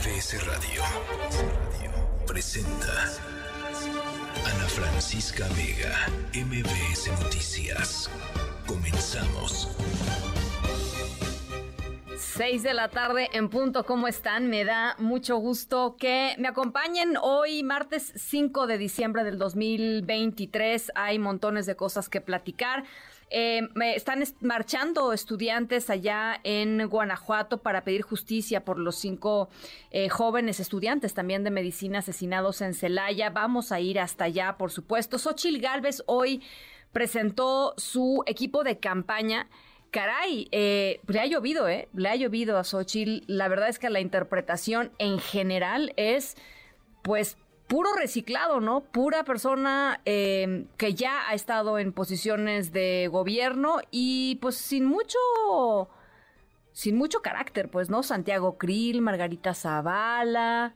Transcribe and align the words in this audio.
MBS 0.00 0.46
Radio 0.46 0.82
presenta 2.26 3.04
Ana 4.46 4.66
Francisca 4.66 5.46
Vega, 5.48 5.94
MBS 6.32 7.10
Noticias. 7.22 8.10
Comenzamos. 8.66 9.68
6 12.16 12.62
de 12.62 12.72
la 12.72 12.88
tarde 12.88 13.28
en 13.34 13.50
punto, 13.50 13.84
¿cómo 13.84 14.08
están? 14.08 14.48
Me 14.48 14.64
da 14.64 14.96
mucho 14.98 15.36
gusto 15.36 15.96
que 15.98 16.34
me 16.38 16.48
acompañen 16.48 17.18
hoy, 17.20 17.62
martes 17.62 18.14
5 18.16 18.66
de 18.66 18.78
diciembre 18.78 19.22
del 19.22 19.36
2023. 19.36 20.92
Hay 20.94 21.18
montones 21.18 21.66
de 21.66 21.76
cosas 21.76 22.08
que 22.08 22.22
platicar. 22.22 22.84
Eh, 23.30 23.68
están 23.94 24.24
marchando 24.40 25.12
estudiantes 25.12 25.88
allá 25.88 26.40
en 26.42 26.88
Guanajuato 26.88 27.58
para 27.58 27.84
pedir 27.84 28.02
justicia 28.02 28.64
por 28.64 28.78
los 28.78 28.96
cinco 28.96 29.48
eh, 29.92 30.08
jóvenes 30.08 30.58
estudiantes 30.58 31.14
también 31.14 31.44
de 31.44 31.50
medicina 31.50 32.00
asesinados 32.00 32.60
en 32.60 32.74
Celaya. 32.74 33.30
Vamos 33.30 33.70
a 33.70 33.78
ir 33.78 34.00
hasta 34.00 34.24
allá, 34.24 34.56
por 34.58 34.72
supuesto. 34.72 35.18
Xochil 35.18 35.60
Gálvez 35.60 36.02
hoy 36.06 36.42
presentó 36.92 37.74
su 37.76 38.24
equipo 38.26 38.64
de 38.64 38.78
campaña. 38.78 39.48
Caray, 39.92 40.48
eh, 40.50 41.00
le 41.06 41.20
ha 41.20 41.26
llovido, 41.26 41.68
¿eh? 41.68 41.88
Le 41.94 42.08
ha 42.08 42.16
llovido 42.16 42.58
a 42.58 42.64
Xochitl. 42.64 43.24
La 43.26 43.48
verdad 43.48 43.68
es 43.68 43.78
que 43.78 43.90
la 43.90 44.00
interpretación 44.00 44.92
en 44.98 45.18
general 45.18 45.92
es, 45.96 46.36
pues, 47.02 47.36
puro 47.70 47.94
reciclado, 47.94 48.58
¿no? 48.58 48.80
Pura 48.80 49.22
persona 49.22 50.00
eh, 50.04 50.66
que 50.76 50.92
ya 50.94 51.28
ha 51.28 51.34
estado 51.34 51.78
en 51.78 51.92
posiciones 51.92 52.72
de 52.72 53.06
gobierno 53.06 53.78
y 53.92 54.38
pues 54.42 54.56
sin 54.56 54.84
mucho, 54.84 55.18
sin 56.72 56.96
mucho 56.96 57.22
carácter, 57.22 57.70
pues, 57.70 57.88
¿no? 57.88 58.02
Santiago 58.02 58.58
Krill, 58.58 59.02
Margarita 59.02 59.54
Zavala, 59.54 60.74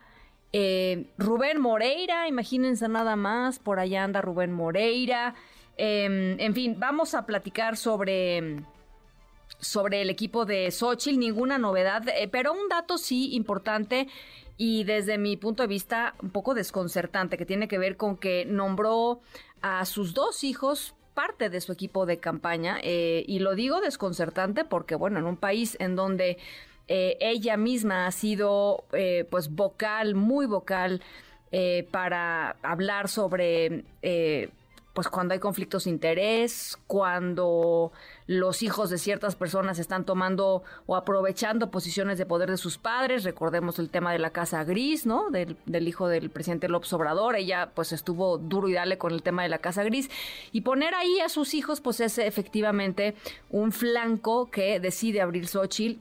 eh, 0.53 1.11
Rubén 1.19 1.61
Moreira, 1.61 2.29
imagínense 2.29 2.87
nada 2.87 3.17
más, 3.17 3.59
por 3.59 3.81
allá 3.81 4.05
anda 4.05 4.23
Rubén 4.23 4.53
Moreira. 4.53 5.35
Em, 5.77 6.39
en 6.39 6.55
fin, 6.55 6.77
vamos 6.79 7.15
a 7.15 7.27
platicar 7.27 7.77
sobre 7.77 8.63
sobre 9.59 10.03
el 10.03 10.11
equipo 10.11 10.45
de 10.45 10.71
Xochitl, 10.71 11.19
ninguna 11.19 11.59
novedad, 11.59 12.09
eh, 12.09 12.29
pero 12.29 12.53
un 12.53 12.69
dato 12.69 12.99
sí 12.99 13.35
importante 13.35 14.09
y 14.57 14.85
desde 14.85 15.19
mi 15.19 15.37
punto 15.37 15.63
de 15.63 15.67
vista 15.67 16.15
un 16.23 16.31
poco 16.31 16.55
desconcertante, 16.55 17.37
que 17.37 17.47
tiene 17.47 17.69
que 17.69 17.79
ver 17.79 17.97
con 17.97 18.17
que 18.17 18.45
nombró 18.45 19.21
a 19.63 19.85
sus 19.85 20.15
dos 20.15 20.45
hijos 20.45 20.95
parte 21.15 21.49
de 21.49 21.61
su 21.61 21.73
equipo 21.73 22.07
de 22.07 22.19
campaña 22.19 22.79
eh, 22.83 23.25
y 23.27 23.39
lo 23.39 23.55
digo 23.55 23.81
desconcertante 23.81 24.65
porque 24.65 24.97
bueno, 24.97 25.19
en 25.19 25.27
un 25.27 25.37
país 25.37 25.77
en 25.81 25.97
donde 25.97 26.39
eh, 26.89 27.17
ella 27.21 27.57
misma 27.57 28.07
ha 28.07 28.11
sido 28.11 28.85
eh, 28.93 29.27
pues 29.31 29.51
vocal, 29.51 30.15
muy 30.15 30.47
vocal 30.47 31.03
para 31.93 32.57
hablar 32.65 33.07
sobre 33.09 33.85
pues 34.93 35.07
cuando 35.07 35.35
hay 35.35 35.41
conflictos 35.41 35.85
de 35.85 35.91
interés, 35.91 36.77
cuando 36.89 37.93
los 38.27 38.63
hijos 38.63 38.91
de 38.91 38.99
ciertas 38.99 39.37
personas 39.37 39.79
están 39.79 40.05
tomando 40.05 40.63
o 40.87 40.97
aprovechando 40.97 41.71
posiciones 41.71 42.19
de 42.19 42.27
poder 42.27 42.51
de 42.51 42.57
sus 42.57 42.79
padres. 42.79 43.25
Recordemos 43.25 43.79
el 43.79 43.91
tema 43.91 44.13
de 44.13 44.19
la 44.19 44.31
casa 44.31 44.65
gris, 44.65 45.07
¿no? 45.07 45.31
Del, 45.31 45.57
hijo 45.87 46.09
del 46.09 46.31
presidente 46.31 46.69
López 46.69 46.93
Obrador. 46.93 47.37
Ella 47.37 47.71
pues 47.75 47.93
estuvo 47.93 48.39
duro 48.39 48.69
y 48.69 48.73
dale 48.75 48.99
con 48.99 49.13
el 49.13 49.23
tema 49.23 49.43
de 49.43 49.49
la 49.49 49.59
casa 49.59 49.85
gris. 49.85 50.11
Y 50.53 50.63
poner 50.63 50.95
ahí 50.95 51.21
a 51.21 51.29
sus 51.29 51.55
hijos 51.55 51.81
pues 51.81 52.01
es 52.01 52.19
efectivamente 52.19 53.15
un 53.51 53.73
flanco 53.73 54.51
que 54.51 54.81
decide 54.81 55.21
abrir 55.21 55.47
Xochitl 55.47 56.01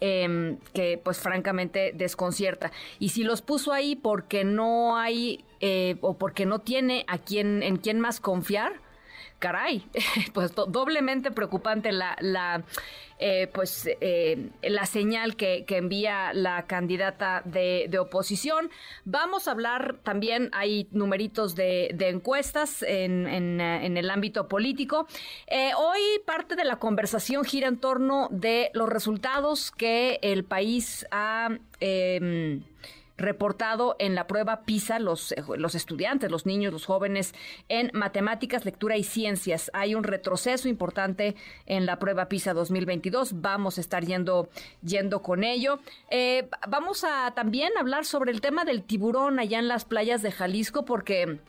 Em, 0.00 0.58
que 0.74 1.00
pues 1.02 1.18
francamente 1.18 1.92
desconcierta. 1.92 2.70
Y 3.00 3.08
si 3.08 3.24
los 3.24 3.42
puso 3.42 3.72
ahí 3.72 3.96
porque 3.96 4.44
no 4.44 4.96
hay 4.96 5.44
eh, 5.58 5.96
o 6.02 6.14
porque 6.14 6.46
no 6.46 6.60
tiene 6.60 7.04
a 7.08 7.18
quien, 7.18 7.64
en 7.64 7.78
quién 7.78 7.98
más 7.98 8.20
confiar, 8.20 8.74
caray, 9.38 9.84
pues 10.34 10.54
doblemente 10.54 11.30
preocupante 11.30 11.92
la, 11.92 12.16
la 12.20 12.64
eh, 13.20 13.48
pues 13.52 13.88
eh, 14.00 14.50
la 14.62 14.86
señal 14.86 15.34
que, 15.34 15.64
envía 15.68 16.32
la 16.32 16.66
candidata 16.66 17.42
de, 17.44 17.90
oposición. 17.98 18.70
Vamos 19.04 19.48
a 19.48 19.52
hablar 19.52 19.96
también, 20.04 20.50
hay 20.52 20.86
numeritos 20.92 21.56
de, 21.56 21.88
encuestas 21.98 22.82
en, 22.82 23.26
en, 23.26 23.96
el 23.96 24.10
ámbito 24.10 24.46
político. 24.46 25.08
Eh, 25.48 25.72
hoy 25.76 26.00
parte 26.26 26.54
de 26.54 26.64
la 26.64 26.76
conversación 26.76 27.44
gira 27.44 27.66
en 27.66 27.78
torno 27.78 28.28
de 28.30 28.70
los 28.72 28.88
resultados 28.88 29.72
que 29.72 30.20
el 30.22 30.44
país 30.44 31.04
ha 31.10 31.48
em, 31.80 32.62
reportado 33.18 33.96
en 33.98 34.14
la 34.14 34.26
prueba 34.26 34.62
PISA 34.62 34.98
los, 34.98 35.32
eh, 35.32 35.44
los 35.58 35.74
estudiantes, 35.74 36.30
los 36.30 36.46
niños, 36.46 36.72
los 36.72 36.86
jóvenes 36.86 37.34
en 37.68 37.90
matemáticas, 37.92 38.64
lectura 38.64 38.96
y 38.96 39.04
ciencias. 39.04 39.70
Hay 39.74 39.94
un 39.94 40.04
retroceso 40.04 40.68
importante 40.68 41.34
en 41.66 41.84
la 41.84 41.98
prueba 41.98 42.28
PISA 42.28 42.54
2022. 42.54 43.40
Vamos 43.40 43.76
a 43.76 43.80
estar 43.80 44.04
yendo, 44.04 44.48
yendo 44.82 45.20
con 45.20 45.44
ello. 45.44 45.80
Eh, 46.10 46.48
vamos 46.68 47.04
a 47.04 47.32
también 47.34 47.72
hablar 47.78 48.04
sobre 48.04 48.30
el 48.30 48.40
tema 48.40 48.64
del 48.64 48.84
tiburón 48.84 49.38
allá 49.38 49.58
en 49.58 49.68
las 49.68 49.84
playas 49.84 50.22
de 50.22 50.32
Jalisco 50.32 50.84
porque 50.84 51.40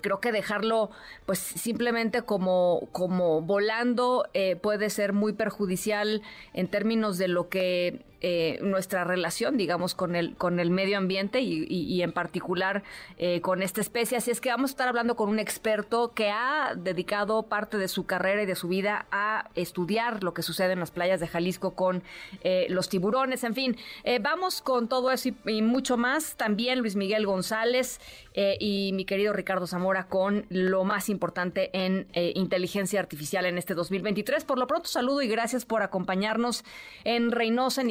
creo 0.00 0.20
que 0.20 0.32
dejarlo 0.32 0.90
pues 1.26 1.38
simplemente 1.38 2.22
como, 2.22 2.88
como 2.92 3.42
volando 3.42 4.26
eh, 4.32 4.56
puede 4.56 4.90
ser 4.90 5.12
muy 5.12 5.34
perjudicial 5.34 6.22
en 6.54 6.68
términos 6.68 7.18
de 7.18 7.28
lo 7.28 7.48
que 7.48 8.04
eh, 8.24 8.60
nuestra 8.62 9.02
relación, 9.02 9.56
digamos, 9.56 9.96
con 9.96 10.14
el, 10.14 10.36
con 10.36 10.60
el 10.60 10.70
medio 10.70 10.96
ambiente 10.96 11.40
y, 11.40 12.02
en 12.02 12.12
particular 12.12 12.84
eh, 13.18 13.40
con 13.40 13.62
esta 13.62 13.80
especie. 13.80 14.16
Así 14.16 14.30
es 14.30 14.40
que 14.40 14.48
vamos 14.48 14.70
a 14.70 14.74
estar 14.74 14.88
hablando 14.88 15.16
con 15.16 15.28
un 15.28 15.40
experto 15.40 16.12
que 16.12 16.30
ha 16.30 16.74
dedicado 16.76 17.42
parte 17.42 17.78
de 17.78 17.88
su 17.88 18.06
carrera 18.06 18.44
y 18.44 18.46
de 18.46 18.54
su 18.54 18.68
vida 18.68 19.06
a 19.10 19.50
estudiar 19.56 20.22
lo 20.22 20.34
que 20.34 20.42
sucede 20.42 20.72
en 20.72 20.78
las 20.78 20.92
playas 20.92 21.18
de 21.18 21.26
Jalisco 21.26 21.74
con 21.74 22.04
eh, 22.44 22.66
los 22.70 22.88
tiburones. 22.88 23.42
En 23.42 23.56
fin, 23.56 23.76
vamos 24.20 24.62
con 24.62 24.88
todo 24.88 25.10
eso 25.10 25.30
y, 25.46 25.62
mucho 25.62 25.96
más. 25.96 26.36
También 26.36 26.78
Luis 26.78 26.94
Miguel 26.94 27.26
González 27.26 28.00
y 28.34 28.92
mi 28.94 29.04
querido 29.04 29.32
Ricardo 29.32 29.66
Zamora 29.66 30.04
con 30.04 30.46
lo 30.48 30.84
más 30.84 31.08
importante 31.08 31.70
en 31.72 32.06
inteligencia 32.14 33.00
artificial 33.00 33.46
en 33.46 33.58
este 33.58 33.74
2023. 33.74 34.44
Por 34.44 34.58
lo 34.58 34.66
pronto, 34.66 34.88
saludo 34.88 35.22
y 35.22 35.28
gracias 35.28 35.64
por 35.64 35.82
acompañarnos 35.82 36.64
en 37.04 37.32
Reynosa, 37.32 37.82
en 37.82 37.90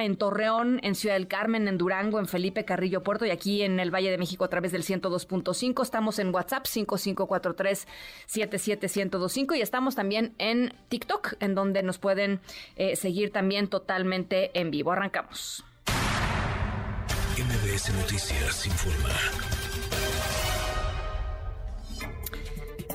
en 0.00 0.16
Torreón, 0.16 0.80
en 0.82 0.96
Ciudad 0.96 1.14
del 1.14 1.28
Carmen, 1.28 1.68
en 1.68 1.78
Durango, 1.78 2.18
en 2.18 2.26
Felipe 2.26 2.64
Carrillo 2.64 3.04
Puerto 3.04 3.24
y 3.26 3.30
aquí 3.30 3.62
en 3.62 3.78
el 3.78 3.94
Valle 3.94 4.10
de 4.10 4.18
México 4.18 4.44
a 4.44 4.48
través 4.48 4.72
del 4.72 4.82
102.5. 4.82 5.82
Estamos 5.82 6.18
en 6.18 6.34
WhatsApp 6.34 6.66
5543-77125 6.66 9.56
y 9.56 9.60
estamos 9.60 9.94
también 9.94 10.34
en 10.38 10.74
TikTok, 10.88 11.34
en 11.38 11.54
donde 11.54 11.84
nos 11.84 11.98
pueden 11.98 12.40
eh, 12.74 12.96
seguir 12.96 13.30
también 13.30 13.68
totalmente 13.68 14.50
en 14.58 14.72
vivo. 14.72 14.90
Arrancamos. 14.90 15.64
MBS 17.38 17.94
Noticias 17.94 18.66
informa. 18.66 19.61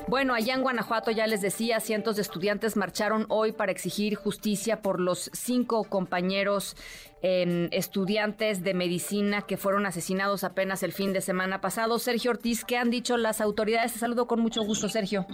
Bueno, 0.08 0.32
allá 0.32 0.54
en 0.54 0.62
Guanajuato 0.62 1.10
ya 1.10 1.26
les 1.26 1.42
decía, 1.42 1.80
cientos 1.80 2.16
de 2.16 2.22
estudiantes 2.22 2.76
marcharon 2.76 3.26
hoy 3.28 3.52
para 3.52 3.72
exigir 3.72 4.14
justicia 4.14 4.80
por 4.80 5.00
los 5.00 5.30
cinco 5.34 5.84
compañeros 5.84 6.76
em, 7.20 7.68
estudiantes 7.72 8.64
de 8.64 8.72
medicina 8.72 9.42
que 9.42 9.58
fueron 9.58 9.84
asesinados 9.84 10.44
apenas 10.44 10.82
el 10.82 10.94
fin 10.94 11.12
de 11.12 11.20
semana 11.20 11.60
pasado. 11.60 11.98
Sergio 11.98 12.30
Ortiz, 12.30 12.64
¿qué 12.64 12.78
han 12.78 12.88
dicho 12.88 13.18
las 13.18 13.42
autoridades? 13.42 13.92
Te 13.92 13.98
saludo 13.98 14.26
con 14.26 14.40
mucho 14.40 14.62
gusto, 14.62 14.88
Sergio. 14.88 15.26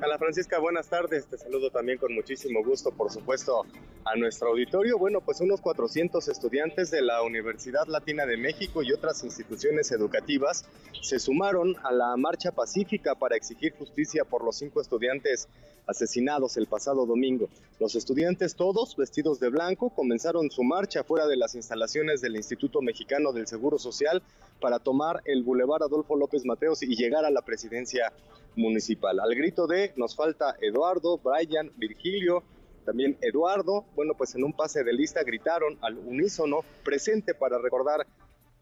Hola 0.00 0.18
Francisca, 0.18 0.58
buenas 0.58 0.88
tardes. 0.88 1.26
Te 1.26 1.38
saludo 1.38 1.70
también 1.70 1.98
con 1.98 2.14
muchísimo 2.14 2.64
gusto, 2.64 2.90
por 2.90 3.10
supuesto, 3.10 3.64
a 4.04 4.16
nuestro 4.16 4.48
auditorio. 4.48 4.98
Bueno, 4.98 5.20
pues 5.20 5.40
unos 5.40 5.60
400 5.60 6.26
estudiantes 6.28 6.90
de 6.90 7.02
la 7.02 7.22
Universidad 7.22 7.86
Latina 7.86 8.26
de 8.26 8.36
México 8.36 8.82
y 8.82 8.92
otras 8.92 9.22
instituciones 9.22 9.92
educativas 9.92 10.64
se 11.00 11.18
sumaron 11.18 11.76
a 11.84 11.92
la 11.92 12.16
marcha 12.16 12.50
pacífica 12.52 13.14
para 13.14 13.36
exigir 13.36 13.74
justicia 13.76 14.24
por 14.24 14.44
los 14.44 14.56
cinco 14.56 14.80
estudiantes 14.80 15.48
asesinados 15.86 16.56
el 16.56 16.66
pasado 16.66 17.06
domingo. 17.06 17.48
Los 17.80 17.94
estudiantes, 17.94 18.54
todos 18.54 18.96
vestidos 18.96 19.40
de 19.40 19.50
blanco, 19.50 19.90
comenzaron 19.90 20.50
su 20.50 20.62
marcha 20.62 21.04
fuera 21.04 21.26
de 21.26 21.36
las 21.36 21.54
instalaciones 21.54 22.20
del 22.20 22.36
Instituto 22.36 22.80
Mexicano 22.80 23.32
del 23.32 23.46
Seguro 23.46 23.78
Social 23.78 24.22
para 24.60 24.78
tomar 24.78 25.22
el 25.24 25.42
Boulevard 25.42 25.82
Adolfo 25.82 26.16
López 26.16 26.44
Mateos 26.44 26.82
y 26.82 26.94
llegar 26.94 27.24
a 27.24 27.30
la 27.30 27.42
presidencia 27.42 28.12
municipal. 28.56 29.18
Al 29.20 29.34
grito 29.34 29.66
de 29.66 29.92
nos 29.96 30.16
falta 30.16 30.56
Eduardo, 30.60 31.18
Brian, 31.18 31.72
Virgilio, 31.76 32.42
también 32.84 33.16
Eduardo, 33.20 33.84
bueno, 33.94 34.14
pues 34.16 34.34
en 34.34 34.44
un 34.44 34.52
pase 34.52 34.82
de 34.82 34.92
lista 34.92 35.22
gritaron 35.22 35.78
al 35.82 35.98
unísono 35.98 36.60
presente 36.84 37.34
para 37.34 37.58
recordar 37.58 38.06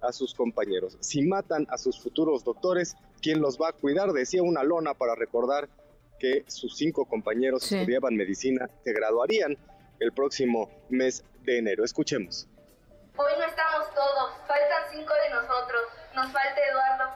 a 0.00 0.12
sus 0.12 0.34
compañeros. 0.34 0.96
Si 1.00 1.22
matan 1.22 1.66
a 1.70 1.78
sus 1.78 2.00
futuros 2.00 2.44
doctores, 2.44 2.96
¿quién 3.20 3.40
los 3.40 3.58
va 3.58 3.68
a 3.68 3.72
cuidar? 3.72 4.12
Decía 4.12 4.42
una 4.42 4.62
lona 4.62 4.94
para 4.94 5.14
recordar 5.14 5.68
que 6.18 6.44
sus 6.48 6.76
cinco 6.76 7.06
compañeros 7.06 7.70
estudiaban 7.70 8.14
medicina, 8.14 8.68
se 8.84 8.92
graduarían 8.92 9.56
el 10.00 10.12
próximo 10.12 10.70
mes 10.90 11.24
de 11.44 11.58
enero. 11.58 11.84
Escuchemos. 11.84 12.46
Hoy 13.16 13.32
no 13.38 13.44
estamos 13.44 13.90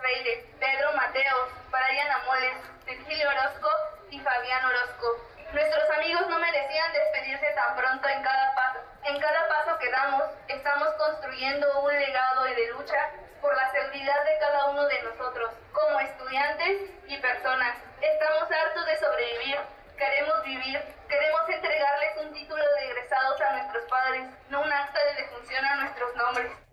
Freire, 0.00 0.44
Pedro 0.60 0.92
Mateos, 0.92 1.48
Brian 1.70 2.10
Amoles, 2.12 2.56
Virgilio 2.86 3.28
Orozco 3.28 3.68
y 4.10 4.20
Fabián 4.20 4.64
Orozco. 4.64 5.06
Nuestros 5.52 5.90
amigos 5.90 6.28
no 6.28 6.38
merecían 6.38 6.92
despedirse 6.92 7.50
tan 7.54 7.76
pronto 7.76 8.08
en 8.08 8.22
cada 8.22 8.54
paso. 8.54 8.78
En 9.04 9.20
cada 9.20 9.48
paso 9.48 9.78
que 9.78 9.90
damos, 9.90 10.24
estamos 10.48 10.88
construyendo 10.94 11.80
un 11.80 11.92
legado 11.92 12.44
de 12.44 12.66
lucha 12.72 13.10
por 13.40 13.56
la 13.56 13.70
seguridad 13.72 14.24
de 14.24 14.38
cada 14.38 14.66
uno 14.66 14.86
de 14.86 15.02
nosotros, 15.02 15.50
como 15.72 16.00
estudiantes 16.00 16.90
y 17.08 17.16
personas. 17.18 17.76
Estamos 18.00 18.50
hartos 18.50 18.86
de 18.86 18.98
sobrevivir, 18.98 19.58
queremos 19.96 20.42
vivir, 20.44 20.80
queremos 21.08 21.48
entregarles 21.48 22.16
un 22.24 22.32
título 22.32 22.64
de 22.64 22.90
egresados 22.90 23.40
a 23.40 23.52
nuestros 23.52 23.84
padres, 23.84 24.28
no 24.50 24.62
un 24.62 24.72
acta 24.72 25.00
de 25.04 25.22
defunción 25.22 25.64
a 25.64 25.76
nuestros 25.76 26.14
nombres. 26.16 26.63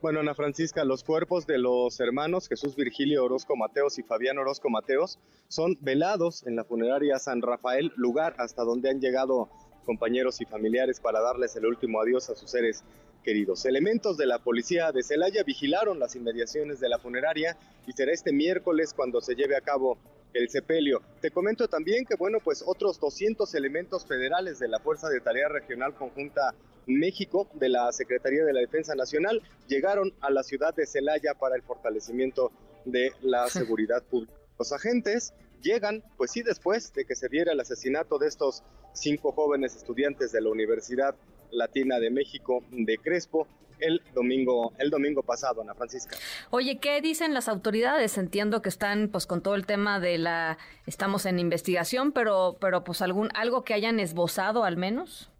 Bueno, 0.00 0.20
Ana 0.20 0.32
Francisca, 0.32 0.84
los 0.84 1.02
cuerpos 1.02 1.44
de 1.44 1.58
los 1.58 1.98
hermanos 1.98 2.48
Jesús 2.48 2.76
Virgilio 2.76 3.24
Orozco 3.24 3.56
Mateos 3.56 3.98
y 3.98 4.04
Fabián 4.04 4.38
Orozco 4.38 4.70
Mateos 4.70 5.18
son 5.48 5.76
velados 5.80 6.46
en 6.46 6.54
la 6.54 6.62
funeraria 6.62 7.18
San 7.18 7.42
Rafael, 7.42 7.92
lugar 7.96 8.36
hasta 8.38 8.62
donde 8.62 8.90
han 8.90 9.00
llegado 9.00 9.48
compañeros 9.84 10.40
y 10.40 10.44
familiares 10.44 11.00
para 11.00 11.20
darles 11.20 11.56
el 11.56 11.66
último 11.66 12.00
adiós 12.00 12.30
a 12.30 12.36
sus 12.36 12.48
seres 12.48 12.84
queridos. 13.24 13.64
Elementos 13.66 14.16
de 14.16 14.26
la 14.26 14.38
policía 14.38 14.92
de 14.92 15.02
Celaya 15.02 15.42
vigilaron 15.42 15.98
las 15.98 16.14
inmediaciones 16.14 16.78
de 16.78 16.88
la 16.88 17.00
funeraria 17.00 17.56
y 17.84 17.90
será 17.90 18.12
este 18.12 18.32
miércoles 18.32 18.94
cuando 18.94 19.20
se 19.20 19.34
lleve 19.34 19.56
a 19.56 19.62
cabo 19.62 19.98
el 20.34 20.48
sepelio. 20.48 21.02
Te 21.20 21.30
comento 21.30 21.68
también 21.68 22.04
que, 22.04 22.16
bueno, 22.16 22.38
pues 22.42 22.62
otros 22.66 23.00
200 23.00 23.54
elementos 23.54 24.06
federales 24.06 24.58
de 24.58 24.68
la 24.68 24.78
Fuerza 24.78 25.08
de 25.08 25.20
Tarea 25.20 25.48
Regional 25.48 25.94
Conjunta 25.94 26.54
México 26.86 27.48
de 27.54 27.68
la 27.68 27.92
Secretaría 27.92 28.44
de 28.44 28.52
la 28.52 28.60
Defensa 28.60 28.94
Nacional 28.94 29.42
llegaron 29.66 30.14
a 30.20 30.30
la 30.30 30.42
ciudad 30.42 30.74
de 30.74 30.86
Celaya 30.86 31.34
para 31.34 31.54
el 31.54 31.62
fortalecimiento 31.62 32.50
de 32.84 33.12
la 33.20 33.48
seguridad 33.48 34.02
pública. 34.02 34.32
Los 34.58 34.72
agentes 34.72 35.34
llegan, 35.62 36.02
pues 36.16 36.30
sí, 36.30 36.42
después 36.42 36.92
de 36.94 37.04
que 37.04 37.14
se 37.14 37.28
diera 37.28 37.52
el 37.52 37.60
asesinato 37.60 38.18
de 38.18 38.28
estos 38.28 38.62
cinco 38.94 39.32
jóvenes 39.32 39.76
estudiantes 39.76 40.32
de 40.32 40.40
la 40.40 40.48
Universidad 40.48 41.14
Latina 41.50 41.98
de 41.98 42.10
México 42.10 42.62
de 42.70 42.96
Crespo 42.98 43.46
el 43.80 44.02
domingo, 44.14 44.72
el 44.78 44.90
domingo 44.90 45.22
pasado, 45.22 45.62
Ana 45.62 45.74
Francisca. 45.74 46.16
Oye, 46.50 46.78
¿qué 46.78 47.00
dicen 47.00 47.34
las 47.34 47.48
autoridades? 47.48 48.18
Entiendo 48.18 48.62
que 48.62 48.68
están 48.68 49.08
pues 49.08 49.26
con 49.26 49.42
todo 49.42 49.54
el 49.54 49.66
tema 49.66 50.00
de 50.00 50.18
la 50.18 50.58
estamos 50.86 51.26
en 51.26 51.38
investigación, 51.38 52.12
pero 52.12 52.56
pero 52.60 52.84
pues 52.84 53.02
algún 53.02 53.28
algo 53.34 53.64
que 53.64 53.74
hayan 53.74 54.00
esbozado 54.00 54.64
al 54.64 54.76
menos. 54.76 55.30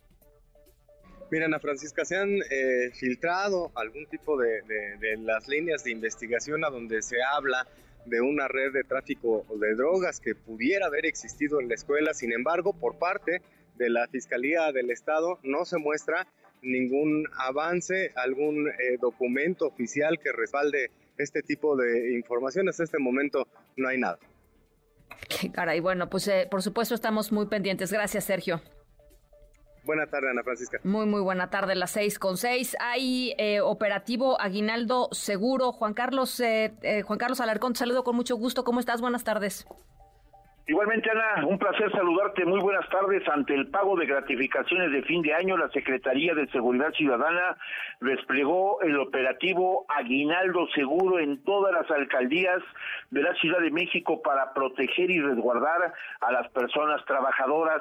Mira, 1.30 1.44
Ana 1.44 1.58
Francisca, 1.58 2.06
se 2.06 2.16
han 2.16 2.38
eh, 2.50 2.90
filtrado 2.94 3.70
algún 3.74 4.06
tipo 4.06 4.38
de, 4.38 4.62
de, 4.62 5.16
las 5.18 5.46
líneas 5.46 5.84
de 5.84 5.90
investigación 5.90 6.64
a 6.64 6.70
donde 6.70 7.02
se 7.02 7.16
habla 7.22 7.66
de 8.06 8.22
una 8.22 8.48
red 8.48 8.72
de 8.72 8.82
tráfico 8.82 9.44
de 9.60 9.74
drogas 9.74 10.20
que 10.20 10.34
pudiera 10.34 10.86
haber 10.86 11.04
existido 11.04 11.60
en 11.60 11.68
la 11.68 11.74
escuela. 11.74 12.14
Sin 12.14 12.32
embargo, 12.32 12.72
por 12.72 12.98
parte 12.98 13.42
de 13.76 13.90
la 13.90 14.08
Fiscalía 14.08 14.72
del 14.72 14.90
Estado 14.90 15.38
no 15.42 15.66
se 15.66 15.76
muestra 15.76 16.26
ningún 16.62 17.26
avance, 17.38 18.12
algún 18.16 18.68
eh, 18.68 18.98
documento 19.00 19.66
oficial 19.66 20.18
que 20.18 20.32
respalde 20.32 20.90
este 21.16 21.42
tipo 21.42 21.76
de 21.76 22.14
información. 22.14 22.68
Hasta 22.68 22.84
este 22.84 22.98
momento 22.98 23.46
no 23.76 23.88
hay 23.88 23.98
nada. 23.98 24.18
Qué 25.28 25.50
caray. 25.50 25.80
Bueno, 25.80 26.08
pues 26.08 26.28
eh, 26.28 26.46
por 26.50 26.62
supuesto 26.62 26.94
estamos 26.94 27.32
muy 27.32 27.46
pendientes. 27.46 27.92
Gracias, 27.92 28.24
Sergio. 28.24 28.60
Buena 29.84 30.06
tarde, 30.06 30.30
Ana 30.30 30.42
Francisca. 30.42 30.78
Muy, 30.84 31.06
muy 31.06 31.22
buena 31.22 31.48
tarde, 31.48 31.74
las 31.74 31.92
seis 31.92 32.18
con 32.18 32.36
seis. 32.36 32.76
Hay 32.78 33.34
eh, 33.38 33.60
operativo 33.60 34.38
Aguinaldo 34.40 35.08
Seguro. 35.12 35.72
Juan 35.72 35.94
Carlos, 35.94 36.42
Juan 37.04 37.18
Carlos 37.18 37.40
Alarcón, 37.40 37.72
te 37.72 37.78
saludo 37.78 38.04
con 38.04 38.14
mucho 38.14 38.36
gusto. 38.36 38.64
¿Cómo 38.64 38.80
estás? 38.80 39.00
Buenas 39.00 39.24
tardes. 39.24 39.66
Igualmente, 40.68 41.10
Ana, 41.10 41.46
un 41.46 41.58
placer 41.58 41.90
saludarte. 41.92 42.44
Muy 42.44 42.60
buenas 42.60 42.86
tardes. 42.90 43.26
Ante 43.26 43.54
el 43.54 43.68
pago 43.68 43.96
de 43.96 44.04
gratificaciones 44.04 44.92
de 44.92 45.02
fin 45.04 45.22
de 45.22 45.32
año, 45.32 45.56
la 45.56 45.70
Secretaría 45.70 46.34
de 46.34 46.46
Seguridad 46.48 46.92
Ciudadana 46.92 47.56
desplegó 48.02 48.78
el 48.82 48.98
operativo 48.98 49.86
Aguinaldo 49.88 50.68
Seguro 50.74 51.20
en 51.20 51.42
todas 51.42 51.72
las 51.72 51.90
alcaldías 51.90 52.62
de 53.10 53.22
la 53.22 53.32
Ciudad 53.36 53.60
de 53.60 53.70
México 53.70 54.20
para 54.20 54.52
proteger 54.52 55.10
y 55.10 55.22
resguardar 55.22 55.94
a 56.20 56.32
las 56.32 56.50
personas 56.50 57.02
trabajadoras 57.06 57.80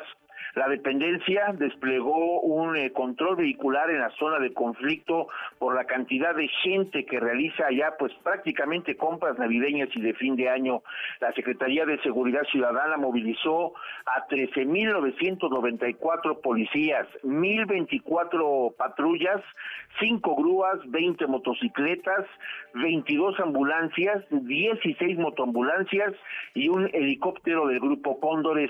la 0.55 0.67
dependencia 0.67 1.53
desplegó 1.53 2.41
un 2.41 2.75
eh, 2.75 2.91
control 2.91 3.37
vehicular 3.37 3.89
en 3.89 3.99
la 3.99 4.09
zona 4.11 4.37
de 4.39 4.53
conflicto 4.53 5.27
por 5.59 5.75
la 5.75 5.85
cantidad 5.85 6.35
de 6.35 6.47
gente 6.63 7.05
que 7.05 7.19
realiza 7.19 7.69
ya 7.71 7.95
pues 7.97 8.13
prácticamente 8.23 8.97
compras 8.97 9.37
navideñas 9.37 9.89
y 9.95 10.01
de 10.01 10.13
fin 10.13 10.35
de 10.35 10.49
año. 10.49 10.81
La 11.19 11.31
Secretaría 11.33 11.85
de 11.85 12.01
Seguridad 12.01 12.43
Ciudadana 12.51 12.97
movilizó 12.97 13.73
a 14.05 14.27
13.994 14.27 16.41
policías, 16.41 17.07
1.024 17.23 18.75
patrullas, 18.75 19.41
5 19.99 20.35
grúas, 20.35 20.79
20 20.89 21.27
motocicletas, 21.27 22.25
22 22.73 23.39
ambulancias, 23.39 24.23
16 24.29 25.17
motoambulancias 25.17 26.13
y 26.53 26.69
un 26.69 26.89
helicóptero 26.93 27.67
del 27.67 27.79
grupo 27.79 28.19
Cóndores. 28.19 28.69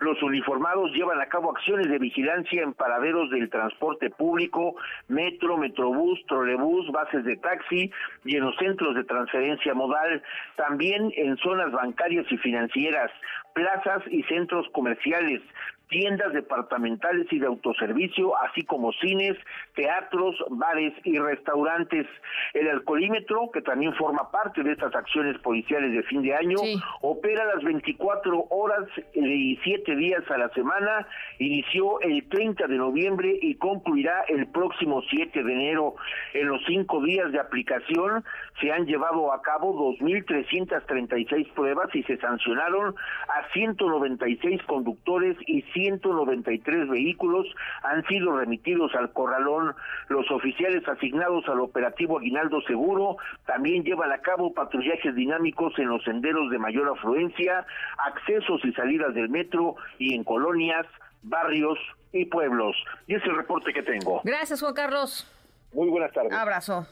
Los 0.00 0.22
uniformados 0.22 0.90
llevan 0.92 1.05
a 1.14 1.26
cabo 1.26 1.50
acciones 1.50 1.88
de 1.88 1.98
vigilancia 1.98 2.62
en 2.62 2.72
paraderos 2.72 3.30
del 3.30 3.48
transporte 3.48 4.10
público, 4.10 4.74
metro, 5.08 5.56
metrobús, 5.56 6.20
trolebús, 6.26 6.90
bases 6.90 7.24
de 7.24 7.36
taxi 7.36 7.90
y 8.24 8.36
en 8.36 8.44
los 8.44 8.56
centros 8.56 8.94
de 8.94 9.04
transferencia 9.04 9.74
modal, 9.74 10.22
también 10.56 11.12
en 11.16 11.36
zonas 11.38 11.70
bancarias 11.72 12.26
y 12.30 12.36
financieras, 12.38 13.10
plazas 13.54 14.02
y 14.10 14.22
centros 14.24 14.66
comerciales, 14.72 15.40
tiendas 15.88 16.32
departamentales 16.32 17.26
y 17.32 17.38
de 17.38 17.46
autoservicio, 17.46 18.36
así 18.38 18.64
como 18.64 18.92
cines, 18.92 19.36
teatros, 19.74 20.34
bares 20.50 20.92
y 21.04 21.18
restaurantes. 21.18 22.06
El 22.54 22.68
alcoholímetro, 22.68 23.50
que 23.52 23.62
también 23.62 23.94
forma 23.94 24.30
parte 24.30 24.62
de 24.62 24.72
estas 24.72 24.94
acciones 24.94 25.38
policiales 25.38 25.92
de 25.92 26.02
fin 26.04 26.22
de 26.22 26.34
año, 26.34 26.58
opera 27.02 27.44
las 27.54 27.62
24 27.62 28.46
horas 28.50 28.88
y 29.14 29.56
7 29.62 29.96
días 29.96 30.22
a 30.30 30.38
la 30.38 30.48
semana, 30.50 31.06
inició 31.38 32.00
el 32.00 32.28
30 32.28 32.66
de 32.66 32.76
noviembre 32.76 33.38
y 33.40 33.54
concluirá 33.54 34.24
el 34.28 34.46
próximo 34.48 35.02
7 35.08 35.42
de 35.42 35.52
enero. 35.52 35.94
En 36.34 36.48
los 36.48 36.60
cinco 36.66 37.02
días 37.02 37.30
de 37.32 37.38
aplicación 37.38 38.24
se 38.60 38.72
han 38.72 38.86
llevado 38.86 39.32
a 39.32 39.42
cabo 39.42 39.96
2.336 39.98 41.52
pruebas 41.52 41.94
y 41.94 42.02
se 42.04 42.16
sancionaron 42.18 42.94
a 43.28 43.52
196 43.52 44.62
conductores 44.64 45.36
y 45.46 45.62
193 45.76 46.88
vehículos 46.88 47.46
han 47.82 48.02
sido 48.06 48.34
remitidos 48.36 48.94
al 48.94 49.12
corralón. 49.12 49.74
Los 50.08 50.30
oficiales 50.30 50.88
asignados 50.88 51.46
al 51.48 51.60
operativo 51.60 52.18
Aguinaldo 52.18 52.62
Seguro 52.62 53.18
también 53.44 53.84
llevan 53.84 54.10
a 54.10 54.18
cabo 54.18 54.54
patrullajes 54.54 55.14
dinámicos 55.14 55.78
en 55.78 55.88
los 55.88 56.02
senderos 56.04 56.50
de 56.50 56.58
mayor 56.58 56.88
afluencia, 56.88 57.66
accesos 57.98 58.64
y 58.64 58.72
salidas 58.72 59.14
del 59.14 59.28
metro 59.28 59.76
y 59.98 60.14
en 60.14 60.24
colonias, 60.24 60.86
barrios 61.22 61.78
y 62.12 62.24
pueblos. 62.24 62.74
Y 63.06 63.16
es 63.16 63.24
el 63.24 63.36
reporte 63.36 63.72
que 63.74 63.82
tengo. 63.82 64.22
Gracias, 64.24 64.60
Juan 64.60 64.72
Carlos. 64.72 65.30
Muy 65.74 65.90
buenas 65.90 66.12
tardes. 66.12 66.32
Abrazo. 66.32 66.86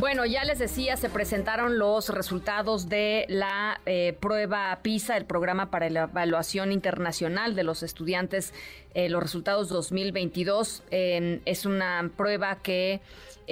Bueno, 0.00 0.24
ya 0.24 0.44
les 0.44 0.58
decía, 0.58 0.96
se 0.96 1.10
presentaron 1.10 1.78
los 1.78 2.08
resultados 2.08 2.88
de 2.88 3.26
la 3.28 3.82
eh, 3.84 4.16
prueba 4.18 4.78
PISA, 4.80 5.18
el 5.18 5.26
programa 5.26 5.70
para 5.70 5.90
la 5.90 6.04
evaluación 6.04 6.72
internacional 6.72 7.54
de 7.54 7.64
los 7.64 7.82
estudiantes, 7.82 8.54
eh, 8.94 9.10
los 9.10 9.22
resultados 9.22 9.68
2022. 9.68 10.84
es 10.90 11.66
una 11.66 12.10
prueba 12.16 12.62
que 12.62 13.02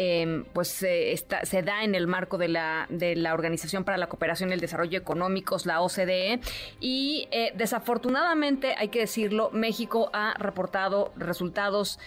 Em, 0.01 0.45
pues 0.53 0.69
se 0.69 1.63
da 1.65 1.83
en 1.83 1.97
el 1.97 2.07
marco 2.07 2.39
de 2.39 2.47
la, 2.47 2.87
de 2.89 3.17
la 3.17 3.35
Organización 3.35 3.83
para 3.83 3.99
la 3.99 4.09
Cooperación 4.09 4.51
y 4.51 4.53
el 4.53 4.61
Desarrollo 4.61 4.97
Económicos, 4.97 5.67
la 5.67 5.81
OCDE, 5.81 6.39
y 6.79 7.27
eh, 7.33 7.51
desafortunadamente, 7.57 8.77
hay 8.79 8.91
que 8.91 9.01
decirlo, 9.01 9.51
México 9.53 10.09
ha 10.13 10.35
reportado 10.39 11.13
resultados 11.17 11.99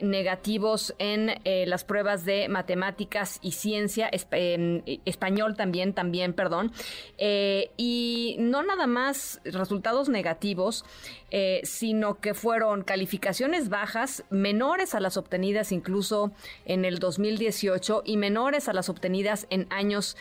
negativos 0.00 0.94
en 0.98 1.32
las 1.66 1.82
pruebas 1.82 2.24
de 2.24 2.48
matemáticas 2.48 3.40
y 3.42 3.52
ciencias 3.52 3.81
ciencia, 3.88 4.10
español 5.04 5.56
también, 5.56 5.92
también, 5.92 6.32
perdón, 6.32 6.72
y 7.18 8.36
no 8.38 8.62
nada 8.62 8.86
más 8.86 9.40
resultados 9.44 10.08
negativos, 10.08 10.84
sino 11.62 12.20
que 12.20 12.34
fueron 12.34 12.82
calificaciones 12.82 13.68
bajas, 13.68 14.24
menores 14.30 14.94
a 14.94 15.00
las 15.00 15.16
obtenidas 15.16 15.72
incluso 15.72 16.32
en 16.64 16.84
el 16.84 16.98
2018 16.98 18.02
y 18.04 18.16
menores 18.16 18.68
a 18.68 18.72
las 18.72 18.88
obtenidas 18.88 19.46
en 19.50 19.66
años 19.70 20.16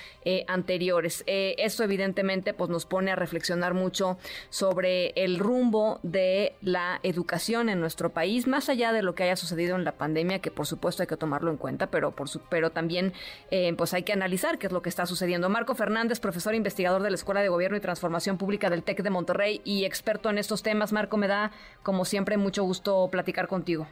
anteriores. 0.48 1.24
eso 1.28 1.84
evidentemente 1.84 2.54
pues 2.54 2.70
nos 2.70 2.86
pone 2.86 3.12
a 3.12 3.16
reflexionar 3.16 3.74
mucho 3.74 4.18
sobre 4.50 5.10
el 5.16 5.40
rumbo 5.40 6.00
de 6.04 6.56
la 6.62 7.00
educación 7.04 7.70
en 7.70 7.80
nuestro 7.80 8.12
país, 8.12 8.48
más 8.48 8.70
allá 8.70 8.94
de 8.94 9.02
lo 9.02 9.16
que 9.16 9.24
haya 9.24 9.36
sucedido 9.36 9.76
en 9.76 9.84
la 9.84 9.94
pandemia, 9.94 10.40
que 10.40 10.52
por 10.52 10.66
supuesto 10.66 11.04
hay 11.04 11.08
que 11.08 11.18
tomarlo 11.18 11.52
en 11.52 11.58
cuenta, 11.58 11.88
pero, 11.88 12.12
por 12.12 12.30
su, 12.30 12.40
pero 12.50 12.72
también 12.72 13.14
eh, 13.52 13.74
pues 13.78 13.94
hay 13.94 14.04
que 14.04 14.14
analizar 14.14 14.58
qué 14.58 14.68
es 14.68 14.74
lo 14.74 14.82
que 14.82 14.88
está 14.88 15.06
sucediendo. 15.06 15.50
Marco 15.50 15.76
Fernández, 15.76 16.22
profesor 16.22 16.56
investigador 16.56 17.04
de 17.04 17.10
la 17.10 17.16
Escuela 17.16 17.42
de 17.42 17.50
Gobierno 17.50 17.76
y 17.76 17.82
Transformación 17.82 18.38
Pública 18.38 18.70
del 18.70 18.84
TEC 18.84 19.04
de 19.04 19.10
Monterrey 19.10 19.62
y 19.66 19.84
experto 19.84 20.30
en 20.30 20.38
estos 20.38 20.64
temas. 20.64 20.94
Marco, 20.94 21.18
me 21.18 21.28
da, 21.28 21.52
como 21.84 22.06
siempre, 22.06 22.38
mucho 22.38 22.64
gusto 22.64 23.10
platicar 23.12 23.50
contigo. 23.50 23.88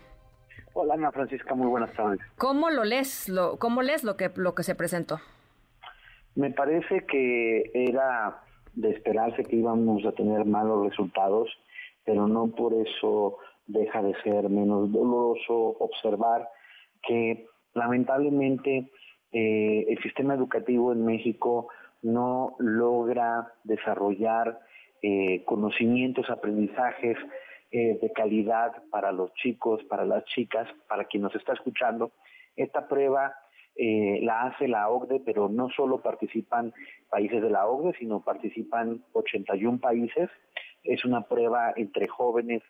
Hola 0.74 0.94
Ana 0.94 1.12
Francisca, 1.12 1.56
muy 1.56 1.68
buenas 1.68 1.92
tardes. 1.94 2.20
¿Cómo 2.38 2.70
lo 2.70 2.86
lees? 2.86 3.28
Lo, 3.28 3.58
¿Cómo 3.58 3.82
lees 3.82 4.06
lo 4.06 4.16
que, 4.16 4.32
lo 4.36 4.56
que 4.56 4.64
se 4.64 4.76
presentó? 4.76 5.20
Me 6.36 6.52
parece 6.52 7.06
que 7.06 7.70
era 7.74 8.42
de 8.76 8.92
esperarse 8.92 9.44
que 9.44 9.58
íbamos 9.58 10.06
a 10.06 10.14
tener 10.14 10.46
malos 10.46 10.88
resultados, 10.88 11.50
pero 12.06 12.28
no 12.28 12.48
por 12.48 12.74
eso 12.74 13.40
deja 13.68 14.02
de 14.02 14.14
ser 14.24 14.50
menos 14.50 14.90
doloroso 14.92 15.76
observar 15.80 16.48
que 17.04 17.46
lamentablemente 17.74 18.90
eh, 19.32 19.86
el 19.88 20.02
sistema 20.02 20.34
educativo 20.34 20.92
en 20.92 21.06
México 21.06 21.68
no 22.02 22.56
logra 22.60 23.54
desarrollar 23.64 24.60
eh, 25.02 25.44
conocimientos, 25.46 26.30
aprendizajes 26.30 27.18
eh, 27.72 28.00
de 28.02 28.12
calidad 28.12 28.72
para 28.90 29.12
los 29.12 29.34
chicos, 29.36 29.84
para 29.84 30.06
las 30.06 30.26
chicas, 30.26 30.68
para 30.88 31.06
quien 31.06 31.24
nos 31.24 31.36
está 31.36 31.54
escuchando. 31.54 32.12
Esta 32.56 32.88
prueba 32.88 33.34
eh, 33.76 34.20
la 34.24 34.44
hace 34.44 34.68
la 34.68 34.90
OCDE, 34.90 35.22
pero 35.24 35.48
no 35.48 35.70
solo 35.70 36.02
participan 36.02 36.74
países 37.10 37.42
de 37.42 37.50
la 37.50 37.68
OCDE, 37.68 37.94
sino 38.00 38.22
participan 38.22 39.04
81 39.14 39.80
países. 39.80 40.30
Es 40.84 41.06
una 41.06 41.22
prueba 41.22 41.72
entre 41.76 42.08
jóvenes 42.08 42.62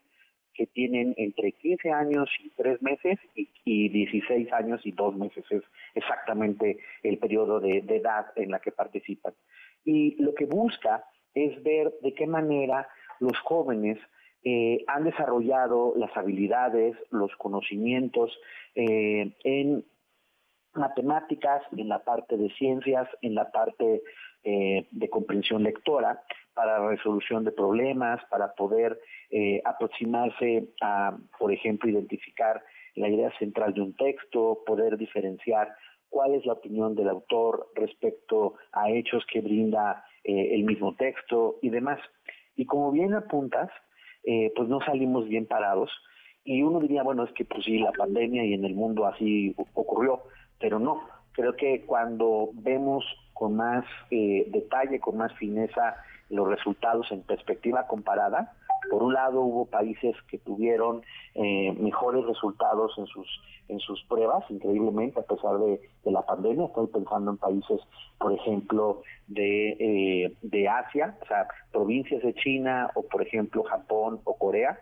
que 0.60 0.68
tienen 0.68 1.14
entre 1.16 1.54
15 1.54 1.90
años 1.90 2.30
y 2.44 2.50
3 2.50 2.82
meses 2.82 3.18
y, 3.34 3.88
16 3.88 4.52
años 4.52 4.82
y 4.84 4.92
2 4.92 5.16
meses. 5.16 5.46
Es 5.50 5.64
exactamente 5.96 6.80
el 7.02 7.18
periodo 7.18 7.62
de, 7.62 7.78
edad 7.78 8.26
en 8.36 8.52
la 8.52 8.60
que 8.60 8.74
participan. 8.74 9.34
Y 9.86 10.22
lo 10.22 10.36
que 10.36 10.46
busca 10.48 11.06
es 11.34 11.64
ver 11.64 11.94
de 12.02 12.14
qué 12.14 12.28
manera 12.28 12.90
los 13.22 13.40
jóvenes 13.40 14.00
eh, 14.44 14.84
han 14.88 15.06
desarrollado 15.06 15.94
las 15.96 16.12
habilidades, 16.18 16.98
los 17.10 17.34
conocimientos 17.38 18.38
eh, 18.76 19.38
en 19.46 19.86
matemáticas, 20.74 21.64
en 21.72 21.88
la 21.88 22.04
parte 22.04 22.36
de 22.36 22.50
ciencias, 22.50 23.08
en 23.22 23.34
la 23.34 23.50
parte 23.50 24.02
eh, 24.44 24.88
de 24.92 25.10
comprensión 25.10 25.64
lectora, 25.64 26.22
para 26.60 26.90
resolución 26.90 27.46
de 27.46 27.54
problemas, 27.54 28.20
para 28.30 28.54
poder 28.54 29.00
eh, 29.32 29.62
aproximarse 29.64 30.68
a, 30.82 31.16
por 31.38 31.54
ejemplo, 31.54 31.90
identificar 31.90 32.62
la 32.96 33.08
idea 33.08 33.32
central 33.40 33.74
de 33.74 33.80
un 33.80 33.96
texto, 33.96 34.60
poder 34.66 34.98
diferenciar 34.98 35.70
cuál 36.10 36.36
es 36.36 36.46
la 36.46 36.52
opinión 36.52 36.96
del 36.96 37.08
autor 37.08 37.72
respecto 37.76 38.56
a 38.74 38.90
hechos 38.90 39.26
que 39.32 39.40
brinda 39.40 40.04
eh, 40.26 40.56
el 40.56 40.66
mismo 40.66 40.96
texto 40.96 41.60
y 41.62 41.70
demás. 41.70 42.02
Y 42.58 42.66
como 42.66 42.92
bien 42.92 43.14
apuntas, 43.14 43.70
pues 44.56 44.68
no 44.68 44.82
salimos 44.82 45.30
bien 45.30 45.46
parados 45.46 45.90
y 46.44 46.62
uno 46.62 46.82
diría, 46.82 47.04
bueno, 47.04 47.24
es 47.24 47.32
que 47.34 47.46
pues 47.46 47.64
sí, 47.64 47.80
la 47.80 47.94
pandemia 47.94 48.44
y 48.44 48.54
en 48.54 48.66
el 48.66 48.76
mundo 48.76 49.06
así 49.06 49.56
ocurrió, 49.74 50.24
pero 50.60 50.78
no. 50.78 51.08
Creo 51.32 51.56
que 51.56 51.86
cuando 51.86 52.50
vemos 52.54 53.06
con 53.34 53.56
más 53.56 53.86
eh, 54.12 54.46
detalle, 54.50 55.00
con 55.00 55.18
más 55.18 55.32
fineza 55.38 55.96
los 56.30 56.48
resultados 56.48 57.12
en 57.12 57.24
perspectiva 57.24 57.88
comparada, 57.88 58.54
por 58.90 59.04
un 59.04 59.14
lado 59.14 59.42
hubo 59.42 59.66
países 59.66 60.16
que 60.30 60.38
tuvieron 60.38 61.02
eh, 61.36 61.74
mejores 61.74 62.26
resultados 62.26 62.94
en 62.98 63.06
sus 63.08 63.28
en 63.70 63.80
sus 63.80 64.04
pruebas, 64.06 64.44
increíblemente 64.50 65.20
a 65.20 65.24
pesar 65.24 65.60
de, 65.60 65.80
la 66.04 66.24
pandemia. 66.24 66.66
Estoy 66.66 66.88
pensando 66.88 67.32
en 67.32 67.38
países, 67.38 67.80
por 68.18 68.34
ejemplo, 68.34 69.04
de, 69.28 69.70
eh, 69.80 70.34
de 70.42 70.68
Asia, 70.68 71.16
o 71.22 71.26
sea, 71.28 71.48
provincias 71.72 72.24
de 72.24 72.34
China 72.34 72.90
o, 72.96 73.04
por 73.04 73.22
ejemplo, 73.22 73.64
Japón 73.64 74.22
o 74.24 74.36
Corea. 74.38 74.80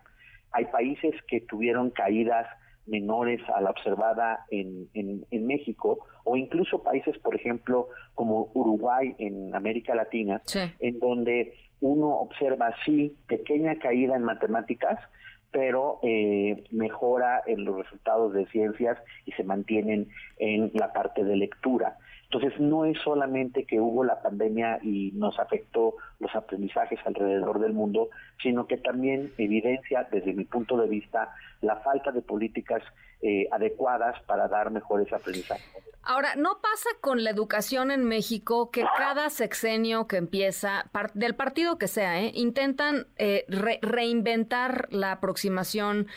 Hay 0.53 0.65
países 0.65 1.13
que 1.27 1.41
tuvieron 1.41 1.89
caídas 1.89 2.47
menores 2.87 3.41
a 3.53 3.61
la 3.61 3.69
observada 3.69 4.45
en, 4.49 4.87
en, 4.93 5.47
México 5.47 5.99
o 6.23 6.35
incluso 6.35 6.83
países, 6.83 7.17
por 7.19 7.35
ejemplo, 7.35 7.89
como 8.15 8.49
Uruguay 8.53 9.15
en 9.19 9.53
América 9.55 9.95
Latina, 9.95 10.41
en 10.79 10.99
donde 10.99 11.53
uno 11.79 12.15
observa, 12.15 12.73
sí, 12.85 13.15
pequeña 13.27 13.77
caída 13.79 14.15
en 14.15 14.23
matemáticas, 14.23 14.99
pero 15.51 15.99
eh, 16.03 16.63
mejora 16.71 17.41
en 17.45 17.65
los 17.65 17.77
resultados 17.77 18.33
de 18.33 18.45
ciencias 18.47 18.97
y 19.25 19.31
se 19.33 19.43
mantienen 19.43 20.09
en 20.37 20.71
la 20.73 20.93
parte 20.93 21.23
de 21.23 21.35
lectura. 21.35 21.97
Entonces, 22.29 22.59
no 22.59 22.83
es 22.83 22.97
solamente 22.99 23.63
que 23.63 23.79
hubo 23.79 24.03
la 24.03 24.21
pandemia 24.21 24.79
y 24.83 25.11
nos 25.13 25.39
afectó 25.39 25.95
los 26.19 26.35
aprendizajes 26.35 26.99
alrededor 27.05 27.59
del 27.59 27.71
mundo, 27.71 28.09
sino 28.43 28.67
que 28.67 28.75
también 28.77 29.31
evidencia, 29.37 30.07
desde 30.11 30.33
mi 30.33 30.43
punto 30.43 30.75
de 30.75 30.89
vista, 30.89 31.33
la 31.61 31.77
falta 31.77 32.11
de 32.11 32.21
políticas 32.21 32.83
eh, 33.21 33.47
adecuadas 33.51 34.21
para 34.23 34.47
dar 34.47 34.71
mejores 34.71 35.11
aprendizajes. 35.11 35.65
Ahora, 36.03 36.35
¿no 36.35 36.61
pasa 36.61 36.89
con 37.01 37.23
la 37.25 37.31
educación 37.31 37.91
en 37.91 38.05
México 38.05 38.71
que 38.71 38.85
cada 38.97 39.29
sexenio 39.29 40.07
que 40.07 40.15
empieza, 40.15 40.85
del 41.13 41.35
partido 41.35 41.77
que 41.77 41.89
sea, 41.89 42.21
eh, 42.21 42.31
intentan 42.33 43.07
eh, 43.17 43.45
reinventar 43.81 44.87
la 44.89 45.11
aproximación 45.11 46.07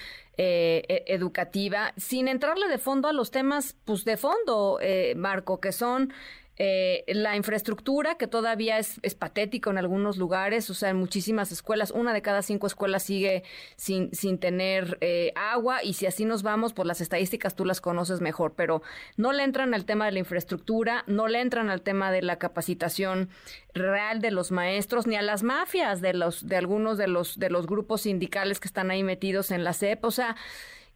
eh, 0.42 0.85
e, 0.88 1.14
educativa, 1.14 1.92
sin 1.99 2.26
entrarle 2.26 2.66
de 2.69 2.78
fondo 2.78 3.09
a 3.09 3.12
los 3.12 3.30
temas, 3.30 3.76
pues 3.85 4.07
de 4.07 4.16
fondo, 4.16 4.78
eh, 4.80 5.14
Marco, 5.14 5.61
que 5.61 5.71
son 5.71 6.14
eh, 6.62 7.05
la 7.14 7.37
infraestructura, 7.37 8.17
que 8.17 8.26
todavía 8.26 8.79
es, 8.79 9.00
es 9.02 9.14
patético 9.14 9.71
en 9.71 9.79
algunos 9.79 10.19
lugares, 10.19 10.69
o 10.69 10.75
sea, 10.75 10.90
en 10.90 10.99
muchísimas 10.99 11.52
escuelas, 11.52 11.90
una 11.90 12.12
de 12.12 12.21
cada 12.21 12.43
cinco 12.43 12.67
escuelas 12.67 13.02
sigue 13.02 13.45
sin, 13.76 14.14
sin 14.14 14.37
tener 14.37 14.99
eh, 15.00 15.33
agua, 15.37 15.83
y 15.83 15.95
si 15.95 16.05
así 16.05 16.26
nos 16.26 16.43
vamos, 16.43 16.75
pues 16.75 16.87
las 16.87 17.00
estadísticas 17.00 17.55
tú 17.55 17.64
las 17.64 17.81
conoces 17.81 18.21
mejor, 18.21 18.52
pero 18.57 18.83
no 19.17 19.33
le 19.33 19.43
entran 19.43 19.73
al 19.73 19.87
tema 19.87 20.05
de 20.05 20.12
la 20.12 20.19
infraestructura, 20.19 21.02
no 21.07 21.29
le 21.29 21.40
entran 21.40 21.71
al 21.71 21.81
tema 21.81 22.12
de 22.12 22.21
la 22.21 22.37
capacitación 22.37 23.31
real 23.73 24.21
de 24.21 24.31
los 24.31 24.50
maestros, 24.50 25.07
ni 25.07 25.17
a 25.17 25.23
las 25.23 25.43
mafias 25.43 26.02
de 26.02 26.12
los, 26.12 26.47
de 26.47 26.59
algunos 26.59 26.99
de 26.99 27.09
los, 27.09 27.38
de 27.38 27.49
los 27.49 27.67
grupos 27.67 28.02
sindicales 28.02 28.61
que 28.61 28.69
están 28.69 28.90
ahí 28.90 29.02
metidos 29.02 29.50
en 29.50 29.64
la 29.64 29.73
CEP, 29.73 30.05
o 30.05 30.11
sea, 30.11 30.37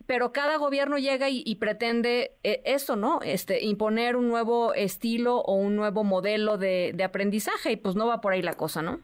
pero 0.07 0.33
cada 0.33 0.59
gobierno 0.59 0.99
llega 0.99 1.29
y, 1.31 1.55
pretende 1.57 2.33
eh, 2.43 2.63
eso, 2.65 2.97
¿no? 2.97 3.21
Este, 3.23 3.65
imponer 3.65 4.17
un 4.17 4.29
nuevo 4.29 4.75
estilo 4.75 5.39
o 5.39 5.55
un 5.55 5.77
nuevo 5.77 6.05
modelo 6.05 6.59
de, 6.59 6.95
aprendizaje 7.05 7.73
y 7.73 7.77
pues 7.77 7.97
no 7.97 8.07
va 8.07 8.21
por 8.21 8.33
ahí 8.33 8.43
la 8.43 8.55
cosa, 8.55 8.83
¿no? 8.83 9.01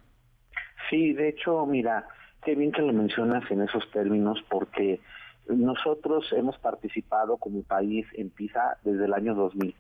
Sí, 0.89 1.13
de 1.13 1.29
hecho, 1.29 1.65
mira, 1.67 2.07
qué 2.45 2.55
bien 2.55 2.73
que 2.73 2.83
lo 2.83 2.93
mencionas 2.93 3.49
en 3.51 3.63
esos 3.63 3.91
términos 3.93 4.39
porque 4.49 5.01
nosotros 5.49 6.33
hemos 6.33 6.59
participado 6.59 7.37
como 7.37 7.63
país 7.63 8.07
en 8.15 8.31
PISA 8.31 8.79
desde 8.83 9.05
el 9.05 9.15
año 9.15 9.35
2000. 9.35 9.75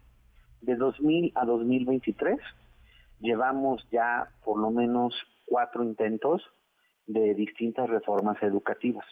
De 0.62 0.76
2000 0.76 1.32
a 1.34 1.44
2023 1.44 2.38
llevamos 3.20 3.86
ya 3.90 4.28
por 4.44 4.58
lo 4.58 4.70
menos 4.70 5.14
cuatro 5.46 5.82
intentos 5.82 6.42
de 7.06 7.34
distintas 7.34 7.88
reformas 7.88 8.42
educativas. 8.42 9.04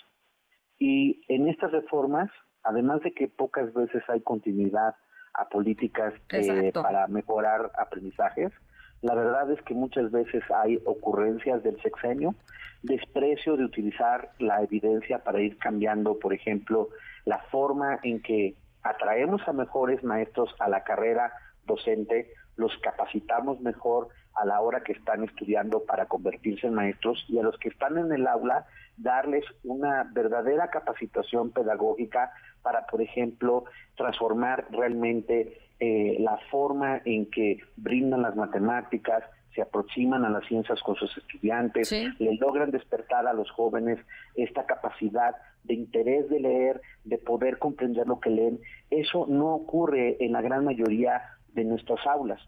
Y 0.79 1.23
en 1.29 1.49
estas 1.49 1.73
reformas, 1.73 2.31
además 2.63 3.01
de 3.03 3.13
que 3.13 3.29
pocas 3.29 3.73
veces 3.75 4.03
hay 4.09 4.21
continuidad 4.21 4.95
a 5.35 5.49
políticas 5.49 6.15
eh, 6.31 6.73
para 6.73 7.07
mejorar 7.09 7.71
aprendizajes, 7.79 8.53
la 9.01 9.15
verdad 9.15 9.51
es 9.53 9.63
que 9.63 9.75
muchas 9.75 10.11
veces 10.11 10.43
hay 10.51 10.81
ocurrencias 10.85 11.63
del 11.63 11.81
sexenio, 11.83 12.35
desprecio 12.83 13.57
de 13.57 13.65
utilizar 13.65 14.33
la 14.39 14.63
evidencia 14.63 15.23
para 15.23 15.41
ir 15.41 15.57
cambiando, 15.59 16.19
por 16.19 16.33
ejemplo, 16.33 16.89
la 17.25 17.39
forma 17.51 18.01
en 18.03 18.21
que 18.23 18.57
atraemos 18.83 19.47
a 19.47 19.53
mejores 19.53 20.03
maestros 20.03 20.53
a 20.59 20.69
la 20.69 20.83
carrera 20.83 21.33
docente, 21.65 22.33
los 22.57 22.77
capacitamos 22.79 23.61
mejor 23.61 24.09
a 24.35 24.45
la 24.45 24.61
hora 24.61 24.83
que 24.83 24.93
están 24.93 25.23
estudiando 25.25 25.85
para 25.85 26.07
convertirse 26.07 26.67
en 26.67 26.75
maestros 26.75 27.25
y 27.29 27.39
a 27.39 27.43
los 27.43 27.57
que 27.59 27.69
están 27.69 27.99
en 27.99 28.13
el 28.13 28.27
aula 28.27 28.67
darles 28.99 29.45
una 29.65 30.11
verdadera 30.13 30.69
capacitación 30.69 31.51
pedagógica 31.51 32.33
para, 32.63 32.87
por 32.87 33.01
ejemplo, 33.01 33.65
transformar 33.97 34.67
realmente 34.71 35.59
eh, 35.81 36.17
la 36.19 36.39
forma 36.51 37.01
en 37.05 37.31
que 37.31 37.59
brindan 37.77 38.23
las 38.23 38.37
matemáticas, 38.37 39.23
se 39.55 39.63
aproximan 39.63 40.25
a 40.25 40.31
las 40.31 40.47
ciencias 40.47 40.81
con 40.83 40.97
sus 40.97 41.17
estudiantes, 41.17 41.91
le 41.93 42.35
logran 42.37 42.71
despertar 42.71 43.27
a 43.27 43.33
los 43.33 43.51
jóvenes 43.51 43.99
esta 44.35 44.67
capacidad 44.67 45.35
de 45.65 45.75
interés 45.75 46.29
de 46.29 46.41
leer, 46.41 46.81
de 47.05 47.19
poder 47.19 47.59
comprender 47.59 48.07
lo 48.07 48.21
que 48.21 48.31
leen. 48.31 48.61
Eso 48.91 49.27
no 49.29 49.55
ocurre 49.55 50.17
en 50.21 50.33
la 50.33 50.43
gran 50.43 50.65
mayoría 50.65 51.23
de 51.55 51.65
nuestras 51.65 52.05
aulas. 52.07 52.41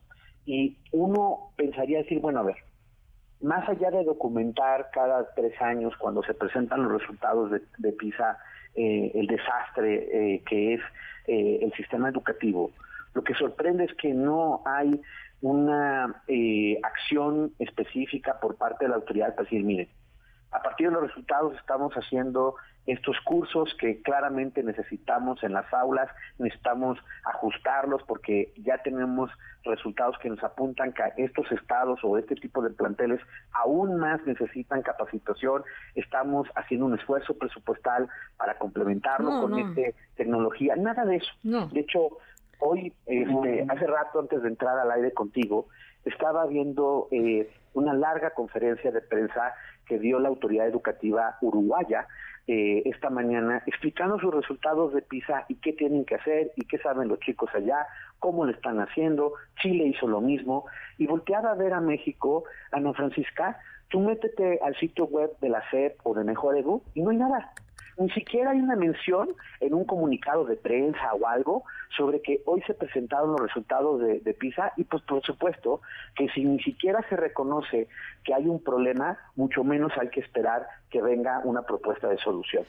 Y 0.46 0.78
uno 0.92 1.52
pensaría 1.56 1.98
decir, 1.98 2.20
bueno, 2.20 2.40
a 2.40 2.44
ver, 2.44 2.56
más 3.40 3.68
allá 3.68 3.90
de 3.90 4.04
documentar 4.04 4.90
cada 4.92 5.32
tres 5.34 5.60
años 5.60 5.94
cuando 5.98 6.22
se 6.22 6.34
presentan 6.34 6.82
los 6.82 7.00
resultados 7.00 7.50
de, 7.50 7.92
PISA, 7.92 8.38
eh, 8.74 9.12
el 9.14 9.26
desastre 9.26 10.34
eh, 10.34 10.42
que 10.46 10.74
es 10.74 10.80
eh, 11.26 11.58
el 11.62 11.72
sistema 11.72 12.08
educativo, 12.08 12.70
lo 13.14 13.24
que 13.24 13.34
sorprende 13.34 13.84
es 13.84 13.94
que 13.94 14.12
no 14.12 14.62
hay 14.64 15.00
una 15.40 16.22
acción 16.82 17.52
específica 17.58 18.38
por 18.40 18.56
parte 18.56 18.84
de 18.84 18.90
la 18.90 18.96
autoridad 18.96 19.34
para 19.34 19.44
decir, 19.44 19.64
mire, 19.64 19.88
a 20.52 20.62
partir 20.62 20.88
de 20.88 20.92
los 20.92 21.02
resultados 21.02 21.56
estamos 21.56 21.92
haciendo 21.94 22.56
estos 22.92 23.16
cursos 23.24 23.72
que 23.78 24.02
claramente 24.02 24.62
necesitamos 24.62 25.42
en 25.44 25.52
las 25.52 25.72
aulas, 25.72 26.08
necesitamos 26.38 26.98
ajustarlos 27.24 28.02
porque 28.02 28.52
ya 28.56 28.78
tenemos 28.78 29.30
resultados 29.62 30.16
que 30.18 30.28
nos 30.28 30.42
apuntan 30.42 30.92
que 30.92 31.02
estos 31.22 31.50
estados 31.52 32.00
o 32.02 32.18
este 32.18 32.34
tipo 32.34 32.62
de 32.62 32.70
planteles 32.70 33.20
aún 33.52 33.98
más 33.98 34.24
necesitan 34.26 34.82
capacitación. 34.82 35.62
Estamos 35.94 36.48
haciendo 36.56 36.86
un 36.86 36.98
esfuerzo 36.98 37.36
presupuestal 37.38 38.08
para 38.36 38.58
complementarlo 38.58 39.40
con 39.40 39.58
esta 39.58 39.96
tecnología. 40.16 40.74
Nada 40.76 41.04
de 41.04 41.16
eso. 41.16 41.32
De 41.42 41.80
hecho, 41.80 42.18
hoy, 42.58 42.92
este, 43.06 43.66
hace 43.68 43.86
rato 43.86 44.18
antes 44.18 44.42
de 44.42 44.48
entrar 44.48 44.78
al 44.78 44.90
aire 44.90 45.12
contigo, 45.12 45.68
estaba 46.04 46.46
viendo 46.46 47.08
eh, 47.12 47.48
una 47.74 47.92
larga 47.92 48.30
conferencia 48.30 48.90
de 48.90 49.00
prensa 49.02 49.54
que 49.86 49.98
dio 49.98 50.18
la 50.18 50.28
autoridad 50.28 50.66
educativa 50.66 51.36
uruguaya 51.40 52.06
eh, 52.52 52.82
esta 52.86 53.10
mañana 53.10 53.62
explicando 53.64 54.18
sus 54.18 54.34
resultados 54.34 54.92
de 54.92 55.02
PISA 55.02 55.44
y 55.46 55.54
qué 55.54 55.72
tienen 55.72 56.04
que 56.04 56.16
hacer 56.16 56.50
y 56.56 56.64
qué 56.64 56.78
saben 56.78 57.06
los 57.06 57.20
chicos 57.20 57.48
allá, 57.54 57.86
cómo 58.18 58.44
lo 58.44 58.50
están 58.50 58.80
haciendo. 58.80 59.34
Chile 59.62 59.84
hizo 59.84 60.08
lo 60.08 60.20
mismo 60.20 60.64
y 60.98 61.06
volteaba 61.06 61.52
a 61.52 61.54
ver 61.54 61.72
a 61.74 61.80
México, 61.80 62.42
Ana 62.72 62.92
Francisca, 62.92 63.56
tú 63.88 64.00
métete 64.00 64.58
al 64.64 64.74
sitio 64.80 65.04
web 65.04 65.30
de 65.40 65.48
la 65.48 65.62
SEP 65.70 66.00
o 66.02 66.12
de 66.12 66.24
Mejor 66.24 66.56
Edu 66.56 66.82
y 66.92 67.02
no 67.02 67.10
hay 67.10 67.18
nada. 67.18 67.52
Ni 67.98 68.10
siquiera 68.10 68.50
hay 68.50 68.58
una 68.58 68.74
mención 68.74 69.28
en 69.60 69.72
un 69.72 69.84
comunicado 69.84 70.44
de 70.44 70.56
prensa 70.56 71.14
o 71.14 71.28
algo 71.28 71.62
sobre 71.96 72.20
que 72.20 72.42
hoy 72.46 72.62
se 72.62 72.74
presentaron 72.74 73.30
los 73.32 73.42
resultados 73.42 74.00
de, 74.00 74.34
PISA 74.34 74.72
y 74.76 74.82
pues 74.84 75.04
por 75.04 75.22
supuesto 75.22 75.82
que 76.16 76.28
si 76.30 76.44
ni 76.44 76.60
siquiera 76.62 77.04
se 77.08 77.16
reconoce 77.16 77.86
que 78.24 78.34
hay 78.34 78.48
un 78.48 78.60
problema, 78.60 79.18
mucho 79.36 79.62
menos 79.62 79.92
hay 80.00 80.08
que 80.08 80.20
esperar 80.20 80.66
que 80.90 81.00
venga 81.00 81.40
una 81.44 81.62
propuesta 81.62 82.08
de 82.08 82.18
solución. 82.18 82.64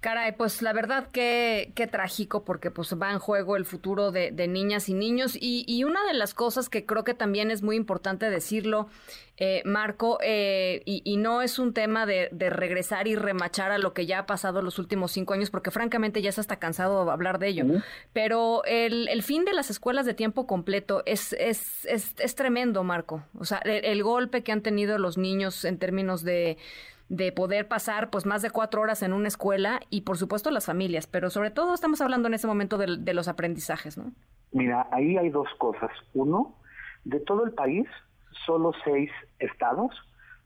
Caray, 0.00 0.32
pues 0.32 0.60
la 0.60 0.74
verdad 0.74 1.08
que, 1.10 1.72
qué 1.74 1.86
trágico 1.86 2.44
porque 2.44 2.70
pues 2.70 2.94
va 3.00 3.10
en 3.10 3.18
juego 3.18 3.56
el 3.56 3.64
futuro 3.64 4.12
de, 4.12 4.30
niñas 4.48 4.90
y 4.90 4.94
niños 4.94 5.34
y, 5.34 5.64
y, 5.66 5.84
una 5.84 6.04
de 6.04 6.12
las 6.12 6.34
cosas 6.34 6.68
que 6.68 6.84
creo 6.84 7.04
que 7.04 7.14
también 7.14 7.50
es 7.50 7.62
muy 7.62 7.76
importante 7.76 8.28
decirlo, 8.28 8.88
eh, 9.36 9.62
Marco, 9.64 10.18
eh, 10.22 10.82
y, 10.84 11.16
no 11.16 11.42
es 11.42 11.58
un 11.58 11.72
tema 11.72 12.06
de, 12.06 12.28
regresar 12.50 13.08
y 13.08 13.16
remachar 13.16 13.72
a 13.72 13.78
lo 13.78 13.92
que 13.92 14.06
ya 14.06 14.20
ha 14.20 14.26
pasado 14.26 14.62
los 14.62 14.78
últimos 14.78 15.10
cinco 15.10 15.34
años 15.34 15.50
porque 15.50 15.72
francamente 15.72 16.22
ya 16.22 16.30
se 16.30 16.40
está 16.40 16.60
cansado 16.60 17.04
de 17.04 17.10
hablar 17.10 17.40
de 17.40 17.48
ello, 17.48 17.64
pero 18.12 18.62
el, 18.64 19.22
fin 19.22 19.44
de 19.44 19.52
las 19.52 19.70
escuelas 19.70 20.06
de 20.06 20.14
tiempo 20.14 20.46
completo 20.46 21.02
es, 21.04 21.32
es, 21.32 21.84
es, 21.86 22.34
tremendo, 22.36 22.84
Marco. 22.84 23.24
O 23.36 23.44
sea, 23.44 23.58
el, 23.58 24.02
golpe 24.04 24.44
que 24.44 24.52
han 24.52 24.60
tenido 24.60 24.98
los 24.98 25.18
niños 25.18 25.64
en 25.64 25.78
términos 25.78 26.22
de, 26.22 26.56
de 27.08 27.32
poder 27.32 27.68
pasar 27.68 28.10
pues 28.10 28.26
más 28.26 28.42
de 28.42 28.50
cuatro 28.50 28.80
horas 28.80 29.02
en 29.02 29.12
una 29.12 29.28
escuela 29.28 29.80
y 29.90 30.02
por 30.02 30.16
supuesto 30.16 30.50
las 30.50 30.66
familias, 30.66 31.06
pero 31.06 31.30
sobre 31.30 31.50
todo 31.50 31.74
estamos 31.74 32.00
hablando 32.00 32.28
en 32.28 32.34
ese 32.34 32.46
momento 32.46 32.78
de, 32.78 32.96
de 32.98 33.14
los 33.14 33.28
aprendizajes, 33.28 33.98
¿no? 33.98 34.12
Mira, 34.52 34.88
ahí 34.92 35.16
hay 35.16 35.30
dos 35.30 35.48
cosas. 35.58 35.90
Uno, 36.14 36.56
de 37.04 37.20
todo 37.20 37.44
el 37.44 37.52
país, 37.52 37.86
solo 38.46 38.72
seis 38.84 39.10
estados 39.38 39.92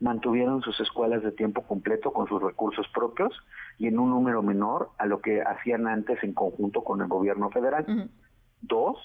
mantuvieron 0.01 0.63
sus 0.63 0.79
escuelas 0.81 1.23
de 1.23 1.33
tiempo 1.33 1.63
completo 1.63 2.13
con 2.13 2.29
sus 2.29 2.41
recursos 2.41 2.87
propios 2.95 3.33
y 3.79 3.89
en 3.89 3.99
un 3.99 4.11
número 4.11 4.43
menor 4.43 4.91
a 4.99 5.07
lo 5.07 5.21
que 5.21 5.43
hacían 5.43 5.89
antes 5.89 6.23
en 6.23 6.35
conjunto 6.35 6.85
con 6.85 7.01
el 7.01 7.09
gobierno 7.09 7.51
federal. 7.51 8.11
Dos, 8.61 8.97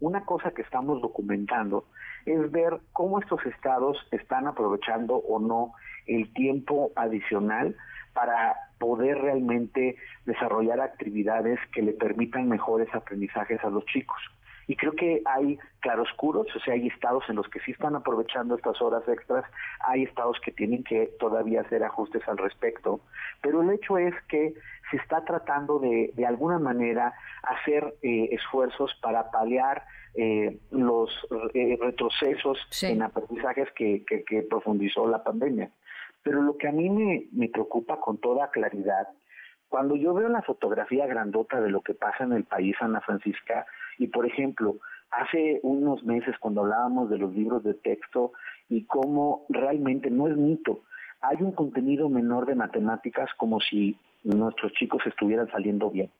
una 0.00 0.24
cosa 0.24 0.50
que 0.50 0.62
estamos 0.62 1.00
documentando 1.00 1.84
es 2.26 2.50
ver 2.50 2.80
cómo 2.92 3.20
estos 3.20 3.44
estados 3.46 3.96
están 4.10 4.46
aprovechando 4.46 5.16
o 5.16 5.38
no 5.38 5.72
el 6.06 6.32
tiempo 6.32 6.92
adicional 6.96 7.76
para 8.12 8.56
poder 8.78 9.18
realmente 9.18 9.96
desarrollar 10.24 10.80
actividades 10.80 11.58
que 11.72 11.82
le 11.82 11.92
permitan 11.92 12.48
mejores 12.48 12.92
aprendizajes 12.94 13.62
a 13.62 13.70
los 13.70 13.84
chicos. 13.86 14.18
Y 14.66 14.76
creo 14.76 14.92
que 14.92 15.20
hay 15.24 15.58
claroscuros, 15.80 16.46
o 16.54 16.60
sea, 16.60 16.74
hay 16.74 16.86
estados 16.86 17.24
en 17.28 17.34
los 17.34 17.48
que 17.48 17.58
sí 17.60 17.72
están 17.72 17.96
aprovechando 17.96 18.54
estas 18.54 18.80
horas 18.80 19.02
extras, 19.08 19.44
hay 19.80 20.04
estados 20.04 20.38
que 20.44 20.52
tienen 20.52 20.84
que 20.84 21.10
todavía 21.18 21.62
hacer 21.62 21.82
ajustes 21.82 22.22
al 22.28 22.38
respecto, 22.38 23.00
pero 23.42 23.62
el 23.62 23.70
hecho 23.70 23.98
es 23.98 24.14
que 24.28 24.54
se 24.92 24.96
está 24.96 25.24
tratando 25.24 25.80
de, 25.80 26.12
de 26.14 26.24
alguna 26.24 26.60
manera, 26.60 27.14
hacer 27.42 27.94
eh, 28.02 28.28
esfuerzos 28.30 28.96
para 29.02 29.32
paliar 29.32 29.82
eh, 30.14 30.58
los 30.70 31.10
eh, 31.54 31.78
retrocesos 31.80 32.58
en 32.82 33.02
aprendizajes 33.02 33.70
que, 33.72 34.04
que, 34.04 34.42
profundizó 34.42 35.06
la 35.06 35.22
pandemia. 35.22 35.70
Pero 36.22 36.42
lo 36.42 36.56
que 36.56 36.68
a 36.68 36.72
mí 36.72 36.90
me, 36.90 37.26
me 37.32 37.48
preocupa 37.48 38.00
con 38.00 38.18
toda 38.18 38.50
claridad 38.50 39.08
cuando 39.68 39.94
yo 39.94 40.12
veo 40.14 40.28
la 40.28 40.42
fotografía 40.42 41.06
grandota 41.06 41.60
de 41.60 41.70
lo 41.70 41.80
que 41.80 41.94
pasa 41.94 42.24
en 42.24 42.32
el 42.32 42.42
país, 42.42 42.74
Ana 42.80 43.00
Francisca, 43.02 43.66
y 43.98 44.08
por 44.08 44.26
ejemplo, 44.26 44.78
hace 45.12 45.60
unos 45.62 46.02
meses 46.02 46.34
cuando 46.40 46.62
hablábamos 46.62 47.08
de 47.08 47.18
los 47.18 47.32
libros 47.32 47.62
de 47.62 47.74
texto 47.74 48.32
y 48.68 48.84
cómo 48.86 49.46
realmente 49.48 50.10
no 50.10 50.26
es 50.26 50.36
mito, 50.36 50.80
hay 51.20 51.36
un 51.40 51.52
contenido 51.52 52.08
menor 52.08 52.46
de 52.46 52.56
matemáticas 52.56 53.30
como 53.36 53.60
si 53.60 53.96
nuestros 54.24 54.72
chicos 54.72 55.02
estuvieran 55.06 55.48
saliendo 55.52 55.88
bien 55.88 56.10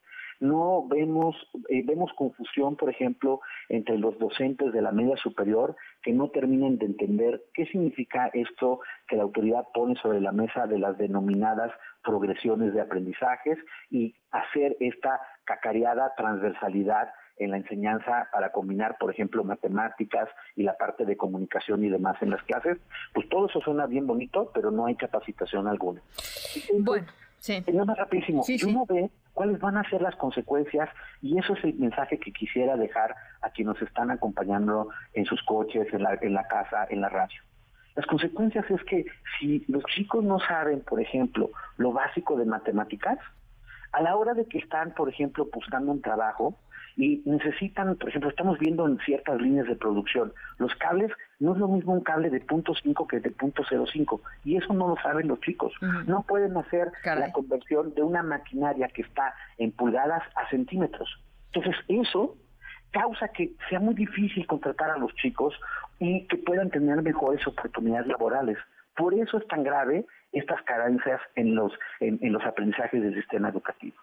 no 0.41 0.87
vemos 0.89 1.37
eh, 1.69 1.83
vemos 1.85 2.11
confusión, 2.15 2.77
por 2.77 2.91
ejemplo, 2.91 3.41
entre 3.69 3.99
los 3.99 4.19
docentes 4.19 4.73
de 4.73 4.83
la 4.83 4.91
media 4.91 5.17
superior 5.19 5.77
que 6.03 6.13
no 6.13 6.31
terminan 6.31 6.79
de 6.79 6.87
entender 6.87 7.43
qué 7.55 7.67
significa 7.67 8.31
esto 8.33 8.81
que 9.07 9.17
la 9.17 9.23
autoridad 9.23 9.67
pone 9.73 9.95
sobre 9.97 10.21
la 10.21 10.33
mesa 10.33 10.67
de 10.67 10.79
las 10.79 10.97
denominadas 10.99 11.71
progresiones 12.03 12.73
de 12.73 12.81
aprendizajes 12.81 13.59
y 13.91 14.15
hacer 14.31 14.77
esta 14.81 15.21
cacareada 15.45 16.15
transversalidad 16.17 17.11
en 17.37 17.51
la 17.51 17.57
enseñanza 17.57 18.29
para 18.33 18.53
combinar, 18.53 18.97
por 18.99 19.11
ejemplo, 19.11 19.43
matemáticas 19.43 20.29
y 20.57 20.63
la 20.63 20.77
parte 20.77 21.05
de 21.05 21.17
comunicación 21.17 21.85
y 21.85 21.89
demás 21.89 22.21
en 22.21 22.31
las 22.31 22.43
clases, 22.45 22.79
pues 23.15 23.29
todo 23.29 23.47
eso 23.47 23.61
suena 23.61 23.87
bien 23.87 24.07
bonito, 24.07 24.51
pero 24.55 24.71
no 24.71 24.87
hay 24.87 24.95
capacitación 24.95 25.67
alguna. 25.67 26.03
Bueno, 26.81 27.07
sí. 27.41 27.65
más 27.73 27.97
rapidísimo. 27.97 28.45
Uno 28.67 28.87
ve 28.87 29.11
cuáles 29.33 29.59
van 29.59 29.77
a 29.77 29.89
ser 29.91 30.03
las 30.03 30.15
consecuencias 30.17 30.89
y 31.21 31.39
eso 31.39 31.55
es 31.55 31.65
el 31.65 31.75
mensaje 31.75 32.19
que 32.19 32.33
quisiera 32.33 32.77
dejar 32.77 33.15
a 33.43 33.51
quienes 33.51 33.75
nos 33.75 33.89
están 33.89 34.11
acompañando 34.11 34.89
en 35.15 35.25
sus 35.25 35.43
coches, 35.43 35.93
en 35.93 36.03
la, 36.03 36.19
en 36.21 36.35
la 36.35 36.47
casa, 36.47 36.87
en 36.91 37.01
la 37.01 37.09
radio. 37.09 37.41
Las 37.97 38.07
consecuencias 38.07 38.71
es 38.71 38.83
que 38.85 39.05
si 39.39 39.65
los 39.69 39.83
chicos 39.85 40.25
no 40.25 40.39
saben, 40.39 40.81
por 40.81 41.01
ejemplo, 41.01 41.51
lo 41.77 41.93
básico 41.93 42.37
de 42.37 42.45
matemáticas, 42.45 43.19
a 43.93 44.01
la 44.03 44.17
hora 44.17 44.35
de 44.35 44.47
que 44.47 44.59
están, 44.59 44.95
por 44.95 45.09
ejemplo, 45.09 45.49
buscando 45.53 45.91
un 45.91 46.01
trabajo, 46.01 46.57
y 46.97 47.23
necesitan, 47.25 47.97
por 47.97 48.09
ejemplo, 48.09 48.31
estamos 48.31 48.59
viendo 48.59 48.87
en 48.87 48.99
ciertas 48.99 49.41
líneas 49.41 49.67
de 49.67 49.77
producción, 49.77 50.33
los 50.59 50.75
cables 50.75 51.11
no 51.41 51.55
es 51.55 51.59
lo 51.59 51.69
mismo 51.69 51.95
un 51.95 52.03
cable 52.03 52.29
de 52.29 52.41
punto 52.41 52.75
.5 52.75 53.07
que 53.07 53.19
de 53.19 53.31
punto 53.31 53.65
.05 53.65 54.21
y 54.45 54.57
eso 54.57 54.73
no 54.75 54.89
lo 54.89 54.97
saben 55.03 55.27
los 55.27 55.41
chicos. 55.41 55.73
No 56.07 56.23
pueden 56.23 56.57
hacer 56.57 56.93
la 57.03 57.33
conversión 57.33 57.95
de 57.95 58.03
una 58.03 58.23
maquinaria 58.23 58.89
que 58.89 59.03
está 59.03 59.35
en 59.57 59.73
pulgadas 59.73 60.23
a 60.37 60.49
centímetros. 60.51 61.09
Entonces, 61.47 61.75
eso 61.89 62.37
causa 62.91 63.29
que 63.29 63.53
sea 63.69 63.81
muy 63.81 63.95
difícil 63.95 64.47
contratar 64.47 64.91
a 64.91 64.99
los 64.99 65.15
chicos 65.15 65.59
y 65.99 66.27
que 66.27 66.37
puedan 66.37 66.71
tener 66.71 67.03
mejores 67.03 67.45
oportunidades 67.47 68.07
laborales. 68.07 68.59
Por 68.95 69.15
eso 69.15 69.39
es 69.39 69.47
tan 69.49 69.63
grave 69.63 70.05
estas 70.33 70.63
carencias 70.63 71.21
en 71.37 71.55
los 71.55 71.73
en 72.01 72.33
los 72.33 72.45
aprendizajes 72.45 73.01
del 73.01 73.15
sistema 73.15 73.49
educativo. 73.49 73.97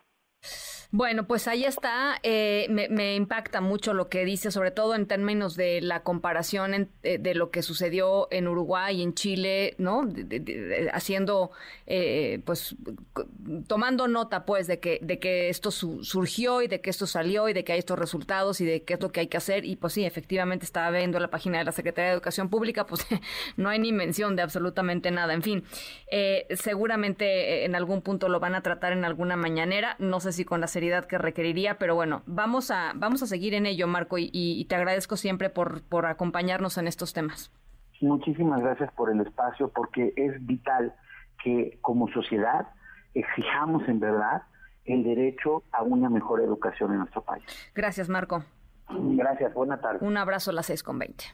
Bueno, 0.91 1.27
pues 1.27 1.49
ahí 1.49 1.65
está. 1.65 2.17
Eh, 2.23 2.67
me, 2.69 3.15
impacta 3.15 3.59
mucho 3.59 3.93
lo 3.93 4.07
que 4.07 4.23
dice, 4.23 4.51
sobre 4.51 4.71
todo 4.71 4.95
en 4.95 5.05
términos 5.05 5.57
de 5.57 5.81
la 5.81 6.01
comparación 6.03 6.89
eh, 7.03 7.17
de 7.17 7.35
lo 7.35 7.51
que 7.51 7.61
sucedió 7.61 8.29
en 8.31 8.47
Uruguay 8.47 8.99
y 8.99 9.03
en 9.03 9.13
Chile, 9.13 9.75
¿no? 9.79 10.07
haciendo, 10.93 11.51
eh, 11.87 12.41
pues, 12.45 12.75
tomando 13.67 14.07
nota, 14.07 14.45
pues, 14.45 14.67
de 14.67 14.79
que, 14.79 14.99
de 15.01 15.19
que 15.19 15.49
esto 15.49 15.71
surgió 15.71 16.61
y 16.61 16.67
de 16.67 16.79
que 16.79 16.89
esto 16.89 17.05
salió 17.05 17.49
y 17.49 17.53
de 17.53 17.65
que 17.65 17.73
hay 17.73 17.79
estos 17.79 17.99
resultados 17.99 18.61
y 18.61 18.65
de 18.65 18.83
qué 18.83 18.93
es 18.93 19.01
lo 19.01 19.11
que 19.11 19.19
hay 19.19 19.27
que 19.27 19.37
hacer. 19.37 19.65
Y 19.65 19.75
pues 19.75 19.91
sí, 19.91 20.05
efectivamente 20.05 20.65
estaba 20.65 20.89
viendo 20.97 21.19
la 21.19 21.29
página 21.29 21.57
de 21.57 21.65
la 21.65 21.73
Secretaría 21.73 22.11
de 22.11 22.13
Educación 22.13 22.49
Pública, 22.49 22.85
pues 22.85 23.05
no 23.57 23.67
hay 23.67 23.79
ni 23.79 23.91
mención 23.91 24.37
de 24.37 24.41
absolutamente 24.41 25.11
nada. 25.11 25.33
En 25.33 25.41
fin, 25.41 25.65
seguramente 26.55 27.65
en 27.65 27.75
algún 27.75 28.01
punto 28.01 28.29
lo 28.29 28.39
van 28.39 28.55
a 28.55 28.61
tratar 28.61 28.93
en 28.93 29.03
alguna 29.03 29.35
mañanera. 29.35 29.97
No 29.99 30.21
sé 30.21 30.31
si 30.31 30.36
con 30.45 30.61
las 30.61 30.73
que 30.73 31.17
requeriría, 31.17 31.77
pero 31.77 31.95
bueno, 31.95 32.23
vamos 32.25 32.71
a, 32.71 32.93
vamos 32.95 33.23
a 33.23 33.27
seguir 33.27 33.53
en 33.53 33.65
ello, 33.65 33.87
Marco, 33.87 34.17
y, 34.17 34.65
te 34.69 34.75
agradezco 34.75 35.15
siempre 35.15 35.49
por, 35.49 35.83
por 35.83 36.05
acompañarnos 36.05 36.77
en 36.77 36.87
estos 36.87 37.13
temas. 37.13 37.51
Muchísimas 38.01 38.61
gracias 38.61 38.91
por 38.93 39.11
el 39.11 39.21
espacio, 39.21 39.69
porque 39.69 40.13
es 40.15 40.45
vital 40.45 40.93
que 41.43 41.77
como 41.81 42.07
sociedad 42.09 42.67
exijamos 43.13 43.87
en 43.87 43.99
verdad 43.99 44.43
el 44.85 45.03
derecho 45.03 45.63
a 45.71 45.83
una 45.83 46.09
mejor 46.09 46.41
educación 46.41 46.91
en 46.91 46.99
nuestro 46.99 47.21
país. 47.21 47.43
Gracias, 47.73 48.09
Marco. 48.09 48.43
Gracias, 48.89 49.53
buena 49.53 49.79
tarde. 49.79 49.99
Un 50.01 50.17
abrazo 50.17 50.51
a 50.51 50.53
las 50.53 50.67
6 50.67 50.83
con 50.83 50.99
20. 50.99 51.25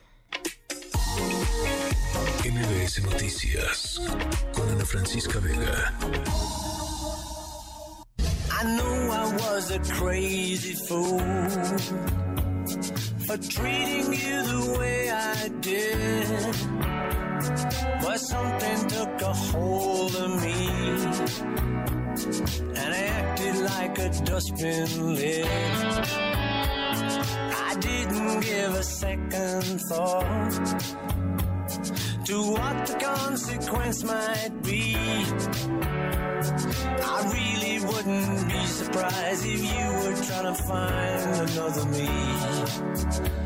MBS 2.45 3.03
Noticias 3.03 4.01
con 4.53 4.69
Ana 4.69 4.85
Francisca 4.85 5.39
Vega. 5.39 5.93
I 8.63 8.77
know 8.77 9.11
I 9.11 9.35
was 9.35 9.71
a 9.71 9.79
crazy 9.79 10.73
fool 10.73 11.19
for 13.25 13.37
treating 13.37 14.13
you 14.13 14.37
the 14.51 14.77
way 14.79 15.09
I 15.11 15.49
did. 15.59 16.27
But 18.01 18.17
something 18.19 18.87
took 18.87 19.21
a 19.21 19.33
hold 19.33 20.15
of 20.15 20.41
me 20.41 20.69
and 22.79 22.93
I 22.93 23.03
acted 23.19 23.57
like 23.57 23.97
a 23.99 24.09
dustbin 24.23 25.13
lid. 25.13 25.45
I 27.67 27.75
didn't 27.81 28.39
give 28.39 28.75
a 28.75 28.83
second 28.83 29.81
thought 29.89 31.03
to 32.25 32.41
what 32.51 32.87
the 32.87 32.93
consequence 32.95 34.03
might 34.03 34.51
be. 34.63 34.95
I 37.01 37.31
really 37.33 37.85
wouldn't 37.85 38.47
be 38.47 38.65
surprised 38.65 39.45
if 39.45 39.61
you 39.61 39.93
were 40.01 40.15
trying 40.23 40.55
to 40.55 40.63
find 40.63 41.49
another 41.49 41.85
me. 41.85 43.42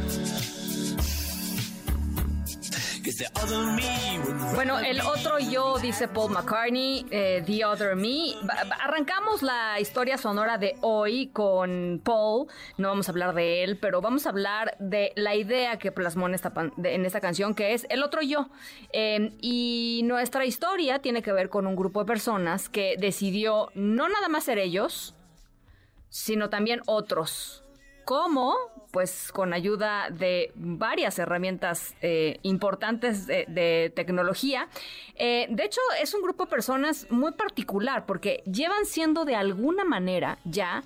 Bueno, 4.54 4.80
el 4.80 5.02
otro 5.02 5.40
yo, 5.40 5.78
dice 5.80 6.08
Paul 6.08 6.32
McCartney, 6.32 7.06
eh, 7.10 7.44
The 7.46 7.66
Other 7.66 7.96
Me. 7.96 8.34
Arrancamos 8.82 9.42
la 9.42 9.80
historia 9.80 10.18
sonora 10.18 10.58
de 10.58 10.76
hoy 10.82 11.28
con 11.28 12.02
Paul. 12.04 12.48
No 12.78 12.90
vamos 12.90 13.08
a 13.08 13.12
hablar 13.12 13.34
de 13.34 13.64
él, 13.64 13.78
pero 13.78 14.02
vamos 14.02 14.26
a 14.26 14.30
hablar 14.30 14.76
de 14.80 15.14
la 15.16 15.36
idea 15.36 15.78
que 15.78 15.92
plasmó 15.92 16.28
en 16.28 16.36
esta, 16.36 17.22
canción, 17.22 17.56
que 17.56 17.74
es 17.74 17.86
El 17.90 18.04
otro 18.04 18.22
yo. 18.22 18.50
Em, 18.92 19.36
y 19.42 20.02
nuestra 20.04 20.46
historia 20.46 21.00
tiene 21.00 21.22
que 21.22 21.32
ver 21.32 21.50
con 21.50 21.66
un 21.68 21.76
grupo 21.76 22.02
de 22.02 22.06
personas 22.06 22.70
que 22.70 22.96
decidió 23.00 23.70
no 23.74 24.10
nada 24.10 24.30
más 24.30 24.44
ser 24.44 24.60
ellos, 24.60 25.16
sino 26.10 26.50
también 26.50 26.82
otros. 26.86 27.67
¿Cómo? 28.08 28.56
pues 28.92 29.32
con 29.32 29.54
ayuda 29.54 30.10
de 30.10 30.52
varias 30.56 31.20
herramientas 31.20 31.94
eh, 32.02 32.40
importantes 32.44 33.28
de, 33.28 33.92
tecnología. 33.96 34.70
Eh, 35.16 35.48
de 35.50 35.66
hecho, 35.66 35.82
es 36.02 36.14
un 36.14 36.22
grupo 36.22 36.46
de 36.46 36.50
personas 36.50 37.06
muy 37.10 37.34
particular 37.34 38.06
porque 38.06 38.42
llevan 38.52 38.86
siendo 38.86 39.26
de 39.26 39.36
alguna 39.36 39.84
manera 39.84 40.40
ya 40.46 40.84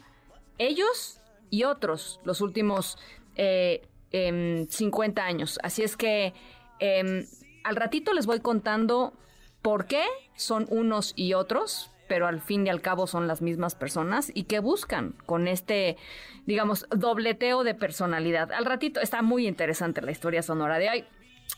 ellos 0.58 1.20
y 1.50 1.64
otros 1.64 2.20
los 2.24 2.42
últimos 2.42 2.98
50 3.36 3.92
eh, 4.12 5.24
años. 5.24 5.60
Así 5.64 5.84
es 5.84 5.96
que 5.96 6.34
em, 6.80 7.28
al 7.64 7.76
ratito 7.76 8.14
les 8.14 8.26
voy 8.26 8.40
contando 8.40 9.14
por 9.62 9.86
qué 9.86 10.04
son 10.36 10.66
unos 10.70 11.14
y 11.16 11.34
otros, 11.34 11.91
pero 12.12 12.28
al 12.28 12.41
fin 12.41 12.67
y 12.67 12.69
al 12.69 12.82
cabo 12.82 13.08
son 13.08 13.26
las 13.26 13.41
mismas 13.41 13.74
personas 13.74 14.34
y 14.36 14.43
qué 14.43 14.60
buscan 14.60 15.15
con 15.26 15.47
este 15.47 15.95
digamos, 16.45 16.86
dobleteo 16.89 17.63
de 17.63 17.74
personalidad. 17.74 18.52
Al 18.52 18.65
ratito 18.65 19.00
está 19.00 19.21
muy 19.21 19.47
interesante 19.47 20.02
la 20.02 20.12
historia 20.12 20.43
sonora 20.43 20.78
de 20.78 20.89
hoy. 20.89 21.06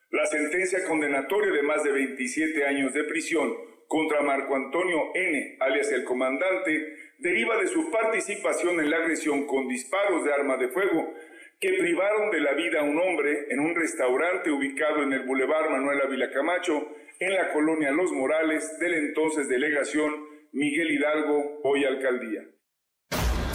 La 0.10 0.26
sentencia 0.26 0.86
condenatoria 0.88 1.52
de 1.52 1.64
más 1.64 1.84
de 1.84 1.92
27 1.92 2.66
años 2.66 2.94
de 2.94 3.04
prisión 3.04 3.54
contra 3.90 4.22
Marco 4.22 4.56
Antonio 4.56 5.12
N., 5.14 5.58
alias 5.60 5.92
el 5.92 6.06
comandante, 6.06 7.10
deriva 7.18 7.58
de 7.58 7.68
su 7.68 7.92
participación 7.92 8.80
en 8.80 8.92
la 8.92 8.96
agresión 8.96 9.46
con 9.46 9.68
disparos 9.68 10.24
de 10.24 10.32
arma 10.32 10.56
de 10.56 10.70
fuego 10.70 11.14
que 11.60 11.74
privaron 11.74 12.32
de 12.32 12.40
la 12.40 12.54
vida 12.54 12.80
a 12.80 12.84
un 12.84 12.98
hombre 12.98 13.48
en 13.50 13.60
un 13.60 13.76
restaurante 13.76 14.50
ubicado 14.50 15.04
en 15.04 15.12
el 15.12 15.24
Boulevard 15.24 15.70
Manuel 15.70 16.02
Ávila 16.02 16.32
Camacho, 16.32 16.96
en 17.20 17.36
la 17.36 17.52
colonia 17.52 17.92
Los 17.92 18.14
Morales 18.14 18.80
de 18.80 18.90
la 18.90 18.98
entonces 18.98 19.50
delegación 19.50 20.12
Miguel 20.54 20.92
Hidalgo, 20.92 21.60
hoy 21.64 21.84
alcaldía. 21.84 22.44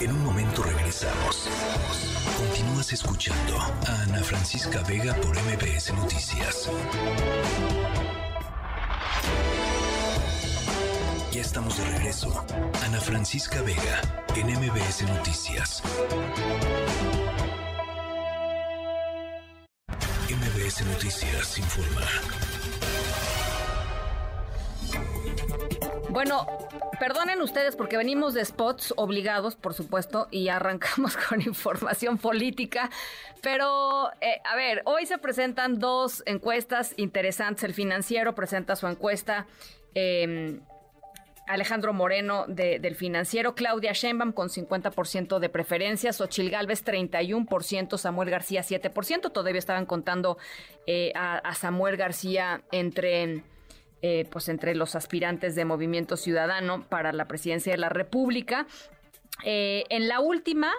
En 0.00 0.10
un 0.10 0.22
momento 0.22 0.62
regresamos. 0.62 1.48
Continúas 2.36 2.92
escuchando 2.92 3.56
a 3.56 4.02
Ana 4.02 4.22
Francisca 4.22 4.82
Vega 4.86 5.14
por 5.14 5.34
MBS 5.36 5.94
Noticias. 5.94 6.70
Ya 11.32 11.40
estamos 11.40 11.78
de 11.78 11.96
regreso. 11.96 12.44
Ana 12.84 13.00
Francisca 13.00 13.62
Vega 13.62 14.02
en 14.36 14.48
MBS 14.48 15.02
Noticias. 15.08 15.82
Noticias 20.82 21.56
informa. 21.56 22.00
Bueno, 26.10 26.46
perdonen 26.98 27.40
ustedes 27.42 27.76
porque 27.76 27.96
venimos 27.96 28.34
de 28.34 28.44
spots 28.44 28.92
obligados, 28.96 29.54
por 29.54 29.72
supuesto, 29.72 30.26
y 30.32 30.48
arrancamos 30.48 31.16
con 31.28 31.40
información 31.42 32.18
política. 32.18 32.90
Pero, 33.40 34.10
eh, 34.20 34.40
a 34.44 34.56
ver, 34.56 34.82
hoy 34.84 35.06
se 35.06 35.18
presentan 35.18 35.78
dos 35.78 36.24
encuestas 36.26 36.92
interesantes. 36.96 37.62
El 37.62 37.74
financiero 37.74 38.34
presenta 38.34 38.74
su 38.74 38.88
encuesta. 38.88 39.46
Em, 39.94 40.60
Alejandro 41.46 41.92
Moreno 41.92 42.46
del 42.48 42.94
Financiero, 42.94 43.54
Claudia 43.54 43.92
Sheinbaum 43.92 44.32
con 44.32 44.48
50% 44.48 45.38
de 45.38 45.48
preferencias, 45.48 46.20
Ochil 46.20 46.50
Gálvez 46.50 46.84
31%, 46.84 47.98
Samuel 47.98 48.30
García 48.30 48.62
7%. 48.62 49.30
Todavía 49.30 49.58
estaban 49.58 49.86
contando 49.86 50.38
eh, 50.86 51.12
a, 51.14 51.54
Samuel 51.54 51.96
García 51.96 52.62
entre, 52.72 53.42
eh, 54.00 54.26
pues 54.30 54.48
entre 54.48 54.74
los 54.74 54.94
aspirantes 54.94 55.54
de 55.54 55.64
Movimiento 55.64 56.16
Ciudadano 56.16 56.88
para 56.88 57.12
la 57.12 57.26
presidencia 57.26 57.72
de 57.72 57.78
la 57.78 57.90
República. 57.90 58.66
Eh, 59.44 59.84
en 59.90 60.08
la 60.08 60.20
última, 60.20 60.72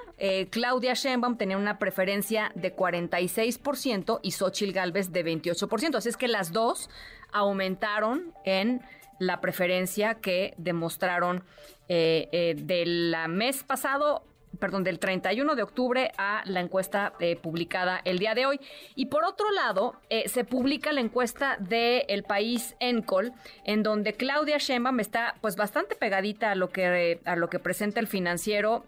Claudia 0.49 0.93
Sheinbaum 0.93 1.37
tenía 1.37 1.57
una 1.57 1.77
preferencia 1.77 2.51
de 2.55 2.75
46% 2.75 4.19
y 4.23 4.31
Xochil 4.31 4.73
Gálvez 4.73 5.11
de 5.11 5.23
28%. 5.23 5.95
Así 5.95 6.09
es 6.09 6.17
que 6.17 6.27
las 6.27 6.53
dos 6.53 6.89
aumentaron 7.31 8.33
en 8.45 8.81
la 9.19 9.41
preferencia 9.41 10.15
que 10.15 10.53
demostraron 10.57 11.43
eh, 11.87 12.29
eh, 12.31 12.55
del 12.57 13.15
mes 13.29 13.63
pasado 13.63 14.23
perdón, 14.59 14.85
del 14.85 14.99
31 14.99 15.55
de 15.55 15.63
octubre 15.63 16.11
a 16.17 16.41
la 16.45 16.61
encuesta 16.61 17.13
eh, 17.19 17.35
publicada 17.35 17.99
el 18.05 18.19
día 18.19 18.33
de 18.33 18.45
hoy. 18.45 18.59
Y 18.95 19.07
por 19.07 19.25
otro 19.25 19.51
lado, 19.51 19.95
se 20.27 20.45
publica 20.45 20.93
la 20.93 21.01
encuesta 21.01 21.57
de 21.59 22.05
El 22.07 22.23
País 22.23 22.73
Encol, 22.79 23.33
en 23.65 23.83
donde 23.83 24.13
Claudia 24.13 24.57
Sheinbaum 24.57 25.01
está 25.01 25.35
pues 25.41 25.57
bastante 25.57 25.95
pegadita 25.95 26.51
a 26.51 26.55
lo 26.55 26.69
que, 26.69 27.19
a 27.25 27.35
lo 27.35 27.49
que 27.49 27.59
presenta 27.59 27.99
el 27.99 28.07
financiero 28.07 28.85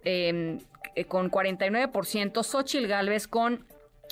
con 1.09 1.29
49%, 1.29 2.43
Xochil 2.43 2.87
Gálvez 2.87 3.27
con 3.27 3.65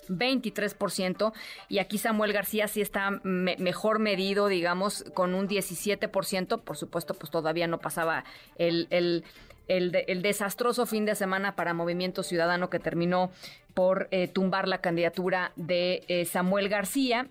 23% 0.10 1.34
y 1.70 1.80
aquí 1.80 1.98
Samuel 1.98 2.34
García 2.34 2.68
sí 2.68 2.82
está 2.82 3.12
mejor 3.24 4.00
medido, 4.00 4.48
digamos, 4.48 5.04
con 5.14 5.34
un 5.34 5.48
17%, 5.48 6.62
por 6.62 6.78
supuesto, 6.78 7.14
pues 7.14 7.32
todavía 7.32 7.68
no 7.68 7.80
pasaba 7.80 8.24
el, 8.58 8.88
el, 8.90 9.24
el, 9.68 10.22
desastroso 10.22 10.86
fin 10.86 11.06
de 11.06 11.16
semana 11.16 11.56
para 11.56 11.74
Movimiento 11.74 12.24
Ciudadano 12.24 12.70
que 12.70 12.80
terminó 12.80 13.32
por 13.74 14.08
eh, 14.12 14.28
tumbar 14.28 14.68
la 14.68 14.80
candidatura 14.80 15.52
de 15.56 16.04
eh, 16.08 16.26
Samuel 16.26 16.70
García. 16.70 17.28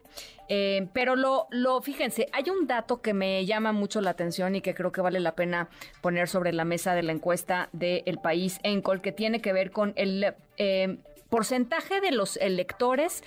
Eh, 0.48 0.88
pero 0.92 1.16
lo, 1.16 1.46
lo, 1.50 1.80
fíjense, 1.80 2.28
hay 2.32 2.50
un 2.50 2.66
dato 2.66 3.00
que 3.00 3.14
me 3.14 3.46
llama 3.46 3.72
mucho 3.72 4.02
la 4.02 4.10
atención 4.10 4.54
y 4.54 4.60
que 4.60 4.74
creo 4.74 4.92
que 4.92 5.00
vale 5.00 5.20
la 5.20 5.34
pena 5.34 5.70
poner 6.02 6.28
sobre 6.28 6.52
la 6.52 6.66
mesa 6.66 6.94
de 6.94 7.02
la 7.02 7.12
encuesta 7.12 7.70
El 7.80 8.18
País 8.18 8.58
Encol, 8.62 9.00
que 9.00 9.12
tiene 9.12 9.40
que 9.40 9.54
ver 9.54 9.70
con 9.70 9.94
el 9.96 10.34
porcentaje 11.34 12.00
de 12.00 12.12
los 12.12 12.36
electores 12.36 13.24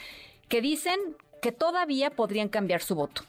que 0.48 0.62
dicen 0.62 0.98
que 1.42 1.52
todavía 1.52 2.10
podrían 2.10 2.48
cambiar 2.48 2.82
su 2.82 2.96
voto, 2.96 3.24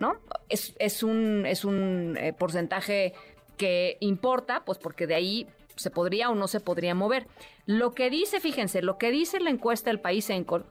¿no? 0.00 0.16
Es, 0.48 1.02
un, 1.02 1.44
es 1.44 1.66
un 1.66 2.16
eh, 2.18 2.32
porcentaje 2.32 3.12
que 3.58 3.98
importa, 4.00 4.64
pues 4.64 4.78
porque 4.78 5.06
de 5.06 5.16
ahí 5.16 5.46
se 5.76 5.90
podría 5.90 6.30
o 6.30 6.34
no 6.34 6.48
se 6.48 6.60
podría 6.60 6.94
mover. 6.94 7.26
Lo 7.66 7.92
que 7.92 8.08
dice, 8.08 8.40
fíjense, 8.40 8.80
lo 8.80 8.96
que 8.96 9.10
dice 9.10 9.38
la 9.38 9.50
encuesta 9.50 9.90
del 9.90 10.00
país 10.00 10.30
Encol 10.30 10.64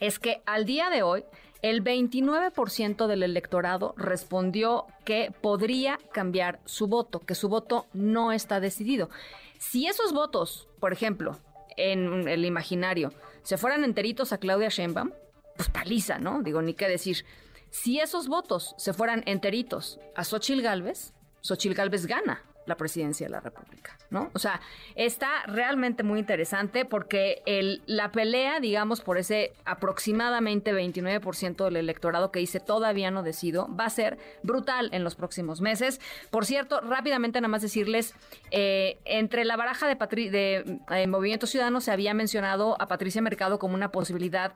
es 0.00 0.18
que 0.18 0.42
al 0.44 0.64
día 0.64 0.90
de 0.90 1.04
hoy 1.04 1.22
el 1.62 1.84
29% 1.84 3.06
del 3.06 3.22
electorado 3.22 3.94
respondió 3.96 4.86
que 5.04 5.32
podría 5.40 6.00
cambiar 6.10 6.58
su 6.64 6.88
voto, 6.88 7.20
que 7.20 7.36
su 7.36 7.48
voto 7.48 7.86
no 7.92 8.32
está 8.32 8.58
decidido. 8.58 9.10
Si 9.58 9.86
esos 9.86 10.12
votos, 10.12 10.68
por 10.80 10.92
ejemplo, 10.92 11.38
en 11.76 12.28
el 12.28 12.44
imaginario, 12.44 13.12
se 13.42 13.56
fueran 13.58 13.84
enteritos 13.84 14.32
a 14.32 14.38
Claudia 14.38 14.68
Sheinbaum, 14.68 15.12
pues 15.56 15.68
paliza, 15.68 16.18
¿no? 16.18 16.42
Digo, 16.42 16.62
ni 16.62 16.74
qué 16.74 16.88
decir. 16.88 17.24
Si 17.70 18.00
esos 18.00 18.28
votos 18.28 18.74
se 18.78 18.92
fueran 18.92 19.22
enteritos 19.26 19.98
a 20.14 20.24
Xochil 20.24 20.62
Gálvez, 20.62 21.12
Xochil 21.42 21.74
Gálvez 21.74 22.06
gana 22.06 22.42
la 22.66 22.76
presidencia 22.76 23.26
de 23.26 23.30
la 23.30 23.40
República, 23.40 23.96
¿no? 24.10 24.30
O 24.34 24.38
sea, 24.38 24.60
está 24.94 25.44
realmente 25.46 26.02
muy 26.02 26.18
interesante 26.18 26.84
porque 26.84 27.42
el, 27.46 27.82
la 27.86 28.12
pelea, 28.12 28.60
digamos, 28.60 29.00
por 29.00 29.18
ese 29.18 29.52
aproximadamente 29.64 30.72
29% 30.72 31.64
del 31.64 31.76
electorado 31.76 32.30
que 32.30 32.40
dice 32.40 32.60
todavía 32.60 33.10
no 33.10 33.22
decido, 33.22 33.68
va 33.74 33.86
a 33.86 33.90
ser 33.90 34.18
brutal 34.42 34.90
en 34.92 35.04
los 35.04 35.14
próximos 35.14 35.60
meses. 35.60 36.00
Por 36.30 36.44
cierto, 36.44 36.80
rápidamente 36.80 37.40
nada 37.40 37.48
más 37.48 37.62
decirles, 37.62 38.14
eh, 38.50 38.98
entre 39.04 39.44
la 39.44 39.56
baraja 39.56 39.86
de, 39.88 39.94
de 40.30 40.80
eh, 40.90 41.06
Movimiento 41.06 41.46
Ciudadano 41.46 41.80
se 41.80 41.92
había 41.92 42.14
mencionado 42.14 42.80
a 42.80 42.88
Patricia 42.88 43.22
Mercado 43.22 43.58
como 43.58 43.74
una 43.74 43.92
posibilidad 43.92 44.52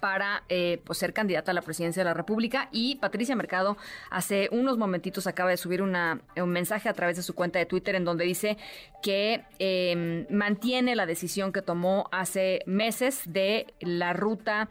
para 0.00 0.44
eh, 0.48 0.80
pues, 0.84 0.98
ser 0.98 1.12
candidata 1.12 1.50
a 1.50 1.54
la 1.54 1.62
presidencia 1.62 2.00
de 2.00 2.04
la 2.04 2.14
República. 2.14 2.68
Y 2.72 2.96
Patricia 2.96 3.34
Mercado 3.36 3.76
hace 4.10 4.48
unos 4.52 4.78
momentitos 4.78 5.26
acaba 5.26 5.50
de 5.50 5.56
subir 5.56 5.82
una, 5.82 6.20
un 6.36 6.50
mensaje 6.50 6.88
a 6.88 6.92
través 6.92 7.16
de 7.16 7.22
su 7.22 7.34
cuenta 7.34 7.58
de 7.58 7.66
Twitter 7.66 7.94
en 7.94 8.04
donde 8.04 8.24
dice 8.24 8.56
que 9.02 9.44
em, 9.58 10.26
mantiene 10.30 10.96
la 10.96 11.06
decisión 11.06 11.52
que 11.52 11.62
tomó 11.62 12.08
hace 12.12 12.62
meses 12.66 13.22
de 13.26 13.74
la 13.80 14.12
ruta 14.12 14.68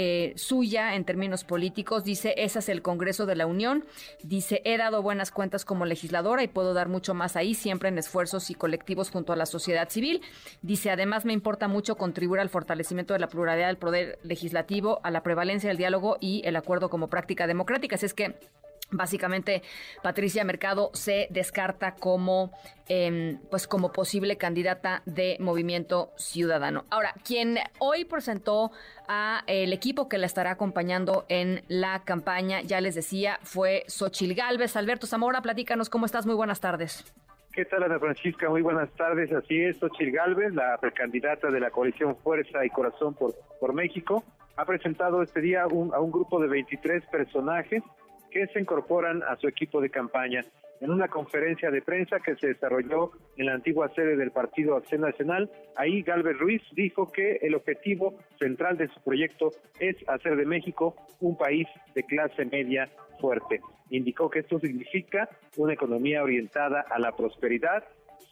eh, 0.00 0.32
suya 0.36 0.94
en 0.94 1.04
términos 1.04 1.42
políticos. 1.42 2.04
Dice, 2.04 2.32
ese 2.36 2.60
es 2.60 2.68
el 2.68 2.82
Congreso 2.82 3.26
de 3.26 3.34
la 3.34 3.46
Unión. 3.46 3.84
Dice, 4.22 4.62
he 4.64 4.78
dado 4.78 5.02
buenas 5.02 5.32
cuentas 5.32 5.64
como 5.64 5.86
legisladora 5.86 6.44
y 6.44 6.46
puedo 6.46 6.72
dar 6.72 6.88
mucho 6.88 7.14
más 7.14 7.34
ahí, 7.34 7.52
siempre 7.52 7.88
en 7.88 7.98
esfuerzos 7.98 8.48
y 8.50 8.54
colectivos 8.54 9.10
junto 9.10 9.32
a 9.32 9.36
la 9.36 9.44
sociedad 9.44 9.88
civil. 9.88 10.22
Dice, 10.62 10.92
además 10.92 11.24
me 11.24 11.32
importa 11.32 11.66
mucho 11.66 11.96
contribuir 11.96 12.40
al 12.40 12.48
fortalecimiento 12.48 13.12
de 13.12 13.18
la 13.18 13.28
pluralidad 13.28 13.66
del 13.66 13.76
poder 13.76 14.20
legislativo, 14.22 15.00
a 15.02 15.10
la 15.10 15.24
prevalencia 15.24 15.68
del 15.68 15.78
diálogo 15.78 16.16
y 16.20 16.42
el 16.44 16.54
acuerdo 16.54 16.90
como 16.90 17.08
práctica 17.08 17.48
democrática. 17.48 17.96
Así 17.96 18.06
es 18.06 18.14
que 18.14 18.36
Básicamente, 18.90 19.62
Patricia 20.02 20.44
Mercado 20.44 20.90
se 20.94 21.28
descarta 21.30 21.94
como, 21.94 22.52
em, 22.88 23.38
pues 23.50 23.66
como 23.66 23.92
posible 23.92 24.38
candidata 24.38 25.02
de 25.04 25.36
Movimiento 25.40 26.12
Ciudadano. 26.16 26.86
Ahora, 26.88 27.12
quien 27.22 27.58
hoy 27.80 28.06
presentó 28.06 28.70
a 29.06 29.42
el 29.46 29.74
equipo 29.74 30.08
que 30.08 30.16
la 30.16 30.24
estará 30.24 30.52
acompañando 30.52 31.26
en 31.28 31.62
la 31.68 32.02
campaña, 32.04 32.62
ya 32.62 32.80
les 32.80 32.94
decía, 32.94 33.38
fue 33.42 33.84
Xochil 33.88 34.34
Gálvez. 34.34 34.74
Alberto 34.74 35.06
Zamora, 35.06 35.42
platícanos 35.42 35.90
cómo 35.90 36.06
estás. 36.06 36.24
Muy 36.24 36.34
buenas 36.34 36.60
tardes. 36.60 37.04
¿Qué 37.52 37.66
tal, 37.66 37.82
Ana 37.82 37.98
Francisca? 37.98 38.48
Muy 38.48 38.62
buenas 38.62 38.90
tardes. 38.92 39.30
Así 39.32 39.60
es, 39.60 39.76
Xochil 39.78 40.12
Gálvez, 40.12 40.54
la 40.54 40.78
precandidata 40.78 41.50
de 41.50 41.60
la 41.60 41.70
coalición 41.70 42.16
Fuerza 42.16 42.64
y 42.64 42.70
Corazón 42.70 43.12
por, 43.12 43.34
por 43.60 43.74
México, 43.74 44.24
ha 44.56 44.64
presentado 44.64 45.22
este 45.22 45.42
día 45.42 45.64
a 45.64 45.66
un 45.66 46.10
grupo 46.10 46.40
de 46.40 46.48
23 46.48 47.04
personajes 47.06 47.82
que 48.30 48.46
se 48.48 48.60
incorporan 48.60 49.22
a 49.22 49.36
su 49.36 49.48
equipo 49.48 49.80
de 49.80 49.90
campaña. 49.90 50.44
En 50.80 50.90
una 50.90 51.08
conferencia 51.08 51.70
de 51.70 51.82
prensa 51.82 52.20
que 52.20 52.36
se 52.36 52.48
desarrolló 52.48 53.10
en 53.36 53.46
la 53.46 53.54
antigua 53.54 53.88
sede 53.94 54.16
del 54.16 54.30
Partido 54.30 54.76
Acción 54.76 55.00
Nacional, 55.00 55.50
ahí 55.76 56.02
Galvez 56.02 56.38
Ruiz 56.38 56.62
dijo 56.72 57.10
que 57.10 57.38
el 57.42 57.56
objetivo 57.56 58.16
central 58.38 58.76
de 58.76 58.86
su 58.88 59.00
proyecto 59.02 59.50
es 59.80 59.96
hacer 60.08 60.36
de 60.36 60.46
México 60.46 60.94
un 61.20 61.36
país 61.36 61.66
de 61.94 62.04
clase 62.04 62.44
media 62.44 62.88
fuerte. 63.20 63.60
Indicó 63.90 64.30
que 64.30 64.40
esto 64.40 64.60
significa 64.60 65.28
una 65.56 65.72
economía 65.72 66.22
orientada 66.22 66.84
a 66.88 66.98
la 67.00 67.16
prosperidad, 67.16 67.82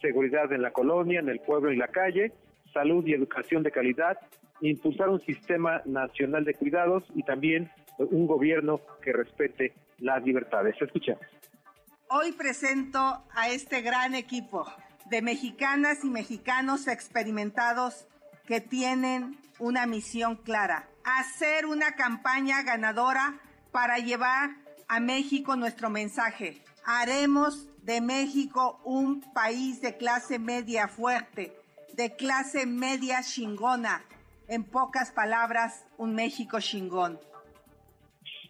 seguridad 0.00 0.52
en 0.52 0.62
la 0.62 0.70
colonia, 0.70 1.18
en 1.18 1.28
el 1.28 1.40
pueblo 1.40 1.72
y 1.72 1.76
la 1.76 1.88
calle, 1.88 2.30
salud 2.72 3.04
y 3.06 3.14
educación 3.14 3.64
de 3.64 3.72
calidad, 3.72 4.18
impulsar 4.60 5.08
un 5.08 5.20
sistema 5.20 5.82
nacional 5.84 6.44
de 6.44 6.54
cuidados 6.54 7.04
y 7.14 7.22
también 7.24 7.70
un 7.98 8.26
gobierno 8.26 8.80
que 9.02 9.12
respete 9.12 9.72
las 9.98 10.22
libertades. 10.22 10.74
Escuchemos. 10.80 11.24
Hoy 12.08 12.32
presento 12.32 13.24
a 13.34 13.48
este 13.48 13.80
gran 13.82 14.14
equipo 14.14 14.66
de 15.06 15.22
mexicanas 15.22 16.04
y 16.04 16.10
mexicanos 16.10 16.86
experimentados 16.88 18.06
que 18.46 18.60
tienen 18.60 19.38
una 19.58 19.86
misión 19.86 20.36
clara, 20.36 20.88
hacer 21.04 21.66
una 21.66 21.92
campaña 21.92 22.62
ganadora 22.62 23.40
para 23.72 23.98
llevar 23.98 24.50
a 24.88 25.00
México 25.00 25.56
nuestro 25.56 25.90
mensaje. 25.90 26.62
Haremos 26.84 27.68
de 27.82 28.00
México 28.00 28.80
un 28.84 29.20
país 29.32 29.80
de 29.80 29.96
clase 29.96 30.38
media 30.38 30.88
fuerte, 30.88 31.56
de 31.94 32.14
clase 32.14 32.66
media 32.66 33.22
chingona. 33.22 34.04
En 34.48 34.62
pocas 34.62 35.10
palabras, 35.10 35.84
un 35.96 36.14
México 36.14 36.60
chingón. 36.60 37.18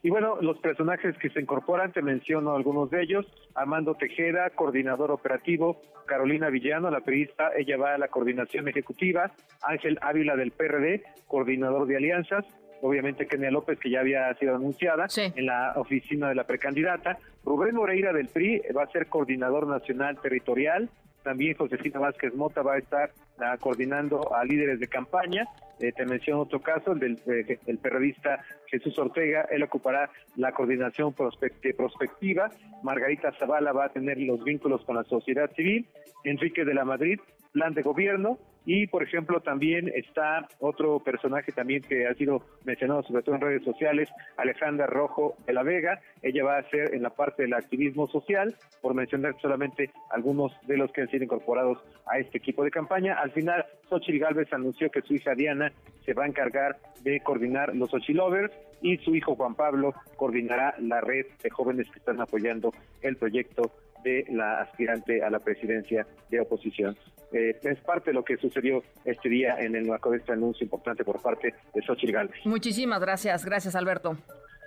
Y 0.06 0.08
bueno, 0.08 0.38
los 0.40 0.56
personajes 0.60 1.18
que 1.18 1.30
se 1.30 1.40
incorporan, 1.40 1.90
te 1.90 2.00
menciono 2.00 2.54
algunos 2.54 2.88
de 2.90 3.02
ellos. 3.02 3.26
Armando 3.56 3.96
Tejeda, 3.96 4.50
coordinador 4.50 5.10
operativo. 5.10 5.82
Carolina 6.06 6.48
Villano, 6.48 6.88
la 6.92 7.00
periodista, 7.00 7.50
ella 7.58 7.76
va 7.76 7.94
a 7.94 7.98
la 7.98 8.06
coordinación 8.06 8.68
ejecutiva. 8.68 9.32
Ángel 9.62 9.98
Ávila 10.00 10.36
del 10.36 10.52
PRD, 10.52 11.02
coordinador 11.26 11.88
de 11.88 11.96
alianzas. 11.96 12.44
obviamente 12.82 13.26
Kenia 13.26 13.50
López, 13.50 13.80
que 13.80 13.90
ya 13.90 13.98
había 13.98 14.32
sido 14.34 14.54
anunciada 14.54 15.08
en 15.16 15.44
la 15.44 15.72
oficina 15.74 16.28
de 16.28 16.36
la 16.36 16.44
precandidata. 16.44 17.18
Rubén 17.44 17.74
Moreira 17.74 18.12
del 18.12 18.28
PRI 18.28 18.62
va 18.76 18.84
a 18.84 18.92
ser 18.92 19.08
coordinador 19.08 19.66
nacional 19.66 20.20
territorial. 20.20 20.88
También 21.26 21.56
Josefina 21.56 21.98
Vázquez 21.98 22.32
Mota 22.36 22.62
va 22.62 22.74
a 22.74 22.78
estar 22.78 23.10
ah, 23.40 23.56
coordinando 23.58 24.32
a 24.32 24.44
líderes 24.44 24.78
de 24.78 24.86
campaña. 24.86 25.44
Eh, 25.80 25.90
te 25.90 26.06
menciono 26.06 26.42
otro 26.42 26.60
caso, 26.60 26.92
el 26.92 27.00
del 27.00 27.18
eh, 27.26 27.58
periodista 27.82 28.44
Jesús 28.66 28.96
Ortega, 28.96 29.44
él 29.50 29.64
ocupará 29.64 30.08
la 30.36 30.52
coordinación 30.52 31.12
prospectiva. 31.12 32.48
Margarita 32.84 33.32
Zavala 33.32 33.72
va 33.72 33.86
a 33.86 33.88
tener 33.88 34.18
los 34.18 34.44
vínculos 34.44 34.84
con 34.84 34.94
la 34.94 35.02
sociedad 35.02 35.50
civil. 35.56 35.88
Enrique 36.22 36.64
de 36.64 36.74
la 36.74 36.84
Madrid, 36.84 37.18
plan 37.56 37.72
de 37.72 37.82
gobierno. 37.82 38.38
Y, 38.66 38.88
por 38.88 39.02
ejemplo, 39.02 39.40
también 39.40 39.88
está 39.94 40.46
otro 40.58 40.98
personaje 40.98 41.52
también 41.52 41.82
que 41.82 42.06
ha 42.06 42.14
sido 42.14 42.42
mencionado 42.64 43.02
sobre 43.04 43.22
todo 43.22 43.36
en 43.36 43.40
redes 43.40 43.64
sociales, 43.64 44.10
Alejandra 44.36 44.86
Rojo 44.86 45.36
de 45.46 45.52
la 45.52 45.62
Vega. 45.62 46.00
Ella 46.20 46.44
va 46.44 46.58
a 46.58 46.68
ser 46.68 46.92
en 46.92 47.02
la 47.02 47.10
parte 47.10 47.44
del 47.44 47.54
activismo 47.54 48.08
social, 48.08 48.56
por 48.82 48.92
mencionar 48.92 49.36
solamente 49.40 49.90
algunos 50.10 50.52
de 50.66 50.76
los 50.76 50.90
que 50.92 51.02
han 51.02 51.08
sido 51.08 51.24
incorporados 51.24 51.78
a 52.06 52.18
este 52.18 52.38
equipo 52.38 52.64
de 52.64 52.72
campaña. 52.72 53.14
Al 53.14 53.30
final, 53.30 53.64
Xochitl 53.88 54.18
Galvez 54.18 54.52
anunció 54.52 54.90
que 54.90 55.00
su 55.02 55.14
hija 55.14 55.34
Diana 55.34 55.72
se 56.04 56.12
va 56.12 56.24
a 56.24 56.28
encargar 56.28 56.76
de 57.02 57.20
coordinar 57.20 57.74
los 57.74 57.90
Xochilovers 57.90 58.52
y 58.82 58.98
su 58.98 59.14
hijo 59.14 59.36
Juan 59.36 59.54
Pablo 59.54 59.94
coordinará 60.16 60.74
la 60.80 61.00
red 61.00 61.26
de 61.42 61.50
jóvenes 61.50 61.88
que 61.90 62.00
están 62.00 62.20
apoyando 62.20 62.72
el 63.00 63.16
proyecto 63.16 63.70
de 64.06 64.24
la 64.30 64.60
aspirante 64.60 65.24
a 65.24 65.30
la 65.30 65.40
presidencia 65.40 66.06
de 66.30 66.40
oposición. 66.40 66.96
Eh, 67.32 67.58
es 67.60 67.80
parte 67.80 68.10
de 68.10 68.14
lo 68.14 68.24
que 68.24 68.36
sucedió 68.36 68.84
este 69.04 69.28
día 69.28 69.56
en 69.58 69.74
el 69.74 69.86
marco 69.86 70.12
de 70.12 70.18
este 70.18 70.30
anuncio 70.32 70.62
importante 70.62 71.04
por 71.04 71.20
parte 71.20 71.52
de 71.74 71.82
Xochitl 71.82 72.12
Gálvez. 72.12 72.36
Muchísimas 72.44 73.00
gracias, 73.00 73.44
gracias 73.44 73.74
Alberto. 73.74 74.16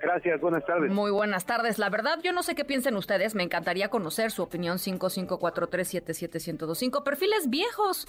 Gracias, 0.02 0.41
buenas 0.41 0.65
tardes. 0.65 0.91
Muy 0.91 1.12
buenas 1.12 1.45
tardes. 1.45 1.80
La 1.80 1.89
verdad, 1.89 2.19
yo 2.21 2.34
no 2.34 2.43
sé 2.43 2.54
qué 2.56 2.65
piensen 2.65 2.97
ustedes. 2.97 3.34
Me 3.36 3.43
encantaría 3.43 3.88
conocer 3.89 4.32
su 4.32 4.43
opinión 4.43 4.78
5543771025. 4.78 7.04
Perfiles 7.04 7.49
viejos, 7.49 8.08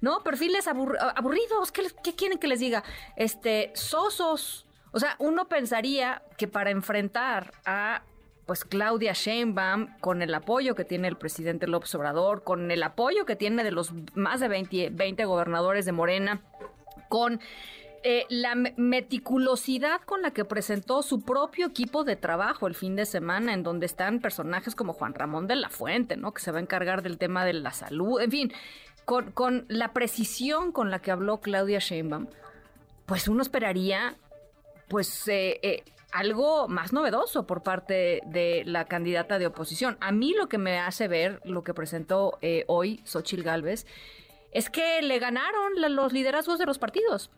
¿no? 0.00 0.22
Perfiles 0.22 0.68
aburridos. 0.68 1.72
¿Qué, 1.72 1.82
¿Qué, 2.04 2.14
quieren 2.14 2.38
que 2.38 2.46
les 2.46 2.60
diga? 2.60 2.84
Este, 3.16 3.72
sosos. 3.74 4.64
O 4.92 5.00
sea, 5.00 5.16
uno 5.18 5.48
pensaría 5.48 6.22
que 6.36 6.46
para 6.46 6.70
enfrentar 6.70 7.50
a 7.64 8.04
pues 8.46 8.64
Claudia 8.64 9.12
Sheinbaum, 9.12 9.98
con 10.00 10.20
el 10.20 10.34
apoyo 10.34 10.74
que 10.74 10.84
tiene 10.84 11.08
el 11.08 11.16
presidente 11.16 11.66
López 11.66 11.94
Obrador, 11.94 12.44
con 12.44 12.70
el 12.70 12.82
apoyo 12.82 13.24
que 13.24 13.36
tiene 13.36 13.64
de 13.64 13.70
los 13.70 13.92
más 14.14 14.40
de 14.40 14.48
20, 14.48 15.24
gobernadores 15.24 15.86
de 15.86 15.92
Morena, 15.92 16.42
con 17.08 17.40
eh, 18.02 18.26
la 18.28 18.54
meticulosidad 18.54 20.02
con 20.02 20.20
la 20.20 20.32
que 20.32 20.44
presentó 20.44 21.02
su 21.02 21.22
propio 21.22 21.66
equipo 21.68 22.04
de 22.04 22.16
trabajo 22.16 22.66
el 22.66 22.74
fin 22.74 22.96
de 22.96 23.06
semana, 23.06 23.54
en 23.54 23.62
donde 23.62 23.86
están 23.86 24.20
personajes 24.20 24.74
como 24.74 24.92
Juan 24.92 25.14
Ramón 25.14 25.46
de 25.46 25.56
la 25.56 25.70
Fuente, 25.70 26.16
¿no? 26.16 26.34
Que 26.34 26.42
se 26.42 26.52
va 26.52 26.58
a 26.58 26.62
encargar 26.62 27.02
del 27.02 27.16
tema 27.16 27.46
de 27.46 27.54
la 27.54 27.72
salud, 27.72 28.20
en 28.20 28.30
fin, 28.30 28.52
con, 29.06 29.32
con 29.32 29.64
la 29.68 29.94
precisión 29.94 30.70
con 30.70 30.90
la 30.90 30.98
que 30.98 31.10
habló 31.10 31.40
Claudia 31.40 31.78
Sheinbaum, 31.78 32.26
pues 33.06 33.26
uno 33.28 33.40
esperaría, 33.40 34.16
pues, 34.88 35.28
eh, 35.28 35.60
eh, 35.62 35.84
algo 36.14 36.68
más 36.68 36.92
novedoso 36.92 37.44
por 37.44 37.64
parte 37.64 38.20
de 38.24 38.62
la 38.66 38.84
candidata 38.84 39.40
de 39.40 39.48
oposición. 39.48 39.98
A 40.00 40.12
mí 40.12 40.32
lo 40.32 40.48
que 40.48 40.58
me 40.58 40.78
hace 40.78 41.08
ver 41.08 41.40
lo 41.44 41.64
que 41.64 41.74
presentó 41.74 42.38
eh, 42.40 42.64
hoy 42.68 43.02
Xochil 43.04 43.42
Gálvez 43.42 43.84
es 44.52 44.70
que 44.70 45.02
le 45.02 45.18
ganaron 45.18 45.72
los 45.96 46.12
liderazgos 46.12 46.60
de 46.60 46.66
los 46.66 46.78
partidos. 46.78 47.32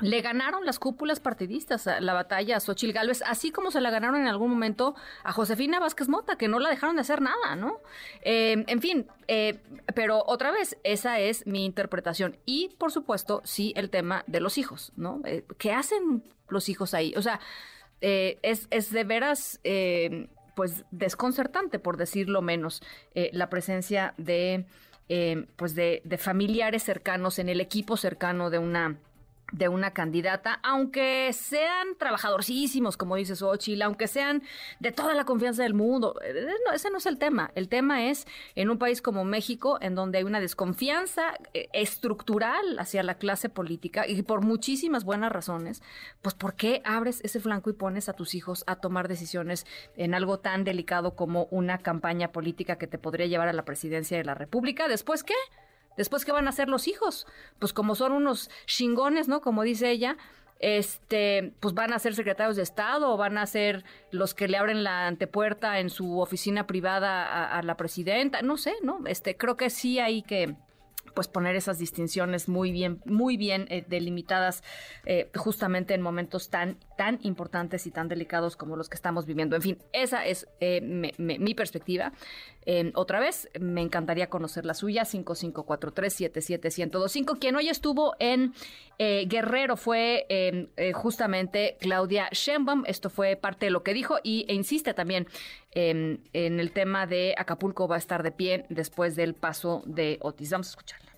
Le 0.00 0.22
ganaron 0.22 0.64
las 0.64 0.78
cúpulas 0.78 1.20
partidistas 1.20 1.86
la 2.00 2.14
batalla 2.14 2.56
a 2.56 2.60
Xochil 2.60 2.94
Gálvez, 2.94 3.22
así 3.26 3.52
como 3.52 3.70
se 3.70 3.82
la 3.82 3.90
ganaron 3.90 4.22
en 4.22 4.26
algún 4.26 4.48
momento 4.48 4.94
a 5.22 5.32
Josefina 5.32 5.78
Vázquez 5.78 6.08
Mota, 6.08 6.36
que 6.36 6.48
no 6.48 6.58
la 6.58 6.70
dejaron 6.70 6.96
de 6.96 7.02
hacer 7.02 7.20
nada, 7.20 7.56
¿no? 7.56 7.82
Eh, 8.22 8.64
en 8.66 8.80
fin, 8.80 9.06
eh, 9.28 9.60
pero 9.94 10.24
otra 10.26 10.50
vez, 10.50 10.78
esa 10.82 11.20
es 11.20 11.46
mi 11.46 11.66
interpretación. 11.66 12.38
Y, 12.46 12.70
por 12.78 12.90
supuesto, 12.90 13.42
sí, 13.44 13.74
el 13.76 13.90
tema 13.90 14.24
de 14.26 14.40
los 14.40 14.56
hijos, 14.56 14.92
¿no? 14.96 15.20
¿Qué 15.58 15.72
hacen 15.72 16.24
los 16.48 16.70
hijos 16.70 16.94
ahí? 16.94 17.14
O 17.16 17.22
sea, 17.22 17.38
eh, 18.06 18.38
es, 18.42 18.68
es, 18.70 18.90
de 18.90 19.02
veras, 19.02 19.60
eh, 19.64 20.28
pues, 20.54 20.84
desconcertante, 20.90 21.78
por 21.78 21.96
decirlo 21.96 22.42
menos, 22.42 22.82
eh, 23.14 23.30
la 23.32 23.48
presencia 23.48 24.12
de, 24.18 24.66
pues, 25.56 25.74
de, 25.74 26.02
de 26.04 26.18
familiares 26.18 26.82
cercanos 26.82 27.38
en 27.38 27.48
el 27.48 27.62
equipo 27.62 27.96
cercano 27.96 28.50
de 28.50 28.58
una 28.58 28.98
de 29.52 29.68
una 29.68 29.92
candidata, 29.92 30.58
aunque 30.62 31.32
sean 31.32 31.96
trabajadorcísimos, 31.98 32.96
como 32.96 33.16
dice 33.16 33.36
Xochitl, 33.36 33.82
aunque 33.82 34.08
sean 34.08 34.42
de 34.80 34.90
toda 34.90 35.14
la 35.14 35.24
confianza 35.24 35.62
del 35.62 35.74
mundo. 35.74 36.18
Eh, 36.24 36.46
no, 36.66 36.72
ese 36.72 36.90
no 36.90 36.98
es 36.98 37.06
el 37.06 37.18
tema. 37.18 37.50
El 37.54 37.68
tema 37.68 38.06
es 38.06 38.26
en 38.54 38.70
un 38.70 38.78
país 38.78 39.00
como 39.00 39.24
México, 39.24 39.78
en 39.80 39.94
donde 39.94 40.18
hay 40.18 40.24
una 40.24 40.40
desconfianza 40.40 41.34
eh, 41.52 41.68
estructural 41.72 42.78
hacia 42.78 43.02
la 43.02 43.14
clase 43.16 43.48
política 43.48 44.06
y 44.06 44.22
por 44.22 44.44
muchísimas 44.44 45.04
buenas 45.04 45.30
razones, 45.30 45.82
pues 46.22 46.34
¿por 46.34 46.54
qué 46.54 46.82
abres 46.84 47.20
ese 47.22 47.40
flanco 47.40 47.70
y 47.70 47.74
pones 47.74 48.08
a 48.08 48.14
tus 48.14 48.34
hijos 48.34 48.64
a 48.66 48.76
tomar 48.76 49.08
decisiones 49.08 49.66
en 49.96 50.14
algo 50.14 50.38
tan 50.38 50.64
delicado 50.64 51.14
como 51.14 51.44
una 51.50 51.78
campaña 51.78 52.32
política 52.32 52.76
que 52.76 52.86
te 52.86 52.98
podría 52.98 53.26
llevar 53.26 53.48
a 53.48 53.52
la 53.52 53.64
presidencia 53.64 54.16
de 54.16 54.24
la 54.24 54.34
República? 54.34 54.88
¿Después 54.88 55.22
qué? 55.22 55.34
Después, 55.96 56.24
¿qué 56.24 56.32
van 56.32 56.46
a 56.46 56.50
hacer 56.50 56.68
los 56.68 56.88
hijos? 56.88 57.26
Pues 57.58 57.72
como 57.72 57.94
son 57.94 58.12
unos 58.12 58.50
chingones, 58.66 59.28
¿no? 59.28 59.40
Como 59.40 59.62
dice 59.62 59.90
ella, 59.90 60.16
este, 60.60 61.52
pues 61.60 61.74
van 61.74 61.92
a 61.92 61.98
ser 61.98 62.14
secretarios 62.14 62.56
de 62.56 62.62
Estado 62.62 63.12
o 63.12 63.16
van 63.16 63.38
a 63.38 63.46
ser 63.46 63.84
los 64.10 64.34
que 64.34 64.48
le 64.48 64.56
abren 64.56 64.82
la 64.82 65.06
antepuerta 65.06 65.78
en 65.78 65.90
su 65.90 66.20
oficina 66.20 66.66
privada 66.66 67.46
a, 67.46 67.62
la 67.62 67.76
presidenta, 67.76 68.42
no 68.42 68.56
sé, 68.56 68.74
¿no? 68.82 69.00
Este, 69.06 69.36
creo 69.36 69.56
que 69.56 69.70
sí 69.70 69.98
hay 69.98 70.22
que 70.22 70.56
pues 71.14 71.28
poner 71.28 71.54
esas 71.54 71.78
distinciones 71.78 72.48
muy 72.48 72.72
bien, 72.72 73.00
muy 73.04 73.36
bien 73.36 73.66
eh, 73.68 73.84
delimitadas, 73.86 74.64
eh, 75.04 75.30
justamente 75.36 75.94
en 75.94 76.02
momentos 76.02 76.50
tan, 76.50 76.78
tan 76.96 77.18
importantes 77.22 77.86
y 77.86 77.90
tan 77.90 78.08
delicados 78.08 78.56
como 78.56 78.76
los 78.76 78.88
que 78.88 78.96
estamos 78.96 79.26
viviendo. 79.26 79.56
En 79.56 79.62
fin, 79.62 79.78
esa 79.92 80.24
es 80.26 80.48
eh, 80.60 80.80
mi 81.18 81.54
perspectiva. 81.54 82.12
otra 82.94 83.20
vez, 83.20 83.50
me 83.60 83.82
encantaría 83.82 84.28
conocer 84.28 84.64
la 84.64 84.72
suya, 84.74 85.02
5543-77125. 85.02 87.38
Quien 87.38 87.56
hoy 87.56 87.68
estuvo 87.68 88.14
en 88.18 88.54
Guerrero 88.98 89.76
fue 89.76 90.26
justamente 90.94 91.76
Claudia 91.80 92.28
Sheinbaum. 92.30 92.84
Esto 92.86 93.10
fue 93.10 93.36
parte 93.36 93.66
de 93.66 93.70
lo 93.70 93.82
que 93.82 93.92
dijo 93.92 94.16
y 94.22 94.46
e 94.48 94.54
insiste 94.54 94.94
también 94.94 95.26
en 95.72 96.22
el 96.32 96.72
tema 96.72 97.06
de 97.06 97.34
Acapulco 97.36 97.86
va 97.88 97.96
a 97.96 97.98
estar 97.98 98.22
de 98.22 98.32
pie 98.32 98.64
después 98.68 99.16
del 99.16 99.34
paso 99.34 99.82
de 99.86 100.18
Otis. 100.22 100.50
Vamos 100.50 100.68
a 100.68 100.70
escuchar 100.70 101.13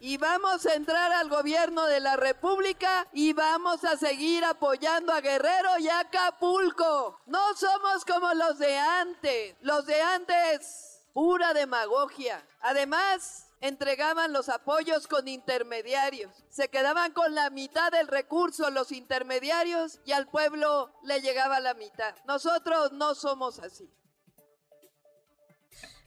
y 0.00 0.16
vamos 0.16 0.64
a 0.64 0.74
entrar 0.74 1.12
al 1.12 1.28
gobierno 1.28 1.84
de 1.86 2.00
la 2.00 2.16
República 2.16 3.06
y 3.12 3.34
vamos 3.34 3.84
a 3.84 3.98
seguir 3.98 4.44
apoyando 4.44 5.12
a 5.12 5.20
Guerrero 5.20 5.78
y 5.78 5.88
a 5.88 6.00
Acapulco. 6.00 7.20
No 7.26 7.54
somos 7.54 8.04
como 8.06 8.32
los 8.32 8.58
de 8.58 8.78
antes. 8.78 9.56
Los 9.60 9.84
de 9.84 10.00
antes, 10.00 11.06
pura 11.12 11.52
demagogia. 11.52 12.42
Además, 12.60 13.52
entregaban 13.60 14.32
los 14.32 14.48
apoyos 14.48 15.06
con 15.06 15.28
intermediarios. 15.28 16.32
Se 16.48 16.68
quedaban 16.68 17.12
con 17.12 17.34
la 17.34 17.50
mitad 17.50 17.92
del 17.92 18.08
recurso 18.08 18.70
los 18.70 18.92
intermediarios 18.92 20.00
y 20.06 20.12
al 20.12 20.26
pueblo 20.28 20.94
le 21.04 21.20
llegaba 21.20 21.60
la 21.60 21.74
mitad. 21.74 22.14
Nosotros 22.26 22.92
no 22.92 23.14
somos 23.14 23.58
así. 23.58 23.92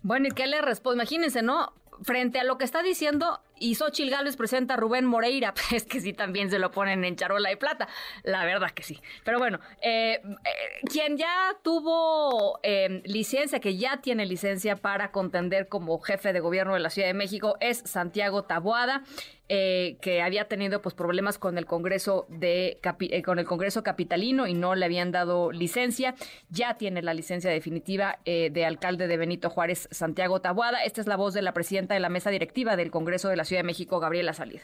Bueno, 0.02 0.28
¿y 0.28 0.32
qué 0.32 0.48
le 0.48 0.62
responde? 0.62 1.04
Imagínense, 1.04 1.44
¿no? 1.44 1.74
frente 2.02 2.40
a 2.40 2.44
lo 2.44 2.58
que 2.58 2.66
está 2.66 2.82
diciendo, 2.82 3.42
y 3.64 3.76
Xochil 3.76 4.10
Gálvez 4.10 4.36
presenta 4.36 4.74
a 4.74 4.78
Rubén 4.78 5.06
Moreira, 5.06 5.54
es 5.72 5.86
que 5.86 6.02
sí 6.02 6.12
también 6.12 6.50
se 6.50 6.60
lo 6.60 6.70
ponen 6.72 7.06
en 7.06 7.16
charola 7.16 7.50
y 7.50 7.56
plata, 7.56 7.88
la 8.24 8.44
verdad 8.44 8.72
que 8.72 8.84
sí. 8.84 9.00
Pero 9.24 9.40
bueno, 9.40 9.60
eh, 9.82 10.20
eh, 10.22 10.88
quien 10.92 11.16
ya 11.16 11.56
tuvo 11.64 12.60
eh, 12.62 13.02
licencia, 13.06 13.62
que 13.62 13.78
ya 13.78 14.02
tiene 14.02 14.26
licencia 14.26 14.76
para 14.76 15.12
contender 15.12 15.70
como 15.70 15.98
jefe 16.00 16.34
de 16.34 16.42
gobierno 16.42 16.74
de 16.74 16.82
la 16.82 16.90
Ciudad 16.90 17.08
de 17.08 17.14
México, 17.14 17.56
es 17.62 17.82
Santiago 17.86 18.44
Taboada. 18.44 19.04
Eh, 19.50 19.98
que 20.02 20.22
había 20.22 20.48
tenido 20.48 20.82
pues 20.82 20.96
problemas 20.96 21.38
con 21.38 21.58
el 21.58 21.66
Congreso 21.66 22.26
de 22.30 22.80
eh, 22.82 23.22
con 23.22 23.40
el 23.40 23.46
Congreso 23.46 23.84
capitalino 23.84 24.48
y 24.48 24.54
no 24.54 24.74
le 24.74 24.86
habían 24.86 25.12
dado 25.12 25.52
licencia. 25.52 26.16
Ya 26.50 26.76
tiene 26.78 27.02
la 27.02 27.14
licencia 27.14 27.52
definitiva 27.52 28.20
de 28.26 28.66
alcalde 28.66 29.08
de 29.08 29.18
Benito 29.18 29.50
Juárez, 29.50 29.90
Santiago 29.92 30.40
Tabuada. 30.40 30.84
Esta 30.86 31.02
es 31.02 31.08
la 31.08 31.18
voz 31.18 31.34
de 31.34 31.42
la 31.42 31.54
presidenta 31.54 31.94
de 31.94 32.00
la 32.00 32.08
mesa 32.08 32.30
directiva 32.30 32.78
del 32.78 32.90
Congreso 32.90 33.28
de 33.28 33.36
la 33.36 33.44
Ciudad 33.44 33.53
de 33.58 33.64
México, 33.64 34.00
Gabriela 34.00 34.34
Salido. 34.34 34.64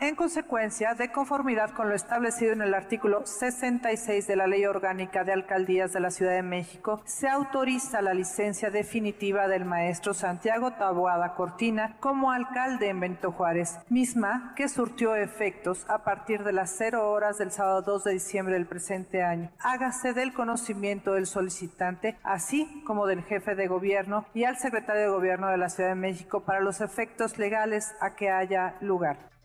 En 0.00 0.14
consecuencia, 0.14 0.94
de 0.94 1.10
conformidad 1.10 1.70
con 1.70 1.88
lo 1.88 1.94
establecido 1.96 2.52
en 2.52 2.62
el 2.62 2.72
artículo 2.72 3.26
66 3.26 4.28
de 4.28 4.36
la 4.36 4.46
Ley 4.46 4.64
Orgánica 4.64 5.24
de 5.24 5.32
Alcaldías 5.32 5.92
de 5.92 5.98
la 5.98 6.12
Ciudad 6.12 6.34
de 6.34 6.44
México, 6.44 7.02
se 7.04 7.28
autoriza 7.28 8.00
la 8.00 8.14
licencia 8.14 8.70
definitiva 8.70 9.48
del 9.48 9.64
maestro 9.64 10.14
Santiago 10.14 10.70
Taboada 10.74 11.34
Cortina 11.34 11.96
como 11.98 12.30
alcalde 12.30 12.90
en 12.90 13.00
Benito 13.00 13.32
Juárez, 13.32 13.80
misma 13.88 14.52
que 14.54 14.68
surtió 14.68 15.16
efectos 15.16 15.84
a 15.88 16.04
partir 16.04 16.44
de 16.44 16.52
las 16.52 16.76
0 16.78 17.10
horas 17.10 17.38
del 17.38 17.50
sábado 17.50 17.82
2 17.82 18.04
de 18.04 18.12
diciembre 18.12 18.54
del 18.54 18.66
presente 18.66 19.24
año. 19.24 19.50
Hágase 19.58 20.12
del 20.12 20.32
conocimiento 20.32 21.14
del 21.14 21.26
solicitante, 21.26 22.16
así 22.22 22.84
como 22.86 23.06
del 23.06 23.24
jefe 23.24 23.56
de 23.56 23.66
gobierno 23.66 24.26
y 24.32 24.44
al 24.44 24.58
secretario 24.58 25.02
de 25.02 25.08
gobierno 25.08 25.48
de 25.48 25.58
la 25.58 25.70
Ciudad 25.70 25.90
de 25.90 25.96
México 25.96 26.44
para 26.44 26.60
los 26.60 26.80
efectos 26.80 27.36
legales 27.36 27.96
a 28.00 28.14
que 28.14 28.30
haya 28.30 28.76
lugar. 28.80 29.37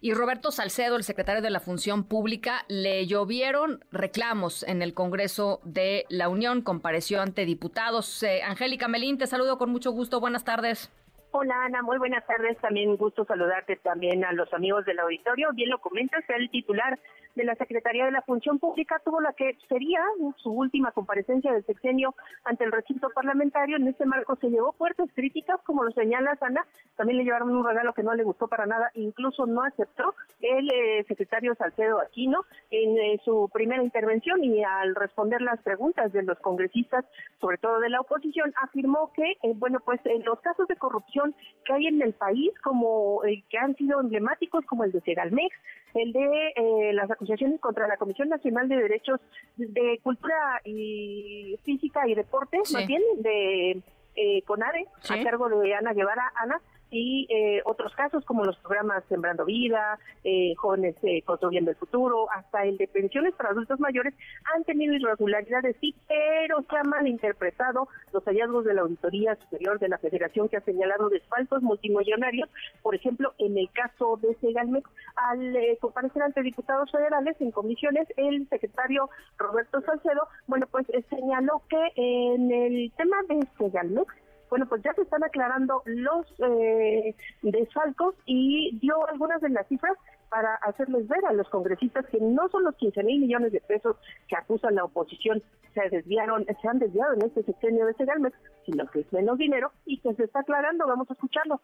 Y 0.00 0.12
Roberto 0.12 0.50
Salcedo, 0.52 0.96
el 0.96 1.04
secretario 1.04 1.42
de 1.42 1.50
la 1.50 1.60
Función 1.60 2.04
Pública, 2.04 2.64
le 2.68 3.06
llovieron 3.06 3.84
reclamos 3.90 4.62
en 4.62 4.82
el 4.82 4.94
Congreso 4.94 5.60
de 5.64 6.04
la 6.08 6.28
Unión, 6.28 6.62
compareció 6.62 7.20
ante 7.22 7.44
diputados. 7.44 8.22
Eh, 8.22 8.42
Angélica 8.42 8.88
Melín, 8.88 9.18
te 9.18 9.26
saludo 9.26 9.58
con 9.58 9.70
mucho 9.70 9.90
gusto. 9.92 10.20
Buenas 10.20 10.44
tardes. 10.44 10.90
Hola 11.38 11.66
Ana, 11.66 11.82
muy 11.82 11.98
buenas 11.98 12.26
tardes. 12.26 12.56
También 12.62 12.96
gusto 12.96 13.26
saludarte 13.26 13.76
también 13.76 14.24
a 14.24 14.32
los 14.32 14.50
amigos 14.54 14.86
del 14.86 14.98
auditorio. 15.00 15.50
Bien 15.52 15.68
lo 15.68 15.78
comentas, 15.80 16.24
el 16.30 16.48
titular 16.48 16.98
de 17.34 17.44
la 17.44 17.54
Secretaría 17.56 18.06
de 18.06 18.10
la 18.10 18.22
Función 18.22 18.58
Pública 18.58 19.02
tuvo 19.04 19.20
la 19.20 19.34
que 19.34 19.58
sería 19.68 20.00
su 20.36 20.50
última 20.50 20.92
comparecencia 20.92 21.52
del 21.52 21.66
sexenio 21.66 22.14
ante 22.44 22.64
el 22.64 22.72
recinto 22.72 23.10
parlamentario. 23.10 23.76
En 23.76 23.86
este 23.86 24.06
marco 24.06 24.36
se 24.36 24.48
llevó 24.48 24.72
fuertes 24.72 25.10
críticas, 25.14 25.60
como 25.62 25.84
lo 25.84 25.90
señala 25.90 26.38
Ana. 26.40 26.64
También 26.96 27.18
le 27.18 27.24
llevaron 27.24 27.54
un 27.54 27.66
regalo 27.66 27.92
que 27.92 28.02
no 28.02 28.14
le 28.14 28.24
gustó 28.24 28.48
para 28.48 28.64
nada, 28.64 28.90
incluso 28.94 29.44
no 29.44 29.62
aceptó 29.62 30.14
el 30.40 30.70
eh, 30.70 31.04
secretario 31.06 31.54
Salcedo 31.54 32.00
Aquino 32.00 32.46
en 32.70 32.96
eh, 32.96 33.20
su 33.24 33.50
primera 33.52 33.82
intervención 33.82 34.42
y 34.42 34.64
al 34.64 34.94
responder 34.94 35.42
las 35.42 35.60
preguntas 35.60 36.12
de 36.14 36.22
los 36.22 36.38
congresistas, 36.38 37.04
sobre 37.40 37.58
todo 37.58 37.80
de 37.80 37.90
la 37.90 38.00
oposición, 38.00 38.54
afirmó 38.62 39.12
que, 39.12 39.32
eh, 39.42 39.52
bueno, 39.56 39.80
pues 39.80 40.00
en 40.06 40.24
los 40.24 40.40
casos 40.40 40.66
de 40.68 40.76
corrupción 40.76 41.25
que 41.64 41.72
hay 41.72 41.86
en 41.86 42.00
el 42.02 42.12
país, 42.12 42.52
como 42.62 43.22
que 43.22 43.58
han 43.58 43.74
sido 43.76 44.00
emblemáticos, 44.00 44.64
como 44.66 44.84
el 44.84 44.92
de 44.92 45.00
Segalmex, 45.00 45.54
el 45.94 46.12
de 46.12 46.52
eh, 46.56 46.92
las 46.92 47.10
acusaciones 47.10 47.60
contra 47.60 47.88
la 47.88 47.96
Comisión 47.96 48.28
Nacional 48.28 48.68
de 48.68 48.76
Derechos 48.76 49.20
de 49.56 49.98
Cultura 50.02 50.60
y 50.64 51.58
Física 51.64 52.06
y 52.06 52.14
Deporte, 52.14 52.58
más 52.72 52.86
bien, 52.86 53.02
de 53.18 53.82
eh, 54.14 54.42
CONADE, 54.42 54.86
a 55.08 55.22
cargo 55.22 55.48
de 55.48 55.74
Ana 55.74 55.92
Guevara. 55.92 56.32
Ana, 56.36 56.60
y 56.90 57.26
eh, 57.30 57.62
otros 57.64 57.94
casos 57.94 58.24
como 58.24 58.44
los 58.44 58.56
programas 58.58 59.04
Sembrando 59.08 59.44
Vida, 59.44 59.98
eh, 60.24 60.54
Jóvenes 60.56 60.94
eh, 61.02 61.22
Construyendo 61.22 61.70
el 61.70 61.76
Futuro, 61.76 62.28
hasta 62.32 62.64
el 62.64 62.76
de 62.76 62.86
pensiones 62.88 63.34
para 63.34 63.50
adultos 63.50 63.80
mayores, 63.80 64.14
han 64.54 64.64
tenido 64.64 64.94
irregularidades, 64.94 65.76
sí, 65.80 65.94
pero 66.06 66.62
se 66.62 66.76
han 66.76 66.88
malinterpretado 66.88 67.88
los 68.12 68.24
hallazgos 68.24 68.64
de 68.64 68.74
la 68.74 68.82
Auditoría 68.82 69.36
Superior 69.36 69.78
de 69.78 69.88
la 69.88 69.98
Federación 69.98 70.48
que 70.48 70.56
ha 70.56 70.60
señalado 70.60 71.08
desfaltos 71.08 71.62
multimillonarios, 71.62 72.48
por 72.82 72.94
ejemplo, 72.94 73.34
en 73.38 73.58
el 73.58 73.70
caso 73.70 74.18
de 74.22 74.34
Segalmex, 74.36 74.88
al 75.16 75.56
eh, 75.56 75.78
comparecer 75.80 76.22
ante 76.22 76.42
diputados 76.42 76.90
federales 76.90 77.36
en 77.40 77.50
comisiones, 77.50 78.06
el 78.16 78.48
secretario 78.48 79.10
Roberto 79.38 79.80
Salcedo, 79.80 80.28
bueno, 80.46 80.66
pues 80.70 80.86
señaló 81.10 81.62
que 81.68 81.92
en 81.96 82.50
el 82.50 82.92
tema 82.96 83.16
de 83.28 83.46
Segalmex, 83.58 84.12
bueno, 84.50 84.66
pues 84.66 84.82
ya 84.82 84.92
se 84.94 85.02
están 85.02 85.24
aclarando 85.24 85.82
los 85.84 86.26
eh, 86.38 87.14
desfalcos 87.42 88.14
y 88.26 88.78
dio 88.80 89.06
algunas 89.08 89.40
de 89.40 89.50
las 89.50 89.66
cifras 89.68 89.96
para 90.28 90.54
hacerles 90.56 91.06
ver 91.08 91.24
a 91.26 91.32
los 91.32 91.48
congresistas 91.48 92.06
que 92.06 92.18
no 92.20 92.48
son 92.48 92.64
los 92.64 92.74
15 92.76 93.02
mil 93.04 93.20
millones 93.20 93.52
de 93.52 93.60
pesos 93.60 93.96
que 94.28 94.36
acusan 94.36 94.74
la 94.74 94.84
oposición 94.84 95.42
se 95.74 95.88
desviaron, 95.90 96.46
se 96.60 96.68
han 96.68 96.78
desviado 96.78 97.12
en 97.14 97.22
este 97.22 97.42
sexenio 97.42 97.86
de 97.86 97.94
Segalmex, 97.94 98.36
sino 98.64 98.86
que 98.90 99.00
es 99.00 99.12
menos 99.12 99.36
dinero 99.38 99.70
y 99.84 99.98
que 99.98 100.14
se 100.14 100.24
está 100.24 100.40
aclarando. 100.40 100.86
Vamos 100.86 101.08
a 101.10 101.12
escucharlo 101.12 101.60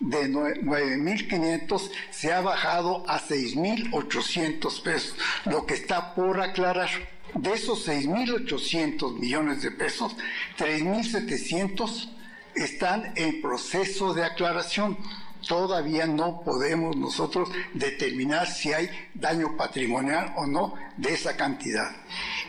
de 0.00 0.30
9.500 0.30 1.90
se 2.10 2.32
ha 2.32 2.40
bajado 2.40 3.04
a 3.06 3.18
6.800 3.18 4.82
pesos, 4.82 5.18
lo 5.44 5.66
que 5.66 5.74
está 5.74 6.14
por 6.14 6.40
aclarar. 6.40 6.88
De 7.34 7.52
esos 7.52 7.86
6.800 7.86 9.18
millones 9.18 9.62
de 9.62 9.70
pesos, 9.70 10.16
3.700 10.58 12.08
están 12.54 13.12
en 13.16 13.40
proceso 13.40 14.12
de 14.14 14.24
aclaración. 14.24 14.98
Todavía 15.46 16.06
no 16.06 16.42
podemos 16.42 16.96
nosotros 16.96 17.50
determinar 17.72 18.46
si 18.46 18.72
hay 18.72 18.90
daño 19.14 19.56
patrimonial 19.56 20.34
o 20.36 20.46
no 20.46 20.74
de 20.96 21.14
esa 21.14 21.36
cantidad. 21.36 21.90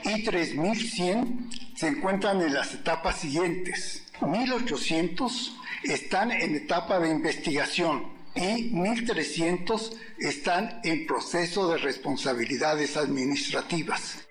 Y 0.04 0.26
3.100 0.26 1.76
se 1.76 1.88
encuentran 1.88 2.42
en 2.42 2.54
las 2.54 2.74
etapas 2.74 3.20
siguientes. 3.20 4.04
1.800 4.20 5.54
están 5.84 6.32
en 6.32 6.56
etapa 6.56 7.00
de 7.00 7.10
investigación 7.10 8.12
y 8.36 8.72
1.300 8.72 9.94
están 10.20 10.80
en 10.84 11.06
proceso 11.06 11.72
de 11.72 11.78
responsabilidades 11.78 12.98
administrativas. 12.98 14.31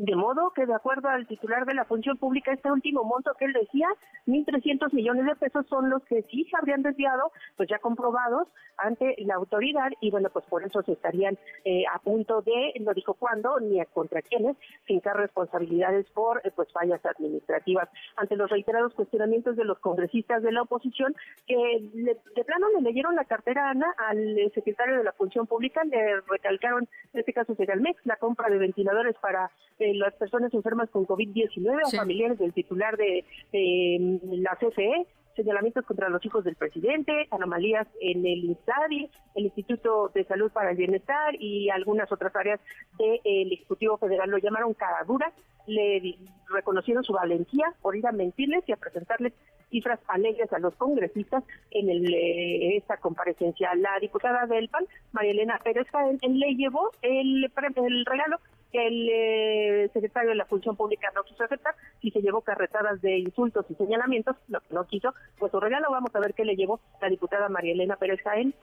De 0.00 0.16
modo 0.16 0.50
que, 0.56 0.64
de 0.64 0.72
acuerdo 0.72 1.10
al 1.10 1.26
titular 1.26 1.66
de 1.66 1.74
la 1.74 1.84
función 1.84 2.16
pública, 2.16 2.54
este 2.54 2.72
último 2.72 3.04
monto 3.04 3.34
que 3.38 3.44
él 3.44 3.52
decía, 3.52 3.86
1.300 4.26 4.94
millones 4.94 5.26
de 5.26 5.36
pesos 5.36 5.66
son 5.66 5.90
los 5.90 6.02
que 6.04 6.22
sí 6.30 6.46
se 6.50 6.56
habrían 6.56 6.80
desviado, 6.80 7.30
pues 7.58 7.68
ya 7.68 7.78
comprobados 7.80 8.48
ante 8.78 9.14
la 9.18 9.34
autoridad 9.34 9.90
y 10.00 10.10
bueno, 10.10 10.30
pues 10.30 10.46
por 10.46 10.64
eso 10.64 10.80
se 10.84 10.92
estarían 10.92 11.36
eh, 11.66 11.84
a 11.92 11.98
punto 11.98 12.40
de, 12.40 12.72
no 12.80 12.94
dijo 12.94 13.12
cuándo 13.12 13.60
ni 13.60 13.84
contra 13.92 14.22
quiénes, 14.22 14.56
fincar 14.84 15.18
responsabilidades 15.18 16.08
por 16.12 16.40
eh, 16.46 16.50
pues 16.56 16.72
fallas 16.72 17.04
administrativas. 17.04 17.90
Ante 18.16 18.36
los 18.36 18.48
reiterados 18.48 18.94
cuestionamientos 18.94 19.54
de 19.56 19.66
los 19.66 19.80
congresistas 19.80 20.42
de 20.42 20.52
la 20.52 20.62
oposición, 20.62 21.14
que 21.46 21.90
de 21.92 22.44
plano 22.46 22.68
le 22.74 22.80
leyeron 22.80 23.16
la 23.16 23.26
cartera 23.26 23.68
Ana 23.68 23.94
al 23.98 24.38
eh, 24.38 24.50
secretario 24.54 24.96
de 24.96 25.04
la 25.04 25.12
función 25.12 25.46
pública, 25.46 25.84
le 25.84 26.22
recalcaron, 26.22 26.88
en 27.12 27.20
este 27.20 27.34
caso 27.34 27.54
MEX, 27.54 28.00
la 28.06 28.16
compra 28.16 28.48
de 28.48 28.56
ventiladores 28.56 29.14
para 29.20 29.50
las 29.94 30.14
personas 30.14 30.52
enfermas 30.54 30.90
con 30.90 31.06
COVID-19 31.06 31.80
a 31.86 31.96
familiares 31.96 32.38
del 32.38 32.52
titular 32.52 32.96
de 32.96 33.24
la 33.52 34.56
CFE, 34.56 35.06
señalamientos 35.36 35.84
contra 35.86 36.08
los 36.08 36.24
hijos 36.24 36.44
del 36.44 36.56
presidente, 36.56 37.28
anomalías 37.30 37.86
en 38.00 38.26
el 38.26 38.44
INSADI, 38.44 39.10
el 39.36 39.44
Instituto 39.44 40.10
de 40.14 40.24
Salud 40.24 40.50
para 40.52 40.70
el 40.70 40.76
Bienestar 40.76 41.34
y 41.38 41.70
algunas 41.70 42.10
otras 42.12 42.34
áreas 42.36 42.60
del 42.98 43.52
Ejecutivo 43.52 43.96
Federal. 43.96 44.30
Lo 44.30 44.38
llamaron 44.38 44.74
caraduras, 44.74 45.32
le 45.66 46.16
reconocieron 46.52 47.04
su 47.04 47.12
valentía 47.12 47.72
por 47.80 47.96
ir 47.96 48.06
a 48.06 48.12
mentirles 48.12 48.64
y 48.66 48.72
a 48.72 48.76
presentarles 48.76 49.32
cifras 49.70 50.00
alegres 50.08 50.52
a 50.52 50.58
los 50.58 50.74
congresistas 50.74 51.44
en 51.70 51.88
el, 51.88 52.12
eh, 52.12 52.76
esta 52.76 52.96
comparecencia. 52.96 53.74
La 53.76 53.98
diputada 54.00 54.46
del 54.46 54.68
PAN, 54.68 54.84
María 55.12 55.30
Elena 55.30 55.60
Pérez 55.62 55.86
le 56.22 56.54
llevó 56.56 56.90
el, 57.02 57.44
el 57.44 58.04
regalo 58.04 58.38
el 58.72 59.08
eh, 59.10 59.90
secretario 59.92 60.30
de 60.30 60.36
la 60.36 60.44
Función 60.44 60.76
Pública 60.76 61.10
no 61.14 61.24
quiso 61.24 61.44
aceptar 61.44 61.74
y 62.00 62.10
se 62.10 62.20
llevó 62.20 62.42
carretadas 62.42 63.00
de 63.02 63.18
insultos 63.18 63.66
y 63.68 63.74
señalamientos, 63.74 64.36
lo 64.48 64.60
que 64.60 64.74
no 64.74 64.86
quiso, 64.86 65.14
pues 65.38 65.50
su 65.50 65.60
regalo 65.60 65.90
vamos 65.90 66.14
a 66.14 66.20
ver 66.20 66.34
qué 66.34 66.44
le 66.44 66.56
llevó 66.56 66.80
la 67.00 67.08
diputada 67.08 67.48
María 67.48 67.72
Elena 67.72 67.96
Pérez 67.96 68.20
Jaén. 68.22 68.54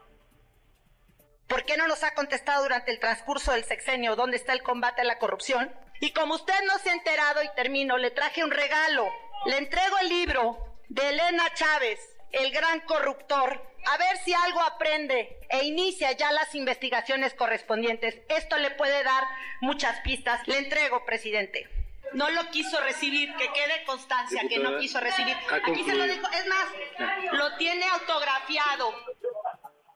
¿Por 1.48 1.64
qué 1.64 1.78
no 1.78 1.88
nos 1.88 2.04
ha 2.04 2.14
contestado 2.14 2.64
durante 2.64 2.92
el 2.92 3.00
transcurso 3.00 3.54
del 3.54 3.64
sexenio 3.64 4.16
dónde 4.18 4.36
está 4.36 4.52
el 4.54 4.64
combate 4.64 5.02
a 5.02 5.06
la 5.06 5.18
corrupción? 5.18 5.72
Y 6.02 6.12
como 6.12 6.36
usted 6.36 6.54
no 6.66 6.78
se 6.80 6.90
ha 6.90 6.94
enterado 6.94 7.42
y 7.42 7.56
termino, 7.56 7.98
le 7.98 8.12
traje 8.12 8.44
un 8.44 8.52
regalo. 8.52 9.08
Le 9.46 9.58
entrego 9.58 9.98
el 10.02 10.10
libro 10.10 10.58
de 10.90 11.10
Elena 11.10 11.44
Chávez, 11.54 12.17
el 12.32 12.52
gran 12.52 12.82
corruptor, 12.82 13.62
a 13.86 13.98
ver 13.98 14.18
si 14.24 14.34
algo 14.34 14.62
aprende 14.62 15.40
e 15.50 15.66
inicia 15.66 16.12
ya 16.14 16.32
las 16.32 16.54
investigaciones 16.56 17.34
correspondientes. 17.34 18.20
Esto 18.30 18.58
le 18.58 18.72
puede 18.72 19.04
dar 19.04 19.24
muchas 19.62 20.00
pistas. 20.02 20.46
Le 20.48 20.58
entrego, 20.58 21.06
presidente. 21.06 21.68
No 22.14 22.30
lo 22.30 22.50
quiso 22.52 22.80
recibir, 22.82 23.34
que 23.36 23.52
quede 23.52 23.84
constancia 23.86 24.42
que 24.48 24.60
no 24.60 24.78
quiso 24.78 25.00
recibir. 25.00 25.36
Aquí 25.66 25.84
se 25.84 25.96
lo 25.96 26.06
dijo, 26.06 26.28
es 26.30 26.48
más, 26.48 27.34
lo 27.34 27.58
tiene 27.58 27.86
autografiado. 27.86 28.94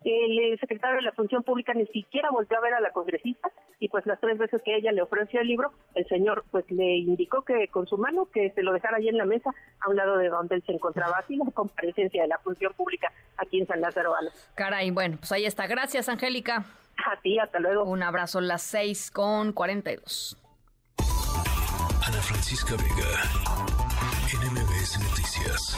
El 0.03 0.59
secretario 0.59 0.97
de 0.97 1.03
la 1.03 1.11
Función 1.13 1.43
Pública 1.43 1.73
ni 1.73 1.85
siquiera 1.87 2.29
volvió 2.31 2.57
a 2.57 2.61
ver 2.61 2.73
a 2.73 2.79
la 2.79 2.91
congresista 2.91 3.49
y 3.81 3.89
pues 3.89 4.05
las 4.05 4.19
tres 4.19 4.37
veces 4.37 4.61
que 4.63 4.75
ella 4.75 4.91
le 4.91 5.01
ofreció 5.01 5.41
el 5.41 5.47
libro, 5.47 5.73
el 5.95 6.07
señor 6.07 6.45
pues 6.51 6.69
le 6.69 6.97
indicó 6.97 7.41
que 7.41 7.67
con 7.69 7.87
su 7.87 7.97
mano 7.97 8.27
que 8.31 8.51
se 8.51 8.61
lo 8.61 8.73
dejara 8.73 8.97
ahí 8.97 9.09
en 9.09 9.17
la 9.17 9.25
mesa 9.25 9.49
a 9.79 9.89
un 9.89 9.95
lado 9.95 10.19
de 10.19 10.29
donde 10.29 10.55
él 10.55 10.63
se 10.67 10.71
encontraba, 10.71 11.17
así 11.17 11.35
la 11.35 11.49
comparecencia 11.51 12.21
de 12.21 12.27
la 12.27 12.37
Función 12.37 12.71
Pública 12.73 13.11
aquí 13.37 13.59
en 13.59 13.65
San 13.65 13.81
Lázaro 13.81 14.13
Caray, 14.53 14.91
bueno, 14.91 15.17
pues 15.17 15.31
ahí 15.31 15.45
está. 15.45 15.65
Gracias, 15.65 16.09
Angélica. 16.09 16.63
A 17.03 17.19
ti, 17.21 17.39
hasta 17.39 17.57
luego. 17.57 17.85
Un 17.85 18.03
abrazo, 18.03 18.39
las 18.39 18.61
seis 18.61 19.09
con 19.09 19.51
cuarenta 19.51 19.91
y 19.91 19.95
dos. 19.95 20.37
Ana 22.05 22.21
Francisca 22.21 22.75
Vega, 22.75 23.09
NMBS 24.43 24.99
Noticias. 24.99 25.77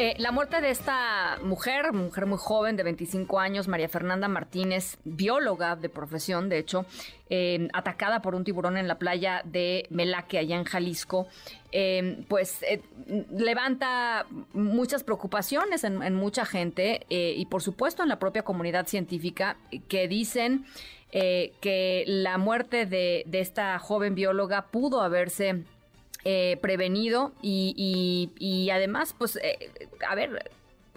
Eh, 0.00 0.14
la 0.18 0.30
muerte 0.30 0.60
de 0.60 0.70
esta 0.70 1.40
mujer, 1.42 1.92
mujer 1.92 2.26
muy 2.26 2.38
joven 2.38 2.76
de 2.76 2.84
25 2.84 3.40
años, 3.40 3.66
María 3.66 3.88
Fernanda 3.88 4.28
Martínez, 4.28 4.96
bióloga 5.02 5.74
de 5.74 5.88
profesión, 5.88 6.48
de 6.48 6.58
hecho, 6.58 6.86
eh, 7.30 7.66
atacada 7.72 8.22
por 8.22 8.36
un 8.36 8.44
tiburón 8.44 8.76
en 8.76 8.86
la 8.86 9.00
playa 9.00 9.42
de 9.44 9.88
Melaque, 9.90 10.38
allá 10.38 10.54
en 10.54 10.62
Jalisco, 10.62 11.26
eh, 11.72 12.24
pues 12.28 12.60
levanta 13.36 14.26
muchas 14.52 15.02
preocupaciones 15.02 15.82
en, 15.82 16.14
mucha 16.14 16.46
gente 16.46 17.04
y 17.08 17.44
por 17.46 17.60
supuesto 17.60 18.04
en 18.04 18.08
la 18.08 18.20
propia 18.20 18.42
comunidad 18.42 18.86
científica 18.86 19.56
que 19.88 20.06
dicen 20.06 20.64
que 21.10 22.04
la 22.06 22.38
muerte 22.38 22.86
de, 22.86 23.24
de 23.26 23.40
esta 23.40 23.78
joven 23.80 24.14
bióloga 24.14 24.66
pudo 24.70 25.02
haberse 25.02 25.64
eh, 26.24 26.58
prevenido 26.60 27.32
y, 27.42 28.30
y, 28.38 28.70
además, 28.70 29.14
pues, 29.16 29.36
eh, 29.36 29.70
a 30.08 30.14
ver, 30.14 30.50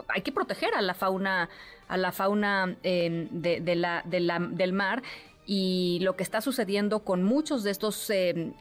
hay 0.07 0.21
que 0.21 0.31
proteger 0.31 0.73
a 0.73 0.81
la 0.81 0.93
fauna, 0.93 1.49
a 1.87 1.97
la 1.97 2.11
fauna 2.11 2.75
de 2.83 3.73
la, 3.75 4.03
del 4.05 4.73
mar 4.73 5.03
y 5.45 5.99
lo 6.01 6.15
que 6.15 6.23
está 6.23 6.41
sucediendo 6.41 7.01
con 7.01 7.23
muchos 7.23 7.63
de 7.63 7.71
estos 7.71 8.09
em, 8.09 8.53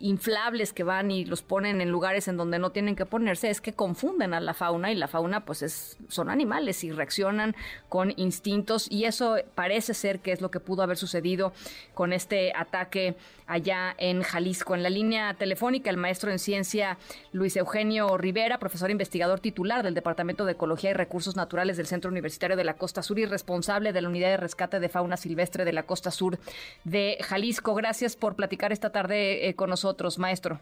inflables 0.00 0.72
que 0.72 0.84
van 0.84 1.10
y 1.10 1.24
los 1.24 1.42
ponen 1.42 1.80
en 1.80 1.90
lugares 1.90 2.28
en 2.28 2.36
donde 2.36 2.58
no 2.58 2.70
tienen 2.70 2.96
que 2.96 3.06
ponerse 3.06 3.50
es 3.50 3.60
que 3.60 3.72
confunden 3.72 4.34
a 4.34 4.40
la 4.40 4.54
fauna 4.54 4.92
y 4.92 4.94
la 4.94 5.08
fauna 5.08 5.44
pues 5.44 5.62
es, 5.62 5.96
son 6.08 6.30
animales 6.30 6.84
y 6.84 6.92
reaccionan 6.92 7.56
con 7.88 8.12
instintos 8.16 8.90
y 8.90 9.04
eso 9.04 9.36
parece 9.54 9.94
ser 9.94 10.20
que 10.20 10.32
es 10.32 10.40
lo 10.40 10.50
que 10.50 10.60
pudo 10.60 10.82
haber 10.82 10.96
sucedido 10.96 11.52
con 11.94 12.12
este 12.12 12.52
ataque 12.54 13.16
allá 13.46 13.94
en 13.98 14.22
Jalisco. 14.22 14.74
En 14.74 14.82
la 14.82 14.90
línea 14.90 15.34
telefónica 15.34 15.90
el 15.90 15.96
maestro 15.96 16.30
en 16.30 16.38
ciencia 16.38 16.98
Luis 17.32 17.56
Eugenio 17.56 18.16
Rivera, 18.18 18.58
profesor 18.58 18.90
investigador 18.90 19.40
titular 19.40 19.82
del 19.82 19.94
Departamento 19.94 20.44
de 20.44 20.52
Ecología 20.52 20.90
y 20.90 20.94
Recursos 20.94 21.34
Naturales 21.34 21.76
del 21.76 21.86
Centro 21.86 22.10
Universitario 22.10 22.56
de 22.56 22.64
la 22.64 22.74
Costa 22.74 23.02
Sur 23.02 23.18
y 23.18 23.26
responsable 23.26 23.92
de 23.92 24.02
la 24.02 24.08
Unidad 24.08 24.28
de 24.28 24.36
Rescate 24.36 24.80
de 24.80 24.88
Fauna 24.88 25.16
Silvestre 25.16 25.64
de 25.64 25.72
la 25.72 25.84
Costa 25.84 26.10
Sur 26.10 26.38
de 26.84 27.18
Jalisco. 27.22 27.74
Gracias 27.74 28.16
por 28.16 28.36
platicar 28.36 28.72
esta 28.72 28.90
tarde 28.90 29.48
eh, 29.48 29.54
con 29.54 29.70
nosotros 29.70 29.87
maestro. 30.18 30.60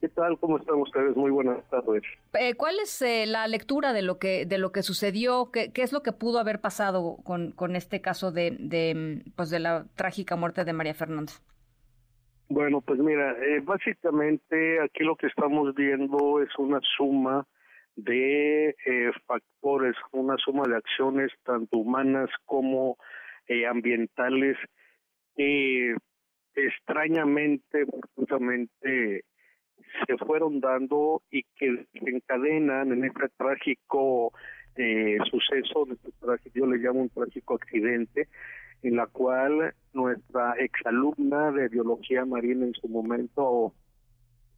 ¿Qué 0.00 0.08
tal? 0.10 0.38
¿Cómo 0.38 0.58
están 0.58 0.76
ustedes? 0.76 1.16
Muy 1.16 1.30
buenas 1.30 1.58
tardes. 1.70 2.02
Eh, 2.34 2.54
¿Cuál 2.54 2.78
es 2.80 3.00
eh, 3.00 3.24
la 3.26 3.48
lectura 3.48 3.92
de 3.92 4.02
lo 4.02 4.18
que 4.18 4.44
de 4.44 4.58
lo 4.58 4.70
que 4.70 4.82
sucedió? 4.82 5.50
¿Qué, 5.50 5.72
qué 5.72 5.82
es 5.82 5.92
lo 5.92 6.02
que 6.02 6.12
pudo 6.12 6.38
haber 6.38 6.60
pasado 6.60 7.16
con, 7.24 7.52
con 7.52 7.76
este 7.76 8.00
caso 8.00 8.30
de, 8.30 8.56
de, 8.58 9.22
pues 9.34 9.48
de 9.50 9.58
la 9.58 9.86
trágica 9.96 10.36
muerte 10.36 10.64
de 10.64 10.72
María 10.74 10.94
Fernanda? 10.94 11.32
Bueno, 12.48 12.82
pues 12.82 13.00
mira, 13.00 13.32
eh, 13.32 13.60
básicamente 13.64 14.80
aquí 14.80 15.02
lo 15.02 15.16
que 15.16 15.26
estamos 15.26 15.74
viendo 15.74 16.40
es 16.42 16.50
una 16.58 16.80
suma 16.96 17.46
de 17.96 18.76
factores, 19.26 19.96
una 20.12 20.36
suma 20.36 20.64
de 20.68 20.76
acciones 20.76 21.32
tanto 21.42 21.78
humanas 21.78 22.28
como 22.44 22.98
ambientales 23.68 24.58
extrañamente, 26.56 27.84
justamente 28.14 29.24
se 30.06 30.16
fueron 30.18 30.60
dando 30.60 31.22
y 31.30 31.42
que 31.56 31.86
se 31.92 32.10
encadenan 32.10 32.92
en 32.92 33.04
este 33.04 33.28
trágico 33.36 34.32
eh, 34.76 35.18
suceso, 35.30 35.86
este 35.90 36.50
yo 36.54 36.66
le 36.66 36.78
llamo 36.78 37.00
un 37.02 37.08
trágico 37.08 37.54
accidente, 37.54 38.28
en 38.82 38.96
la 38.96 39.06
cual 39.06 39.74
nuestra 39.94 40.54
exalumna 40.58 41.50
de 41.52 41.68
biología 41.68 42.24
marina 42.24 42.66
en 42.66 42.74
su 42.74 42.88
momento, 42.88 43.72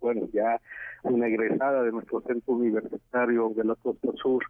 bueno, 0.00 0.28
ya 0.32 0.60
una 1.04 1.28
egresada 1.28 1.82
de 1.84 1.92
nuestro 1.92 2.20
centro 2.22 2.54
universitario 2.54 3.50
de 3.54 3.64
la 3.64 3.74
Costa 3.76 4.08
Sur, 4.16 4.44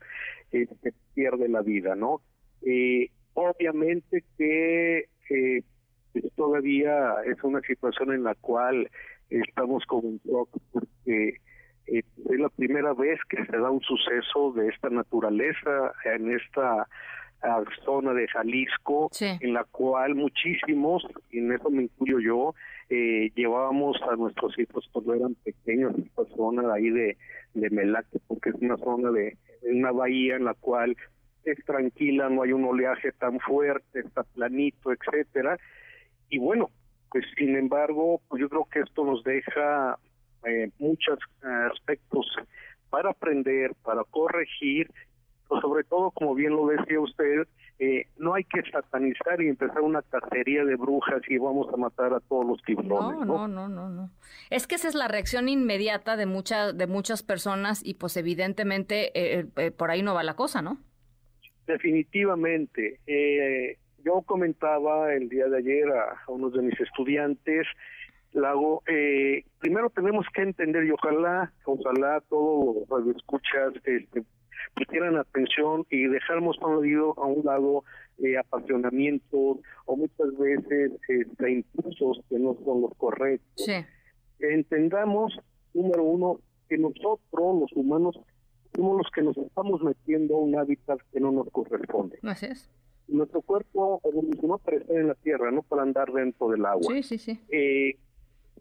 eh, 0.52 0.66
pierde 1.14 1.48
la 1.48 1.60
vida, 1.60 1.94
¿no? 1.94 2.22
Eh, 2.62 3.10
obviamente 3.34 4.24
que 4.36 5.08
eh, 5.30 5.62
todavía 6.36 7.14
es 7.26 7.42
una 7.42 7.60
situación 7.60 8.12
en 8.12 8.24
la 8.24 8.34
cual 8.34 8.88
estamos 9.30 9.84
como 9.86 10.08
un 10.08 10.20
shock 10.24 10.48
porque 10.72 11.34
eh, 11.86 12.02
es 12.30 12.38
la 12.38 12.48
primera 12.50 12.92
vez 12.94 13.18
que 13.28 13.44
se 13.46 13.56
da 13.56 13.70
un 13.70 13.80
suceso 13.80 14.52
de 14.52 14.68
esta 14.68 14.90
naturaleza 14.90 15.92
en 16.04 16.32
esta 16.32 16.86
ah, 17.42 17.62
zona 17.84 18.12
de 18.12 18.28
Jalisco, 18.28 19.10
en 19.20 19.54
la 19.54 19.64
cual 19.64 20.14
muchísimos, 20.14 21.06
y 21.30 21.38
en 21.38 21.52
eso 21.52 21.70
me 21.70 21.84
incluyo 21.84 22.20
yo, 22.20 22.54
eh, 22.90 23.30
llevábamos 23.34 23.96
a 24.10 24.16
nuestros 24.16 24.58
hijos 24.58 24.88
cuando 24.92 25.14
eran 25.14 25.34
pequeños, 25.36 25.94
esta 25.98 26.24
zona 26.36 26.62
de 26.62 26.72
ahí 26.72 26.90
de, 26.90 27.16
de 27.54 27.70
Melaque, 27.70 28.18
porque 28.26 28.50
es 28.50 28.56
una 28.56 28.76
zona 28.76 29.10
de, 29.10 29.36
una 29.62 29.92
bahía 29.92 30.36
en 30.36 30.44
la 30.44 30.54
cual 30.54 30.96
es 31.44 31.64
tranquila, 31.64 32.28
no 32.28 32.42
hay 32.42 32.52
un 32.52 32.64
oleaje 32.64 33.12
tan 33.12 33.40
fuerte, 33.40 34.00
está 34.00 34.24
planito, 34.24 34.92
etcétera, 34.92 35.58
y 36.28 36.38
bueno, 36.38 36.70
pues 37.10 37.24
sin 37.36 37.56
embargo, 37.56 38.20
pues 38.28 38.40
yo 38.40 38.48
creo 38.48 38.66
que 38.70 38.80
esto 38.80 39.04
nos 39.04 39.22
deja 39.24 39.98
eh, 40.44 40.70
muchos 40.78 41.18
aspectos 41.72 42.26
para 42.90 43.10
aprender, 43.10 43.74
para 43.82 44.04
corregir, 44.04 44.90
pero 45.48 45.60
sobre 45.60 45.84
todo, 45.84 46.10
como 46.10 46.34
bien 46.34 46.52
lo 46.52 46.66
decía 46.66 47.00
usted, 47.00 47.46
eh, 47.80 48.06
no 48.16 48.34
hay 48.34 48.42
que 48.42 48.60
satanizar 48.70 49.40
y 49.40 49.48
empezar 49.48 49.80
una 49.82 50.02
cacería 50.02 50.64
de 50.64 50.74
brujas 50.74 51.22
y 51.28 51.38
vamos 51.38 51.72
a 51.72 51.76
matar 51.76 52.12
a 52.12 52.18
todos 52.18 52.44
los 52.44 52.62
tiburones. 52.62 53.24
No, 53.24 53.46
no, 53.46 53.48
no, 53.48 53.68
no, 53.68 53.88
no. 53.88 54.10
Es 54.50 54.66
que 54.66 54.74
esa 54.74 54.88
es 54.88 54.96
la 54.96 55.06
reacción 55.06 55.48
inmediata 55.48 56.16
de 56.16 56.26
muchas 56.26 56.76
de 56.76 56.86
muchas 56.88 57.22
personas 57.22 57.80
y 57.84 57.94
pues 57.94 58.16
evidentemente 58.16 59.12
eh, 59.14 59.46
eh, 59.56 59.70
por 59.70 59.92
ahí 59.92 60.02
no 60.02 60.12
va 60.12 60.24
la 60.24 60.34
cosa, 60.34 60.60
¿no? 60.60 60.78
Definitivamente. 61.68 62.98
Yo 64.04 64.22
comentaba 64.22 65.12
el 65.12 65.28
día 65.28 65.48
de 65.48 65.58
ayer 65.58 65.88
a, 65.90 66.16
unos 66.28 66.52
de 66.52 66.62
mis 66.62 66.80
estudiantes, 66.80 67.66
Lago, 68.32 68.82
eh, 68.86 69.44
primero 69.58 69.90
tenemos 69.90 70.26
que 70.34 70.42
entender 70.42 70.84
y 70.84 70.90
ojalá, 70.90 71.52
ojalá 71.64 72.20
todos 72.28 72.86
los 72.88 73.16
escuchas 73.16 73.72
este, 73.84 74.22
pusieran 74.74 75.16
atención 75.16 75.86
y 75.90 76.06
dejáramos 76.06 76.58
a 76.60 76.66
un 76.66 77.44
lado 77.44 77.84
eh, 78.18 78.36
apasionamientos 78.36 79.58
o 79.86 79.96
muchas 79.96 80.36
veces 80.38 80.92
este, 81.08 81.50
impulsos 81.50 82.20
que 82.28 82.38
no 82.38 82.56
son 82.64 82.82
los 82.82 82.94
correctos. 82.96 83.66
Entendamos, 84.38 85.38
número 85.72 86.04
uno, 86.04 86.40
que 86.68 86.76
nosotros, 86.76 87.18
los 87.32 87.72
humanos, 87.74 88.20
somos 88.76 88.98
los 88.98 89.10
que 89.10 89.22
nos 89.22 89.36
estamos 89.38 89.82
metiendo 89.82 90.36
a 90.36 90.40
un 90.40 90.56
hábitat 90.56 91.00
que 91.12 91.18
no 91.18 91.32
nos 91.32 91.50
corresponde. 91.50 92.18
Así 92.22 92.46
es 92.46 92.70
nuestro 93.08 93.42
cuerpo 93.42 94.00
evolucionó 94.04 94.58
para 94.58 94.76
estar 94.76 94.96
en 94.96 95.08
la 95.08 95.14
tierra, 95.14 95.50
no 95.50 95.62
para 95.62 95.82
andar 95.82 96.12
dentro 96.12 96.48
del 96.48 96.64
agua. 96.66 96.94
Sí, 96.94 97.02
sí, 97.02 97.18
sí. 97.18 97.40
Eh, 97.50 97.96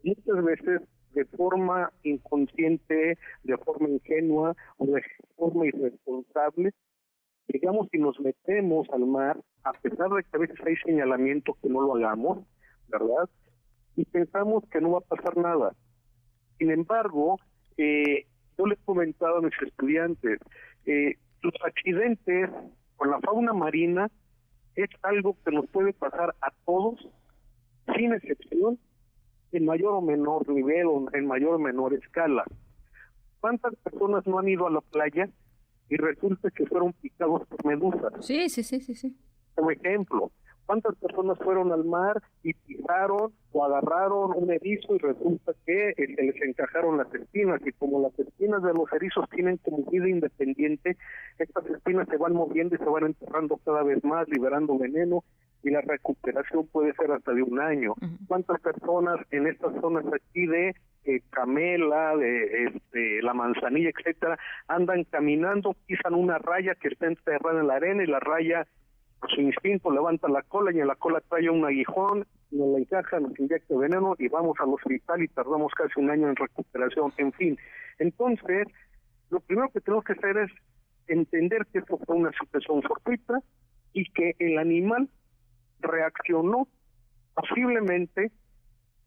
muchas 0.04 0.43
veces 0.43 0.82
de 1.14 1.26
forma 1.26 1.91
inconsciente, 2.04 3.18
de 3.43 3.58
forma 3.58 3.89
ingenua 3.89 4.56
o 4.78 4.86
de 4.86 5.02
forma 5.36 5.66
irresponsable, 5.66 6.74
llegamos 7.48 7.88
y 7.91 7.98
nos 7.98 8.20
metemos 8.20 8.88
al 8.91 9.06
mar, 9.06 9.39
a 9.64 9.74
pesar 9.74 10.10
de 10.10 10.24
que 10.24 10.30
a 10.38 10.39
veces 10.39 10.58
hay 10.66 10.76
señalamiento 10.78 11.58
que 11.62 11.70
no 11.70 11.82
lo 11.82 11.95
hagamos, 11.95 12.45
¿verdad? 12.88 13.30
Y 13.95 14.06
pensamos 14.06 14.64
que 14.72 14.80
no 14.80 14.91
va 14.91 15.00
a 15.00 15.16
pasar 15.16 15.38
nada. 15.38 15.74
Sin 16.60 16.72
embargo, 16.72 17.39
eh, 17.78 18.26
yo 18.58 18.66
les 18.66 18.80
comentado 18.86 19.38
a 19.38 19.41
mis 19.41 19.60
estudiantes, 19.62 20.39
eh, 20.86 21.16
los 21.41 21.54
accidentes 21.64 22.50
con 22.95 23.12
la 23.12 23.20
fauna 23.20 23.54
marina 23.54 24.10
es 24.78 24.89
algo 25.01 25.36
que 25.43 25.51
nos 25.51 25.67
puede 25.67 25.91
pasar 25.91 26.36
a 26.39 26.51
todos, 26.65 26.99
sin 27.95 28.13
excepción, 28.13 28.80
en 29.51 29.65
mayor 29.65 29.93
o 29.93 30.01
menor 30.01 30.47
nivel 30.47 30.86
o 30.86 31.05
en 31.13 31.25
mayor 31.25 31.55
o 31.55 31.59
menor 31.59 31.93
escala. 31.95 32.45
¿Cuántas 33.39 33.75
personas 33.78 34.25
no 34.28 34.38
han 34.39 34.47
ido 34.47 34.67
a 34.67 34.71
la 34.71 34.82
playa 34.82 35.30
y 35.89 35.95
resulta 35.95 36.51
que 36.51 36.65
fueron 36.67 36.93
picados 36.93 37.47
por 37.47 37.65
medusas? 37.65 38.13
Sí, 38.25 38.49
sí, 38.49 38.63
sí, 38.63 38.80
sí, 38.82 38.93
sí. 38.93 39.17
Como 39.55 39.71
ejemplo, 39.71 40.32
¿Cuántas 40.68 40.95
personas 40.97 41.38
fueron 41.39 41.72
al 41.72 41.86
mar 41.86 42.22
y 42.43 42.53
pisaron 42.53 43.32
o 43.53 43.65
agarraron 43.65 44.34
un 44.36 44.51
erizo 44.51 44.95
y 44.95 44.97
resulta 44.99 45.53
que 45.65 45.91
eh, 45.91 45.95
se 45.95 46.24
les 46.24 46.41
encajaron 46.43 46.97
las 46.97 47.11
espinas? 47.13 47.61
Y 47.65 47.72
como 47.72 48.01
las 48.01 48.20
espinas 48.20 48.61
de 48.61 48.74
los 48.74 48.91
erizos 48.91 49.30
tienen 49.30 49.57
como 49.57 49.89
vida 49.89 50.09
independiente, 50.09 50.97
estas 51.39 51.65
espinas 51.68 52.09
se 52.09 52.18
van 52.18 52.34
moviendo 52.34 52.76
y 52.76 52.80
se 52.80 52.84
van 52.84 53.05
enterrando 53.05 53.57
cada 53.63 53.82
vez 53.82 54.03
más, 54.03 54.28
liberando 54.28 54.78
veneno 54.78 55.24
y 55.63 55.70
la 55.70 55.80
recuperación 55.80 56.68
puede 56.68 56.93
ser 56.95 57.11
hasta 57.11 57.34
de 57.34 57.43
un 57.43 57.59
año. 57.59 57.93
¿Cuántas 58.28 58.59
personas 58.59 59.20
en 59.32 59.47
estas 59.47 59.74
zonas 59.82 60.05
aquí 60.13 60.45
de 60.45 60.76
eh, 61.05 61.22
Camela, 61.30 62.15
de 62.18 62.65
este, 62.65 63.22
la 63.22 63.34
manzanilla, 63.34 63.89
etcétera, 63.89 64.38
andan 64.68 65.05
caminando, 65.05 65.76
pisan 65.86 66.13
una 66.13 66.38
raya 66.38 66.76
que 66.76 66.89
está 66.89 67.07
enterrada 67.07 67.61
en 67.61 67.68
la 67.68 67.76
arena 67.76 68.03
y 68.03 68.07
la 68.07 68.20
raya 68.20 68.68
su 69.30 69.41
instinto 69.41 69.91
levanta 69.91 70.28
la 70.28 70.43
cola 70.43 70.72
y 70.72 70.80
en 70.80 70.88
la 70.88 70.95
cola 70.95 71.22
trae 71.28 71.49
un 71.49 71.65
aguijón, 71.65 72.26
nos 72.51 72.68
la 72.70 72.78
encaja, 72.78 73.20
nos 73.20 73.38
inyecta 73.39 73.76
veneno 73.76 74.15
y 74.20 74.28
vamos 74.28 74.57
al 74.59 74.70
hospital 74.70 75.24
y 75.24 75.28
tardamos 75.28 75.74
casi 75.74 75.99
un 75.99 76.09
año 76.09 76.30
en 76.30 76.36
recuperación, 76.36 77.11
en 77.18 77.34
fin. 77.34 77.57
Entonces, 77.99 78.68
lo 79.30 79.39
primero 79.39 79.70
que 79.70 79.82
tenemos 79.82 80.05
que 80.05 80.13
hacer 80.13 80.38
es 80.38 80.51
entender 81.07 81.65
que 81.72 81.80
esto 81.80 81.97
fue 82.05 82.15
una 82.15 82.32
situación 82.39 82.82
fortuita 82.84 83.41
y 83.93 84.05
que 84.11 84.36
el 84.39 84.57
animal 84.57 85.09
reaccionó 85.80 86.68
posiblemente 87.34 88.32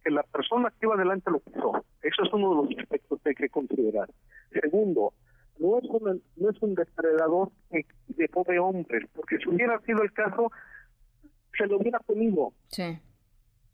que 0.03 0.11
la 0.11 0.23
persona 0.25 0.71
que 0.71 0.87
iba 0.87 0.95
adelante 0.95 1.31
lo 1.31 1.41
pisó. 1.41 1.85
Eso 2.03 2.23
es 2.25 2.33
uno 2.33 2.51
de 2.51 2.57
los 2.57 2.79
aspectos 2.79 3.21
que 3.23 3.29
hay 3.31 3.35
que 3.35 3.49
considerar. 3.49 4.09
Segundo, 4.53 5.13
no 5.61 5.79
es, 5.79 5.85
no 6.37 6.51
es 6.51 6.63
un 6.63 6.75
depredador 6.75 7.51
de, 7.71 7.87
de 8.09 8.59
hombres, 8.59 9.09
porque 9.15 9.39
si 9.39 9.49
hubiera 9.49 9.79
sido 9.81 10.03
el 10.03 10.13
caso, 10.13 10.51
se 11.57 11.67
lo 11.67 11.79
hubiera 11.79 11.99
comido. 12.01 12.53
Sí. 12.69 12.99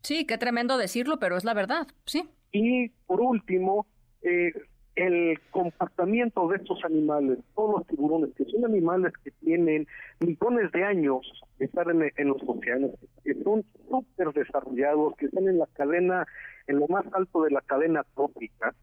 Sí, 0.01 0.25
qué 0.25 0.37
tremendo 0.37 0.77
decirlo, 0.77 1.17
pero 1.19 1.37
es 1.37 1.43
la 1.43 1.53
verdad, 1.53 1.87
sí. 2.05 2.29
Y 2.51 2.89
por 3.07 3.21
último, 3.21 3.87
eh, 4.21 4.51
el 4.95 5.39
comportamiento 5.51 6.47
de 6.47 6.57
estos 6.57 6.83
animales, 6.83 7.39
todos 7.55 7.79
los 7.79 7.87
tiburones, 7.87 8.33
que 8.35 8.45
son 8.45 8.65
animales 8.65 9.13
que 9.23 9.31
tienen 9.31 9.87
millones 10.19 10.71
de 10.71 10.83
años 10.83 11.21
de 11.59 11.65
estar 11.65 11.89
en, 11.89 12.11
en 12.15 12.27
los 12.27 12.41
océanos, 12.45 12.91
que 13.23 13.33
son 13.43 13.65
súper 13.89 14.33
desarrollados, 14.33 15.15
que 15.17 15.25
están 15.27 15.47
en 15.47 15.59
la 15.59 15.67
cadena, 15.67 16.25
en 16.67 16.79
lo 16.79 16.87
más 16.87 17.05
alto 17.13 17.43
de 17.43 17.51
la 17.51 17.61
cadena 17.61 18.03
trópica, 18.15 18.73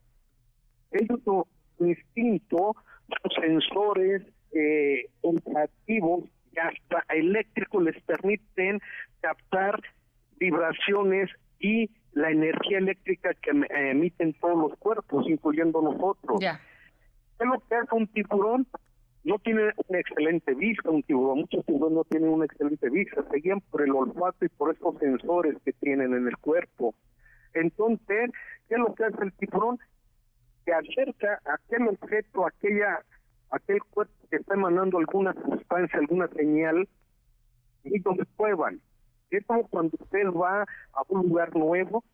ellos 0.93 1.21
su 1.25 1.47
instinto, 1.81 2.77
sensores 3.41 4.23
eh, 4.53 5.11
y 5.87 6.01
hasta 6.59 7.05
eléctricos 7.15 7.83
les 7.83 8.01
permiten 8.03 8.81
captar 9.21 9.81
vibraciones 10.39 11.31
y 11.59 11.91
la 12.13 12.31
energía 12.31 12.79
eléctrica 12.79 13.35
que 13.35 13.51
emiten 13.91 14.35
todos 14.35 14.57
los 14.57 14.79
cuerpos, 14.79 15.27
incluyendo 15.29 15.83
nosotros. 15.83 16.39
Ya. 16.41 16.61
¿Qué 17.39 17.45
es 17.45 17.51
lo 17.51 17.61
que 17.61 17.75
hace 17.75 17.95
un 17.95 18.07
tiburón? 18.07 18.67
No 19.25 19.39
tiene 19.39 19.73
una 19.89 19.99
excelente 19.99 20.55
vista 20.55 20.91
un 20.91 21.03
tiburón, 21.03 21.41
muchos 21.41 21.65
tiburones 21.65 21.97
no 21.97 22.05
tienen 22.05 22.29
una 22.29 22.45
excelente 22.45 22.91
vista, 22.91 23.25
se 23.31 23.37
guían 23.39 23.61
por 23.63 23.83
el 23.83 23.93
olfato 23.93 24.45
y 24.45 24.49
por 24.51 24.73
estos 24.73 24.99
sensores 24.99 25.57
que 25.65 25.73
tienen 25.73 26.15
en 26.15 26.29
el 26.29 26.37
cuerpo. 26.37 26.95
Entonces, 27.55 28.31
¿qué 28.69 28.75
es 28.75 28.79
lo 28.79 28.95
que 28.95 29.05
hace 29.05 29.25
el 29.25 29.33
tiburón? 29.33 29.79
Se 30.65 30.73
acerca 30.73 31.41
a 31.45 31.55
aquel 31.55 31.89
objeto, 31.89 32.47
aquella, 32.47 33.05
aquel 33.51 33.83
cuerpo 33.85 34.15
que 34.31 34.37
está 34.37 34.55
emanando 34.55 34.99
alguna 34.99 35.35
sustancia, 35.35 35.99
alguna 35.99 36.29
señal, 36.29 36.89
y 37.85 37.99
donde 38.01 38.25
prueban 38.37 38.81
es 39.37 39.47
como 39.47 39.67
cuando 39.69 39.97
usted 40.01 40.27
va 40.29 40.63
a 40.63 41.03
un 41.09 41.23
lugar 41.29 41.55
nuevo 41.57 42.05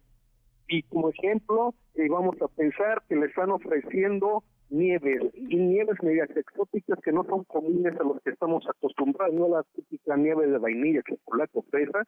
y 0.68 0.82
como 0.84 1.10
ejemplo 1.10 1.74
eh, 1.94 2.08
vamos 2.08 2.40
a 2.40 2.48
pensar 2.48 3.02
que 3.08 3.16
le 3.16 3.26
están 3.26 3.50
ofreciendo 3.50 4.44
nieves 4.70 5.22
y 5.34 5.56
nieves 5.56 5.96
medias 6.02 6.30
exóticas 6.36 6.98
que 7.02 7.12
no 7.12 7.24
son 7.24 7.44
comunes 7.44 7.98
a 7.98 8.04
los 8.04 8.20
que 8.22 8.30
estamos 8.30 8.64
acostumbrados, 8.68 9.34
no 9.34 9.48
la 9.48 9.64
típica 9.74 10.16
nieve 10.16 10.46
de 10.46 10.58
vainilla, 10.58 11.02
chocolate 11.08 11.58
o 11.58 11.62
fresa, 11.62 12.06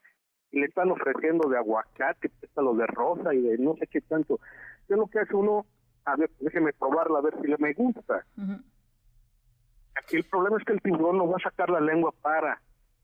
y 0.52 0.60
le 0.60 0.66
están 0.66 0.92
ofreciendo 0.92 1.48
de 1.48 1.56
aguacate, 1.56 2.30
lo 2.56 2.74
de 2.74 2.86
rosa 2.86 3.34
y 3.34 3.40
de 3.40 3.58
no 3.58 3.74
sé 3.76 3.88
qué 3.88 4.00
tanto. 4.02 4.38
¿Qué 4.86 4.94
es 4.94 4.98
lo 4.98 5.08
que 5.08 5.18
hace 5.18 5.34
uno? 5.34 5.66
A 6.04 6.16
ver, 6.16 6.30
déjeme 6.40 6.72
probarla 6.72 7.18
a 7.18 7.22
ver 7.22 7.34
si 7.40 7.46
le 7.48 7.56
me 7.58 7.72
gusta. 7.74 8.24
Aquí 9.96 10.16
el 10.16 10.24
problema 10.24 10.56
es 10.58 10.64
que 10.64 10.72
el 10.72 10.82
tiburón 10.82 11.18
no 11.18 11.28
va 11.28 11.36
a 11.36 11.42
sacar 11.42 11.70
la 11.70 11.80
lengua 11.80 12.12
para 12.22 12.60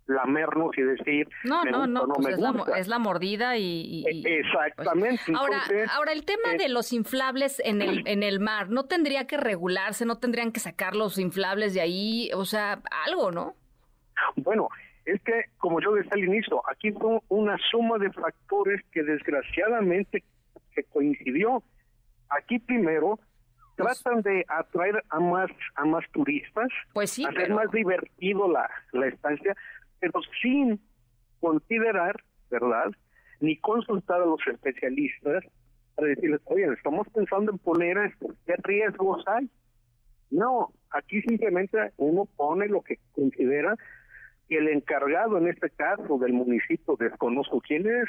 lamernos 0.08 0.76
y 0.76 0.82
decir 0.82 1.28
no 1.44 1.64
no 1.64 1.86
no, 1.86 2.06
pues 2.08 2.28
es, 2.28 2.38
La, 2.38 2.64
es, 2.78 2.88
la, 2.88 2.98
mordida 2.98 3.58
y, 3.58 4.04
e, 4.06 4.38
exactamente 4.38 5.20
ahora 5.36 5.62
ahora 5.94 6.12
el 6.12 6.24
tema 6.24 6.54
de 6.56 6.70
los 6.70 6.94
inflables 6.94 7.60
en 7.62 7.82
el 7.82 8.02
en 8.08 8.22
el 8.22 8.40
mar 8.40 8.70
no 8.70 8.86
tendría 8.86 9.26
que 9.26 9.36
regularse 9.36 10.06
no 10.06 10.16
tendrían 10.16 10.50
que 10.50 10.60
sacar 10.60 10.96
los 10.96 11.18
inflables 11.18 11.74
de 11.74 11.82
ahí 11.82 12.30
o 12.34 12.46
sea 12.46 12.80
algo 13.06 13.30
no 13.30 13.54
bueno 14.36 14.68
es 15.04 15.20
que 15.22 15.44
como 15.58 15.78
yo 15.80 15.92
decía 15.92 16.12
al 16.14 16.24
inicio 16.24 16.62
aquí 16.70 16.90
fue 16.90 17.20
una 17.28 17.58
suma 17.70 17.98
de 17.98 18.10
factores 18.10 18.80
que 18.90 19.02
desgraciadamente 19.02 20.24
se 20.74 20.84
coincidió 20.84 21.62
aquí 22.30 22.58
primero 22.58 23.18
pues 23.76 24.02
tratan 24.02 24.22
de 24.22 24.44
atraer 24.48 25.02
a 25.10 25.20
más 25.20 25.50
a 25.76 25.84
más 25.84 26.04
turistas, 26.12 26.68
pues 26.92 27.10
sí, 27.10 27.24
hacer 27.24 27.50
más 27.50 27.70
divertido 27.70 28.50
la, 28.50 28.68
la 28.92 29.06
estancia, 29.06 29.54
pero 30.00 30.20
sin 30.42 30.80
considerar, 31.40 32.22
¿verdad? 32.50 32.90
Ni 33.40 33.56
consultar 33.58 34.20
a 34.20 34.26
los 34.26 34.40
especialistas 34.46 35.44
para 35.94 36.08
decirles, 36.08 36.40
oye, 36.44 36.66
estamos 36.72 37.08
pensando 37.10 37.52
en 37.52 37.58
poner 37.58 37.98
esto, 37.98 38.28
¿qué 38.46 38.54
riesgos 38.64 39.22
hay? 39.26 39.48
No, 40.30 40.72
aquí 40.90 41.22
simplemente 41.22 41.92
uno 41.96 42.26
pone 42.36 42.68
lo 42.68 42.82
que 42.82 42.98
considera 43.12 43.76
y 44.48 44.56
el 44.56 44.68
encargado 44.68 45.38
en 45.38 45.48
este 45.48 45.70
caso 45.70 46.18
del 46.18 46.32
municipio, 46.32 46.96
desconozco 46.98 47.60
quién 47.60 47.86
es, 47.86 48.08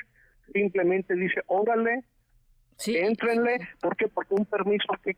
simplemente 0.53 1.15
dice, 1.15 1.41
órale, 1.47 2.03
sí, 2.79 2.97
entrenle, 2.97 3.59
¿por 3.79 3.95
qué? 3.95 4.07
Porque 4.07 4.33
un 4.33 4.45
permiso 4.45 4.87
que 5.03 5.15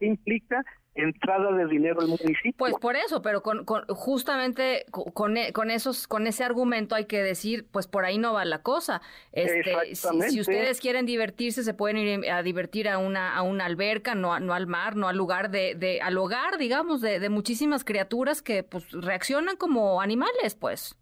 implica 0.00 0.64
entrada 0.94 1.50
de 1.52 1.66
dinero 1.66 2.00
al 2.00 2.08
municipio. 2.08 2.54
Pues 2.56 2.74
por 2.80 2.96
eso, 2.96 3.20
pero 3.20 3.42
con, 3.42 3.64
justamente 3.88 4.86
con, 4.90 5.36
e, 5.36 5.52
con, 5.52 5.70
esos 5.70 6.06
con 6.06 6.26
ese 6.26 6.44
argumento 6.44 6.94
hay 6.94 7.06
que 7.06 7.22
decir, 7.22 7.66
pues 7.70 7.86
por 7.86 8.04
ahí 8.04 8.18
no 8.18 8.32
va 8.32 8.44
la 8.44 8.62
cosa. 8.62 9.02
Este, 9.32 9.94
si, 9.94 10.40
ustedes 10.40 10.80
quieren 10.80 11.04
divertirse, 11.06 11.64
se 11.64 11.74
pueden 11.74 11.96
ir 11.98 12.30
a 12.30 12.42
divertir 12.42 12.88
a 12.88 12.98
una 12.98 13.34
a 13.36 13.42
una 13.42 13.64
alberca, 13.64 14.14
no, 14.14 14.38
no 14.38 14.54
al 14.54 14.66
mar, 14.66 14.96
no 14.96 15.08
al 15.08 15.16
lugar 15.16 15.50
de, 15.50 15.74
de 15.74 16.00
al 16.00 16.16
hogar, 16.16 16.58
digamos, 16.58 17.00
de, 17.00 17.18
de 17.18 17.28
muchísimas 17.28 17.84
criaturas 17.84 18.42
que 18.42 18.62
pues 18.62 18.90
reaccionan 18.92 19.56
como 19.56 20.00
animales, 20.00 20.54
pues. 20.54 20.96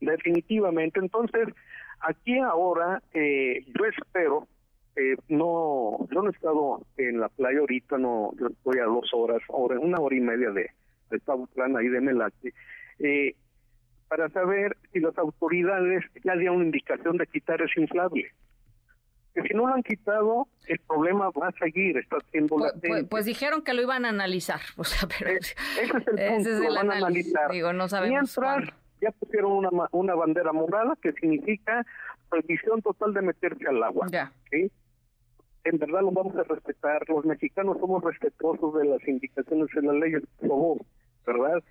Definitivamente. 0.00 1.00
Entonces, 1.00 1.48
aquí 2.00 2.38
ahora 2.38 3.02
eh, 3.12 3.64
yo 3.66 3.84
espero 3.84 4.48
eh, 4.96 5.16
no, 5.28 5.98
yo 6.10 6.22
no 6.22 6.28
he 6.28 6.32
estado 6.32 6.86
en 6.96 7.18
la 7.18 7.28
playa 7.28 7.58
ahorita, 7.58 7.98
no, 7.98 8.32
yo 8.38 8.46
estoy 8.46 8.78
a 8.78 8.84
dos 8.84 9.10
horas, 9.12 9.42
hora, 9.48 9.78
una 9.80 9.98
hora 9.98 10.16
y 10.16 10.20
media 10.20 10.50
de, 10.50 10.70
de 11.10 11.20
plan 11.52 11.76
ahí 11.76 11.88
de 11.88 12.00
Melate, 12.00 12.54
eh, 13.00 13.34
para 14.08 14.28
saber 14.30 14.76
si 14.92 15.00
las 15.00 15.16
autoridades 15.18 16.04
ya 16.22 16.36
dieron 16.36 16.56
una 16.56 16.66
indicación 16.66 17.16
de 17.16 17.26
quitar 17.26 17.60
ese 17.60 17.80
inflable. 17.80 18.30
Que 19.34 19.42
si 19.42 19.54
no 19.54 19.66
lo 19.66 19.74
han 19.74 19.82
quitado, 19.82 20.46
el 20.66 20.78
problema 20.78 21.28
va 21.30 21.48
a 21.48 21.52
seguir, 21.52 21.96
está 21.98 22.18
siendo 22.30 22.54
pues, 22.54 22.72
pues, 22.80 23.04
pues, 23.10 23.24
dijeron 23.24 23.64
que 23.64 23.74
lo 23.74 23.82
iban 23.82 24.04
a 24.04 24.10
analizar, 24.10 24.60
o 24.76 24.84
sea, 24.84 25.08
pero... 25.08 25.30
Eh, 25.30 25.38
ese 25.40 25.54
es 25.56 26.06
el 26.06 26.34
punto, 26.34 26.68
lo 26.68 26.74
van 26.74 26.90
a 26.92 26.96
analizar. 26.98 27.50
Digo, 27.50 27.72
no 27.72 27.88
sabemos 27.88 28.36
Mientras, 28.36 28.72
ya 29.00 29.10
pusieron 29.10 29.50
una, 29.52 29.70
una 29.90 30.14
bandera 30.14 30.52
morada 30.52 30.96
que 31.02 31.12
significa 31.14 31.84
prohibición 32.30 32.80
total 32.80 33.12
de 33.12 33.22
meterse 33.22 33.66
al 33.66 33.82
agua. 33.82 34.06
Ya. 34.10 34.32
¿sí? 34.52 34.70
En 35.64 35.78
verdad 35.78 36.02
lo 36.02 36.12
vamos 36.12 36.36
a 36.36 36.44
respetar. 36.44 37.02
Los 37.08 37.24
mexicanos 37.24 37.78
somos 37.80 38.02
respetuosos 38.04 38.74
de 38.74 38.84
las 38.84 39.08
indicaciones 39.08 39.68
de 39.74 39.82
la 39.82 39.92
ley, 39.94 40.12
favor, 40.40 40.78
¿verdad? 41.26 41.62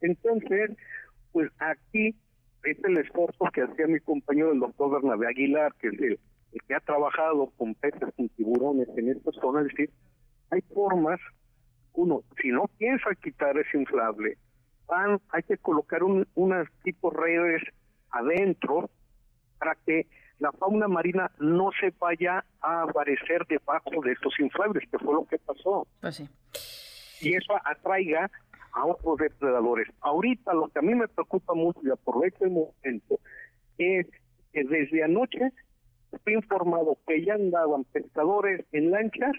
Entonces, 0.00 0.70
pues 1.32 1.50
aquí 1.58 2.14
es 2.64 2.84
el 2.84 2.98
esfuerzo 2.98 3.44
que 3.52 3.62
hacía 3.62 3.86
mi 3.86 4.00
compañero 4.00 4.52
el 4.52 4.60
doctor 4.60 4.92
Bernabé 4.92 5.28
Aguilar, 5.28 5.74
que 5.80 5.88
es 5.88 6.00
el, 6.00 6.18
que 6.66 6.74
ha 6.74 6.80
trabajado 6.80 7.50
con 7.56 7.74
peces, 7.74 8.08
con 8.16 8.28
tiburones 8.30 8.88
en 8.96 9.10
estas 9.10 9.34
zonas, 9.36 9.66
es 9.66 9.72
decir, 9.72 9.90
hay 10.50 10.60
formas, 10.74 11.20
uno, 11.94 12.22
si 12.40 12.48
no 12.48 12.64
piensa 12.78 13.14
quitar 13.22 13.56
ese 13.58 13.78
inflable, 13.78 14.36
van, 14.86 15.18
hay 15.30 15.42
que 15.42 15.56
colocar 15.56 16.02
un, 16.02 16.26
unas 16.34 16.68
tipo 16.82 17.10
redes 17.10 17.62
adentro 18.10 18.90
para 19.58 19.76
que 19.86 20.06
la 20.42 20.50
fauna 20.50 20.88
marina 20.88 21.30
no 21.38 21.70
se 21.78 21.94
vaya 22.00 22.44
a 22.60 22.82
aparecer 22.82 23.46
debajo 23.48 24.02
de 24.02 24.10
estos 24.12 24.34
inflables, 24.40 24.82
que 24.90 24.98
fue 24.98 25.14
lo 25.14 25.24
que 25.24 25.38
pasó. 25.38 25.86
Pues 26.00 26.16
sí. 26.16 26.28
Y 27.20 27.36
eso 27.36 27.54
atraiga 27.64 28.28
a 28.72 28.86
otros 28.86 29.18
depredadores. 29.18 29.88
Ahorita 30.00 30.52
lo 30.52 30.68
que 30.68 30.80
a 30.80 30.82
mí 30.82 30.96
me 30.96 31.06
preocupa 31.06 31.54
mucho 31.54 31.78
y 31.84 31.90
aprovecho 31.90 32.44
el 32.44 32.50
momento 32.50 33.20
es 33.78 34.06
que 34.52 34.64
desde 34.64 35.04
anoche 35.04 35.52
estoy 36.10 36.34
informado 36.34 36.98
que 37.06 37.24
ya 37.24 37.34
andaban 37.34 37.84
pescadores 37.84 38.66
en 38.72 38.90
lanchas 38.90 39.36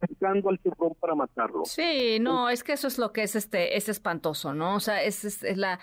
buscando 0.00 0.48
al 0.48 0.60
tiburón 0.60 0.94
para 1.00 1.16
matarlo. 1.16 1.64
Sí, 1.64 2.18
no, 2.20 2.48
es 2.48 2.62
que 2.62 2.74
eso 2.74 2.86
es 2.86 2.98
lo 2.98 3.12
que 3.12 3.24
es 3.24 3.34
este, 3.34 3.76
es 3.76 3.88
espantoso, 3.88 4.54
¿no? 4.54 4.76
O 4.76 4.80
sea, 4.80 5.02
es, 5.02 5.24
es 5.24 5.56
la 5.56 5.80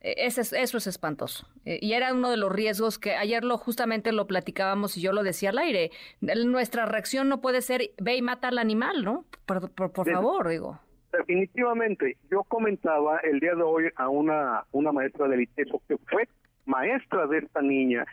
e, 0.00 0.14
eso 0.26 0.40
es 0.40 0.86
espantoso. 0.86 1.48
E, 1.64 1.78
y 1.80 1.92
era 1.92 2.12
uno 2.12 2.30
de 2.30 2.36
los 2.36 2.52
riesgos 2.52 2.98
que 2.98 3.14
ayer 3.14 3.44
lo 3.44 3.58
justamente 3.58 4.12
lo 4.12 4.26
platicábamos 4.26 4.96
y 4.96 5.00
yo 5.00 5.12
lo 5.12 5.22
decía 5.22 5.50
al 5.50 5.58
aire. 5.58 5.90
Nuestra 6.20 6.86
reacción 6.86 7.28
no 7.28 7.40
puede 7.40 7.62
ser 7.62 7.90
ve 8.00 8.16
y 8.16 8.22
mata 8.22 8.48
al 8.48 8.58
animal, 8.58 9.04
¿no? 9.04 9.24
Por, 9.46 9.70
por, 9.70 9.92
favor, 9.92 10.48
digo. 10.48 10.80
Definitivamente. 11.12 12.16
Yo 12.30 12.44
comentaba 12.44 13.18
el 13.18 13.40
día 13.40 13.54
de 13.54 13.62
hoy 13.62 13.84
a 13.96 14.08
una, 14.08 14.64
una 14.72 14.92
maestra 14.92 15.26
del 15.28 15.42
ITESO 15.42 15.82
que 15.88 15.96
fue 15.98 16.28
maestra 16.66 17.26
de 17.26 17.38
esta 17.38 17.62
niña, 17.62 18.04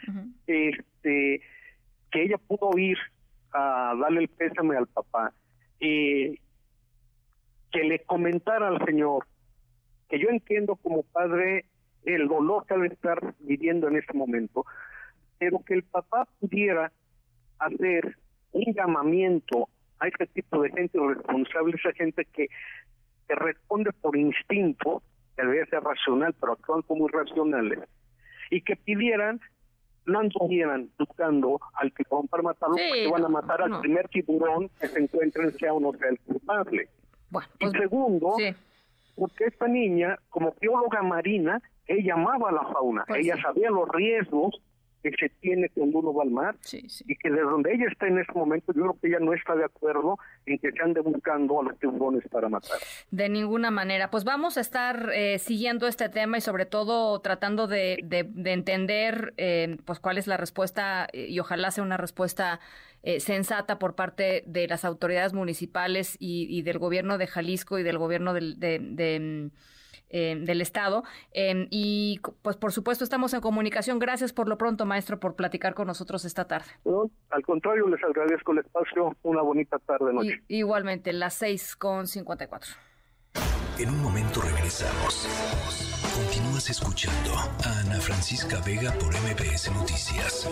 este, 0.48 1.42
que 2.10 2.24
ella 2.24 2.38
pudo 2.38 2.78
ir 2.78 2.98
a 3.52 3.94
darle 4.00 4.22
el 4.22 4.28
pésame 4.30 4.78
al 4.78 4.88
papá. 4.88 5.34
Eh, 5.82 6.40
que 7.72 7.84
le 7.84 8.00
comentara 8.00 8.70
al 8.70 8.84
señor 8.86 9.28
que 10.10 10.20
yo 10.20 10.30
entiendo 10.30 10.76
como 10.78 11.04
padre 11.04 11.66
el 12.06 12.28
dolor 12.28 12.66
que 12.66 12.76
debe 12.76 12.88
estar 12.88 13.34
viviendo 13.40 13.88
en 13.88 13.98
este 13.98 14.14
momento, 14.14 14.66
pero 15.40 15.60
que 15.66 15.74
el 15.74 15.84
papá 15.84 16.28
pudiera 16.40 16.92
hacer 17.60 18.18
un 18.52 18.74
llamamiento 18.74 19.70
a 20.00 20.08
ese 20.08 20.28
tipo 20.28 20.62
de 20.62 20.72
gente 20.72 21.00
responsable, 21.00 21.76
esa 21.78 21.94
gente 21.94 22.26
que, 22.26 22.48
que 23.28 23.36
responde 23.36 23.92
por 23.94 24.16
instinto, 24.16 25.02
que 25.36 25.46
debe 25.46 25.66
ser 25.68 25.84
racional, 25.84 26.34
pero 26.40 26.54
actúan 26.54 26.82
como 26.84 27.08
irracionales, 27.08 27.80
y 28.50 28.62
que 28.62 28.76
pidieran, 28.76 29.40
no 30.06 30.20
anduvieran 30.20 30.90
buscando 31.00 31.60
al 31.74 31.92
tiburón 31.94 32.28
para 32.28 32.44
matarlo, 32.44 32.76
porque 32.76 33.08
van 33.08 33.26
a 33.26 33.30
matar 33.30 33.62
al 33.62 33.80
primer 33.80 34.08
tiburón 34.10 34.70
que 34.80 34.88
se 34.88 35.00
encuentren, 35.00 35.52
sea 35.58 35.74
o 35.74 35.80
no 35.80 35.94
sea 35.94 36.10
el 36.10 36.20
culpable. 36.20 36.84
y 36.84 37.32
pues, 37.32 37.72
segundo, 37.72 38.36
porque 39.16 39.46
esta 39.46 39.68
niña, 39.68 40.18
como 40.30 40.54
bióloga 40.62 41.02
marina, 41.02 41.62
ella 41.88 42.14
amaba 42.14 42.52
la 42.52 42.64
fauna, 42.64 43.04
pues 43.08 43.26
ella 43.26 43.42
sabía 43.42 43.70
los 43.70 43.88
riesgos 43.90 44.62
que 45.12 45.12
se 45.20 45.30
tiene 45.40 45.70
cuando 45.70 46.00
uno 46.00 46.14
va 46.14 46.24
al 46.24 46.32
mar 46.32 46.56
y 46.72 47.16
que 47.16 47.30
desde 47.30 47.44
donde 47.44 47.74
ella 47.74 47.86
está 47.92 48.08
en 48.08 48.18
este 48.18 48.34
momento 48.34 48.74
yo 48.74 48.82
creo 48.82 48.98
que 49.00 49.08
ella 49.08 49.20
no 49.20 49.34
está 49.34 49.56
de 49.56 49.64
acuerdo 49.64 50.18
en 50.46 50.58
que 50.58 50.72
se 50.72 50.82
ande 50.82 51.00
buscando 51.02 51.62
a 51.62 51.64
los 51.64 51.80
tiburones 51.80 52.24
para 52.30 52.50
matar. 52.50 52.80
De 53.12 53.30
ninguna 53.30 53.70
manera. 53.70 54.10
Pues 54.10 54.24
vamos 54.24 54.58
a 54.58 54.62
estar 54.62 55.12
eh, 55.14 55.38
siguiendo 55.38 55.88
este 55.88 56.10
tema 56.10 56.38
y 56.40 56.42
sobre 56.42 56.66
todo 56.66 57.20
tratando 57.22 57.68
de, 57.68 58.00
de, 58.04 58.52
entender 58.52 59.34
eh, 59.38 59.78
pues 59.86 60.00
cuál 60.00 60.18
es 60.18 60.28
la 60.28 60.38
respuesta 60.38 61.08
eh, 61.14 61.28
y 61.30 61.40
ojalá 61.40 61.72
sea 61.72 61.84
una 61.84 61.98
respuesta 61.98 62.60
sensata 63.20 63.78
por 63.78 63.94
parte 63.94 64.44
de 64.48 64.68
las 64.68 64.84
autoridades 64.84 65.32
municipales 65.32 66.18
y, 66.20 66.64
del 66.64 66.80
gobierno 66.80 67.20
de 67.20 67.28
Jalisco 67.28 67.78
y 67.78 67.84
del 67.84 68.00
gobierno 68.00 68.34
de, 68.34 68.56
de 68.56 69.52
eh, 70.18 70.38
del 70.40 70.62
Estado. 70.62 71.04
Em, 71.34 71.68
y 71.72 72.22
pues 72.42 72.56
por 72.56 72.72
supuesto 72.72 73.04
estamos 73.04 73.34
en 73.34 73.42
comunicación. 73.42 74.00
Gracias 74.00 74.32
por 74.32 74.48
lo 74.48 74.58
pronto, 74.58 74.86
maestro, 74.86 75.20
por 75.20 75.36
platicar 75.36 75.74
con 75.74 75.88
nosotros 75.88 76.24
esta 76.24 76.48
tarde. 76.48 76.68
al 77.30 77.44
contrario, 77.44 77.86
les 77.90 78.02
agradezco 78.02 78.54
el 78.54 78.60
espacio. 78.60 79.14
Una 79.24 79.42
bonita 79.42 79.78
tarde 79.80 80.14
noche. 80.14 80.42
igualmente, 80.48 81.12
las 81.12 81.34
seis 81.34 81.76
con 81.76 82.08
cincuenta 82.08 82.46
y 82.46 82.48
cuatro. 82.48 82.72
En 83.78 83.90
un 83.90 84.02
momento 84.02 84.40
regresamos. 84.42 85.28
Continúas 86.16 86.70
escuchando 86.70 87.34
a 87.36 87.80
Ana 87.82 88.00
Francisca 88.00 88.62
Vega 88.66 88.94
por 88.94 89.10
MBS 89.10 89.70
Noticias. 89.74 90.50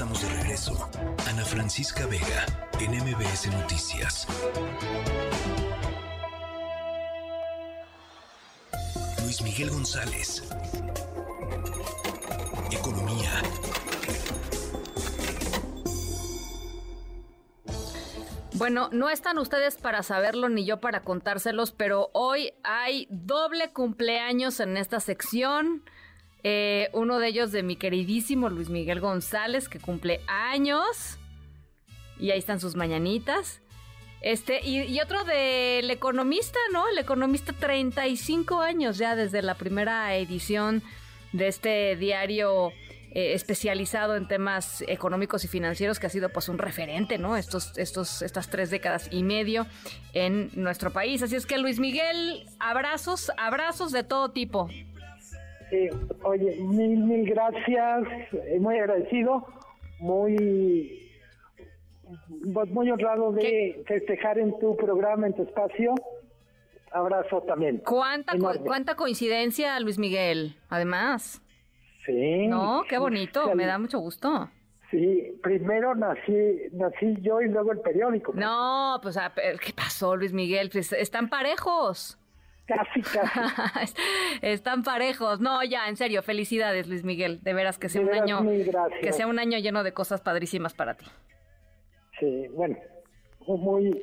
Estamos 0.00 0.22
de 0.22 0.30
regreso. 0.30 0.90
Ana 1.28 1.44
Francisca 1.44 2.06
Vega, 2.06 2.46
en 2.80 2.92
MBS 2.92 3.48
Noticias. 3.48 4.26
Luis 9.22 9.42
Miguel 9.42 9.68
González. 9.68 10.42
Economía. 12.70 13.42
Bueno, 18.54 18.88
no 18.92 19.10
están 19.10 19.36
ustedes 19.36 19.76
para 19.76 20.02
saberlo 20.02 20.48
ni 20.48 20.64
yo 20.64 20.80
para 20.80 21.02
contárselos, 21.02 21.72
pero 21.72 22.08
hoy 22.14 22.54
hay 22.64 23.06
doble 23.10 23.74
cumpleaños 23.74 24.60
en 24.60 24.78
esta 24.78 24.98
sección. 24.98 25.84
Eh, 26.42 26.88
uno 26.92 27.18
de 27.18 27.28
ellos 27.28 27.52
de 27.52 27.62
mi 27.62 27.76
queridísimo 27.76 28.48
Luis 28.48 28.68
Miguel 28.68 29.00
González, 29.00 29.68
que 29.68 29.78
cumple 29.78 30.20
años. 30.26 31.18
Y 32.18 32.30
ahí 32.30 32.38
están 32.38 32.60
sus 32.60 32.76
mañanitas. 32.76 33.60
Este, 34.20 34.60
y, 34.66 35.00
otro 35.00 35.24
del 35.24 35.90
economista, 35.90 36.58
¿no? 36.72 36.86
El 36.88 36.98
economista, 36.98 37.54
35 37.54 38.60
años 38.60 38.98
ya 38.98 39.16
desde 39.16 39.40
la 39.40 39.54
primera 39.54 40.14
edición 40.14 40.82
de 41.32 41.48
este 41.48 41.96
diario 41.96 42.72
eh, 43.12 43.32
especializado 43.32 44.16
en 44.16 44.28
temas 44.28 44.84
económicos 44.86 45.44
y 45.44 45.48
financieros 45.48 45.98
que 45.98 46.06
ha 46.06 46.10
sido 46.10 46.28
pues 46.28 46.50
un 46.50 46.58
referente, 46.58 47.16
¿no? 47.16 47.36
Estos, 47.38 47.72
estos, 47.78 48.20
estas 48.20 48.50
tres 48.50 48.68
décadas 48.68 49.08
y 49.10 49.22
medio 49.22 49.66
en 50.12 50.50
nuestro 50.54 50.92
país. 50.92 51.22
Así 51.22 51.36
es 51.36 51.46
que 51.46 51.56
Luis 51.56 51.78
Miguel, 51.78 52.46
abrazos, 52.58 53.32
abrazos 53.38 53.90
de 53.90 54.04
todo 54.04 54.32
tipo. 54.32 54.68
Sí, 55.70 55.88
oye, 56.24 56.56
mil, 56.60 57.04
mil 57.04 57.30
gracias, 57.30 58.08
eh, 58.32 58.58
muy 58.58 58.76
agradecido, 58.76 59.46
muy, 60.00 61.08
muy 62.70 62.90
honrado 62.90 63.32
de 63.32 63.82
festejar 63.86 64.38
en 64.38 64.58
tu 64.58 64.76
programa, 64.76 65.28
en 65.28 65.34
tu 65.34 65.44
espacio. 65.44 65.94
Abrazo 66.92 67.42
también. 67.42 67.78
¿Cuánta, 67.78 68.32
¿Cuánta 68.64 68.96
coincidencia, 68.96 69.78
Luis 69.78 69.96
Miguel? 69.96 70.56
Además. 70.68 71.40
Sí. 72.04 72.48
No, 72.48 72.82
qué 72.88 72.98
bonito, 72.98 73.54
me 73.54 73.64
da 73.64 73.78
mucho 73.78 74.00
gusto. 74.00 74.50
Sí, 74.90 75.38
primero 75.40 75.94
nací, 75.94 76.32
nací 76.72 77.14
yo 77.20 77.40
y 77.40 77.48
luego 77.48 77.70
el 77.70 77.78
periódico. 77.78 78.32
No, 78.34 78.98
pues, 79.00 79.16
¿qué 79.64 79.72
pasó, 79.72 80.16
Luis 80.16 80.32
Miguel? 80.32 80.68
Pues 80.68 80.92
están 80.92 81.28
parejos. 81.28 82.19
Casi, 82.76 83.02
casi. 83.02 83.94
Están 84.42 84.82
parejos. 84.82 85.40
No, 85.40 85.62
ya, 85.64 85.88
en 85.88 85.96
serio, 85.96 86.22
felicidades, 86.22 86.88
Luis 86.88 87.04
Miguel. 87.04 87.42
De 87.42 87.52
veras 87.54 87.78
que 87.78 87.88
sea 87.88 88.00
un 88.00 88.12
año 88.12 88.40
que 89.00 89.12
sea 89.12 89.26
un 89.26 89.38
año 89.38 89.58
lleno 89.58 89.82
de 89.82 89.92
cosas 89.92 90.20
padrísimas 90.20 90.74
para 90.74 90.94
ti. 90.94 91.06
Sí, 92.18 92.46
bueno, 92.52 92.76
muy 93.46 94.02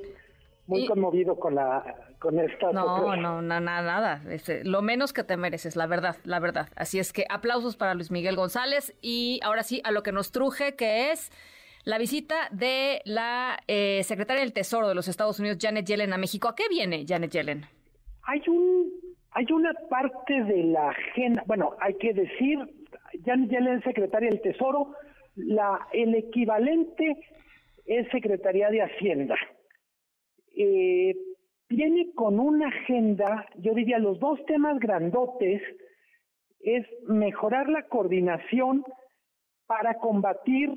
muy 0.65 0.85
conmovido 0.85 1.39
con 1.39 1.55
la 1.55 1.83
con 2.19 2.39
esta 2.39 2.71
No, 2.71 3.15
no, 3.15 3.41
nada, 3.41 3.61
nada. 3.61 4.21
Este, 4.29 4.63
lo 4.63 4.81
menos 4.81 5.13
que 5.13 5.23
te 5.23 5.37
mereces, 5.37 5.75
la 5.75 5.85
verdad, 5.85 6.17
la 6.23 6.39
verdad. 6.39 6.69
Así 6.75 6.99
es 6.99 7.13
que 7.13 7.25
aplausos 7.29 7.77
para 7.77 7.93
Luis 7.93 8.11
Miguel 8.11 8.35
González 8.35 8.95
y 9.01 9.39
ahora 9.43 9.63
sí 9.63 9.81
a 9.83 9.91
lo 9.91 10.03
que 10.03 10.11
nos 10.11 10.31
truje 10.31 10.75
que 10.75 11.11
es 11.11 11.31
la 11.83 11.97
visita 11.97 12.49
de 12.51 13.01
la 13.05 13.59
eh, 13.67 14.01
secretaria 14.03 14.41
del 14.41 14.51
Tesoro 14.51 14.89
de 14.89 14.95
los 14.95 15.07
Estados 15.07 15.39
Unidos, 15.39 15.57
Janet 15.61 15.85
Yellen, 15.85 16.11
a 16.11 16.17
México. 16.17 16.49
¿A 16.49 16.55
qué 16.55 16.67
viene 16.69 17.05
Janet 17.07 17.31
Yellen? 17.31 17.76
Hay 18.27 18.41
un 18.47 18.91
hay 19.31 19.45
una 19.51 19.73
parte 19.89 20.43
de 20.43 20.63
la 20.63 20.89
agenda, 20.89 21.43
bueno, 21.45 21.75
hay 21.79 21.93
que 21.95 22.13
decir, 22.13 22.57
ya 23.23 23.35
Yellen, 23.35 23.83
secretaria 23.83 24.29
del 24.29 24.41
Tesoro, 24.41 24.93
la 25.35 25.87
el 25.91 26.15
equivalente 26.15 27.17
es 27.85 28.09
Secretaría 28.09 28.69
de 28.69 28.81
Hacienda. 28.81 29.35
Eh, 30.55 31.15
viene 31.69 32.13
con 32.15 32.39
una 32.39 32.69
agenda, 32.69 33.45
yo 33.57 33.73
diría, 33.73 33.99
los 33.99 34.19
dos 34.19 34.43
temas 34.45 34.79
grandotes 34.79 35.61
es 36.59 36.85
mejorar 37.07 37.69
la 37.69 37.83
coordinación 37.83 38.83
para 39.67 39.95
combatir 39.95 40.73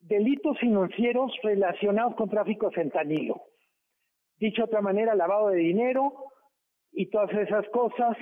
delitos 0.00 0.58
financieros 0.58 1.32
relacionados 1.42 2.14
con 2.14 2.30
tráfico 2.30 2.70
de 2.70 2.76
fentanilo. 2.76 3.42
Dicho 4.38 4.62
de 4.62 4.66
otra 4.66 4.80
manera, 4.80 5.14
lavado 5.14 5.48
de 5.48 5.58
dinero, 5.58 6.28
y 6.92 7.06
todas 7.10 7.32
esas 7.32 7.68
cosas 7.70 8.16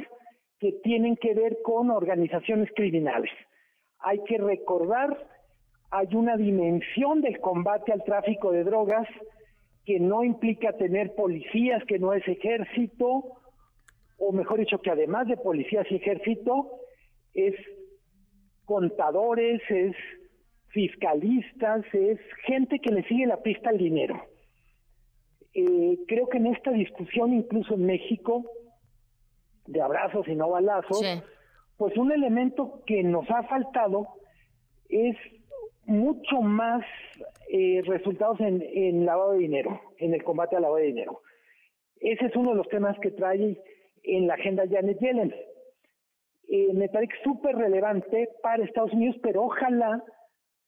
que 0.58 0.72
tienen 0.82 1.16
que 1.16 1.34
ver 1.34 1.58
con 1.62 1.90
organizaciones 1.90 2.70
criminales. 2.74 3.30
Hay 3.98 4.22
que 4.24 4.38
recordar, 4.38 5.16
hay 5.90 6.08
una 6.14 6.36
dimensión 6.36 7.20
del 7.20 7.40
combate 7.40 7.92
al 7.92 8.04
tráfico 8.04 8.52
de 8.52 8.64
drogas 8.64 9.06
que 9.84 10.00
no 10.00 10.24
implica 10.24 10.72
tener 10.72 11.14
policías, 11.14 11.82
que 11.84 11.98
no 11.98 12.12
es 12.12 12.26
ejército, 12.26 13.24
o 14.18 14.32
mejor 14.32 14.58
dicho, 14.58 14.80
que 14.80 14.90
además 14.90 15.28
de 15.28 15.36
policías 15.36 15.86
y 15.90 15.96
ejército, 15.96 16.80
es 17.34 17.54
contadores, 18.64 19.62
es 19.68 19.94
fiscalistas, 20.68 21.84
es 21.92 22.18
gente 22.44 22.78
que 22.80 22.92
le 22.92 23.04
sigue 23.04 23.26
la 23.26 23.42
pista 23.42 23.70
al 23.70 23.78
dinero. 23.78 24.20
Eh, 25.58 26.00
creo 26.06 26.28
que 26.28 26.36
en 26.36 26.48
esta 26.48 26.70
discusión, 26.70 27.32
incluso 27.32 27.74
en 27.74 27.86
México, 27.86 28.44
de 29.66 29.80
abrazos 29.80 30.28
y 30.28 30.34
no 30.34 30.50
balazos, 30.50 31.00
pues 31.78 31.96
un 31.96 32.12
elemento 32.12 32.82
que 32.84 33.02
nos 33.02 33.24
ha 33.30 33.42
faltado 33.44 34.06
es 34.90 35.16
mucho 35.86 36.42
más 36.42 36.84
eh, 37.50 37.80
resultados 37.86 38.38
en, 38.40 38.62
en 38.70 39.06
lavado 39.06 39.32
de 39.32 39.38
dinero, 39.38 39.80
en 39.96 40.12
el 40.12 40.22
combate 40.22 40.56
al 40.56 40.62
lavado 40.62 40.80
de 40.80 40.88
dinero. 40.88 41.22
Ese 42.00 42.26
es 42.26 42.36
uno 42.36 42.50
de 42.50 42.56
los 42.56 42.68
temas 42.68 42.98
que 43.00 43.12
trae 43.12 43.58
en 44.02 44.26
la 44.26 44.34
agenda 44.34 44.64
Janet 44.70 44.98
Yellen. 45.00 45.34
Eh, 46.48 46.74
me 46.74 46.90
parece 46.90 47.14
súper 47.24 47.56
relevante 47.56 48.28
para 48.42 48.62
Estados 48.62 48.92
Unidos, 48.92 49.16
pero 49.22 49.44
ojalá 49.44 50.04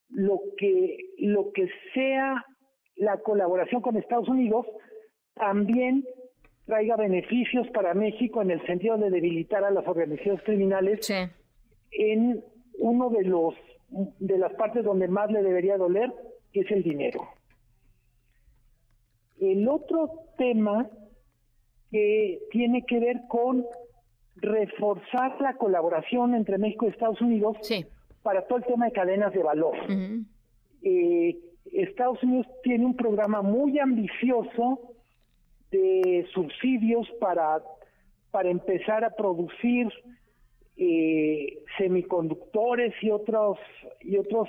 lo 0.09 0.41
que, 0.57 0.97
lo 1.19 1.53
que 1.53 1.69
sea 1.93 2.43
la 2.99 3.19
colaboración 3.19 3.81
con 3.81 3.97
Estados 3.97 4.29
Unidos 4.29 4.67
también 5.35 6.05
traiga 6.67 6.97
beneficios 6.97 7.67
para 7.71 7.95
México 7.95 8.43
en 8.43 8.51
el 8.51 8.65
sentido 8.67 8.99
de 8.99 9.11
debilitar 9.11 9.65
a 9.65 9.71
las 9.71 9.87
organizaciones 9.87 10.43
criminales 10.43 11.09
en 11.91 12.45
uno 12.79 13.09
de 13.11 13.25
los 13.25 13.55
de 14.19 14.37
las 14.37 14.53
partes 14.55 14.85
donde 14.85 15.09
más 15.09 15.31
le 15.31 15.43
debería 15.43 15.79
doler, 15.79 16.13
que 16.53 16.61
es 16.61 16.71
el 16.71 16.83
dinero. 16.83 17.27
El 19.41 19.67
otro 19.67 20.11
tema 20.37 20.91
que 21.91 22.41
tiene 22.51 22.85
que 22.85 23.01
ver 23.01 23.23
con 23.29 23.65
reforzar 24.37 25.41
la 25.41 25.55
colaboración 25.55 26.35
entre 26.35 26.59
México 26.59 26.85
y 26.85 26.91
Estados 26.91 27.21
Unidos 27.23 27.57
para 28.23 28.47
todo 28.47 28.59
el 28.59 28.65
tema 28.65 28.87
de 28.87 28.93
cadenas 28.93 29.33
de 29.33 29.43
valor. 29.43 29.75
Eh, 30.83 31.39
Estados 31.73 32.23
Unidos 32.23 32.47
tiene 32.63 32.87
un 32.87 32.97
programa 32.97 33.43
muy 33.43 33.79
ambicioso 33.79 34.95
de 35.71 36.27
subsidios 36.33 37.09
para, 37.21 37.63
para 38.31 38.51
empezar 38.51 39.05
a 39.05 39.11
producir 39.11 39.89
eh, 40.77 41.59
semiconductores 41.77 42.95
y 43.03 43.11
otros 43.11 43.59
y 44.01 44.17
otros 44.17 44.49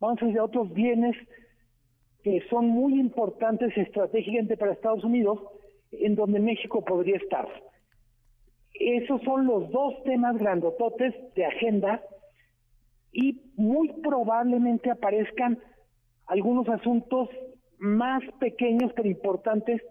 vamos 0.00 0.22
a 0.22 0.26
decir 0.26 0.40
otros 0.40 0.72
bienes 0.72 1.14
que 2.22 2.42
son 2.48 2.68
muy 2.68 2.98
importantes 2.98 3.76
estratégicamente 3.76 4.56
para 4.56 4.72
Estados 4.72 5.04
Unidos 5.04 5.38
en 5.92 6.14
donde 6.14 6.40
México 6.40 6.84
podría 6.84 7.16
estar. 7.16 7.48
Esos 8.74 9.20
son 9.22 9.46
los 9.46 9.70
dos 9.70 10.02
temas 10.04 10.36
grandototes 10.38 11.14
de 11.34 11.44
agenda 11.44 12.02
y 13.12 13.40
muy 13.56 13.88
probablemente 14.02 14.90
aparezcan 14.90 15.58
algunos 16.30 16.68
asuntos 16.68 17.28
más 17.78 18.22
pequeños 18.38 18.92
pero 18.94 19.08
importantes, 19.08 19.82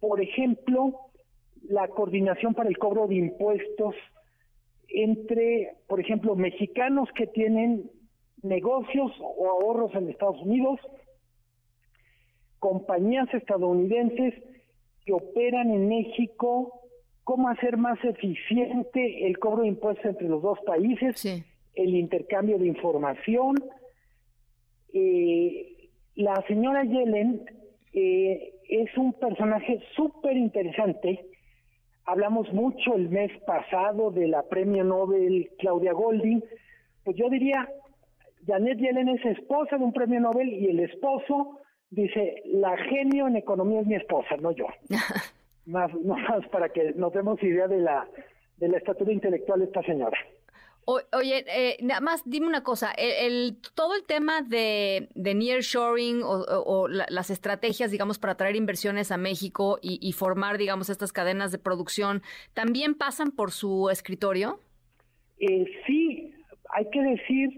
por 0.00 0.22
ejemplo, 0.22 1.00
la 1.68 1.86
coordinación 1.88 2.54
para 2.54 2.70
el 2.70 2.78
cobro 2.78 3.06
de 3.06 3.16
impuestos 3.16 3.94
entre, 4.88 5.76
por 5.86 6.00
ejemplo, 6.00 6.34
mexicanos 6.34 7.08
que 7.14 7.26
tienen 7.26 7.90
negocios 8.42 9.12
o 9.20 9.50
ahorros 9.50 9.94
en 9.94 10.08
Estados 10.08 10.40
Unidos, 10.40 10.80
compañías 12.58 13.28
estadounidenses 13.34 14.34
que 15.04 15.12
operan 15.12 15.70
en 15.70 15.88
México, 15.88 16.80
cómo 17.22 17.48
hacer 17.50 17.76
más 17.76 18.02
eficiente 18.02 19.26
el 19.26 19.38
cobro 19.38 19.62
de 19.62 19.68
impuestos 19.68 20.06
entre 20.06 20.28
los 20.28 20.42
dos 20.42 20.58
países, 20.64 21.22
el 21.74 21.94
intercambio 21.96 22.58
de 22.58 22.66
información. 22.66 23.56
Eh, 24.94 25.71
la 26.16 26.42
señora 26.46 26.84
Yellen 26.84 27.42
eh, 27.92 28.54
es 28.68 28.96
un 28.96 29.12
personaje 29.14 29.80
súper 29.94 30.36
interesante. 30.36 31.26
Hablamos 32.04 32.52
mucho 32.52 32.94
el 32.94 33.08
mes 33.08 33.30
pasado 33.46 34.10
de 34.10 34.28
la 34.28 34.42
premio 34.42 34.84
Nobel 34.84 35.50
Claudia 35.58 35.92
Golding. 35.92 36.42
Pues 37.04 37.16
yo 37.16 37.28
diría, 37.28 37.68
Janet 38.46 38.78
Yellen 38.78 39.08
es 39.08 39.24
esposa 39.24 39.78
de 39.78 39.84
un 39.84 39.92
premio 39.92 40.20
Nobel 40.20 40.48
y 40.48 40.68
el 40.68 40.80
esposo 40.80 41.60
dice, 41.90 42.42
la 42.46 42.76
genio 42.76 43.28
en 43.28 43.36
economía 43.36 43.80
es 43.80 43.86
mi 43.86 43.94
esposa, 43.94 44.36
no 44.40 44.52
yo. 44.52 44.66
más, 45.66 45.92
más 46.04 46.46
para 46.48 46.70
que 46.70 46.92
nos 46.94 47.12
demos 47.12 47.42
idea 47.42 47.68
de 47.68 47.78
la, 47.78 48.08
de 48.56 48.68
la 48.68 48.78
estatura 48.78 49.12
intelectual 49.12 49.60
de 49.60 49.66
esta 49.66 49.82
señora 49.82 50.18
oye, 50.84 51.44
eh, 51.48 51.76
nada 51.80 52.00
más 52.00 52.22
dime 52.24 52.46
una 52.46 52.62
cosa, 52.62 52.92
el, 52.96 53.56
todo 53.74 53.94
el 53.94 54.04
tema 54.04 54.42
de, 54.42 55.08
de 55.14 55.34
nearshoring 55.34 56.22
o, 56.22 56.42
o, 56.42 56.88
las 56.88 57.30
estrategias, 57.30 57.90
digamos, 57.90 58.18
para 58.18 58.36
traer 58.36 58.56
inversiones 58.56 59.12
a 59.12 59.16
México 59.16 59.78
y, 59.80 60.12
formar, 60.12 60.58
digamos, 60.58 60.90
estas 60.90 61.12
cadenas 61.12 61.52
de 61.52 61.58
producción, 61.58 62.22
¿también 62.54 62.94
pasan 62.94 63.30
por 63.30 63.52
su 63.52 63.90
escritorio? 63.90 64.58
Eh, 65.38 65.66
sí, 65.86 66.34
hay 66.70 66.88
que 66.90 67.02
decir, 67.02 67.50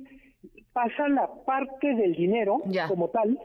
pasa 0.72 1.08
la 1.08 1.28
parte 1.46 1.94
del 1.94 2.14
dinero 2.14 2.62
como 2.88 3.08
tal, 3.08 3.38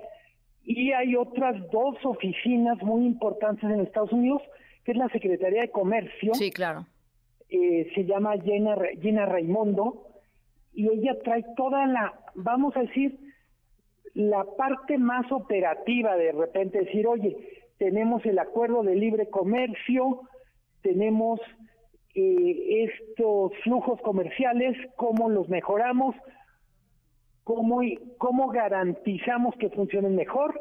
y 0.64 0.92
hay 0.92 1.16
otras 1.16 1.56
dos 1.72 1.96
oficinas 2.04 2.78
muy 2.84 3.06
importantes 3.06 3.64
en 3.64 3.80
Estados 3.80 4.12
Unidos, 4.12 4.42
que 4.84 4.92
es 4.92 4.98
la 4.98 5.10
Secretaría 5.10 5.62
de 5.62 5.72
Comercio. 5.72 6.34
Sí, 6.34 6.52
claro 6.52 6.86
eh, 7.50 7.90
se 7.96 8.06
llama 8.06 8.38
Gina, 8.42 8.76
Gina 9.02 9.26
Raimondo, 9.26 10.08
y 10.74 10.88
ella 10.88 11.18
trae 11.24 11.44
toda 11.58 11.86
la, 11.88 12.14
vamos 12.36 12.76
a 12.78 12.82
decir, 12.82 13.18
la 14.14 14.44
parte 14.58 14.98
más 14.98 15.32
operativa 15.32 16.16
de 16.16 16.32
repente 16.32 16.80
decir, 16.80 17.08
oye, 17.08 17.38
tenemos 17.78 18.26
el 18.26 18.38
acuerdo 18.40 18.84
de 18.84 18.96
libre 18.96 19.30
comercio, 19.30 20.22
tenemos 20.82 21.40
eh, 22.16 22.86
estos 22.86 23.54
flujos 23.64 24.00
comerciales, 24.02 24.78
cómo 24.96 25.30
los 25.30 25.50
mejoramos, 25.50 26.16
cómo, 27.44 27.82
cómo 28.18 28.50
garantizamos 28.50 29.56
que 29.56 29.70
funcionen 29.70 30.16
mejor. 30.16 30.60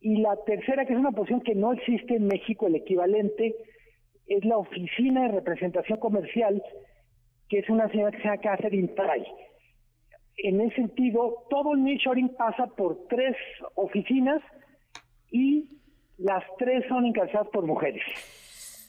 Y 0.00 0.18
la 0.18 0.36
tercera, 0.44 0.84
que 0.84 0.92
es 0.92 0.98
una 0.98 1.12
posición 1.12 1.40
que 1.40 1.54
no 1.54 1.72
existe 1.72 2.16
en 2.16 2.26
México, 2.26 2.66
el 2.66 2.76
equivalente, 2.76 3.56
es 4.26 4.44
la 4.44 4.56
oficina 4.56 5.22
de 5.22 5.28
representación 5.28 5.98
comercial, 5.98 6.62
que 7.48 7.58
es 7.58 7.68
una 7.68 7.88
señora 7.88 8.10
que 8.10 8.18
se 8.18 8.24
llama 8.24 8.40
Catherine 8.40 8.88
Try. 8.88 9.26
En 10.38 10.60
ese 10.60 10.76
sentido, 10.76 11.44
todo 11.50 11.74
el 11.74 11.84
nearshoring 11.84 12.34
pasa 12.36 12.66
por 12.66 13.06
tres 13.08 13.36
oficinas 13.74 14.42
y 15.30 15.68
las 16.18 16.44
tres 16.58 16.84
son 16.88 17.06
encabezadas 17.06 17.48
por 17.48 17.66
mujeres. 17.66 18.02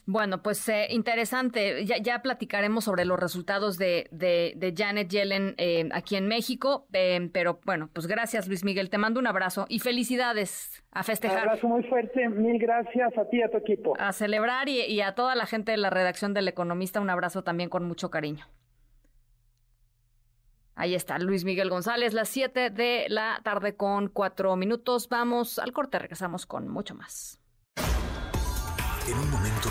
Bueno, 0.08 0.40
pues 0.40 0.68
eh, 0.68 0.86
interesante. 0.90 1.84
Ya, 1.84 1.98
ya, 1.98 2.22
platicaremos 2.22 2.84
sobre 2.84 3.04
los 3.04 3.18
resultados 3.18 3.76
de, 3.76 4.06
de, 4.12 4.74
Janet 4.76 5.08
Yellen 5.08 5.56
eh, 5.58 5.88
aquí 5.92 6.14
en 6.14 6.28
México. 6.28 6.86
Eh, 6.92 7.28
pero 7.32 7.58
bueno, 7.64 7.90
pues 7.92 8.06
gracias 8.06 8.46
Luis 8.46 8.64
Miguel. 8.64 8.88
Te 8.88 8.98
mando 8.98 9.18
un 9.18 9.26
abrazo 9.26 9.66
y 9.68 9.80
felicidades 9.80 10.84
a 10.92 11.02
festejar. 11.02 11.42
Un 11.42 11.48
abrazo 11.48 11.66
muy 11.66 11.82
fuerte. 11.82 12.28
Mil 12.28 12.56
gracias 12.60 13.18
a 13.18 13.28
ti 13.28 13.38
y 13.38 13.42
a 13.42 13.50
tu 13.50 13.58
equipo. 13.58 13.94
A 13.98 14.12
celebrar 14.12 14.68
y, 14.68 14.80
y 14.82 15.00
a 15.00 15.16
toda 15.16 15.34
la 15.34 15.44
gente 15.44 15.72
de 15.72 15.78
la 15.78 15.90
redacción 15.90 16.34
del 16.34 16.46
Economista. 16.46 17.00
Un 17.00 17.10
abrazo 17.10 17.42
también 17.42 17.68
con 17.68 17.84
mucho 17.84 18.08
cariño. 18.08 18.46
Ahí 20.76 20.94
está, 20.94 21.18
Luis 21.18 21.44
Miguel 21.44 21.70
González, 21.70 22.12
las 22.12 22.28
7 22.28 22.70
de 22.70 23.06
la 23.08 23.40
tarde 23.42 23.76
con 23.76 24.08
cuatro 24.08 24.54
minutos. 24.56 25.08
Vamos 25.08 25.58
al 25.58 25.72
corte, 25.72 25.98
regresamos 25.98 26.46
con 26.46 26.68
mucho 26.68 26.94
más. 26.94 27.40
En 29.08 29.18
un 29.18 29.30
momento 29.30 29.70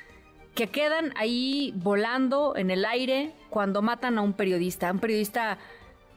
que 0.56 0.72
quedan 0.72 1.14
ahí 1.18 1.72
volando 1.76 2.56
en 2.56 2.72
el 2.72 2.84
aire 2.84 3.32
cuando 3.52 3.84
matan 3.84 4.18
a 4.18 4.24
un 4.24 4.34
periodista, 4.34 4.92
un 4.92 4.98
periodista 4.98 5.60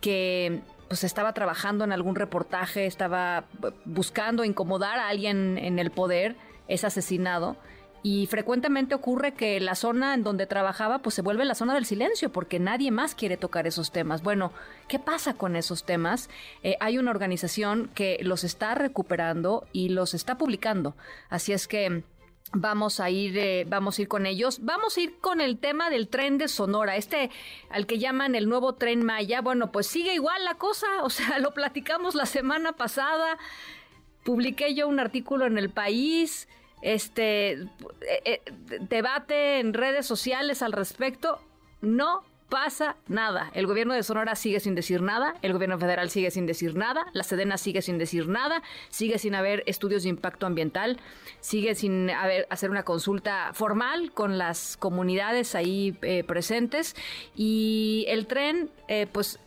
que 0.00 0.62
pues 0.88 1.04
estaba 1.04 1.32
trabajando 1.32 1.84
en 1.84 1.92
algún 1.92 2.14
reportaje, 2.14 2.86
estaba 2.86 3.44
buscando 3.84 4.44
incomodar 4.44 4.98
a 4.98 5.08
alguien 5.08 5.58
en 5.58 5.78
el 5.78 5.90
poder, 5.90 6.36
es 6.68 6.84
asesinado. 6.84 7.56
Y 8.02 8.28
frecuentemente 8.28 8.94
ocurre 8.94 9.34
que 9.34 9.58
la 9.58 9.74
zona 9.74 10.14
en 10.14 10.22
donde 10.22 10.46
trabajaba 10.46 11.00
pues 11.00 11.16
se 11.16 11.22
vuelve 11.22 11.44
la 11.44 11.56
zona 11.56 11.74
del 11.74 11.86
silencio 11.86 12.30
porque 12.30 12.60
nadie 12.60 12.92
más 12.92 13.16
quiere 13.16 13.36
tocar 13.36 13.66
esos 13.66 13.90
temas. 13.90 14.22
Bueno, 14.22 14.52
¿qué 14.86 15.00
pasa 15.00 15.34
con 15.34 15.56
esos 15.56 15.84
temas? 15.84 16.30
Eh, 16.62 16.76
hay 16.78 16.98
una 16.98 17.10
organización 17.10 17.90
que 17.94 18.18
los 18.22 18.44
está 18.44 18.76
recuperando 18.76 19.66
y 19.72 19.88
los 19.88 20.14
está 20.14 20.38
publicando. 20.38 20.94
Así 21.30 21.52
es 21.52 21.66
que 21.66 22.04
Vamos 22.52 23.00
a 23.00 23.10
ir, 23.10 23.36
eh, 23.38 23.64
vamos 23.68 23.98
a 23.98 24.02
ir 24.02 24.08
con 24.08 24.24
ellos. 24.24 24.60
Vamos 24.62 24.96
a 24.96 25.00
ir 25.00 25.18
con 25.18 25.40
el 25.40 25.58
tema 25.58 25.90
del 25.90 26.08
tren 26.08 26.38
de 26.38 26.48
Sonora, 26.48 26.96
este 26.96 27.30
al 27.70 27.86
que 27.86 27.98
llaman 27.98 28.34
el 28.34 28.48
nuevo 28.48 28.74
tren 28.74 29.04
Maya. 29.04 29.40
Bueno, 29.40 29.72
pues 29.72 29.86
sigue 29.86 30.14
igual 30.14 30.44
la 30.44 30.54
cosa, 30.54 30.86
o 31.02 31.10
sea, 31.10 31.38
lo 31.38 31.52
platicamos 31.54 32.14
la 32.14 32.26
semana 32.26 32.72
pasada. 32.72 33.38
Publiqué 34.24 34.74
yo 34.74 34.88
un 34.88 35.00
artículo 35.00 35.46
en 35.46 35.58
el 35.58 35.70
país. 35.70 36.48
este 36.82 37.52
eh, 37.52 37.68
eh, 38.24 38.42
debate 38.80 39.58
en 39.60 39.74
redes 39.74 40.06
sociales 40.06 40.62
al 40.62 40.72
respecto. 40.72 41.40
No 41.80 42.22
pasa 42.48 42.96
nada. 43.08 43.50
El 43.54 43.66
gobierno 43.66 43.94
de 43.94 44.02
Sonora 44.02 44.34
sigue 44.36 44.60
sin 44.60 44.74
decir 44.74 45.02
nada, 45.02 45.34
el 45.42 45.52
gobierno 45.52 45.78
federal 45.78 46.10
sigue 46.10 46.30
sin 46.30 46.46
decir 46.46 46.76
nada, 46.76 47.06
la 47.12 47.22
Sedena 47.22 47.58
sigue 47.58 47.82
sin 47.82 47.98
decir 47.98 48.28
nada, 48.28 48.62
sigue 48.88 49.18
sin 49.18 49.34
haber 49.34 49.62
estudios 49.66 50.02
de 50.04 50.10
impacto 50.10 50.46
ambiental, 50.46 50.98
sigue 51.40 51.74
sin 51.74 52.10
haber 52.10 52.46
hacer 52.50 52.70
una 52.70 52.84
consulta 52.84 53.50
formal 53.52 54.12
con 54.12 54.38
las 54.38 54.76
comunidades 54.76 55.54
ahí 55.54 55.96
eh, 56.02 56.24
presentes 56.24 56.94
y 57.34 58.04
el 58.08 58.26
tren 58.26 58.70
pues 59.12 59.40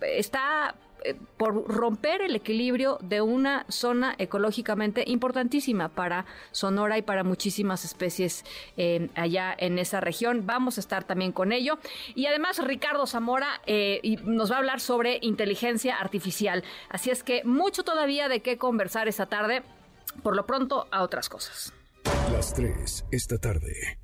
está 0.00 0.74
eh, 0.74 0.89
por 1.36 1.66
romper 1.68 2.22
el 2.22 2.36
equilibrio 2.36 2.98
de 3.00 3.20
una 3.20 3.64
zona 3.68 4.14
ecológicamente 4.18 5.04
importantísima 5.06 5.88
para 5.88 6.26
Sonora 6.52 6.98
y 6.98 7.02
para 7.02 7.24
muchísimas 7.24 7.84
especies 7.84 8.44
eh, 8.76 9.08
allá 9.14 9.54
en 9.56 9.78
esa 9.78 10.00
región. 10.00 10.46
Vamos 10.46 10.78
a 10.78 10.80
estar 10.80 11.04
también 11.04 11.32
con 11.32 11.52
ello. 11.52 11.78
Y 12.14 12.26
además 12.26 12.64
Ricardo 12.64 13.06
Zamora 13.06 13.60
eh, 13.66 14.16
nos 14.24 14.50
va 14.50 14.56
a 14.56 14.58
hablar 14.58 14.80
sobre 14.80 15.18
inteligencia 15.22 15.96
artificial. 15.96 16.64
Así 16.88 17.10
es 17.10 17.22
que 17.22 17.42
mucho 17.44 17.82
todavía 17.84 18.28
de 18.28 18.40
qué 18.40 18.58
conversar 18.58 19.08
esta 19.08 19.26
tarde. 19.26 19.62
Por 20.22 20.36
lo 20.36 20.46
pronto, 20.46 20.86
a 20.90 21.02
otras 21.02 21.28
cosas. 21.28 21.72
Las 22.32 22.54
tres 22.54 23.04
esta 23.10 23.38
tarde. 23.38 23.99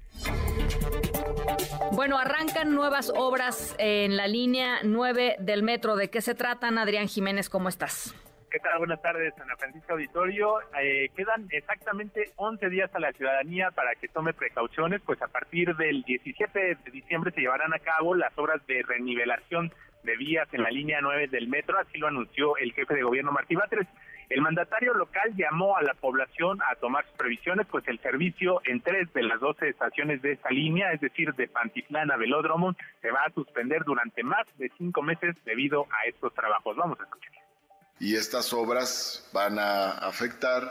Bueno, 1.93 2.19
arrancan 2.19 2.75
nuevas 2.75 3.13
obras 3.17 3.75
en 3.79 4.17
la 4.17 4.27
línea 4.27 4.81
9 4.83 5.37
del 5.39 5.63
metro. 5.63 5.97
¿De 5.97 6.11
qué 6.11 6.21
se 6.21 6.35
tratan, 6.35 6.79
Adrián 6.79 7.09
Jiménez? 7.09 7.49
¿Cómo 7.49 7.69
estás? 7.69 8.15
¿Qué 8.51 8.61
tal? 8.61 8.79
Buenas 8.79 9.03
tardes, 9.03 9.35
Ana 9.41 9.57
Francisca 9.57 9.93
Auditorio. 9.93 10.55
Eh, 10.81 11.11
quedan 11.17 11.47
exactamente 11.51 12.33
11 12.37 12.71
días 12.71 12.91
a 12.95 13.01
la 13.01 13.13
ciudadanía 13.13 13.71
para 13.71 13.95
que 13.95 14.09
tome 14.09 14.33
precauciones, 14.33 15.03
pues 15.05 15.21
a 15.21 15.29
partir 15.29 15.77
del 15.77 16.03
17 16.03 16.59
de 16.59 16.91
diciembre 16.91 17.33
se 17.33 17.41
llevarán 17.41 17.75
a 17.75 17.79
cabo 17.79 18.15
las 18.15 18.37
obras 18.39 18.67
de 18.67 18.83
renivelación 18.83 19.73
de 20.05 20.17
vías 20.17 20.49
en 20.53 20.63
la 20.63 20.71
línea 20.71 21.01
9 21.03 21.29
del 21.29 21.49
metro, 21.49 21.79
así 21.79 21.99
lo 21.99 22.07
anunció 22.07 22.57
el 22.57 22.73
jefe 22.73 22.95
de 22.95 23.03
gobierno 23.03 23.33
Martí 23.33 23.57
Batres. 23.57 23.87
El 24.29 24.43
mandatario 24.43 24.93
local 24.95 25.35
llamó 25.37 25.77
a 25.77 25.83
la 25.83 25.95
población 25.95 26.59
a 26.71 26.75
tomar 26.77 27.07
sus 27.07 27.17
previsiones, 27.17 27.67
pues 27.71 27.87
el 27.87 28.01
servicio 28.01 28.61
en 28.65 28.81
tres 28.81 29.13
de 29.13 29.23
las 29.23 29.39
12 29.39 29.69
estaciones 29.69 30.21
de 30.23 30.33
esa 30.33 30.51
línea, 30.51 30.93
es 30.93 31.01
decir, 31.01 31.33
de 31.35 31.47
Pantitlán 31.47 32.11
a 32.11 32.17
Velódromo, 32.17 32.75
se 33.01 33.11
va 33.11 33.21
a 33.27 33.33
suspender 33.33 33.85
durante 33.85 34.25
más 34.25 34.47
de 34.59 34.71
cinco 34.77 35.03
meses 35.03 35.37
debido 35.45 35.87
a 35.91 36.09
estos 36.09 36.35
trabajos. 36.35 36.77
Vamos 36.77 36.99
a 37.01 37.05
escuchar. 37.05 37.33
Y 38.01 38.17
estas 38.17 38.53
obras 38.53 39.31
van 39.33 39.59
a 39.59 39.93
afectar 39.93 40.63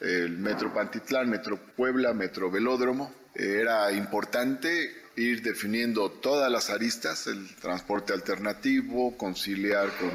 el 0.00 0.38
Metro 0.38 0.72
Pantitlán, 0.72 1.28
Metro 1.28 1.56
Puebla, 1.76 2.12
Metro 2.14 2.50
Velódromo. 2.50 3.12
Era 3.34 3.92
importante 3.92 4.90
ir 5.16 5.42
definiendo 5.42 6.10
todas 6.10 6.50
las 6.50 6.70
aristas, 6.70 7.26
el 7.26 7.54
transporte 7.56 8.12
alternativo, 8.12 9.16
conciliar 9.16 9.90
con 9.98 10.10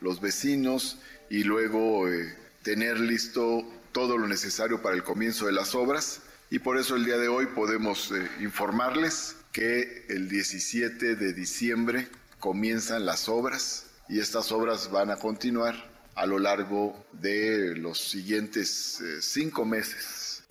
los 0.00 0.20
vecinos 0.20 1.00
y 1.30 1.44
luego 1.44 2.08
eh, 2.08 2.36
tener 2.62 2.98
listo 2.98 3.64
todo 3.92 4.18
lo 4.18 4.26
necesario 4.26 4.82
para 4.82 4.96
el 4.96 5.04
comienzo 5.04 5.46
de 5.46 5.52
las 5.52 5.74
obras. 5.74 6.26
Y 6.50 6.58
por 6.58 6.76
eso 6.76 6.96
el 6.96 7.04
día 7.04 7.16
de 7.16 7.28
hoy 7.28 7.46
podemos 7.46 8.10
eh, 8.12 8.28
informarles 8.40 9.40
que 9.52 10.06
el 10.08 10.28
17 10.28 11.14
de 11.14 11.32
diciembre 11.32 12.08
comienzan 12.40 13.06
las 13.06 13.28
obras 13.28 13.96
y 14.08 14.18
estas 14.18 14.50
obras 14.50 14.90
van 14.90 15.10
a 15.10 15.16
continuar 15.16 15.76
a 16.16 16.26
lo 16.26 16.38
largo 16.38 17.06
de 17.12 17.76
los 17.76 17.98
siguientes 17.98 19.00
eh, 19.00 19.22
cinco 19.22 19.64
meses. 19.64 20.48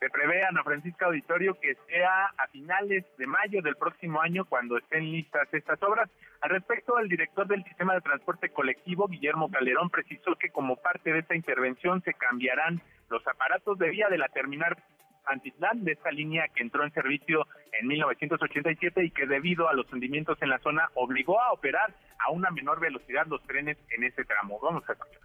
Se 0.00 0.08
prevé, 0.10 0.42
Ana 0.44 0.62
Francisca 0.64 1.06
Auditorio, 1.06 1.58
que 1.60 1.76
sea 1.88 2.26
a 2.38 2.48
finales 2.48 3.04
de 3.18 3.26
mayo 3.26 3.62
del 3.62 3.76
próximo 3.76 4.20
año 4.20 4.44
cuando 4.46 4.78
estén 4.78 5.10
listas 5.12 5.48
estas 5.52 5.82
obras. 5.82 6.10
Al 6.40 6.50
respecto, 6.50 6.98
el 6.98 7.08
director 7.08 7.46
del 7.46 7.64
sistema 7.64 7.94
de 7.94 8.00
transporte 8.00 8.50
colectivo, 8.50 9.08
Guillermo 9.08 9.50
Calderón, 9.50 9.90
precisó 9.90 10.34
que 10.36 10.50
como 10.50 10.76
parte 10.76 11.12
de 11.12 11.20
esta 11.20 11.34
intervención 11.34 12.02
se 12.02 12.14
cambiarán 12.14 12.82
los 13.08 13.26
aparatos 13.26 13.78
de 13.78 13.90
vía 13.90 14.08
de 14.08 14.18
la 14.18 14.28
terminal 14.28 14.76
Antitlán, 15.26 15.84
de 15.84 15.92
esta 15.92 16.10
línea 16.10 16.48
que 16.54 16.62
entró 16.62 16.84
en 16.84 16.92
servicio 16.92 17.46
en 17.80 17.86
1987 17.88 19.04
y 19.04 19.10
que 19.10 19.26
debido 19.26 19.68
a 19.68 19.74
los 19.74 19.90
hundimientos 19.92 20.40
en 20.42 20.50
la 20.50 20.58
zona 20.58 20.90
obligó 20.94 21.40
a 21.40 21.52
operar 21.52 21.94
a 22.18 22.30
una 22.30 22.50
menor 22.50 22.80
velocidad 22.80 23.26
los 23.26 23.42
trenes 23.44 23.78
en 23.96 24.04
ese 24.04 24.24
tramo. 24.24 24.58
Vamos 24.60 24.88
a 24.88 24.92
escuchar. 24.92 25.20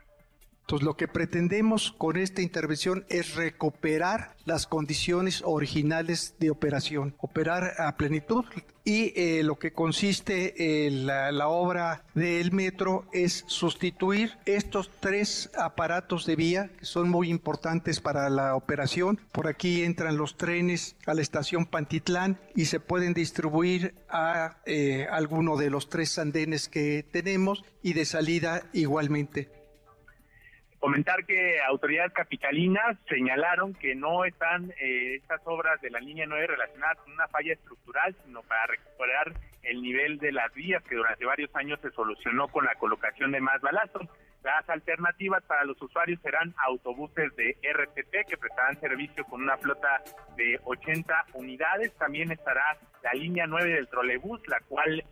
Entonces, 0.69 0.85
lo 0.85 0.97
que 0.97 1.07
pretendemos 1.07 1.95
con 1.97 2.15
esta 2.15 2.43
intervención 2.43 3.03
es 3.09 3.33
recuperar 3.33 4.35
las 4.45 4.67
condiciones 4.67 5.41
originales 5.43 6.35
de 6.37 6.51
operación, 6.51 7.15
operar 7.17 7.73
a 7.79 7.97
plenitud. 7.97 8.45
Y 8.85 9.11
eh, 9.15 9.41
lo 9.43 9.57
que 9.57 9.73
consiste 9.73 10.53
la, 10.91 11.31
la, 11.31 11.47
obra 11.47 12.03
del 12.13 12.51
metro 12.51 13.05
es 13.13 13.45
sustituir 13.47 14.37
estos 14.45 14.91
tres 14.99 15.49
aparatos 15.57 16.27
de 16.27 16.35
vía 16.35 16.69
que 16.77 16.85
son 16.85 17.09
muy 17.09 17.31
importantes 17.31 17.99
para 17.99 18.29
la 18.29 18.53
operación. 18.53 19.19
Por 19.31 19.47
aquí 19.47 19.81
entran 19.81 20.17
los 20.17 20.37
trenes 20.37 20.95
a 21.07 21.15
la 21.15 21.23
estación 21.23 21.65
Pantitlán 21.65 22.37
y 22.55 22.65
se 22.65 22.79
pueden 22.79 23.15
distribuir 23.15 23.95
a 24.07 24.57
eh, 24.67 25.07
alguno 25.09 25.57
de 25.57 25.71
los 25.71 25.89
tres 25.89 26.19
andenes 26.19 26.69
que 26.69 27.03
tenemos 27.11 27.65
y 27.81 27.93
de 27.93 28.05
salida 28.05 28.61
igualmente. 28.71 29.58
Comentar 30.79 31.25
que 31.25 31.59
autoridades 31.61 32.13
capitalinas 32.13 32.97
señalaron 33.09 33.73
que 33.73 33.95
no 33.95 34.23
están 34.23 34.71
eh, 34.79 35.15
estas 35.15 35.41
obras 35.43 35.81
de 35.81 35.89
la 35.89 35.99
línea 35.99 36.25
9 36.25 36.47
relacionadas 36.47 36.97
con 36.99 37.11
una 37.11 37.27
falla 37.27 37.51
estructural, 37.51 38.15
sino 38.23 38.43
para 38.43 38.65
recuperar 38.67 39.33
el 39.63 39.81
nivel 39.81 40.19
de 40.19 40.31
las 40.31 40.53
vías 40.53 40.81
que 40.83 40.95
durante 40.95 41.25
varios 41.25 41.53
años 41.53 41.81
se 41.81 41.91
solucionó 41.91 42.47
con 42.47 42.63
la 42.63 42.75
colocación 42.75 43.33
de 43.33 43.41
más 43.41 43.59
balazos. 43.59 44.07
Las 44.41 44.69
alternativas 44.69 45.43
para 45.43 45.65
los 45.65 45.81
usuarios 45.81 46.21
serán 46.21 46.55
autobuses 46.65 47.35
de 47.35 47.57
RTP 47.61 48.29
que 48.29 48.37
prestarán 48.37 48.79
servicio 48.79 49.25
con 49.25 49.41
una 49.43 49.57
flota 49.57 50.01
de 50.37 50.61
80 50.63 51.25
unidades. 51.33 51.93
También 51.97 52.31
estará 52.31 52.77
la 53.03 53.11
línea 53.11 53.47
9 53.47 53.69
del 53.69 53.89
trolebús, 53.89 54.39
la 54.47 54.61
cual 54.61 55.03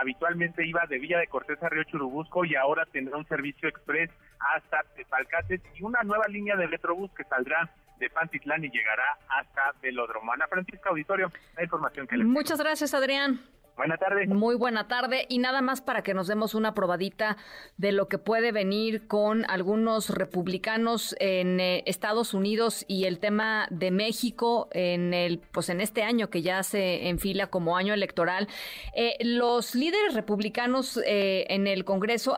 habitualmente 0.00 0.64
iba 0.64 0.86
de 0.86 1.00
Villa 1.00 1.18
de 1.18 1.26
Cortés 1.26 1.60
a 1.64 1.68
Río 1.68 1.82
Churubusco 1.82 2.44
y 2.44 2.54
ahora 2.54 2.86
tendrá 2.86 3.16
un 3.16 3.26
servicio 3.26 3.68
express 3.68 4.10
hasta 4.38 4.82
Tepalcates 4.96 5.60
y 5.74 5.82
una 5.82 6.02
nueva 6.02 6.26
línea 6.28 6.56
de 6.56 6.68
Metrobús 6.68 7.10
que 7.12 7.24
saldrá 7.24 7.70
de 7.98 8.10
Pantitlán 8.10 8.64
y 8.64 8.70
llegará 8.70 9.18
hasta 9.28 9.72
Velódromo. 9.80 10.32
Ana 10.32 10.46
Francisca 10.46 10.90
Auditorio, 10.90 11.32
la 11.56 11.64
información 11.64 12.06
que 12.06 12.16
le 12.16 12.24
Muchas 12.24 12.58
gracias, 12.58 12.94
Adrián. 12.94 13.40
Buena 13.76 13.98
tarde. 13.98 14.26
Muy 14.26 14.54
buena 14.54 14.88
tarde. 14.88 15.26
Y 15.28 15.36
nada 15.36 15.60
más 15.60 15.82
para 15.82 16.02
que 16.02 16.14
nos 16.14 16.28
demos 16.28 16.54
una 16.54 16.72
probadita 16.72 17.36
de 17.76 17.92
lo 17.92 18.08
que 18.08 18.16
puede 18.16 18.50
venir 18.50 19.06
con 19.06 19.44
algunos 19.50 20.08
republicanos 20.08 21.14
en 21.20 21.60
eh, 21.60 21.82
Estados 21.84 22.32
Unidos 22.32 22.86
y 22.88 23.04
el 23.04 23.18
tema 23.18 23.68
de 23.70 23.90
México 23.90 24.68
en 24.72 25.12
el, 25.12 25.40
pues 25.52 25.68
en 25.68 25.82
este 25.82 26.02
año 26.02 26.30
que 26.30 26.40
ya 26.40 26.62
se 26.62 27.10
enfila 27.10 27.48
como 27.48 27.76
año 27.76 27.92
electoral. 27.92 28.48
Eh, 28.94 29.18
los 29.20 29.74
líderes 29.74 30.14
republicanos 30.14 30.98
eh, 31.04 31.44
en 31.50 31.66
el 31.66 31.84
Congreso 31.84 32.34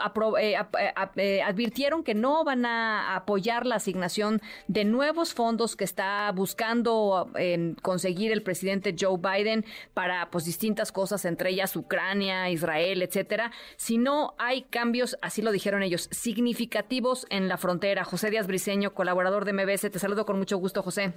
advirtieron 1.46 2.02
que 2.02 2.14
no 2.14 2.42
van 2.42 2.66
a 2.66 3.14
apoyar 3.14 3.64
la 3.64 3.76
asignación 3.76 4.40
de 4.66 4.84
nuevos 4.84 5.34
fondos 5.34 5.76
que 5.76 5.84
está 5.84 6.32
buscando 6.32 7.30
conseguir 7.82 8.32
el 8.32 8.42
presidente 8.42 8.96
Joe 8.98 9.18
Biden 9.18 9.64
para 9.94 10.30
pues 10.30 10.44
distintas 10.44 10.90
cosas 10.90 11.24
entre 11.28 11.50
ellas 11.50 11.76
Ucrania, 11.76 12.50
Israel, 12.50 13.02
etcétera, 13.02 13.50
si 13.76 13.98
no 13.98 14.34
hay 14.38 14.62
cambios, 14.62 15.18
así 15.22 15.42
lo 15.42 15.52
dijeron 15.52 15.82
ellos, 15.82 16.08
significativos 16.10 17.26
en 17.30 17.48
la 17.48 17.56
frontera. 17.56 18.04
José 18.04 18.30
Díaz 18.30 18.46
Briceño, 18.46 18.94
colaborador 18.94 19.44
de 19.44 19.52
MBS, 19.52 19.90
te 19.90 19.98
saludo 19.98 20.26
con 20.26 20.38
mucho 20.38 20.58
gusto, 20.58 20.82
José. 20.82 21.14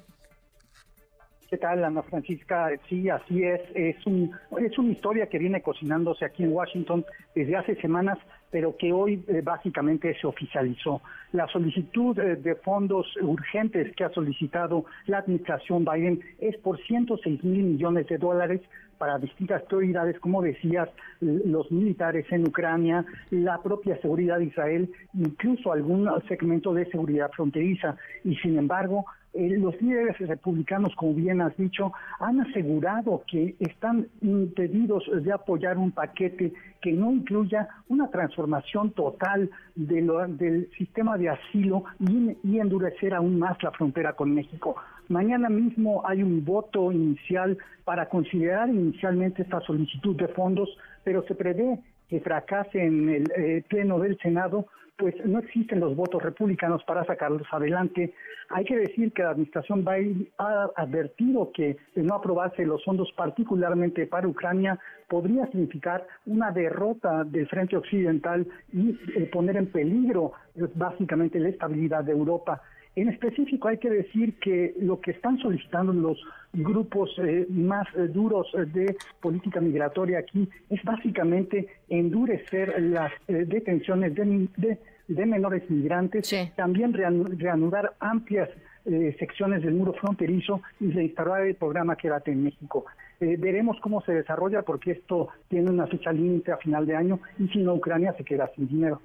¿Qué 1.52 1.58
tal, 1.58 1.84
Ana 1.84 2.02
Francisca? 2.04 2.70
Sí, 2.88 3.10
así 3.10 3.44
es. 3.44 3.60
Es, 3.76 4.08
un, 4.08 4.32
es 4.58 4.78
una 4.78 4.94
historia 4.94 5.28
que 5.28 5.38
viene 5.38 5.62
cocinándose 5.62 6.24
aquí 6.24 6.44
en 6.44 6.54
Washington 6.54 7.06
desde 7.36 7.58
hace 7.58 7.76
semanas, 7.82 8.18
pero 8.52 8.76
que 8.78 8.92
hoy 8.92 9.24
eh, 9.28 9.42
básicamente 9.42 10.16
se 10.20 10.28
oficializó. 10.28 11.02
La 11.32 11.48
solicitud 11.48 12.20
eh, 12.20 12.36
de 12.36 12.56
fondos 12.56 13.08
urgentes 13.22 13.96
que 13.96 14.04
ha 14.04 14.10
solicitado 14.10 14.86
la 15.08 15.20
administración 15.20 15.86
Biden 15.86 16.20
es 16.40 16.58
por 16.58 16.80
106 16.80 17.44
mil 17.44 17.64
millones 17.64 18.08
de 18.08 18.18
dólares 18.18 18.62
para 18.98 19.18
distintas 19.18 19.64
prioridades, 19.64 20.20
como 20.20 20.44
decías, 20.44 20.88
los 21.22 21.72
militares 21.72 22.24
en 22.30 22.48
Ucrania, 22.48 23.04
la 23.32 23.58
propia 23.58 24.00
seguridad 24.00 24.38
de 24.38 24.46
Israel, 24.46 24.92
incluso 25.16 25.72
algún 25.72 26.08
segmento 26.28 26.72
de 26.72 26.86
seguridad 26.86 27.32
fronteriza. 27.32 27.96
Y 28.24 28.36
sin 28.36 28.60
embargo, 28.60 29.06
eh, 29.34 29.58
los 29.58 29.82
líderes 29.82 30.18
republicanos, 30.20 30.94
como 30.96 31.14
bien 31.14 31.42
has 31.42 31.56
dicho, 31.56 31.94
han 32.20 32.42
asegurado 32.42 33.24
que 33.28 33.56
están 33.60 34.08
impedidos 34.22 35.04
de 35.24 35.32
apoyar 35.32 35.78
un 35.78 35.92
paquete 35.92 36.52
que 36.82 36.92
no 36.92 37.12
incluya 37.12 37.70
una 37.88 38.10
transformación 38.10 38.92
total 38.92 39.50
del 39.76 40.70
sistema 40.78 41.18
de 41.18 41.30
asilo 41.30 41.86
y, 42.00 42.60
endurecer 42.60 43.14
aún 43.14 43.40
más 43.40 43.62
la 43.64 43.72
frontera 43.72 44.14
con 44.14 44.34
México. 44.34 44.76
Mañana 45.08 45.50
mismo 45.50 46.04
hay 46.06 46.24
un 46.24 46.44
voto 46.44 46.92
inicial 46.92 47.58
para 47.86 48.10
considerar 48.10 48.70
inicialmente 48.70 49.44
esta 49.44 49.62
solicitud 49.62 50.16
de 50.16 50.28
fondos, 50.30 50.70
pero 51.04 51.24
se 51.24 51.36
prevé 51.36 51.80
que 52.12 52.20
fracase 52.20 52.84
en 52.84 53.10
el 53.10 53.32
eh, 53.38 53.64
pleno 53.70 53.98
del 53.98 54.18
Senado 54.20 54.68
pues 54.98 55.16
no 55.26 55.40
existen 55.40 55.80
los 55.80 55.96
votos 55.96 56.22
republicanos 56.22 56.84
para 56.84 57.04
sacarlos 57.06 57.48
adelante. 57.50 58.14
Hay 58.50 58.66
que 58.66 58.78
decir 58.78 59.12
que 59.14 59.24
la 59.24 59.32
administración 59.32 59.84
Biden 59.84 60.28
ha 60.38 60.70
advertido 60.76 61.52
que 61.54 61.78
no 61.96 62.14
aprobarse 62.14 62.66
los 62.66 62.84
fondos 62.84 63.12
particularmente 63.18 64.06
para 64.06 64.28
Ucrania 64.28 64.78
podría 65.08 65.48
significar 65.48 66.06
una 66.28 66.52
derrota 66.52 67.24
del 67.24 67.48
frente 67.48 67.78
occidental 67.78 68.46
y 68.72 68.92
eh, 69.16 69.28
poner 69.34 69.56
en 69.56 69.72
peligro 69.72 70.34
eh, 70.56 70.68
básicamente 70.76 71.40
la 71.40 71.50
estabilidad 71.50 72.04
de 72.04 72.12
Europa. 72.12 72.62
En 72.96 73.08
específico 73.10 73.70
hay 73.70 73.78
que 73.78 73.90
decir 73.90 74.38
que 74.40 74.74
lo 74.80 75.00
que 75.00 75.12
están 75.12 75.38
solicitando 75.40 75.94
los 75.94 76.18
grupos 76.54 77.10
eh, 77.20 77.46
más 77.50 77.88
duros 78.10 78.48
de 78.54 78.96
política 79.22 79.62
migratoria 79.62 80.20
aquí 80.20 80.50
es 80.70 80.84
básicamente 80.84 81.68
endurecer 81.88 82.82
las 82.82 83.14
detenciones 83.28 84.14
de, 84.14 84.78
de 85.08 85.26
menores 85.26 85.70
migrantes, 85.70 86.34
también 86.56 86.94
reanudar 86.94 87.94
amplias 88.00 88.50
eh, 88.84 89.16
secciones 89.20 89.62
del 89.62 89.76
muro 89.76 89.94
fronterizo 89.94 90.62
y 90.80 90.90
reinstalar 90.90 91.46
el 91.46 91.54
programa 91.56 91.96
Quédate 91.96 92.32
en 92.32 92.44
México. 92.44 92.86
Eh, 93.20 93.36
veremos 93.38 93.78
cómo 93.80 94.02
se 94.02 94.12
desarrolla 94.12 94.64
porque 94.64 94.92
esto 94.92 95.30
tiene 95.50 95.70
una 95.70 95.86
fecha 95.86 96.12
límite 96.12 96.52
a 96.52 96.58
final 96.58 96.88
de 96.88 96.96
año 96.96 97.20
y 97.38 97.48
si 97.50 97.60
no 97.60 97.76
Ucrania 97.76 98.14
se 98.18 98.24
queda 98.24 98.50
sin 98.56 98.68
dinero. 98.68 99.00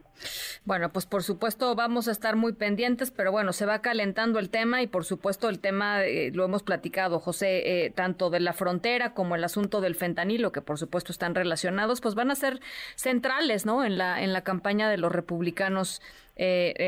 Bueno, 0.67 0.91
pues 0.93 1.07
por 1.07 1.23
supuesto 1.23 1.75
vamos 1.75 2.09
a 2.09 2.11
estar 2.11 2.37
muy 2.37 2.53
pendientes, 2.53 3.11
pero 3.11 3.33
bueno, 3.33 3.55
se 3.55 3.65
va 3.65 3.81
calentando 3.81 4.39
el 4.39 4.51
tema 4.51 4.83
y 4.83 4.87
por 4.87 5.05
supuesto 5.05 5.49
el 5.49 5.61
tema, 5.61 6.05
eh, 6.05 6.31
lo 6.35 6.45
hemos 6.45 6.63
platicado, 6.63 7.21
José, 7.21 7.93
tanto 7.95 8.29
de 8.29 8.41
la 8.41 8.53
frontera 8.53 9.15
como 9.15 9.37
el 9.37 9.45
asunto 9.45 9.81
del 9.81 9.95
fentanilo, 9.95 10.53
que 10.53 10.61
por 10.61 10.77
supuesto 10.77 11.13
están 11.13 11.35
relacionados, 11.35 12.01
pues 12.01 12.15
van 12.15 12.31
a 12.31 12.35
ser 12.35 12.61
centrales, 12.97 13.65
¿no? 13.65 13.85
En 13.85 13.97
la, 13.97 14.23
en 14.23 14.35
la 14.35 14.43
campaña 14.43 14.91
de 14.91 14.99
los 14.99 15.13
republicanos 15.13 16.03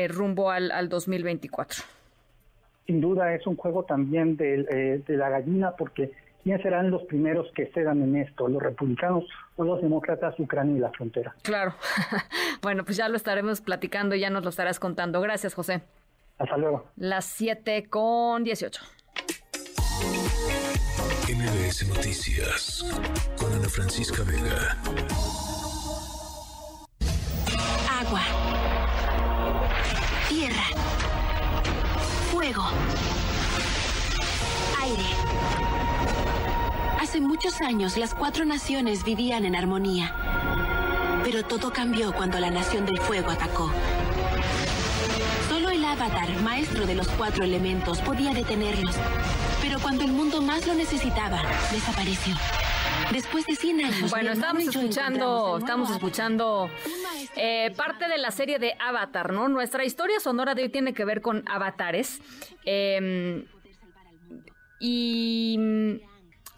rumbo 0.09 0.51
al, 0.51 0.71
al 0.71 0.89
2024 0.89 1.83
sin 2.89 3.01
duda 3.01 3.35
es 3.35 3.45
un 3.45 3.55
juego 3.55 3.83
también 3.83 4.35
eh, 4.39 5.03
de, 5.05 5.15
la 5.15 5.29
gallina, 5.29 5.75
porque 5.77 6.11
¿quiénes 6.49 6.63
serán 6.63 6.89
los 6.89 7.03
primeros 7.03 7.45
que 7.53 7.67
cedan 7.75 8.01
en 8.01 8.15
esto? 8.15 8.47
¿Los 8.47 8.63
republicanos 8.63 9.23
o 9.55 9.63
los 9.63 9.83
demócratas, 9.83 10.33
Ucrania 10.39 10.77
y 10.77 10.79
la 10.79 10.89
frontera? 10.89 11.35
Claro. 11.43 11.75
bueno, 12.63 12.83
pues 12.83 12.97
ya 12.97 13.07
lo 13.07 13.17
estaremos 13.17 13.61
platicando 13.61 14.15
y 14.15 14.21
ya 14.21 14.31
nos 14.31 14.43
lo 14.43 14.49
estarás 14.49 14.79
contando. 14.79 15.21
Gracias, 15.21 15.53
José. 15.53 15.81
Hasta 16.39 16.57
luego. 16.57 16.85
Las 16.95 17.25
7 17.25 17.87
con 17.87 18.43
18. 18.43 18.81
MBS 21.29 21.87
Noticias 21.87 22.83
con 23.37 23.53
Ana 23.53 23.69
Francisca 23.69 24.23
Vega. 24.23 24.75
Agua. 28.01 28.21
Tierra 30.27 30.63
Fuego. 32.31 32.63
Hace 37.09 37.21
muchos 37.21 37.59
años 37.61 37.97
las 37.97 38.13
cuatro 38.13 38.45
naciones 38.45 39.03
vivían 39.03 39.43
en 39.43 39.55
armonía. 39.55 40.13
Pero 41.23 41.41
todo 41.41 41.73
cambió 41.73 42.13
cuando 42.13 42.39
la 42.39 42.51
nación 42.51 42.85
del 42.85 42.99
fuego 42.99 43.31
atacó. 43.31 43.71
Solo 45.49 45.71
el 45.71 45.83
avatar, 45.83 46.29
maestro 46.43 46.85
de 46.85 46.93
los 46.93 47.07
cuatro 47.07 47.43
elementos, 47.43 47.99
podía 48.01 48.31
detenerlos. 48.35 48.95
Pero 49.59 49.79
cuando 49.79 50.03
el 50.03 50.11
mundo 50.11 50.43
más 50.43 50.67
lo 50.67 50.75
necesitaba, 50.75 51.41
desapareció. 51.71 52.35
Después 53.11 53.43
de 53.47 53.55
100 53.55 53.85
años. 53.85 54.11
Bueno, 54.11 54.33
estamos 54.33 54.67
escuchando, 54.67 55.57
estamos 55.57 55.89
escuchando 55.89 56.69
eh, 57.35 57.73
parte 57.75 58.07
de 58.07 58.19
la 58.19 58.29
serie 58.29 58.59
de 58.59 58.75
Avatar, 58.79 59.33
¿no? 59.33 59.49
Nuestra 59.49 59.83
historia 59.83 60.19
sonora 60.19 60.53
de 60.53 60.61
hoy 60.61 60.69
tiene 60.69 60.93
que 60.93 61.05
ver 61.05 61.23
con 61.23 61.43
avatares. 61.49 62.21
Em, 62.65 63.45
y 64.79 65.99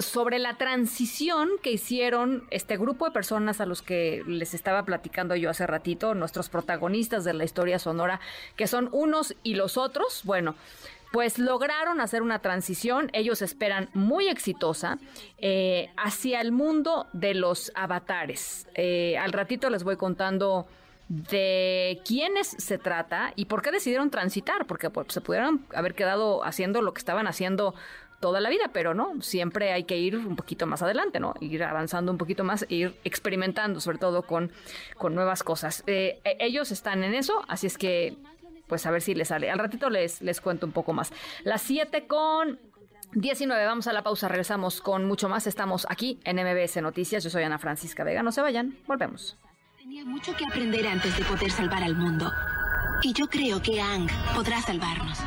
sobre 0.01 0.39
la 0.39 0.57
transición 0.57 1.49
que 1.61 1.71
hicieron 1.71 2.43
este 2.51 2.77
grupo 2.77 3.05
de 3.05 3.11
personas 3.11 3.61
a 3.61 3.65
los 3.65 3.81
que 3.81 4.23
les 4.27 4.53
estaba 4.53 4.83
platicando 4.83 5.35
yo 5.35 5.49
hace 5.49 5.67
ratito, 5.67 6.13
nuestros 6.15 6.49
protagonistas 6.49 7.23
de 7.23 7.33
la 7.33 7.43
historia 7.43 7.79
sonora, 7.79 8.19
que 8.55 8.67
son 8.67 8.89
unos 8.91 9.35
y 9.43 9.55
los 9.55 9.77
otros, 9.77 10.21
bueno, 10.23 10.55
pues 11.11 11.39
lograron 11.39 11.99
hacer 11.99 12.21
una 12.21 12.39
transición, 12.39 13.09
ellos 13.13 13.41
esperan 13.41 13.89
muy 13.93 14.27
exitosa, 14.27 14.97
eh, 15.37 15.89
hacia 15.97 16.39
el 16.41 16.51
mundo 16.51 17.07
de 17.11 17.33
los 17.33 17.71
avatares. 17.75 18.67
Eh, 18.75 19.17
al 19.17 19.33
ratito 19.33 19.69
les 19.69 19.83
voy 19.83 19.97
contando 19.97 20.67
de 21.09 22.01
quiénes 22.05 22.47
se 22.47 22.77
trata 22.77 23.33
y 23.35 23.45
por 23.45 23.61
qué 23.61 23.71
decidieron 23.71 24.09
transitar, 24.09 24.65
porque 24.65 24.89
pues, 24.89 25.07
se 25.09 25.19
pudieron 25.19 25.65
haber 25.75 25.93
quedado 25.93 26.45
haciendo 26.45 26.81
lo 26.81 26.93
que 26.93 26.99
estaban 26.99 27.27
haciendo 27.27 27.75
toda 28.21 28.39
la 28.39 28.49
vida, 28.49 28.69
pero 28.71 28.93
no, 28.93 29.21
siempre 29.21 29.73
hay 29.73 29.83
que 29.83 29.97
ir 29.97 30.15
un 30.15 30.37
poquito 30.37 30.65
más 30.67 30.81
adelante, 30.81 31.19
¿no? 31.19 31.33
Ir 31.41 31.63
avanzando 31.63 32.11
un 32.11 32.17
poquito 32.17 32.45
más, 32.45 32.65
e 32.69 32.75
ir 32.75 32.95
experimentando, 33.03 33.81
sobre 33.81 33.97
todo 33.97 34.21
con, 34.21 34.51
con 34.97 35.13
nuevas 35.13 35.43
cosas. 35.43 35.83
Eh, 35.87 36.21
e, 36.23 36.37
ellos 36.39 36.71
están 36.71 37.03
en 37.03 37.13
eso, 37.13 37.43
así 37.49 37.67
es 37.67 37.77
que 37.77 38.15
pues 38.67 38.85
a 38.85 38.91
ver 38.91 39.01
si 39.01 39.13
les 39.13 39.27
sale. 39.27 39.51
Al 39.51 39.59
ratito 39.59 39.89
les, 39.89 40.21
les 40.21 40.39
cuento 40.39 40.65
un 40.65 40.71
poco 40.71 40.93
más. 40.93 41.11
Las 41.43 41.61
7 41.63 42.07
con 42.07 42.57
19, 43.11 43.65
vamos 43.65 43.87
a 43.87 43.93
la 43.93 44.01
pausa, 44.01 44.29
regresamos 44.29 44.79
con 44.79 45.03
mucho 45.05 45.27
más. 45.27 45.45
Estamos 45.45 45.85
aquí 45.89 46.21
en 46.23 46.37
MBS 46.37 46.81
Noticias. 46.81 47.21
Yo 47.21 47.29
soy 47.29 47.43
Ana 47.43 47.57
Francisca 47.57 48.05
Vega. 48.05 48.23
No 48.23 48.31
se 48.31 48.41
vayan, 48.41 48.77
volvemos. 48.87 49.37
Tenía 49.77 50.05
mucho 50.05 50.33
que 50.37 50.45
aprender 50.45 50.87
antes 50.87 51.17
de 51.17 51.25
poder 51.25 51.51
salvar 51.51 51.83
al 51.83 51.97
mundo. 51.97 52.31
Y 53.03 53.11
yo 53.11 53.27
creo 53.27 53.61
que 53.61 53.81
Ang 53.81 54.07
podrá 54.33 54.61
salvarnos. 54.61 55.19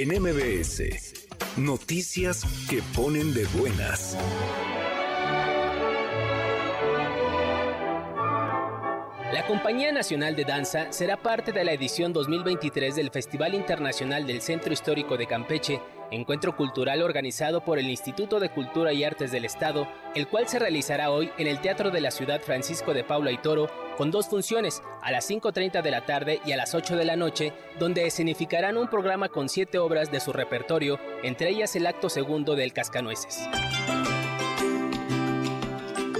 En 0.00 0.10
MBS, 0.10 1.26
noticias 1.56 2.44
que 2.70 2.80
ponen 2.94 3.34
de 3.34 3.46
buenas. 3.46 4.16
La 9.32 9.44
Compañía 9.48 9.90
Nacional 9.90 10.36
de 10.36 10.44
Danza 10.44 10.92
será 10.92 11.16
parte 11.20 11.50
de 11.50 11.64
la 11.64 11.72
edición 11.72 12.12
2023 12.12 12.94
del 12.94 13.10
Festival 13.10 13.56
Internacional 13.56 14.24
del 14.24 14.40
Centro 14.40 14.72
Histórico 14.72 15.16
de 15.16 15.26
Campeche, 15.26 15.80
encuentro 16.10 16.56
cultural 16.56 17.02
organizado 17.02 17.64
por 17.64 17.78
el 17.78 17.88
Instituto 17.88 18.40
de 18.40 18.50
Cultura 18.50 18.92
y 18.92 19.04
Artes 19.04 19.30
del 19.30 19.44
Estado, 19.44 19.88
el 20.14 20.28
cual 20.28 20.48
se 20.48 20.58
realizará 20.58 21.10
hoy 21.10 21.30
en 21.38 21.46
el 21.46 21.60
Teatro 21.60 21.90
de 21.90 22.00
la 22.00 22.10
Ciudad 22.10 22.40
Francisco 22.40 22.94
de 22.94 23.04
Paula 23.04 23.30
y 23.30 23.38
Toro, 23.38 23.70
con 23.96 24.10
dos 24.10 24.28
funciones, 24.28 24.82
a 25.02 25.10
las 25.10 25.28
5.30 25.30 25.82
de 25.82 25.90
la 25.90 26.06
tarde 26.06 26.40
y 26.44 26.52
a 26.52 26.56
las 26.56 26.74
8 26.74 26.96
de 26.96 27.04
la 27.04 27.16
noche, 27.16 27.52
donde 27.78 28.06
escenificarán 28.06 28.76
un 28.76 28.88
programa 28.88 29.28
con 29.28 29.48
siete 29.48 29.78
obras 29.78 30.10
de 30.10 30.20
su 30.20 30.32
repertorio, 30.32 30.98
entre 31.22 31.50
ellas 31.50 31.74
el 31.76 31.86
acto 31.86 32.08
segundo 32.08 32.54
del 32.54 32.72
Cascanueces. 32.72 33.48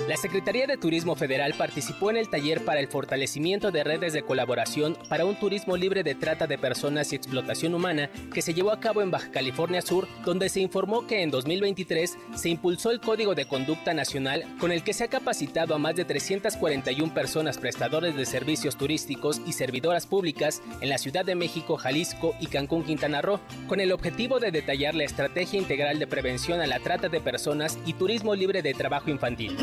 La 0.09 0.17
Secretaría 0.17 0.67
de 0.67 0.79
Turismo 0.79 1.17
Federal 1.17 1.53
participó 1.53 2.09
en 2.09 2.17
el 2.17 2.31
taller 2.31 2.65
para 2.65 2.81
el 2.81 2.89
fortalecimiento 2.89 3.71
de 3.71 3.85
redes 3.85 4.15
de 4.15 4.23
colaboración 4.23 4.97
para 5.11 5.27
un 5.27 5.39
turismo 5.39 5.77
libre 5.77 6.03
de 6.03 6.15
trata 6.15 6.47
de 6.47 6.57
personas 6.57 7.13
y 7.13 7.17
explotación 7.17 7.75
humana 7.75 8.09
que 8.33 8.41
se 8.41 8.55
llevó 8.55 8.71
a 8.71 8.81
cabo 8.81 9.03
en 9.03 9.11
Baja 9.11 9.31
California 9.31 9.83
Sur, 9.83 10.09
donde 10.25 10.49
se 10.49 10.61
informó 10.61 11.07
que 11.07 11.23
en 11.23 11.31
2023 11.31 12.17
se 12.35 12.49
impulsó 12.49 12.91
el 12.91 13.03
Código 13.03 13.35
de 13.35 13.47
Conducta 13.47 13.93
Nacional 13.93 14.47
con 14.59 14.73
el 14.73 14.83
que 14.83 14.95
se 14.95 15.05
ha 15.05 15.09
capacitado 15.09 15.75
a 15.75 15.79
más 15.79 15.95
de 15.95 16.07
341 16.07 17.13
personas 17.13 17.59
prestadores 17.59 18.17
de 18.17 18.25
servicios 18.25 18.79
turísticos 18.79 19.43
y 19.47 19.53
servidoras 19.53 20.07
públicas 20.07 20.63
en 20.81 20.89
la 20.89 20.97
Ciudad 20.97 21.27
de 21.27 21.35
México, 21.35 21.77
Jalisco 21.77 22.35
y 22.41 22.47
Cancún, 22.47 22.85
Quintana 22.85 23.21
Roo, 23.21 23.41
con 23.67 23.79
el 23.79 23.93
objetivo 23.93 24.41
de 24.41 24.53
detallar 24.53 24.95
la 24.95 25.05
estrategia 25.05 25.59
integral 25.59 25.99
de 25.99 26.07
prevención 26.07 26.63
a 26.63 26.67
la 26.67 26.81
trata 26.81 27.11
de 27.11 27.21
personas 27.21 27.79
y 27.85 27.93
turismo 27.93 28.35
libre 28.35 28.63
de 28.63 28.73
trabajo 28.73 29.11
infantil. 29.11 29.55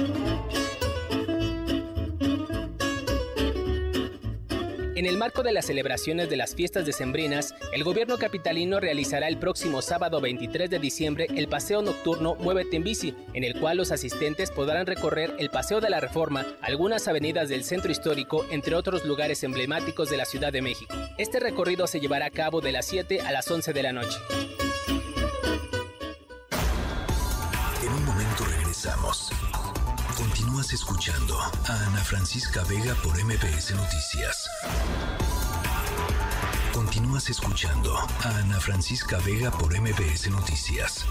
En 5.06 5.12
el 5.12 5.18
marco 5.18 5.44
de 5.44 5.52
las 5.52 5.68
celebraciones 5.68 6.32
de 6.32 6.36
las 6.36 6.56
fiestas 6.56 6.86
decembrinas, 6.86 7.53
el 7.74 7.84
gobierno 7.84 8.18
capitalino 8.18 8.80
realizará 8.80 9.28
el 9.28 9.38
próximo 9.38 9.84
sábado 9.84 10.20
23 10.20 10.68
de 10.68 10.80
diciembre 10.80 11.28
el 11.36 11.48
paseo 11.48 11.84
nocturno 11.84 12.34
Muévete 12.36 12.78
en 12.78 12.84
bici, 12.84 13.14
en 13.34 13.44
el 13.44 13.60
cual 13.60 13.78
los 13.78 13.91
asistentes 13.91 14.49
podrán 14.49 14.88
recorrer 14.88 15.36
el 15.38 15.52
Paseo 15.52 15.80
de 15.80 15.91
la 15.91 15.99
Reforma, 15.99 16.44
algunas 16.60 17.07
avenidas 17.07 17.49
del 17.49 17.64
centro 17.66 17.91
histórico, 17.91 18.48
entre 18.49 18.74
otros 18.74 19.06
lugares 19.06 19.44
emblemáticos 19.44 20.10
de 20.10 20.18
la 20.18 20.26
Ciudad 20.26 20.52
de 20.52 20.64
México. 20.64 20.95
Este 21.20 21.40
recorrido 21.40 21.86
se 21.86 21.99
llevará 21.99 22.26
a 22.26 22.32
cabo 22.32 22.62
de 22.62 22.72
las 22.72 22.88
7 22.88 23.22
a 23.22 23.32
las 23.32 23.52
11 23.52 23.74
de 23.74 23.84
la 23.84 23.94
noche. 23.94 24.18
En 27.84 27.94
un 27.94 28.06
momento 28.06 28.44
regresamos. 28.45 29.35
Continúas 30.56 30.73
escuchando 30.73 31.38
a 31.38 31.73
Ana 31.88 31.99
Francisca 31.99 32.64
Vega 32.64 32.95
por 33.03 33.22
MBS 33.22 33.76
Noticias. 33.76 34.49
Continúas 36.73 37.30
escuchando 37.30 37.94
a 37.98 38.38
Ana 38.38 38.57
Francisca 38.61 39.18
Vega 39.26 39.52
por 39.52 39.77
MBS 39.77 40.30
Noticias. 40.32 41.06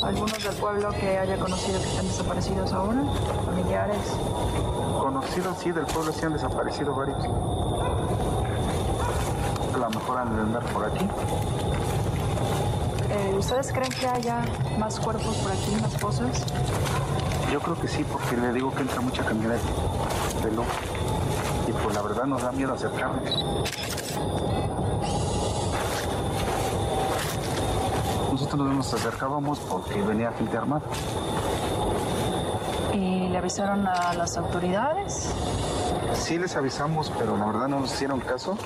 ¿Algunos 0.00 0.40
del 0.40 0.54
pueblo 0.54 0.90
que 0.92 1.18
haya 1.18 1.36
conocido 1.38 1.82
que 1.82 1.88
están 1.88 2.06
desaparecidos 2.06 2.72
ahora? 2.72 3.02
¿Familiares? 3.44 4.06
Conocidos, 5.00 5.58
sí, 5.58 5.72
del 5.72 5.86
pueblo 5.86 6.12
sí 6.12 6.24
han 6.24 6.34
desaparecido 6.34 6.94
varios. 6.94 7.18
A 9.74 9.76
lo 9.76 9.90
mejor 9.90 10.18
han 10.18 10.36
de 10.36 10.42
andar 10.42 10.62
por 10.66 10.84
aquí. 10.84 11.04
Eh, 13.18 13.34
¿Ustedes 13.36 13.72
creen 13.72 13.90
que 13.90 14.06
haya 14.06 14.44
más 14.78 15.00
cuerpos 15.00 15.36
por 15.38 15.50
aquí, 15.50 15.74
más 15.82 15.96
fosas? 15.98 16.46
Yo 17.52 17.58
creo 17.58 17.80
que 17.80 17.88
sí, 17.88 18.04
porque 18.04 18.36
le 18.36 18.52
digo 18.52 18.72
que 18.72 18.82
entra 18.82 19.00
mucha 19.00 19.24
camioneta 19.24 19.64
de 20.44 20.52
luz. 20.52 20.66
Y 21.66 21.72
pues 21.72 21.94
la 21.96 22.02
verdad 22.02 22.24
nos 22.26 22.42
da 22.42 22.52
miedo 22.52 22.74
acercarnos. 22.74 23.44
Nosotros 28.30 28.68
no 28.68 28.74
nos 28.74 28.94
acercábamos 28.94 29.58
porque 29.60 30.00
venía 30.00 30.30
gente 30.32 30.56
armada. 30.56 30.82
¿Y 32.92 33.28
le 33.28 33.38
avisaron 33.38 33.84
a 33.86 34.14
las 34.14 34.36
autoridades? 34.36 35.34
Sí 36.14 36.38
les 36.38 36.56
avisamos, 36.56 37.12
pero 37.18 37.36
la 37.36 37.46
verdad 37.46 37.68
no 37.68 37.80
nos 37.80 37.92
hicieron 37.92 38.20
caso. 38.20 38.56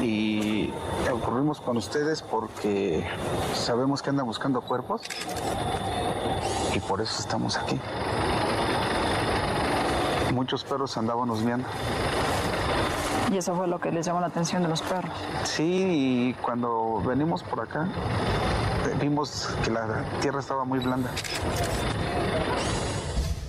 Y 0.00 0.72
ocurrimos 1.12 1.60
con 1.60 1.76
ustedes 1.76 2.22
porque 2.22 3.06
sabemos 3.54 4.02
que 4.02 4.10
andan 4.10 4.26
buscando 4.26 4.60
cuerpos. 4.60 5.02
Y 6.74 6.80
por 6.80 7.00
eso 7.00 7.20
estamos 7.20 7.56
aquí. 7.56 7.80
Muchos 10.32 10.64
perros 10.64 10.96
andábamos 10.96 11.44
viendo. 11.44 11.66
Y 13.32 13.36
eso 13.36 13.54
fue 13.54 13.66
lo 13.66 13.78
que 13.78 13.92
les 13.92 14.06
llamó 14.06 14.20
la 14.20 14.28
atención 14.28 14.62
de 14.62 14.68
los 14.68 14.80
perros. 14.82 15.12
Sí, 15.44 15.64
y 15.64 16.34
cuando 16.42 17.02
venimos 17.04 17.42
por 17.42 17.60
acá, 17.60 17.86
vimos 19.00 19.48
que 19.64 19.70
la 19.70 20.04
tierra 20.20 20.40
estaba 20.40 20.64
muy 20.64 20.78
blanda. 20.78 21.10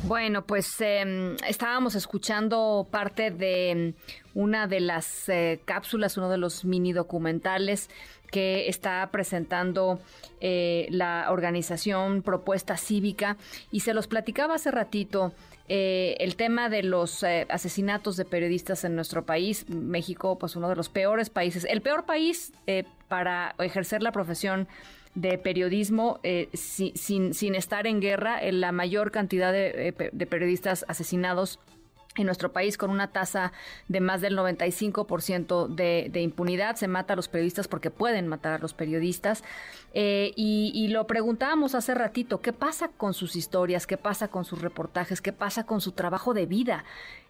Bueno, 0.09 0.43
pues 0.43 0.81
eh, 0.81 1.35
estábamos 1.47 1.93
escuchando 1.93 2.87
parte 2.89 3.29
de 3.29 3.93
una 4.33 4.65
de 4.65 4.79
las 4.79 5.29
eh, 5.29 5.61
cápsulas, 5.65 6.17
uno 6.17 6.31
de 6.31 6.39
los 6.39 6.65
mini 6.65 6.93
documentales 6.93 7.91
que 8.31 8.69
está 8.69 9.07
presentando 9.11 9.99
eh, 10.41 10.87
la 10.89 11.27
organización 11.29 12.23
Propuesta 12.23 12.75
Cívica 12.75 13.37
y 13.71 13.81
se 13.81 13.93
los 13.93 14.07
platicaba 14.07 14.55
hace 14.55 14.71
ratito. 14.71 15.31
Eh, 15.71 16.17
el 16.19 16.35
tema 16.35 16.67
de 16.67 16.81
los 16.81 17.21
eh, 17.21 17.45
asesinatos 17.47 18.17
de 18.17 18.25
periodistas 18.25 18.83
en 18.85 18.95
nuestro 18.95 19.27
país, 19.27 19.69
México, 19.69 20.39
pues 20.39 20.55
uno 20.55 20.67
de 20.67 20.75
los 20.75 20.89
peores 20.89 21.29
países, 21.29 21.63
el 21.69 21.83
peor 21.83 22.07
país 22.07 22.53
eh, 22.65 22.85
para 23.07 23.53
ejercer 23.59 24.01
la 24.01 24.11
profesión 24.11 24.67
de 25.15 25.37
periodismo 25.37 26.19
eh, 26.23 26.49
si- 26.53 26.93
sin, 26.95 27.33
sin 27.33 27.55
estar 27.55 27.87
en 27.87 27.99
guerra, 27.99 28.41
en 28.41 28.61
la 28.61 28.71
mayor 28.71 29.11
cantidad 29.11 29.51
de, 29.51 29.89
eh, 29.89 30.09
de 30.11 30.25
periodistas 30.25 30.85
asesinados 30.87 31.59
en 32.15 32.25
nuestro 32.25 32.51
país 32.51 32.77
con 32.77 32.89
una 32.89 33.11
tasa 33.11 33.53
de 33.87 34.01
más 34.01 34.19
del 34.19 34.35
95% 34.37 35.67
de, 35.67 36.09
de 36.11 36.21
impunidad. 36.21 36.75
Se 36.75 36.87
mata 36.87 37.13
a 37.13 37.15
los 37.15 37.27
periodistas 37.29 37.67
porque 37.67 37.91
pueden 37.91 38.27
matar 38.27 38.53
a 38.53 38.57
los 38.59 38.73
periodistas. 38.73 39.43
Eh, 39.93 40.33
y, 40.35 40.71
y 40.75 40.89
lo 40.89 41.07
preguntábamos 41.07 41.75
hace 41.75 41.93
ratito, 41.95 42.41
¿qué 42.41 42.51
pasa 42.51 42.89
con 42.89 43.13
sus 43.13 43.35
historias? 43.35 43.87
¿Qué 43.87 43.95
pasa 43.97 44.27
con 44.27 44.43
sus 44.43 44.61
reportajes? 44.61 45.21
¿Qué 45.21 45.31
pasa 45.33 45.65
con 45.65 45.81
su 45.81 45.91
trabajo 45.93 46.33
de 46.33 46.45
vida? 46.45 46.83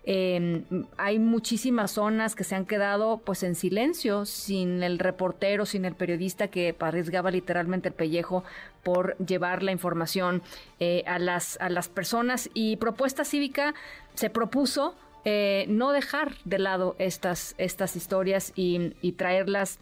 Eh, 0.06 0.64
hay 0.98 1.20
muchísimas 1.20 1.92
zonas 1.92 2.36
que 2.36 2.44
se 2.44 2.56
han 2.56 2.66
quedado 2.66 3.18
pues 3.18 3.44
en 3.44 3.56
silencio, 3.56 4.26
sin 4.26 4.82
el 4.82 4.98
reportero, 4.98 5.66
sin 5.66 5.86
el 5.86 5.96
periodista 5.96 6.48
que 6.48 6.76
arriesgaba 6.80 7.32
literalmente 7.32 7.90
el 7.90 7.94
pellejo 7.94 8.44
por 8.84 9.18
llevar 9.18 9.62
la 9.62 9.72
información 9.72 10.42
eh, 10.80 11.04
a, 11.06 11.20
las, 11.20 11.58
a 11.62 11.70
las 11.70 11.90
personas. 11.90 12.50
Y 12.54 12.78
Propuesta 12.78 13.26
Cívica 13.26 13.74
se 14.14 14.30
propuso 14.30 14.96
eh, 15.26 15.66
no 15.68 15.92
dejar 15.92 16.36
de 16.46 16.60
lado 16.60 16.96
estas, 16.98 17.54
estas 17.58 17.96
historias 17.96 18.54
y 18.56 19.12
traerlas 19.18 19.80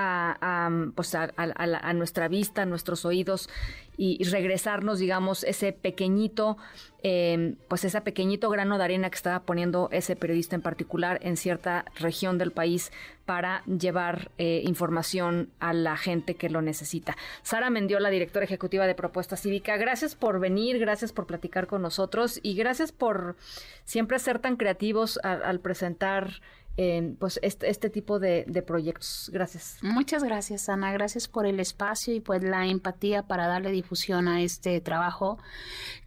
a, 0.00 0.70
pues 0.94 1.14
a, 1.14 1.92
nuestra 1.94 2.28
vista, 2.28 2.62
a 2.62 2.66
nuestros 2.66 3.04
oídos 3.04 3.48
y, 3.96 4.22
regresarnos, 4.24 4.98
digamos, 4.98 5.44
ese 5.44 5.72
pequeñito, 5.72 6.56
eh, 7.02 7.56
pues 7.68 7.84
ese 7.84 8.00
pequeñito 8.00 8.48
grano 8.48 8.78
de 8.78 8.84
arena 8.84 9.10
que 9.10 9.16
estaba 9.16 9.40
poniendo 9.40 9.88
ese 9.92 10.16
periodista 10.16 10.56
en 10.56 10.62
particular 10.62 11.18
en 11.22 11.36
cierta 11.36 11.84
región 11.96 12.38
del 12.38 12.50
país 12.50 12.92
para 13.26 13.62
llevar 13.66 14.30
eh, 14.38 14.62
información 14.64 15.50
a 15.60 15.72
la 15.72 15.96
gente 15.96 16.34
que 16.34 16.48
lo 16.48 16.62
necesita. 16.62 17.16
Sara 17.42 17.68
Mendiola, 17.70 18.10
directora 18.10 18.44
ejecutiva 18.44 18.86
de 18.86 18.94
Propuesta 18.94 19.36
Cívica, 19.36 19.76
gracias 19.76 20.14
por 20.14 20.40
venir, 20.40 20.78
gracias 20.78 21.12
por 21.12 21.26
platicar 21.26 21.66
con 21.66 21.82
nosotros 21.82 22.40
y 22.42 22.54
gracias 22.54 22.92
por 22.92 23.36
siempre 23.84 24.18
ser 24.18 24.38
tan 24.38 24.56
creativos 24.56 25.18
al 25.22 25.60
presentar 25.60 26.40
eh, 26.76 27.14
pues 27.18 27.38
este, 27.42 27.68
este 27.68 27.90
tipo 27.90 28.18
de, 28.18 28.44
de 28.46 28.62
proyectos. 28.62 29.30
Gracias. 29.32 29.78
Muchas 29.82 30.22
gracias, 30.22 30.68
Ana. 30.68 30.92
Gracias 30.92 31.28
por 31.28 31.46
el 31.46 31.60
espacio 31.60 32.14
y 32.14 32.20
pues 32.20 32.42
la 32.42 32.66
empatía 32.66 33.22
para 33.22 33.46
darle 33.46 33.70
difusión 33.70 34.28
a 34.28 34.42
este 34.42 34.80
trabajo 34.80 35.38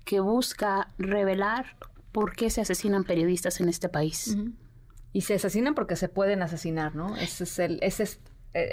que 0.06 0.20
busca 0.20 0.90
revelar 0.98 1.78
por 2.12 2.36
qué 2.36 2.50
se 2.50 2.62
asesinan 2.62 3.04
periodistas 3.04 3.60
en 3.60 3.70
este 3.70 3.90
país. 3.90 4.38
Y 5.12 5.22
se 5.22 5.36
asesinan 5.36 5.76
porque 5.76 5.96
se 5.96 6.10
pueden 6.10 6.42
asesinar, 6.42 6.96
¿no? 6.96 7.16
Ese 7.18 7.44
es 7.44 7.60
el, 7.60 7.80
ese 7.82 8.04
es 8.04 8.20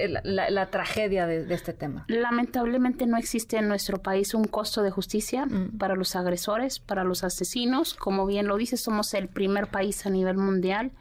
la, 0.09 0.20
la- 0.24 0.51
la 0.51 0.70
tragedia 0.70 1.27
de, 1.27 1.44
de 1.44 1.55
este 1.55 1.73
tema. 1.73 2.05
Lamentablemente 2.09 3.07
no 3.07 3.16
existe 3.16 3.57
en 3.57 3.69
nuestro 3.69 3.98
país 3.98 4.35
un 4.35 4.44
costo 4.44 4.82
de 4.82 4.90
justicia 4.90 5.47
para 5.78 5.94
los 5.97 6.16
agresores, 6.16 6.78
para 6.78 7.05
los 7.05 7.24
asesinos. 7.24 7.94
Como 7.94 8.27
bien 8.27 8.47
lo 8.47 8.57
dice, 8.57 8.77
somos 8.77 9.15
el 9.15 9.28
primer 9.28 9.69
país 9.69 10.05
a 10.07 10.11
nivel 10.11 10.36
mundial 10.36 10.93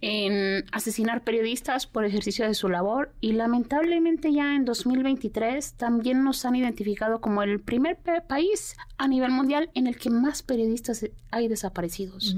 en 0.00 0.64
asesinar 0.72 1.22
periodistas 1.24 1.86
por 1.86 2.04
ejercicio 2.04 2.46
de 2.46 2.54
su 2.54 2.68
labor 2.68 3.12
y 3.20 3.32
lamentablemente 3.32 4.32
ya 4.32 4.54
en 4.54 4.64
2023 4.64 5.74
también 5.74 6.22
nos 6.24 6.44
han 6.44 6.56
identificado 6.56 7.20
como 7.20 7.42
el 7.42 7.60
primer 7.60 7.96
país 8.26 8.76
a 8.98 9.08
nivel 9.08 9.30
mundial 9.30 9.70
en 9.74 9.86
el 9.86 9.96
que 9.96 10.10
más 10.10 10.42
periodistas 10.42 11.06
hay 11.30 11.48
desaparecidos. 11.48 12.36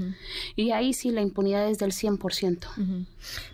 Y 0.55 0.71
ahí 0.71 0.93
sí 0.93 1.11
la 1.11 1.21
impunidad 1.21 1.67
es 1.69 1.77
del 1.79 1.91
100%. 1.91 2.65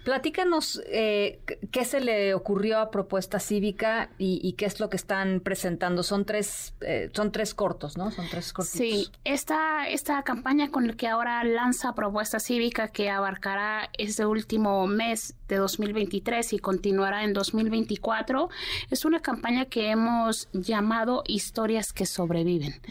Platícanos 0.04 0.82
eh, 0.88 1.40
qué- 1.46 1.60
qué 1.72 1.86
se 1.86 2.00
le 2.04 2.34
ocurrió 2.34 2.80
a 2.80 2.92
Propuesta 2.92 3.40
Cívica 3.40 4.10
y, 4.18 4.40
y 4.44 4.54
qué 4.54 4.66
es 4.66 4.80
lo 4.80 4.90
que 4.90 4.98
están 4.98 5.40
presentando. 5.40 6.04
Son 6.04 6.26
tres, 6.26 6.74
eh, 6.82 7.10
son 7.14 7.32
tres 7.32 7.54
cortos, 7.54 7.98
¿no? 7.98 8.12
Son 8.12 8.28
tres 8.30 8.54
cortos. 8.54 8.72
Sí, 8.72 9.10
esta, 9.24 9.88
esta 9.88 10.24
campaña 10.24 10.70
con 10.70 10.88
la 10.88 10.94
que 10.94 11.08
ahora 11.08 11.44
lanza 11.44 11.94
Propuesta 11.96 12.40
Cívica 12.40 12.88
que 12.88 13.10
abarcará 13.10 13.90
este 13.98 14.26
último 14.26 14.88
mes 14.88 15.36
de 15.48 15.58
2023 15.58 16.54
y 16.54 16.60
continuará 16.60 17.24
en 17.24 17.34
2024 17.34 18.50
es 18.90 19.06
una 19.06 19.20
campaña 19.20 19.66
que 19.66 19.90
hemos 19.90 20.50
llamado 20.54 21.24
Historias 21.28 21.94
que 21.94 22.06
sobreviven. 22.06 22.82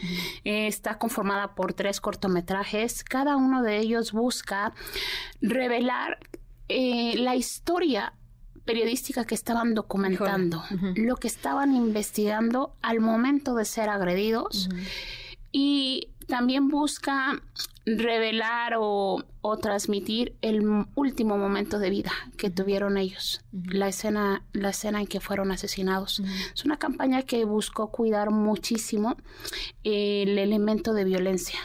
Eh, 0.43 0.67
Está 0.67 0.97
conformada 0.97 1.55
por 1.55 1.73
tres 1.73 2.01
cortometrajes. 2.01 3.03
Cada 3.03 3.35
uno 3.35 3.61
de 3.63 3.77
ellos 3.77 4.11
busca 4.11 4.73
revelar 5.41 6.19
eh, 6.69 7.15
la 7.17 7.35
historia 7.35 8.13
periodística 8.65 9.25
que 9.25 9.35
estaban 9.35 9.73
documentando, 9.73 10.63
lo 10.95 11.15
que 11.17 11.27
estaban 11.27 11.75
investigando 11.75 12.75
al 12.81 12.99
momento 12.99 13.55
de 13.55 13.65
ser 13.65 13.89
agredidos 13.89 14.69
y 15.51 16.09
también 16.27 16.69
busca 16.69 17.41
revelar 17.85 18.75
o, 18.79 19.25
o 19.41 19.57
transmitir 19.57 20.35
el 20.41 20.85
último 20.95 21.37
momento 21.37 21.79
de 21.79 21.89
vida 21.89 22.11
que 22.37 22.49
tuvieron 22.49 22.97
ellos, 22.97 23.41
la 23.51 23.89
escena, 23.89 24.43
la 24.53 24.69
escena 24.69 25.01
en 25.01 25.07
que 25.07 25.19
fueron 25.19 25.51
asesinados. 25.51 26.21
Es 26.53 26.63
una 26.63 26.77
campaña 26.77 27.23
que 27.23 27.43
buscó 27.43 27.91
cuidar 27.91 28.31
muchísimo 28.31 29.17
el 29.83 30.37
elemento 30.37 30.93
de 30.93 31.03
violencia. 31.03 31.59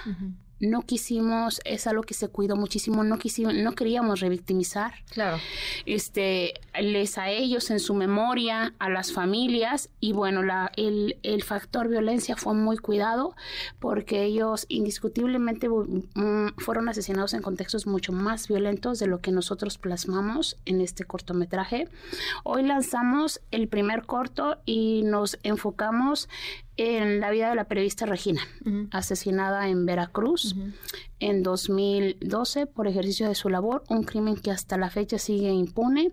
No 0.61 0.83
quisimos, 0.83 1.61
es 1.65 1.87
algo 1.87 2.03
que 2.03 2.15
se 2.15 2.29
cuidó 2.29 2.57
muchísimo, 2.57 3.05
no 3.05 3.19
quisimos, 3.19 3.55
no 3.55 3.75
queríamos 3.75 4.21
revictimizar. 4.21 4.95
Claro. 5.11 5.39
Este, 5.87 6.55
les 6.81 7.19
a 7.19 7.31
ellos 7.31 7.71
en 7.71 7.81
su 7.81 7.95
memoria, 7.95 8.75
a 8.79 8.89
las 8.89 9.13
familias, 9.13 9.91
y 10.01 10.13
bueno, 10.13 10.43
la, 10.43 10.73
el, 10.77 11.19
el 11.23 11.43
factor 11.43 11.89
violencia 11.89 12.37
fue 12.37 12.55
muy 12.55 12.77
cuidado 12.79 13.35
porque 13.79 14.25
ellos 14.25 14.67
indiscutiblemente 14.69 15.69
mm, 15.69 16.55
fueron 16.59 16.89
asesinados 16.89 17.35
en 17.35 17.43
contextos 17.43 17.87
mucho 17.87 18.13
más 18.13 18.49
violentos 18.49 18.99
de 18.99 19.07
lo 19.07 19.19
que 19.19 19.31
nosotros 19.31 19.79
plasmamos 19.79 20.57
en 20.65 20.81
este 20.81 21.05
cortometraje. 21.05 21.89
Hoy 22.45 22.63
lanzamos 22.63 23.41
el 23.51 23.69
primer 23.69 24.05
corto 24.05 24.59
y 24.65 25.03
nos 25.05 25.39
enfocamos 25.43 26.29
en 26.79 27.19
la 27.19 27.31
vida 27.31 27.51
de 27.51 27.57
la 27.57 27.65
periodista 27.65 28.07
Regina, 28.07 28.41
asesinada 28.93 29.69
en 29.69 29.85
Veracruz 29.85 30.55
en 31.21 31.43
2012 31.43 32.67
por 32.67 32.87
ejercicio 32.87 33.27
de 33.29 33.35
su 33.35 33.49
labor, 33.49 33.83
un 33.89 34.05
crimen 34.05 34.37
que 34.37 34.53
hasta 34.53 34.77
la 34.77 34.89
fecha 34.89 35.19
sigue 35.19 35.51
impune 35.51 36.13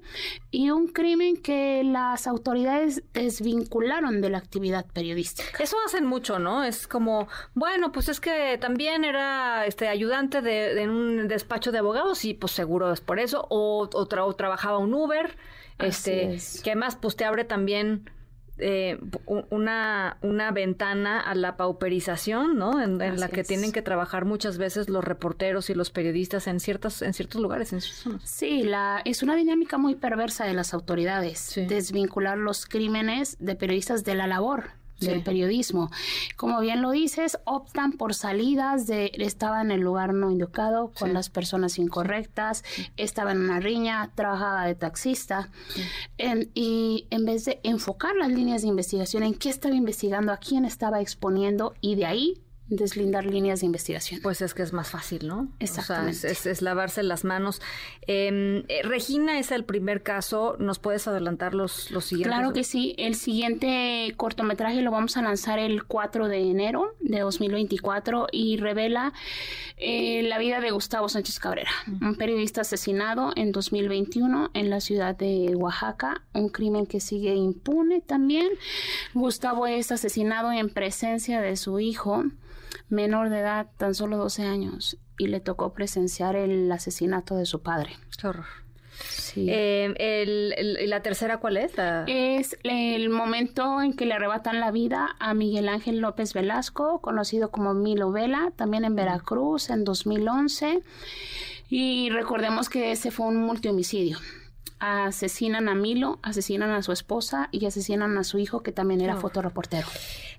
y 0.49 0.71
un 0.71 0.87
crimen 0.87 1.37
que 1.37 1.83
las 1.83 2.25
autoridades 2.25 3.03
desvincularon 3.13 4.21
de 4.21 4.31
la 4.31 4.39
actividad 4.39 4.87
periodística. 4.87 5.63
Eso 5.63 5.77
hacen 5.85 6.07
mucho, 6.07 6.39
¿no? 6.39 6.63
Es 6.63 6.87
como, 6.87 7.27
bueno, 7.53 7.91
pues 7.91 8.09
es 8.09 8.19
que 8.19 8.57
también 8.59 9.03
era 9.03 9.67
este 9.67 9.87
ayudante 9.87 10.41
de, 10.41 10.81
en 10.81 10.89
un 10.89 11.27
despacho 11.27 11.71
de 11.71 11.77
abogados 11.77 12.25
y 12.25 12.33
pues 12.33 12.53
seguro 12.53 12.91
es 12.91 13.01
por 13.01 13.19
eso, 13.19 13.45
o, 13.49 13.87
trabajaba 14.35 14.79
un 14.79 14.95
Uber, 14.95 15.37
este, 15.77 16.39
que 16.63 16.71
además 16.71 16.97
pues 16.99 17.15
te 17.15 17.25
abre 17.25 17.43
también 17.43 18.09
eh, 18.57 18.97
una, 19.49 20.17
una 20.21 20.51
ventana 20.51 21.19
a 21.19 21.35
la 21.35 21.57
pauperización, 21.57 22.57
¿no? 22.57 22.81
En, 22.81 22.99
la 23.19 23.27
que 23.27 23.43
tienen 23.43 23.71
que 23.71 23.81
trabajar 23.81 24.25
muchas 24.25 24.57
veces 24.57 24.89
los 24.89 25.03
reporteros 25.03 25.69
y 25.69 25.73
los 25.73 25.91
periodistas 25.91 26.47
en 26.47 26.59
ciertas, 26.59 27.01
en 27.01 27.13
ciertos 27.13 27.41
lugares, 27.41 27.73
en 27.73 27.81
Sí, 28.23 28.63
la, 28.63 29.01
es 29.05 29.23
una 29.23 29.35
dinámica 29.35 29.77
muy 29.77 29.95
perversa 29.95 30.45
de 30.45 30.53
las 30.53 30.73
autoridades, 30.73 31.53
desvincular 31.67 32.37
los 32.37 32.65
crímenes 32.65 33.37
de 33.39 33.55
periodistas 33.55 34.03
de 34.03 34.15
la 34.15 34.27
labor 34.27 34.84
del 34.99 35.21
periodismo. 35.23 35.91
Como 36.35 36.59
bien 36.61 36.81
lo 36.81 36.91
dices, 36.91 37.39
optan 37.45 37.93
por 37.93 38.13
salidas 38.13 38.87
de 38.87 39.11
estaba 39.15 39.61
en 39.61 39.71
el 39.71 39.81
lugar 39.81 40.13
no 40.13 40.31
indicado 40.31 40.91
con 40.97 41.13
las 41.13 41.29
personas 41.29 41.77
incorrectas, 41.79 42.63
estaba 42.97 43.31
en 43.31 43.39
una 43.39 43.59
riña, 43.59 44.11
trabajaba 44.15 44.65
de 44.65 44.75
taxista. 44.75 45.49
Y 46.53 47.07
en 47.09 47.25
vez 47.25 47.45
de 47.45 47.59
enfocar 47.63 48.15
las 48.15 48.29
líneas 48.29 48.61
de 48.61 48.69
investigación 48.69 49.23
en 49.23 49.33
qué 49.33 49.49
estaba 49.49 49.75
investigando, 49.75 50.31
a 50.31 50.37
quién 50.37 50.65
estaba 50.65 51.01
exponiendo 51.01 51.73
y 51.81 51.95
de 51.95 52.05
ahí 52.05 52.44
deslindar 52.67 53.25
líneas 53.25 53.59
de 53.59 53.67
investigación. 53.67 54.21
Pues 54.21 54.41
es 54.41 54.53
que 54.53 54.63
es 54.63 54.73
más 54.73 54.89
fácil, 54.89 55.27
¿no? 55.27 55.49
Exactamente. 55.59 56.31
es, 56.31 56.61
lavarse 56.61 57.03
las 57.03 57.23
manos. 57.23 57.61
Em, 58.07 58.63
eh, 58.67 58.81
Regina 58.83 59.39
es 59.39 59.51
el 59.51 59.65
primer 59.65 60.01
caso. 60.01 60.55
¿Nos 60.59 60.79
puedes 60.79 61.07
adelantar 61.07 61.53
los, 61.53 61.91
los 61.91 62.05
siguientes? 62.05 62.35
Claro 62.35 62.53
que 62.53 62.63
sí. 62.63 62.95
El 62.97 63.15
siguiente 63.15 64.13
cortometraje 64.17 64.81
lo 64.81 64.91
vamos 64.91 65.15
a 65.17 65.21
lanzar 65.21 65.59
el 65.59 65.85
4 65.85 66.27
de 66.27 66.49
enero 66.49 66.95
de 67.01 67.19
2024 67.19 68.27
y 68.31 68.57
revela 68.57 69.13
eh, 69.77 70.23
la 70.23 70.39
vida 70.39 70.59
de 70.59 70.71
Gustavo 70.71 71.07
Sánchez 71.09 71.39
Cabrera, 71.39 71.71
un 72.01 72.15
periodista 72.15 72.61
asesinado 72.61 73.31
en 73.35 73.51
2021 73.51 74.51
en 74.53 74.69
la 74.69 74.79
ciudad 74.79 75.15
de 75.15 75.53
Oaxaca, 75.55 76.23
un 76.33 76.49
crimen 76.49 76.87
que 76.87 76.99
sigue 76.99 77.35
impune 77.35 78.01
también. 78.01 78.49
Gustavo 79.13 79.67
es 79.67 79.91
asesinado 79.91 80.51
en 80.51 80.69
presencia 80.69 81.41
de 81.41 81.57
su 81.57 81.79
hijo 81.79 82.23
menor 82.89 83.29
de 83.29 83.39
edad, 83.39 83.67
tan 83.77 83.95
solo 83.95 84.17
12 84.17 84.43
años, 84.43 84.97
y 85.17 85.27
le 85.27 85.39
tocó 85.39 85.73
presenciar 85.73 86.35
el 86.35 86.71
asesinato 86.71 87.35
de 87.35 87.45
su 87.45 87.61
padre. 87.61 87.91
Qué 88.19 88.27
horror. 88.27 88.45
Sí. 89.09 89.47
Eh, 89.49 89.93
el, 89.97 90.89
¿La 90.89 91.01
tercera 91.01 91.37
cuál 91.37 91.57
es? 91.57 91.73
Es 92.07 92.57
el 92.63 93.09
momento 93.09 93.81
en 93.81 93.93
que 93.93 94.05
le 94.05 94.13
arrebatan 94.13 94.59
la 94.61 94.71
vida 94.71 95.15
a 95.19 95.33
Miguel 95.33 95.67
Ángel 95.67 95.99
López 95.99 96.33
Velasco, 96.33 97.01
conocido 97.01 97.51
como 97.51 97.73
Milo 97.73 98.11
Vela, 98.11 98.53
también 98.55 98.85
en 98.85 98.95
Veracruz 98.95 99.69
en 99.69 99.83
2011. 99.83 100.81
Y 101.69 102.09
recordemos 102.11 102.69
que 102.69 102.91
ese 102.91 103.11
fue 103.11 103.27
un 103.27 103.41
multihomicidio 103.41 104.17
asesinan 104.79 105.69
a 105.69 105.75
Milo, 105.75 106.19
asesinan 106.21 106.69
a 106.71 106.83
su 106.83 106.91
esposa 106.91 107.49
y 107.51 107.65
asesinan 107.65 108.17
a 108.17 108.23
su 108.23 108.37
hijo 108.37 108.61
que 108.61 108.71
también 108.71 109.01
era 109.01 109.15
fotoreportero. 109.15 109.87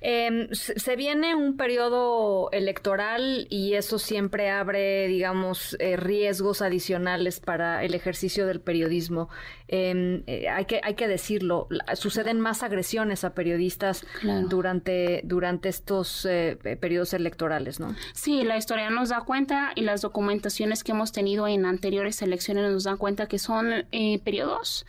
Em, 0.09 0.47
se 0.53 0.95
viene 0.95 1.35
un 1.35 1.57
periodo 1.57 2.49
electoral 2.53 3.49
y 3.51 3.75
eso 3.75 3.99
siempre 3.99 4.51
abre, 4.51 5.09
digamos, 5.09 5.77
eh, 5.81 5.97
riesgos 5.97 6.63
adicionales 6.63 7.41
para 7.41 7.83
el 7.83 7.93
ejercicio 7.93 8.47
del 8.47 8.61
periodismo. 8.61 9.29
Em, 9.67 10.23
eh, 10.29 10.49
hay, 10.49 10.67
que, 10.67 10.81
hay 10.85 10.95
que 10.95 11.09
decirlo, 11.09 11.67
suceden 11.95 12.39
más 12.39 12.63
agresiones 12.63 13.25
a 13.25 13.35
periodistas 13.35 14.07
durante, 14.49 15.23
durante 15.25 15.69
estos 15.69 16.25
eh, 16.25 16.57
periodos 16.81 17.13
electorales, 17.13 17.81
¿no? 17.81 17.97
Sí, 18.13 18.45
la 18.45 18.59
historia 18.59 18.91
nos 18.91 19.09
da 19.09 19.23
cuenta 19.23 19.73
y 19.75 19.81
las 19.81 20.03
documentaciones 20.03 20.85
que 20.85 20.93
hemos 20.93 21.11
tenido 21.11 21.49
en 21.49 21.67
anteriores 21.67 22.23
elecciones 22.23 22.71
nos 22.71 22.85
dan 22.85 22.97
cuenta 22.97 23.27
que 23.27 23.41
son 23.41 23.87
periodos 24.23 24.87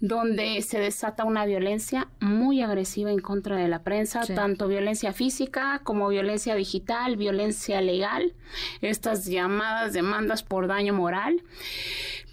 donde 0.00 0.60
se 0.62 0.80
desata 0.80 1.22
una 1.22 1.44
violencia 1.46 2.08
muy 2.18 2.60
agresiva 2.60 3.12
en 3.12 3.20
contra 3.20 3.56
de 3.56 3.68
la 3.68 3.84
prensa, 3.84 4.22
tanto 4.26 4.47
violencia 4.56 5.12
física 5.12 5.80
como 5.84 6.08
violencia 6.08 6.54
digital, 6.54 7.16
violencia 7.16 7.80
legal, 7.80 8.34
estas 8.80 9.26
llamadas 9.26 9.92
demandas 9.92 10.42
por 10.42 10.66
daño 10.66 10.94
moral 10.94 11.42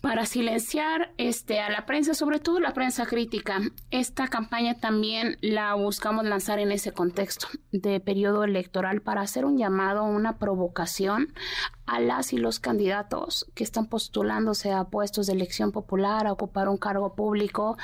para 0.05 0.27
silenciar 0.27 1.11
este, 1.17 1.59
a 1.59 1.69
la 1.71 1.87
prensa, 1.87 2.13
sobre 2.13 2.39
todo 2.39 2.59
la 2.59 2.73
prensa 2.73 3.07
crítica. 3.07 3.59
Esta 3.89 4.27
campaña 4.27 4.75
también 4.75 5.35
la 5.41 5.73
buscamos 5.73 6.25
lanzar 6.25 6.59
en 6.59 6.71
ese 6.71 6.91
contexto 6.91 7.47
de 7.71 7.99
periodo 7.99 8.43
electoral 8.43 9.01
para 9.01 9.21
hacer 9.21 9.45
un 9.45 9.57
llamado, 9.57 10.03
una 10.03 10.37
provocación 10.37 11.33
a 11.87 11.99
las 11.99 12.33
y 12.33 12.37
los 12.37 12.59
candidatos 12.59 13.47
que 13.55 13.63
están 13.63 13.87
postulándose 13.87 14.71
a 14.71 14.83
puestos 14.83 15.25
de 15.25 15.33
elección 15.33 15.71
popular, 15.71 16.27
a 16.27 16.33
ocupar 16.33 16.69
un 16.69 16.77
cargo 16.77 17.15
público. 17.15 17.75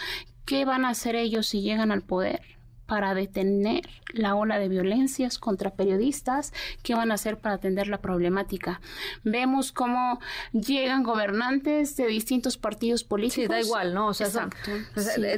¿Qué 0.46 0.64
van 0.64 0.86
a 0.86 0.90
hacer 0.90 1.16
ellos 1.16 1.48
si 1.48 1.62
llegan 1.62 1.92
al 1.92 2.04
poder? 2.04 2.61
Para 2.92 3.14
detener 3.14 3.88
la 4.12 4.36
ola 4.36 4.60
de 4.60 4.68
violencias 4.68 5.40
contra 5.40 5.70
periodistas, 5.70 6.52
qué 6.84 6.94
van 6.94 7.12
a 7.12 7.14
hacer 7.14 7.38
para 7.38 7.56
atender 7.56 7.88
la 7.88 8.02
problemática. 8.02 8.82
Vemos 9.24 9.72
cómo 9.72 10.20
llegan 10.52 11.02
gobernantes 11.02 11.96
de 11.96 12.08
distintos 12.08 12.58
partidos 12.58 13.06
políticos. 13.06 13.44
Sí, 13.44 13.48
da 13.48 13.62
igual, 13.62 13.94
¿no? 13.94 14.08
O 14.08 14.14
sea, 14.14 14.50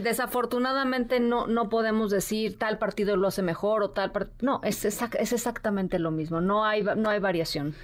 desafortunadamente 0.02 1.20
no, 1.20 1.46
no 1.46 1.70
podemos 1.70 2.10
decir 2.10 2.58
tal 2.58 2.80
partido 2.80 3.18
lo 3.18 3.28
hace 3.28 3.44
mejor 3.44 3.84
o 3.84 3.92
tal 3.92 4.12
partido. 4.12 4.38
No, 4.42 4.62
es, 4.64 4.84
es 4.84 5.32
exactamente 5.32 6.00
lo 6.00 6.10
mismo. 6.10 6.42
No 6.42 6.66
hay, 6.66 6.82
no 6.82 7.12
hay 7.12 7.20
variación 7.20 7.76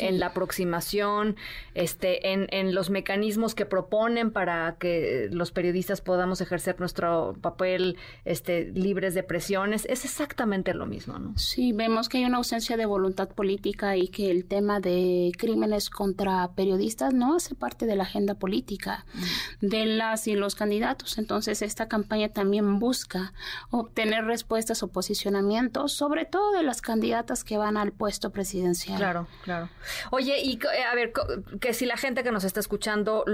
en, 0.00 0.18
la 0.18 0.26
aproximación, 0.26 1.36
este, 1.74 2.32
en, 2.32 2.48
en 2.50 2.74
los 2.74 2.90
mecanismos 2.90 3.54
que 3.54 3.66
proponen 3.66 4.32
para 4.32 4.76
que 4.80 5.28
los 5.30 5.52
periodistas 5.52 6.00
podamos 6.00 6.40
ejercer 6.40 6.80
nuestro 6.80 7.36
papel 7.40 7.96
este, 8.24 8.64
libres 8.74 9.11
de 9.14 9.22
presiones, 9.22 9.86
es 9.88 10.04
exactamente 10.04 10.74
lo 10.74 10.86
mismo, 10.86 11.18
¿no? 11.18 11.36
Sí, 11.36 11.72
vemos 11.72 12.08
que 12.08 12.18
hay 12.18 12.24
una 12.24 12.38
ausencia 12.38 12.76
de 12.76 12.86
voluntad 12.86 13.28
política 13.28 13.96
y 13.96 14.08
que 14.08 14.30
el 14.30 14.44
tema 14.44 14.80
de 14.80 15.32
crímenes 15.36 15.90
contra 15.90 16.50
periodistas 16.54 17.14
no 17.14 17.36
hace 17.36 17.54
parte 17.54 17.86
de 17.86 17.96
la 17.96 18.04
agenda 18.04 18.34
política 18.34 19.04
mm. 19.14 19.66
de 19.66 19.86
las 19.86 20.26
y 20.26 20.34
los 20.34 20.54
candidatos. 20.54 21.18
Entonces, 21.18 21.62
esta 21.62 21.88
campaña 21.88 22.28
también 22.28 22.78
busca 22.78 23.32
obtener 23.70 24.24
respuestas 24.24 24.82
o 24.82 24.88
posicionamientos, 24.88 25.92
sobre 25.92 26.24
todo 26.24 26.52
de 26.52 26.62
las 26.62 26.80
candidatas 26.80 27.44
que 27.44 27.56
van 27.56 27.76
al 27.76 27.92
puesto 27.92 28.30
presidencial. 28.30 28.98
Claro, 28.98 29.26
claro. 29.44 29.68
Oye, 30.10 30.40
y 30.42 30.54
eh, 30.54 30.84
a 30.90 30.94
ver, 30.94 31.12
que 31.60 31.74
si 31.74 31.86
la 31.86 31.96
gente 31.96 32.22
que 32.22 32.30
nos 32.30 32.44
está 32.44 32.60
escuchando 32.60 33.24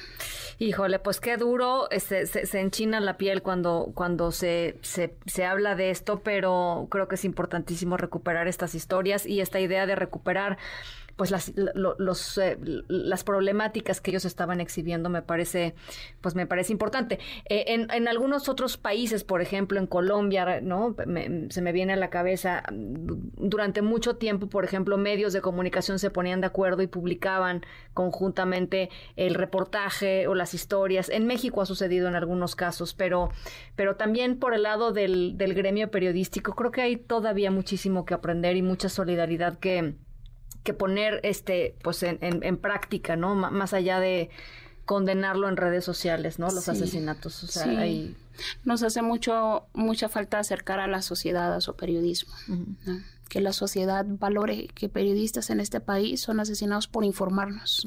Híjole, 0.60 0.98
pues 0.98 1.20
qué 1.20 1.36
duro, 1.36 1.88
este, 1.92 2.26
se, 2.26 2.44
se, 2.44 2.60
enchina 2.60 2.98
la 2.98 3.16
piel 3.16 3.42
cuando, 3.42 3.92
cuando 3.94 4.32
se, 4.32 4.76
se, 4.82 5.14
se, 5.24 5.44
habla 5.44 5.76
de 5.76 5.90
esto, 5.90 6.20
pero 6.24 6.88
creo 6.90 7.06
que 7.06 7.14
es 7.14 7.24
importantísimo 7.24 7.96
recuperar 7.96 8.48
estas 8.48 8.74
historias 8.74 9.24
y 9.24 9.40
esta 9.40 9.60
idea 9.60 9.86
de 9.86 9.94
recuperar 9.94 10.58
pues 11.18 11.32
las, 11.32 11.52
eh, 12.38 12.58
las 12.86 13.24
problemáticas 13.24 14.00
que 14.00 14.12
ellos 14.12 14.24
estaban 14.24 14.60
exhibiendo 14.60 15.10
me 15.10 15.20
parece, 15.20 15.74
pues 16.20 16.36
me 16.36 16.46
parece 16.46 16.72
importante. 16.72 17.18
Eh, 17.46 17.64
en, 17.66 17.90
en, 17.90 18.06
algunos 18.06 18.48
otros 18.48 18.76
países, 18.76 19.24
por 19.24 19.42
ejemplo, 19.42 19.80
en 19.80 19.88
Colombia, 19.88 20.60
¿no? 20.62 20.94
se 21.50 21.60
me 21.60 21.72
viene 21.72 21.94
a 21.94 21.96
la 21.96 22.08
cabeza, 22.08 22.62
durante 22.70 23.82
mucho 23.82 24.16
tiempo, 24.16 24.48
por 24.48 24.64
ejemplo, 24.64 24.96
medios 24.96 25.32
de 25.32 25.40
comunicación 25.40 25.98
se 25.98 26.10
ponían 26.10 26.40
de 26.40 26.46
acuerdo 26.46 26.82
y 26.82 26.86
publicaban 26.86 27.66
conjuntamente 27.94 28.88
el 29.16 29.34
reportaje 29.34 30.28
o 30.28 30.36
las 30.36 30.54
historias. 30.54 31.08
En 31.08 31.26
México 31.26 31.60
ha 31.60 31.66
sucedido 31.66 32.06
en 32.06 32.14
algunos 32.14 32.54
casos, 32.54 32.94
pero, 32.94 33.30
pero 33.74 33.96
también 33.96 34.38
por 34.38 34.54
el 34.54 34.62
lado 34.62 34.92
del, 34.92 35.36
del 35.36 35.54
gremio 35.54 35.90
periodístico, 35.90 36.54
creo 36.54 36.70
que 36.70 36.82
hay 36.82 36.96
todavía 36.96 37.50
muchísimo 37.50 38.04
que 38.04 38.14
aprender 38.14 38.56
y 38.56 38.62
mucha 38.62 38.88
solidaridad 38.88 39.58
que 39.58 39.96
que 40.68 40.74
poner 40.74 41.20
este 41.22 41.74
pues 41.82 42.02
en, 42.02 42.18
en, 42.20 42.56
práctica, 42.58 43.16
¿no? 43.16 43.34
más 43.34 43.72
allá 43.72 44.00
de 44.00 44.28
condenarlo 44.84 45.48
en 45.48 45.56
redes 45.56 45.82
sociales, 45.82 46.38
¿no? 46.38 46.50
Los 46.50 46.68
asesinatos. 46.68 47.42
O 47.42 47.46
sea, 47.46 47.64
sí. 47.64 48.14
Nos 48.64 48.82
hace 48.82 49.00
mucho, 49.00 49.64
mucha 49.72 50.10
falta 50.10 50.38
acercar 50.38 50.78
a 50.78 50.86
la 50.86 51.00
sociedad 51.00 51.54
a 51.54 51.62
su 51.62 51.74
periodismo. 51.74 52.34
Que 53.30 53.40
la 53.40 53.54
sociedad 53.54 54.04
valore 54.06 54.68
que 54.74 54.90
periodistas 54.90 55.48
en 55.48 55.60
este 55.60 55.80
país 55.80 56.20
son 56.20 56.38
asesinados 56.38 56.86
por 56.86 57.02
informarnos 57.02 57.86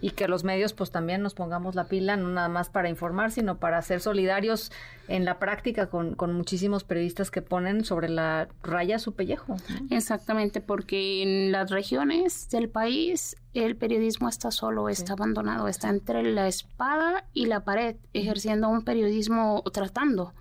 y 0.00 0.10
que 0.10 0.28
los 0.28 0.44
medios 0.44 0.72
pues 0.72 0.90
también 0.90 1.22
nos 1.22 1.34
pongamos 1.34 1.74
la 1.74 1.84
pila, 1.84 2.16
no 2.16 2.28
nada 2.28 2.48
más 2.48 2.70
para 2.70 2.88
informar, 2.88 3.30
sino 3.30 3.58
para 3.58 3.80
ser 3.82 4.00
solidarios 4.00 4.72
en 5.08 5.24
la 5.24 5.38
práctica 5.38 5.88
con, 5.88 6.14
con 6.14 6.32
muchísimos 6.34 6.84
periodistas 6.84 7.30
que 7.30 7.42
ponen 7.42 7.84
sobre 7.84 8.08
la 8.08 8.48
raya 8.62 8.98
su 8.98 9.14
pellejo. 9.14 9.56
Exactamente, 9.90 10.60
porque 10.60 11.22
en 11.22 11.52
las 11.52 11.70
regiones 11.70 12.48
del 12.50 12.68
país 12.68 13.36
el 13.52 13.76
periodismo 13.76 14.28
está 14.28 14.50
solo, 14.50 14.88
está 14.88 15.14
abandonado, 15.14 15.68
está 15.68 15.88
entre 15.88 16.22
la 16.22 16.48
espada 16.48 17.24
y 17.34 17.46
la 17.46 17.64
pared, 17.64 17.96
ejerciendo 18.12 18.68
un 18.68 18.84
periodismo, 18.84 19.62
tratando 19.72 20.32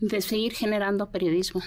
de 0.00 0.20
seguir 0.20 0.52
generando 0.52 1.10
periodismo. 1.10 1.62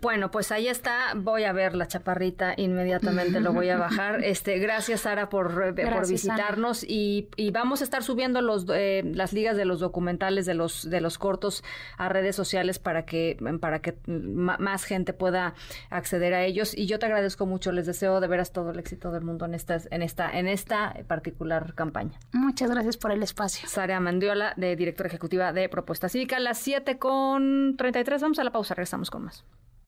Bueno, 0.00 0.30
pues 0.30 0.50
ahí 0.52 0.68
está. 0.68 1.14
Voy 1.14 1.44
a 1.44 1.52
ver 1.52 1.74
la 1.74 1.86
chaparrita 1.86 2.54
inmediatamente, 2.56 3.40
lo 3.40 3.52
voy 3.52 3.68
a 3.68 3.76
bajar. 3.78 4.24
Este, 4.24 4.58
gracias 4.58 5.02
Sara 5.02 5.28
por, 5.28 5.74
eh, 5.76 5.86
por 5.86 6.08
visitarnos 6.08 6.84
y, 6.84 7.28
y, 7.36 7.50
vamos 7.50 7.80
a 7.80 7.84
estar 7.84 8.02
subiendo 8.02 8.40
los 8.40 8.66
eh, 8.72 9.02
las 9.14 9.32
ligas 9.32 9.56
de 9.56 9.64
los 9.64 9.80
documentales 9.80 10.46
de 10.46 10.54
los 10.54 10.88
de 10.88 11.00
los 11.00 11.18
cortos 11.18 11.62
a 11.98 12.08
redes 12.08 12.36
sociales 12.36 12.78
para 12.78 13.04
que 13.04 13.36
para 13.60 13.80
que 13.80 13.96
más 14.06 14.84
gente 14.84 15.12
pueda 15.12 15.54
acceder 15.90 16.34
a 16.34 16.44
ellos. 16.44 16.76
Y 16.76 16.86
yo 16.86 16.98
te 16.98 17.06
agradezco 17.06 17.46
mucho. 17.46 17.72
Les 17.72 17.86
deseo 17.86 18.20
de 18.20 18.28
veras 18.28 18.52
todo 18.52 18.70
el 18.70 18.78
éxito 18.78 19.10
del 19.10 19.22
mundo 19.22 19.44
en 19.44 19.54
esta 19.54 19.80
en 19.90 20.02
esta 20.02 20.30
en 20.30 20.48
esta 20.48 20.94
particular 21.06 21.74
campaña. 21.74 22.18
Muchas 22.32 22.70
gracias 22.70 22.96
por 22.96 23.12
el 23.12 23.22
espacio. 23.22 23.68
Sara 23.68 24.00
Mandiola, 24.00 24.54
de 24.56 24.76
directora 24.76 25.08
ejecutiva 25.08 25.52
de 25.52 25.68
Propuesta 25.68 26.08
Cívica. 26.08 26.38
Las 26.38 26.58
7 26.58 26.98
con 26.98 27.76
33. 27.76 28.22
Vamos 28.22 28.38
a 28.38 28.44
la 28.44 28.52
pausa. 28.52 28.74
Regresamos 28.74 29.10
con 29.10 29.24
más. 29.24 29.44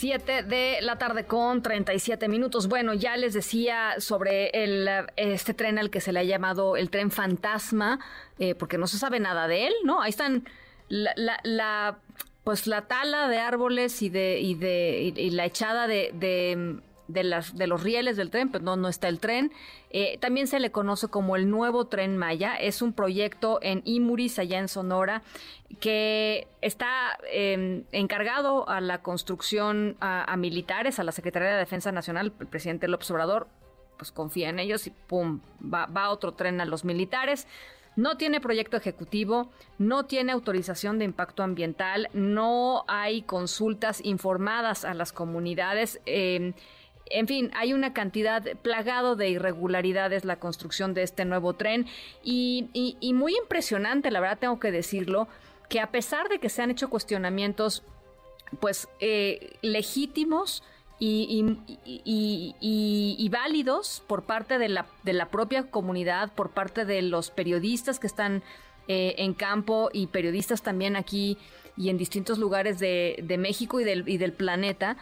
7 0.00 0.44
de 0.44 0.78
la 0.80 0.96
tarde 0.96 1.26
con 1.26 1.60
37 1.60 2.26
minutos. 2.26 2.68
Bueno, 2.68 2.94
ya 2.94 3.18
les 3.18 3.34
decía 3.34 3.96
sobre 3.98 4.48
el, 4.64 4.88
este 5.16 5.52
tren 5.52 5.78
al 5.78 5.90
que 5.90 6.00
se 6.00 6.10
le 6.10 6.20
ha 6.20 6.24
llamado 6.24 6.78
el 6.78 6.88
tren 6.88 7.10
fantasma, 7.10 8.00
eh, 8.38 8.54
porque 8.54 8.78
no 8.78 8.86
se 8.86 8.96
sabe 8.96 9.20
nada 9.20 9.46
de 9.46 9.66
él, 9.66 9.74
¿no? 9.84 10.00
Ahí 10.00 10.08
están 10.08 10.48
la, 10.88 11.98
pues 12.44 12.66
la 12.66 12.86
tala 12.88 13.28
de 13.28 13.40
árboles 13.40 14.00
y 14.00 14.08
de 14.08 14.40
y 14.40 14.54
de 14.54 15.12
y 15.14 15.30
la 15.30 15.44
echada 15.44 15.86
de, 15.86 16.80
de 17.12 17.66
los 17.66 17.82
rieles 17.82 18.16
del 18.16 18.30
tren, 18.30 18.50
pero 18.50 18.64
no, 18.64 18.76
no 18.76 18.88
está 18.88 19.08
el 19.08 19.20
tren. 19.20 19.52
Eh, 19.90 20.18
también 20.18 20.46
se 20.46 20.60
le 20.60 20.70
conoce 20.70 21.08
como 21.08 21.36
el 21.36 21.50
nuevo 21.50 21.86
tren 21.86 22.16
Maya. 22.16 22.54
Es 22.54 22.80
un 22.80 22.92
proyecto 22.92 23.58
en 23.62 23.82
Imuris, 23.84 24.38
allá 24.38 24.58
en 24.58 24.68
Sonora, 24.68 25.22
que 25.80 26.46
está 26.60 27.18
em, 27.32 27.84
encargado 27.92 28.68
a 28.68 28.80
la 28.80 29.02
construcción 29.02 29.96
a, 30.00 30.36
militares, 30.36 30.98
a 30.98 31.04
la 31.04 31.12
Secretaría 31.12 31.50
de 31.50 31.58
Defensa 31.58 31.90
Nacional. 31.90 32.32
El 32.38 32.46
presidente 32.46 32.88
López 32.88 33.10
Obrador 33.10 33.48
pues 33.96 34.12
confía 34.12 34.48
en 34.48 34.58
ellos 34.58 34.86
y 34.86 34.90
pum, 34.90 35.40
va, 35.62 36.10
otro 36.10 36.32
tren 36.32 36.60
a 36.60 36.64
los 36.64 36.84
militares. 36.84 37.46
No 37.96 38.16
tiene 38.16 38.40
proyecto 38.40 38.76
ejecutivo, 38.76 39.50
no 39.76 40.06
tiene 40.06 40.32
autorización 40.32 40.98
de 40.98 41.04
impacto 41.04 41.42
ambiental, 41.42 42.08
no 42.14 42.84
hay 42.86 43.22
consultas 43.22 44.00
informadas 44.04 44.84
a 44.84 44.94
las 44.94 45.12
comunidades. 45.12 46.00
Eh, 46.06 46.54
en 47.10 47.26
fin, 47.26 47.50
hay 47.54 47.72
una 47.72 47.92
cantidad 47.92 48.42
plagado 48.62 49.16
de 49.16 49.28
irregularidades 49.28 50.24
la 50.24 50.36
construcción 50.36 50.94
de 50.94 51.02
este 51.02 51.24
nuevo 51.24 51.54
tren 51.54 51.86
y, 52.22 52.68
muy 53.14 53.36
impresionante, 53.36 54.10
la 54.10 54.20
verdad 54.20 54.38
tengo 54.38 54.60
que 54.60 54.70
decirlo, 54.70 55.28
que 55.68 55.80
a 55.80 55.90
pesar 55.90 56.28
de 56.28 56.38
que 56.38 56.48
se 56.48 56.62
han 56.62 56.70
hecho 56.70 56.88
cuestionamientos 56.88 57.82
pues 58.60 58.88
eh, 59.00 59.56
legítimos, 59.62 60.62
y, 61.02 61.42
válidos 63.30 64.02
por 64.06 64.24
parte 64.24 64.58
de 64.58 64.68
la, 64.68 64.86
de 65.02 65.14
la 65.14 65.30
propia 65.30 65.70
comunidad, 65.70 66.30
por 66.34 66.50
parte 66.50 66.84
de 66.84 67.00
los 67.00 67.30
periodistas 67.30 67.98
que 67.98 68.06
están 68.06 68.42
eh, 68.86 69.14
en 69.18 69.32
campo 69.34 69.88
y 69.92 70.08
periodistas 70.08 70.62
también 70.62 70.96
aquí 70.96 71.38
y 71.76 71.88
en 71.88 71.96
distintos 71.96 72.38
lugares 72.38 72.78
de, 72.78 73.24
México 73.38 73.80
y 73.80 73.84
del 73.84 74.32
planeta, 74.32 74.98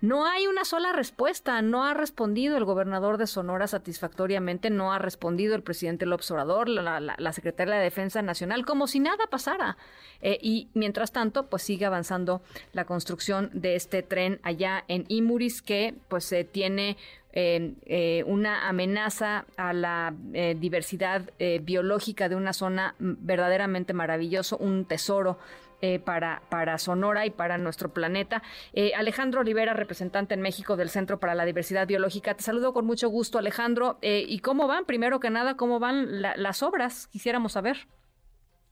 no 0.00 0.26
hay 0.26 0.46
una 0.46 0.64
sola 0.64 0.92
respuesta, 0.92 1.60
no 1.60 1.84
ha 1.84 1.92
respondido 1.92 2.56
el 2.56 2.64
gobernador 2.64 3.18
de 3.18 3.26
Sonora 3.26 3.66
satisfactoriamente, 3.66 4.70
no 4.70 4.92
ha 4.92 4.98
respondido 4.98 5.54
el 5.54 5.62
presidente 5.62 6.06
López 6.06 6.30
Obrador, 6.30 6.70
la, 6.70 7.00
la, 7.00 7.32
secretaria 7.32 7.74
de 7.74 7.82
Defensa 7.82 8.22
Nacional, 8.22 8.64
como 8.64 8.86
si 8.86 8.98
nada 8.98 9.26
pasara. 9.28 9.76
Eh, 10.22 10.38
y 10.40 10.68
mientras 10.72 11.12
tanto, 11.12 11.48
pues 11.48 11.62
sigue 11.62 11.84
avanzando 11.84 12.40
la 12.72 12.86
construcción 12.86 13.50
de 13.52 13.76
este 13.76 14.02
tren 14.02 14.40
allá 14.42 14.84
en 14.88 15.04
Imuris, 15.08 15.60
que 15.60 15.94
pues 16.08 16.24
se 16.24 16.44
tiene 16.44 16.96
eh, 17.32 17.74
eh, 17.84 18.24
una 18.26 18.68
amenaza 18.68 19.44
a 19.58 19.74
la 19.74 20.14
diversidad 20.56 21.30
biológica 21.62 22.28
de 22.30 22.36
una 22.36 22.54
zona 22.54 22.94
verdaderamente 22.98 23.92
maravilloso, 23.92 24.56
un 24.56 24.86
tesoro 24.86 25.38
eh, 25.82 25.98
para, 25.98 26.42
para 26.50 26.76
Sonora 26.76 27.24
y 27.24 27.30
para 27.30 27.56
nuestro 27.56 27.88
planeta. 27.88 28.42
Eh, 28.74 28.92
Alejandro 28.94 29.40
Olivera, 29.40 29.72
representante 29.72 30.34
en 30.34 30.42
México 30.42 30.76
del 30.76 30.90
Centro 30.90 31.18
para 31.18 31.34
la 31.34 31.46
Diversidad 31.46 31.86
Biológica. 31.86 32.34
Te 32.34 32.42
saludo 32.42 32.74
con 32.74 32.84
mucho 32.84 33.08
gusto, 33.08 33.38
Alejandro. 33.38 33.96
Eh, 34.02 34.22
¿Y 34.26 34.40
cómo 34.40 34.68
van, 34.68 34.84
primero 34.84 35.20
que 35.20 35.30
nada, 35.30 35.56
cómo 35.56 35.78
van 35.78 36.20
las 36.20 36.62
obras? 36.62 37.08
Quisiéramos 37.10 37.52
saber. 37.52 37.78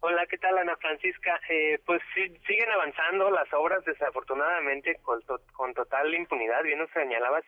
Hola, 0.01 0.27
¿qué 0.27 0.37
tal 0.37 0.59
Ana 0.59 0.77
Francisca? 0.77 1.41
pues 1.87 2.03
siguen 2.15 2.71
avanzando 2.75 3.31
las 3.31 3.51
obras, 3.55 3.83
desafortunadamente, 3.87 4.97
con, 5.03 5.21
con 5.55 5.73
total 5.73 6.15
impunidad, 6.15 6.63
bien 6.63 6.79
nos 6.79 6.91
señalabas, 6.91 7.45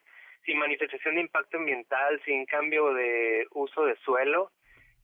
sin 0.47 0.59
manifestación 0.59 1.16
de 1.16 1.20
impacto 1.20 1.59
ambiental, 1.59 2.19
sin 2.24 2.47
cambio 2.47 2.95
de 2.95 3.47
uso 3.53 3.85
de 3.85 3.95
suelo 3.97 4.51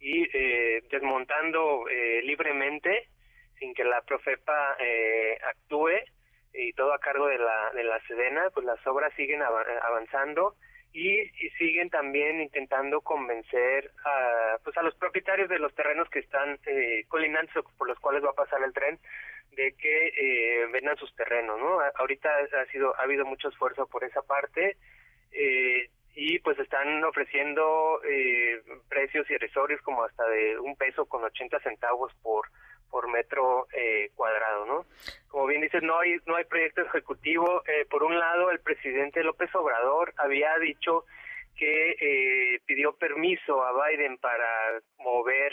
y 0.01 0.27
desmontando 0.89 1.85
libremente 2.25 3.09
sin 3.59 3.75
que 3.75 3.85
la 3.85 4.03
Profepa 4.03 4.77
eh, 4.79 5.39
actúe 5.45 5.99
y 6.53 6.73
todo 6.73 6.93
a 6.95 6.99
cargo 6.99 7.27
de 7.27 7.39
la, 7.39 7.71
de 7.75 7.85
la 7.85 8.01
Sedena, 8.07 8.51
pues 8.55 8.65
las 8.65 8.85
obras 8.87 9.13
siguen 9.15 9.43
avanzando 9.43 10.55
y, 10.93 11.29
siguen 11.59 11.91
también 11.91 12.41
intentando 12.41 13.03
convencer 13.03 13.91
a, 14.05 14.59
pues 14.65 14.77
a 14.79 14.83
los 14.83 14.95
propietarios 14.95 15.49
de 15.49 15.59
los 15.59 15.75
terrenos 15.75 16.09
que 16.09 16.21
están 16.21 16.59
eh, 16.67 17.05
colindantes 17.09 17.55
por 17.77 17.89
los 17.89 17.99
cuales 18.01 18.25
va 18.25 18.31
a 18.31 18.45
pasar 18.45 18.63
el 18.63 18.73
tren 18.73 18.99
de 19.53 19.75
que 19.75 20.07
eh, 20.17 20.67
vendan 20.73 20.97
sus 20.97 21.15
terrenos, 21.15 21.59
¿no? 21.59 21.79
Ahorita 21.97 22.31
ha 22.39 22.67
sido 22.67 22.95
ha 22.99 23.03
habido 23.03 23.25
mucho 23.25 23.49
esfuerzo 23.49 23.87
por 23.87 24.05
esa 24.05 24.23
parte 24.23 24.77
eh, 25.33 25.91
y 26.15 26.39
pues 26.39 26.59
están 26.59 27.05
ofreciendo 27.05 28.01
eh, 28.09 28.63
precios 28.89 29.29
irrisorios 29.31 29.81
como 29.83 30.05
hasta 30.05 30.27
de 30.29 30.59
un 30.59 30.77
peso 30.77 31.07
con 31.07 31.25
80 31.25 31.61
centavos 31.61 32.13
por 32.23 32.49
por 32.91 33.09
metro 33.09 33.67
eh, 33.73 34.11
cuadrado, 34.15 34.67
¿no? 34.67 34.87
Como 35.29 35.47
bien 35.47 35.61
dices, 35.61 35.83
no 35.83 35.99
hay 35.99 36.17
no 36.27 36.37
hay 36.37 36.45
proyecto 36.45 36.83
ejecutivo. 36.83 37.63
Eh, 37.67 37.87
por 37.91 38.03
un 38.03 38.19
lado, 38.19 38.51
el 38.51 38.61
presidente 38.61 39.23
López 39.23 39.55
Obrador 39.55 40.13
había 40.17 40.57
dicho 40.59 41.05
que 41.57 41.97
eh, 42.01 42.61
pidió 42.67 42.97
permiso 42.97 43.65
a 43.65 43.89
Biden 43.89 44.19
para 44.19 44.81
mover 44.99 45.53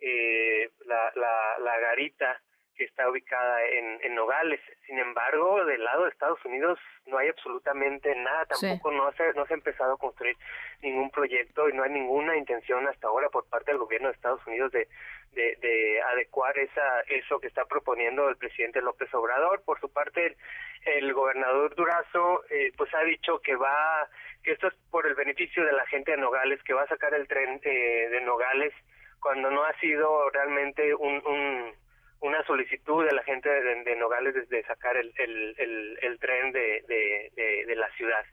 eh, 0.00 0.70
la, 0.84 1.12
la, 1.14 1.58
la 1.60 1.78
garita 1.78 2.40
que 2.76 2.84
está 2.84 3.08
ubicada 3.08 3.64
en, 3.64 3.98
en 4.02 4.14
Nogales. 4.14 4.60
Sin 4.86 4.98
embargo, 4.98 5.64
del 5.64 5.82
lado 5.82 6.04
de 6.04 6.10
Estados 6.10 6.44
Unidos 6.44 6.78
no 7.06 7.18
hay 7.18 7.28
absolutamente 7.28 8.14
nada, 8.16 8.44
tampoco 8.46 8.92
no, 8.92 9.10
se, 9.12 9.32
no 9.32 9.46
se 9.46 9.54
ha 9.54 9.56
empezado 9.56 9.94
a 9.94 9.98
construir 9.98 10.36
ningún 10.82 11.10
proyecto 11.10 11.68
y 11.68 11.72
no 11.72 11.82
hay 11.84 11.90
ninguna 11.90 12.36
intención 12.36 12.86
hasta 12.86 13.08
ahora 13.08 13.30
por 13.30 13.48
parte 13.48 13.70
del 13.70 13.78
gobierno 13.78 14.08
de 14.08 14.14
Estados 14.14 14.46
Unidos 14.46 14.72
de, 14.72 14.88
de, 15.36 15.56
de 15.60 16.02
adecuar 16.02 16.58
esa 16.58 17.00
eso 17.02 17.38
que 17.38 17.46
está 17.46 17.64
proponiendo 17.66 18.28
el 18.28 18.36
presidente 18.36 18.80
López 18.80 19.12
Obrador. 19.14 19.62
Por 19.64 19.78
su 19.78 19.92
parte, 19.92 20.36
el, 20.84 21.12
gobernador 21.12 21.74
Durazo 21.76 22.42
eh, 22.50 22.72
pues 22.76 22.92
ha 22.94 23.04
dicho 23.04 23.38
que 23.40 23.54
va, 23.54 24.08
que 24.42 24.52
esto 24.52 24.68
es 24.68 24.74
por 24.90 25.06
el 25.06 25.14
beneficio 25.14 25.64
de 25.64 25.72
la 25.72 25.86
gente 25.86 26.12
de 26.12 26.16
Nogales, 26.16 26.60
que 26.64 26.74
va 26.74 26.82
a 26.82 26.88
sacar 26.88 27.14
el 27.14 27.28
tren 27.28 27.60
eh, 27.62 28.08
de 28.10 28.20
Nogales 28.22 28.72
cuando 29.20 29.50
no 29.50 29.62
ha 29.64 29.72
sido 29.78 30.30
realmente 30.30 30.94
un, 30.94 31.22
un 31.26 31.74
una 32.20 32.42
solicitud 32.44 33.04
de 33.04 33.14
la 33.14 33.22
gente 33.24 33.48
de, 33.48 33.84
de 33.84 33.96
Nogales 33.96 34.34
desde 34.34 34.64
sacar 34.64 34.96
el, 34.96 35.12
el, 35.16 35.54
el, 35.58 35.98
el 36.00 36.18
tren 36.18 36.50
de, 36.50 36.82
de, 36.88 37.64
de, 37.66 37.76
la 37.76 37.90
ciudad. 37.90 38.24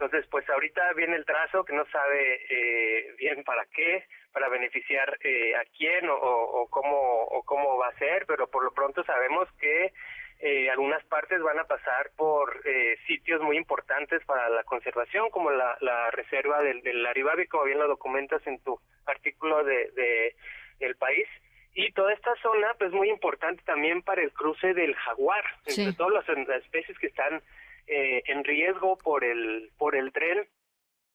Entonces, 0.00 0.26
pues 0.30 0.48
ahorita 0.48 0.94
viene 0.94 1.14
el 1.16 1.26
trazo 1.26 1.62
que 1.62 1.74
no 1.74 1.84
sabe 1.92 2.40
eh, 2.48 3.14
bien 3.18 3.44
para 3.44 3.66
qué, 3.66 4.06
para 4.32 4.48
beneficiar 4.48 5.18
eh, 5.22 5.54
a 5.54 5.62
quién 5.76 6.08
o, 6.08 6.14
o, 6.14 6.70
cómo 6.70 6.96
o 6.96 7.42
cómo 7.42 7.76
va 7.76 7.88
a 7.88 7.98
ser, 7.98 8.24
pero 8.26 8.48
por 8.48 8.64
lo 8.64 8.72
pronto 8.72 9.04
sabemos 9.04 9.46
que 9.60 9.92
eh, 10.38 10.70
algunas 10.70 11.04
partes 11.04 11.42
van 11.42 11.58
a 11.58 11.64
pasar 11.64 12.12
por 12.16 12.62
eh, 12.64 12.96
sitios 13.06 13.42
muy 13.42 13.58
importantes 13.58 14.24
para 14.24 14.48
la 14.48 14.64
conservación, 14.64 15.28
como 15.28 15.50
la, 15.50 15.76
la 15.82 16.10
reserva 16.12 16.62
del, 16.62 16.80
del 16.80 17.04
Aribabi, 17.04 17.46
como 17.46 17.64
bien 17.64 17.78
lo 17.78 17.86
documentas 17.86 18.40
en 18.46 18.58
tu 18.60 18.80
artículo 19.04 19.62
de, 19.64 19.90
de 19.90 20.34
del 20.78 20.96
país. 20.96 21.28
Y 21.74 21.92
toda 21.92 22.14
esta 22.14 22.34
zona 22.36 22.74
pues 22.78 22.90
muy 22.92 23.10
importante 23.10 23.62
también 23.64 24.00
para 24.00 24.22
el 24.22 24.32
cruce 24.32 24.72
del 24.72 24.94
jaguar 24.94 25.44
entre 25.66 25.92
todas 25.92 26.26
las, 26.26 26.64
especies 26.64 26.98
que 26.98 27.08
están 27.08 27.42
eh, 27.86 28.22
en 28.26 28.44
riesgo 28.44 28.96
por 28.98 29.24
el 29.24 29.70
por 29.78 29.96
el 29.96 30.12
tren 30.12 30.46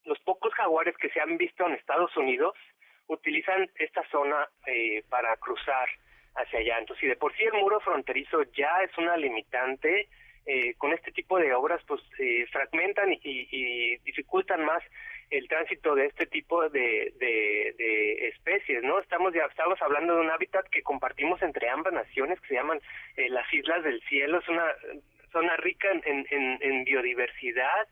los 0.04 0.20
pocos 0.20 0.54
jaguares 0.54 0.96
que 0.98 1.10
se 1.10 1.20
han 1.20 1.38
visto 1.38 1.66
en 1.66 1.74
Estados 1.74 2.16
Unidos 2.18 2.56
utilizan 3.08 3.70
esta 3.76 4.08
zona 4.10 4.48
eh, 4.68 5.04
para 5.10 5.36
cruzar 5.38 5.88
hacia 6.36 6.60
allá 6.60 6.80
entonces 6.80 7.02
si 7.02 7.08
de 7.08 7.16
por 7.16 7.36
sí 7.36 7.44
el 7.44 7.54
muro 7.54 7.80
fronterizo 7.80 8.44
ya 8.54 8.82
es 8.84 8.98
una 8.98 9.18
limitante 9.18 10.10
eh, 10.48 10.76
con 10.78 10.94
este 10.94 11.12
tipo 11.12 11.40
de 11.40 11.54
obras 11.54 11.82
pues 11.88 12.02
eh, 12.20 12.46
fragmentan 12.52 13.12
y, 13.14 13.20
y 13.24 13.98
dificultan 13.98 14.64
más 14.64 14.84
el 15.30 15.48
tránsito 15.48 15.96
de 15.96 16.06
este 16.06 16.28
tipo 16.28 16.70
de, 16.70 17.14
de, 17.18 18.28
especies, 18.28 18.84
¿no? 18.84 19.00
Estamos 19.00 19.34
ya 19.34 19.46
estamos 19.46 19.82
hablando 19.82 20.16
de 20.16 20.22
un 20.22 20.30
hábitat 20.30 20.68
que 20.70 20.84
compartimos 20.84 21.42
entre 21.42 21.70
ambas 21.70 21.94
naciones 21.94 22.40
que 22.42 22.50
se 22.50 22.54
llaman 22.54 22.80
eh, 23.18 23.30
las 23.30 23.52
Islas 23.54 23.84
del 23.84 24.02
Cielo, 24.04 24.40
es 24.40 24.48
una 24.48 24.66
zona 25.36 25.58
rica 25.58 25.90
en, 26.06 26.84
biodiversidad 26.86 27.88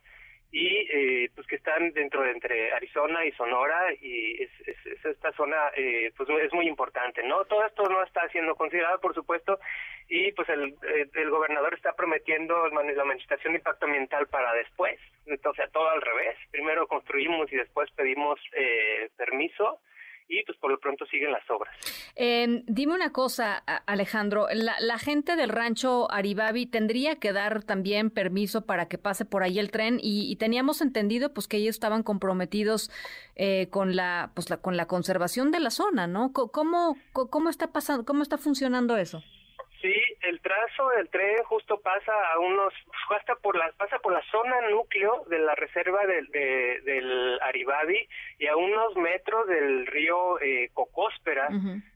y 0.49 0.67
eh, 0.67 1.29
pues 1.35 1.45
que 1.47 1.57
están 1.57 1.91
dentro 1.91 2.21
de 2.21 2.31
entre 2.31 2.71
Arizona 2.71 3.25
y 3.25 3.31
Sonora 3.33 3.91
y 3.99 4.43
es, 4.43 4.51
es, 4.65 5.05
esta 5.05 5.33
zona 5.33 5.71
eh, 5.75 6.13
pues 6.15 6.29
es 6.29 6.53
muy 6.53 6.67
importante 6.67 7.21
no 7.23 7.43
todo 7.45 7.65
esto 7.65 7.83
no 7.89 8.01
está 8.03 8.29
siendo 8.29 8.55
considerado 8.55 9.01
por 9.01 9.13
supuesto 9.13 9.59
y 10.07 10.31
pues 10.33 10.47
el, 10.49 10.75
el, 11.13 11.29
gobernador 11.29 11.73
está 11.73 11.93
prometiendo 11.93 12.67
la 12.67 13.03
manifestación 13.03 13.53
de 13.53 13.59
impacto 13.59 13.85
ambiental 13.85 14.27
para 14.27 14.53
después. 14.53 14.99
Entonces 15.25 15.71
todo 15.71 15.89
al 15.89 16.01
revés. 16.01 16.37
Primero 16.51 16.87
construimos 16.87 17.51
y 17.51 17.55
después 17.55 17.89
pedimos 17.91 18.39
eh, 18.53 19.09
permiso 19.17 19.79
y 20.27 20.43
pues 20.43 20.57
por 20.57 20.71
lo 20.71 20.79
pronto 20.79 21.05
siguen 21.05 21.31
las 21.31 21.49
obras. 21.49 21.73
Eh, 22.15 22.63
dime 22.67 22.93
una 22.93 23.11
cosa, 23.11 23.57
Alejandro, 23.85 24.47
la, 24.53 24.75
la, 24.79 24.97
gente 24.97 25.35
del 25.35 25.49
rancho 25.49 26.11
Aribabi 26.11 26.65
tendría 26.65 27.15
que 27.15 27.33
dar 27.33 27.63
también 27.63 28.09
permiso 28.09 28.65
para 28.65 28.87
que 28.87 28.97
pase 28.97 29.25
por 29.25 29.43
ahí 29.43 29.59
el 29.59 29.71
tren 29.71 29.99
y, 30.01 30.31
y 30.31 30.35
teníamos 30.35 30.81
entendido 30.81 31.33
pues 31.33 31.47
que 31.47 31.57
ellos 31.57 31.75
estaban 31.75 32.03
comprometidos 32.03 32.91
eh, 33.35 33.67
con 33.69 33.95
la 33.95 34.31
pues 34.33 34.49
la, 34.49 34.57
con 34.57 34.77
la 34.77 34.87
conservación 34.87 35.51
de 35.51 35.59
la 35.59 35.71
zona, 35.71 36.07
¿no? 36.07 36.31
¿Cómo, 36.33 36.97
cómo 37.13 37.49
está 37.49 37.71
pasando, 37.71 38.05
cómo 38.05 38.23
está 38.23 38.37
funcionando 38.37 38.97
eso? 38.97 39.23
Sí, 39.83 39.93
el 40.21 40.39
trazo 40.39 40.87
del 40.91 41.09
tren 41.09 41.43
justo 41.43 41.77
pasa 41.81 42.13
a 42.31 42.39
unos, 42.39 42.73
hasta 43.09 43.35
por 43.35 43.57
la, 43.57 43.69
pasa 43.73 43.99
por 43.99 44.13
la 44.13 44.23
zona 44.31 44.61
núcleo 44.69 45.25
de 45.27 45.39
la 45.39 45.55
reserva 45.55 46.05
del, 46.05 46.25
de, 46.27 46.79
del 46.85 47.37
Aribabi 47.41 48.07
y 48.39 48.47
a 48.47 48.55
unos 48.55 48.95
metros 48.95 49.45
del 49.45 49.85
río 49.87 50.39
eh, 50.39 50.69
Cocóspera, 50.73 51.49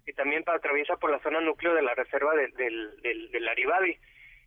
que 0.06 0.12
también 0.12 0.44
atraviesa 0.46 0.98
por 0.98 1.12
la 1.12 1.20
zona 1.20 1.40
núcleo 1.40 1.74
de 1.76 1.82
la 1.82 1.96
reserva 1.96 2.36
del, 2.36 2.52
del, 2.58 3.32
del, 3.32 3.48
Aribabi. 3.48 3.98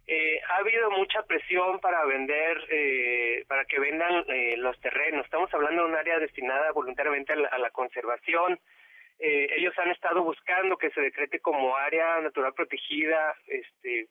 Eh, 0.06 0.40
ha 0.50 0.56
habido 0.56 0.90
mucha 0.90 1.22
presión 1.22 1.80
para 1.80 2.04
vender, 2.04 2.58
eh, 2.68 3.46
para 3.48 3.64
que 3.64 3.80
vendan 3.80 4.22
eh, 4.28 4.58
los 4.58 4.78
terrenos. 4.80 5.24
Estamos 5.24 5.48
hablando 5.54 5.84
de 5.84 5.88
un 5.88 5.96
área 5.96 6.18
destinada 6.18 6.72
voluntariamente 6.72 7.32
a 7.32 7.36
la, 7.36 7.48
a 7.48 7.56
la 7.56 7.70
conservación, 7.70 8.60
eh, 9.20 9.48
ellos 9.56 9.74
han 9.78 9.90
estado 9.90 10.22
buscando 10.22 10.76
que 10.76 10.90
se 10.90 11.00
decrete 11.00 11.40
como 11.40 11.76
área 11.76 12.20
natural 12.20 12.54
protegida, 12.54 13.34
este, 13.46 14.08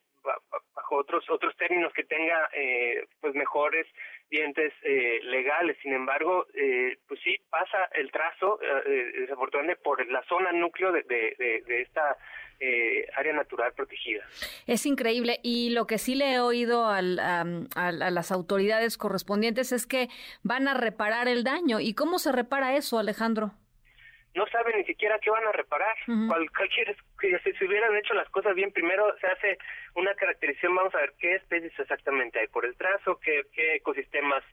bajo 0.76 0.96
otros 0.98 1.24
otros 1.30 1.56
términos 1.58 1.92
que 1.94 2.04
tenga 2.04 2.50
eh, 2.54 3.06
pues 3.22 3.34
mejores 3.34 3.88
dientes 4.30 4.74
eh, 4.84 5.20
legales. 5.24 5.78
Sin 5.82 5.94
embargo, 5.94 6.46
eh, 6.54 6.98
pues 7.08 7.20
sí 7.24 7.38
pasa 7.50 7.90
el 7.94 8.12
trazo 8.12 8.60
eh, 8.62 9.12
desafortunadamente 9.22 9.82
por 9.82 10.06
la 10.12 10.24
zona 10.24 10.52
núcleo 10.52 10.92
de, 10.92 11.04
de, 11.04 11.64
de, 11.66 11.82
esta 11.82 12.18
eh, 12.60 13.08
área 13.16 13.34
natural 13.34 13.74
protegida. 13.74 14.24
Es 14.68 14.86
increíble 14.86 15.40
y 15.42 15.72
lo 15.72 15.88
que 15.88 15.98
sí 15.98 16.16
le 16.16 16.34
he 16.34 16.40
oído 16.40 16.86
al, 16.86 17.18
a, 17.20 17.46
a, 17.76 17.92
las 17.92 18.32
autoridades 18.32 18.98
correspondientes 18.98 19.72
es 19.72 19.88
que 19.88 20.10
van 20.44 20.68
a 20.68 20.74
reparar 20.74 21.28
el 21.28 21.44
daño. 21.44 21.80
¿Y 21.80 21.94
cómo 21.94 22.20
se 22.20 22.32
repara 22.32 22.76
eso, 22.76 23.00
Alejandro? 23.00 23.54
No 24.36 24.46
saben 24.48 24.78
ni 24.78 24.84
siquiera 24.86 25.20
qué 25.20 25.30
van 25.30 25.48
a 25.48 25.52
reparar. 25.52 25.96
cualquier, 26.06 26.96
que 27.20 27.40
si 27.40 27.54
se 27.54 27.66
hubieran 27.66 27.96
hecho 27.98 28.14
las 28.14 28.30
cosas 28.30 28.56
bien, 28.56 28.72
primero 28.72 29.16
se 29.20 29.28
hace 29.28 29.58
una 29.96 30.14
caracterización, 30.16 30.76
vamos 30.76 30.94
a 30.96 31.00
ver 31.00 31.14
qué 31.20 31.36
especies 31.36 31.78
exactamente 31.78 32.40
hay 32.40 32.48
por 32.48 32.66
el 32.66 32.76
trazo, 32.76 33.20
qué, 33.20 33.44
qué 33.54 33.76
ecosistemas 33.76 34.44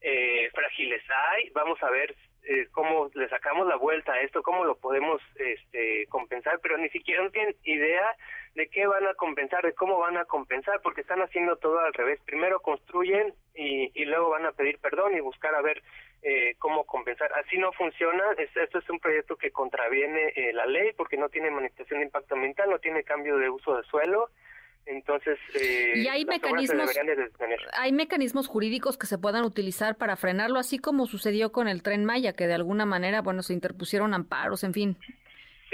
eh, 0.00 0.50
frágiles 0.52 1.02
hay, 1.32 1.50
vamos 1.50 1.82
a 1.82 1.90
ver 1.90 2.14
eh, 2.46 2.68
cómo 2.72 3.10
le 3.14 3.26
sacamos 3.30 3.66
la 3.66 3.76
vuelta 3.76 4.12
a 4.12 4.20
esto, 4.20 4.42
cómo 4.42 4.64
lo 4.64 4.76
podemos 4.76 5.20
este, 5.36 6.06
compensar, 6.08 6.60
pero 6.62 6.76
ni 6.76 6.90
siquiera 6.90 7.22
no 7.22 7.30
tienen 7.30 7.56
idea 7.64 8.14
de 8.54 8.68
qué 8.68 8.86
van 8.86 9.06
a 9.06 9.14
compensar, 9.14 9.64
de 9.64 9.72
cómo 9.72 9.98
van 9.98 10.18
a 10.18 10.26
compensar, 10.26 10.80
porque 10.82 11.00
están 11.00 11.22
haciendo 11.22 11.56
todo 11.56 11.80
al 11.80 11.94
revés. 11.94 12.20
Primero 12.26 12.60
construyen 12.60 13.32
y, 13.54 13.90
y 13.94 14.04
luego 14.04 14.28
van 14.28 14.44
a 14.44 14.52
pedir 14.52 14.78
perdón 14.78 15.16
y 15.16 15.20
buscar 15.20 15.54
a 15.54 15.62
ver 15.62 15.82
eh, 16.26 16.54
cómo 16.58 16.84
compensar. 16.84 17.30
Así 17.34 17.58
no 17.58 17.70
funciona. 17.72 18.24
esto 18.38 18.78
es 18.78 18.90
un 18.90 18.98
proyecto 18.98 19.36
que 19.36 19.50
contraviene 19.50 20.32
eh, 20.34 20.54
la 20.54 20.64
ley 20.64 20.92
porque 20.96 21.18
no 21.18 21.28
tiene 21.28 21.50
manifestación 21.50 22.00
de 22.00 22.06
impacto 22.06 22.34
ambiental, 22.34 22.70
no 22.70 22.78
tiene 22.78 23.04
cambio 23.04 23.36
de 23.36 23.50
uso 23.50 23.76
de 23.76 23.84
suelo. 23.84 24.30
Entonces, 24.86 25.38
eh, 25.54 25.92
y 25.96 26.08
hay 26.08 26.24
mecanismos, 26.24 26.90
hay 27.74 27.92
mecanismos 27.92 28.48
jurídicos 28.48 28.96
que 28.96 29.06
se 29.06 29.18
puedan 29.18 29.44
utilizar 29.44 29.96
para 29.96 30.16
frenarlo, 30.16 30.58
así 30.58 30.78
como 30.78 31.06
sucedió 31.06 31.52
con 31.52 31.68
el 31.68 31.82
tren 31.82 32.04
Maya, 32.04 32.32
que 32.34 32.46
de 32.46 32.54
alguna 32.54 32.86
manera, 32.86 33.20
bueno, 33.20 33.42
se 33.42 33.52
interpusieron 33.52 34.14
amparos, 34.14 34.64
en 34.64 34.72
fin. 34.72 34.98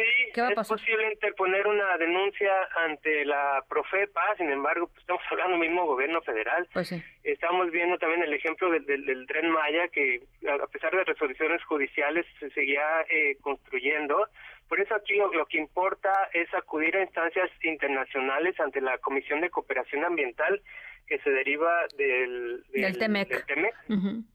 Sí, 0.01 0.41
es 0.41 0.69
posible 0.69 1.13
interponer 1.13 1.67
una 1.67 1.97
denuncia 1.99 2.53
ante 2.87 3.25
la 3.25 3.63
Profepa, 3.69 4.23
sin 4.37 4.51
embargo, 4.51 4.87
pues 4.87 5.01
estamos 5.01 5.23
hablando 5.31 5.59
del 5.59 5.69
mismo 5.69 5.87
gobierno 5.87 6.23
federal. 6.23 6.67
Pues 6.73 6.95
estamos 7.23 7.71
viendo 7.71 7.99
también 7.99 8.23
el 8.23 8.33
ejemplo 8.33 8.71
del, 8.71 8.87
del, 8.87 9.27
tren 9.27 9.51
Maya, 9.51 9.89
que 9.89 10.23
a 10.49 10.67
pesar 10.69 10.93
de 10.93 11.05
resoluciones 11.05 11.63
judiciales 11.65 12.27
se 12.39 12.51
seguía 12.51 13.03
eh, 13.11 13.37
construyendo. 13.41 14.27
Por 14.69 14.81
eso 14.81 14.95
aquí 14.95 15.15
lo, 15.17 15.47
que 15.47 15.59
importa 15.59 16.13
es 16.33 16.53
acudir 16.55 16.97
a 16.97 17.03
instancias 17.03 17.51
internacionales 17.65 18.59
ante 18.61 18.81
la 18.81 18.99
Comisión 18.99 19.41
de 19.41 19.51
Cooperación 19.51 20.05
Ambiental 20.05 20.63
que 21.11 21.19
se 21.19 21.31
deriva 21.31 21.87
del, 21.99 22.63
del, 22.73 22.97
TEMEC. 22.97 23.75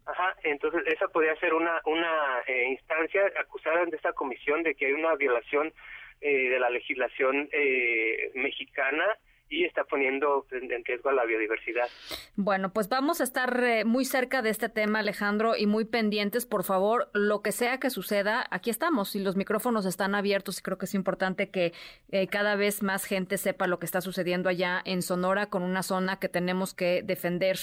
Ajá, 0.05 0.35
entonces 0.43 0.83
esa 0.87 1.07
podría 1.07 1.33
ser 1.37 1.53
una, 1.53 1.79
una 1.85 2.41
eh, 2.47 2.67
instancia 2.69 3.21
acusada 3.39 3.85
de 3.85 3.95
esta 3.95 4.11
comisión 4.11 4.61
de 4.61 4.75
que 4.75 4.87
hay 4.87 4.91
una 4.91 5.15
violación 5.15 5.71
eh, 6.19 6.49
de 6.49 6.59
la 6.59 6.69
legislación 6.69 7.47
eh, 7.53 8.29
mexicana 8.35 9.05
y 9.49 9.63
está 9.63 9.83
poniendo 9.83 10.45
en 10.51 10.83
riesgo 10.83 11.09
a 11.09 11.13
la 11.13 11.23
biodiversidad. 11.25 11.87
Bueno, 12.35 12.73
pues 12.73 12.89
vamos 12.89 13.21
a 13.21 13.23
estar 13.23 13.63
eh, 13.63 13.85
muy 13.85 14.03
cerca 14.03 14.41
de 14.41 14.49
este 14.49 14.69
tema, 14.69 14.99
Alejandro, 14.99 15.55
y 15.55 15.67
muy 15.67 15.85
pendientes, 15.85 16.45
por 16.45 16.63
favor, 16.63 17.09
lo 17.13 17.41
que 17.41 17.51
sea 17.51 17.79
que 17.79 17.89
suceda, 17.89 18.45
aquí 18.49 18.69
estamos 18.69 19.15
y 19.15 19.19
los 19.19 19.35
micrófonos 19.35 19.85
están 19.85 20.15
abiertos 20.15 20.59
y 20.59 20.61
creo 20.61 20.77
que 20.77 20.85
es 20.85 20.95
importante 20.95 21.49
que 21.49 21.73
eh, 22.09 22.27
cada 22.27 22.55
vez 22.55 22.81
más 22.81 23.05
gente 23.05 23.37
sepa 23.37 23.67
lo 23.67 23.79
que 23.79 23.85
está 23.85 24.01
sucediendo 24.01 24.49
allá 24.49 24.81
en 24.83 25.01
Sonora 25.01 25.47
con 25.47 25.61
una 25.61 25.83
zona 25.83 26.17
que 26.19 26.29
tenemos 26.29 26.73
que 26.73 27.03
defender 27.03 27.57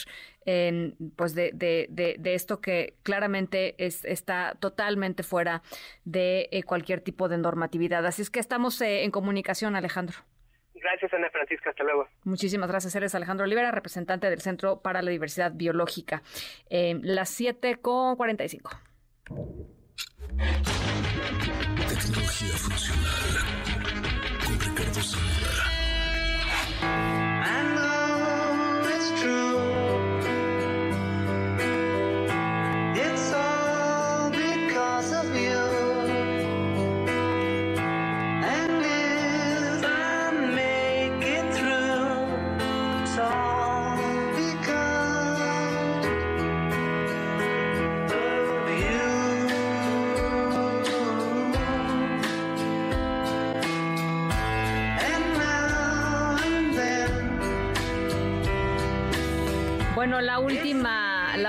pues 1.15 1.37
de, 1.37 1.53
de, 1.55 1.87
de, 1.89 2.35
esto 2.35 2.61
que 2.61 2.95
claramente 3.05 3.77
es, 3.79 4.05
está 4.05 4.57
totalmente 4.59 5.23
fuera 5.23 5.63
de 6.05 6.49
eh, 6.51 6.65
cualquier 6.65 7.01
tipo 7.01 7.29
de 7.29 7.39
normatividad. 7.39 8.05
Así 8.07 8.23
es 8.23 8.31
que 8.31 8.41
estamos 8.41 8.81
en 8.81 9.13
comunicación, 9.13 9.77
Alejandro. 9.77 10.17
Gracias, 10.83 11.13
Ana 11.15 11.31
Francisca. 11.31 11.71
Hasta 11.71 11.85
luego. 11.85 12.09
Muchísimas 12.25 12.69
gracias. 12.69 12.95
Eres 12.97 13.15
Alejandro 13.15 13.45
Olivera, 13.45 13.71
representante 13.71 14.29
del 14.29 14.41
Centro 14.41 14.81
para 14.83 15.01
la 15.01 15.11
Diversidad 15.11 15.53
Biológica. 15.55 16.23
Eh, 16.69 16.99
las 17.03 17.31
7 17.31 17.77
con 17.77 18.17
45. 18.17 18.71
Tecnología 21.89 22.57
funcional 22.57 23.23
con 24.45 24.61
Ricardo 24.61 25.01
Zamora. 25.01 25.83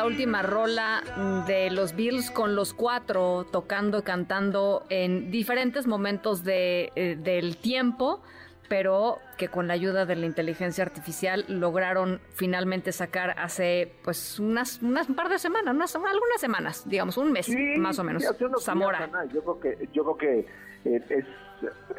La 0.04 0.10
última 0.10 0.42
rola 0.42 1.02
de 1.48 1.72
los 1.72 1.96
Beatles 1.96 2.30
con 2.30 2.56
los 2.56 2.74
cuatro 2.74 3.46
tocando 3.50 4.00
y 4.00 4.02
cantando 4.02 4.84
en 4.90 5.32
diferentes 5.32 5.88
momentos 5.88 6.44
de, 6.44 6.92
eh, 6.96 7.16
del 7.16 7.56
tiempo 7.56 8.22
pero 8.68 9.20
que 9.38 9.48
con 9.48 9.68
la 9.68 9.76
ayuda 9.76 10.06
de 10.06 10.16
la 10.16 10.26
inteligencia 10.26 10.84
artificial 10.84 11.46
lograron 11.48 12.20
finalmente 12.34 12.92
sacar 12.92 13.36
hace 13.40 13.94
pues 14.04 14.40
unas, 14.40 14.82
unas 14.82 15.08
un 15.08 15.16
par 15.16 15.30
de 15.30 15.38
semanas, 15.38 15.74
unas, 15.74 15.96
algunas 15.96 16.40
semanas, 16.40 16.90
digamos, 16.90 17.18
un 17.18 17.32
mes 17.32 17.50
más 17.78 18.00
o 18.00 18.04
menos. 18.04 18.24
Zamora. 18.60 19.10
yo 19.32 19.42
creo 19.42 19.60
que, 19.60 19.90
yo 19.94 20.04
creo 20.04 20.18
que 20.18 20.40
eh, 20.86 21.06
es, 21.10 21.26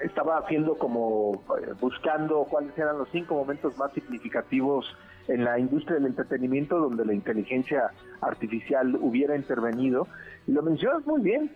estaba 0.02 0.38
haciendo 0.38 0.76
como 0.76 1.44
eh, 1.58 1.72
buscando 1.80 2.44
cuáles 2.50 2.76
eran 2.76 2.98
los 2.98 3.08
cinco 3.12 3.34
momentos 3.34 3.76
más 3.78 3.92
significativos 3.92 4.84
en 5.28 5.44
la 5.44 5.58
industria 5.58 5.96
del 5.96 6.06
entretenimiento 6.06 6.78
donde 6.78 7.04
la 7.04 7.14
inteligencia 7.14 7.90
artificial 8.20 8.96
hubiera 9.00 9.36
intervenido. 9.36 10.06
Y 10.46 10.52
lo 10.52 10.62
mencionas 10.62 11.06
muy 11.06 11.22
bien, 11.22 11.50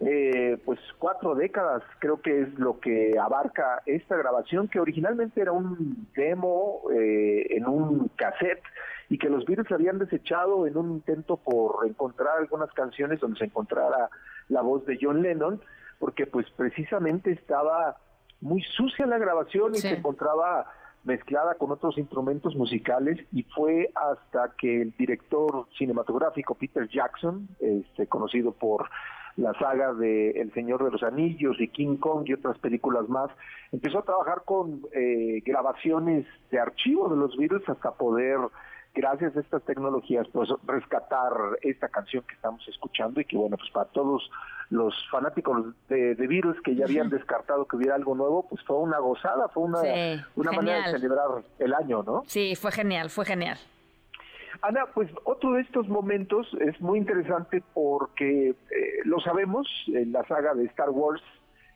eh, 0.00 0.58
pues 0.64 0.78
cuatro 0.98 1.34
décadas 1.34 1.82
creo 2.00 2.20
que 2.20 2.42
es 2.42 2.58
lo 2.58 2.80
que 2.80 3.18
abarca 3.18 3.82
esta 3.86 4.14
grabación 4.16 4.68
que 4.68 4.78
originalmente 4.78 5.40
era 5.40 5.52
un 5.52 6.06
demo 6.14 6.82
eh, 6.92 7.46
en 7.56 7.66
un 7.66 8.08
cassette 8.14 8.62
y 9.08 9.16
que 9.16 9.30
los 9.30 9.46
Beatles 9.46 9.72
habían 9.72 9.98
desechado 9.98 10.66
en 10.66 10.76
un 10.76 10.90
intento 10.92 11.38
por 11.38 11.86
encontrar 11.86 12.38
algunas 12.38 12.70
canciones 12.72 13.20
donde 13.20 13.38
se 13.38 13.46
encontrara 13.46 14.10
la 14.48 14.60
voz 14.60 14.84
de 14.84 14.98
John 15.00 15.22
Lennon 15.22 15.62
porque 15.98 16.26
pues 16.26 16.46
precisamente 16.50 17.30
estaba 17.30 17.96
muy 18.42 18.62
sucia 18.62 19.06
la 19.06 19.16
grabación 19.16 19.74
y 19.74 19.78
se 19.78 19.94
encontraba 19.94 20.66
mezclada 21.06 21.54
con 21.54 21.70
otros 21.70 21.96
instrumentos 21.96 22.54
musicales 22.56 23.18
y 23.32 23.44
fue 23.44 23.90
hasta 23.94 24.52
que 24.58 24.82
el 24.82 24.94
director 24.98 25.66
cinematográfico 25.78 26.54
Peter 26.54 26.88
Jackson, 26.88 27.48
este, 27.60 28.08
conocido 28.08 28.52
por 28.52 28.90
la 29.36 29.52
saga 29.58 29.92
de 29.92 30.30
El 30.30 30.52
Señor 30.52 30.84
de 30.84 30.90
los 30.90 31.02
Anillos 31.02 31.56
y 31.60 31.68
King 31.68 31.96
Kong 31.98 32.24
y 32.26 32.32
otras 32.32 32.58
películas 32.58 33.08
más, 33.08 33.30
empezó 33.70 34.00
a 34.00 34.04
trabajar 34.04 34.42
con 34.44 34.82
eh, 34.92 35.42
grabaciones 35.44 36.26
de 36.50 36.58
archivos 36.58 37.10
de 37.10 37.16
los 37.16 37.36
Beatles 37.36 37.68
hasta 37.68 37.92
poder 37.92 38.38
gracias 38.96 39.36
a 39.36 39.40
estas 39.40 39.62
tecnologías, 39.62 40.26
pues 40.32 40.48
rescatar 40.66 41.32
esta 41.60 41.88
canción 41.88 42.24
que 42.26 42.34
estamos 42.34 42.66
escuchando 42.66 43.20
y 43.20 43.26
que 43.26 43.36
bueno, 43.36 43.56
pues 43.58 43.70
para 43.70 43.86
todos 43.90 44.28
los 44.70 44.94
fanáticos 45.10 45.74
de, 45.88 46.14
de 46.14 46.26
Beatles 46.26 46.60
que 46.62 46.74
ya 46.74 46.86
habían 46.86 47.10
descartado 47.10 47.66
que 47.66 47.76
hubiera 47.76 47.94
algo 47.94 48.14
nuevo, 48.14 48.48
pues 48.48 48.64
fue 48.64 48.78
una 48.78 48.98
gozada, 48.98 49.48
fue 49.48 49.64
una, 49.64 49.80
una 50.34 50.52
manera 50.52 50.86
de 50.86 50.92
celebrar 50.92 51.28
el 51.58 51.74
año, 51.74 52.02
¿no? 52.02 52.22
Sí, 52.26 52.56
fue 52.56 52.72
genial, 52.72 53.10
fue 53.10 53.24
genial. 53.24 53.58
Ana, 54.62 54.86
pues 54.94 55.10
otro 55.24 55.52
de 55.52 55.60
estos 55.60 55.86
momentos 55.88 56.48
es 56.60 56.80
muy 56.80 56.98
interesante 56.98 57.62
porque 57.74 58.48
eh, 58.48 58.54
lo 59.04 59.20
sabemos, 59.20 59.68
en 59.88 60.12
la 60.12 60.26
saga 60.26 60.54
de 60.54 60.64
Star 60.64 60.90
Wars 60.90 61.22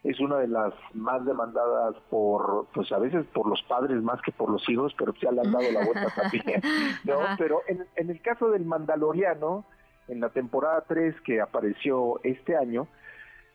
es 0.03 0.19
una 0.21 0.39
de 0.39 0.49
las 0.49 0.73
más 0.95 1.25
demandadas 1.27 1.95
por, 2.09 2.67
pues 2.73 2.91
a 2.93 2.99
veces 2.99 3.27
por 3.35 3.47
los 3.47 3.63
padres 3.65 4.03
más 4.03 4.21
que 4.23 4.33
por 4.33 4.51
los 4.51 4.67
hijos, 4.69 4.95
pero 4.99 5.13
ya 5.21 5.31
le 5.31 5.43
han 5.43 5.53
dado 5.53 5.71
la 5.71 5.85
vuelta 5.85 6.09
también, 6.15 6.63
¿no? 7.05 7.19
Pero 7.37 7.61
en, 7.69 7.85
en 7.97 8.11
el 8.11 8.23
caso 8.23 8.51
del 8.51 8.65
Mandaloriano, 8.65 9.67
en 10.09 10.21
la 10.21 10.31
temporada 10.31 10.85
3 10.89 11.21
que 11.21 11.41
apareció 11.41 12.21
este 12.25 12.57
año, 12.57 12.89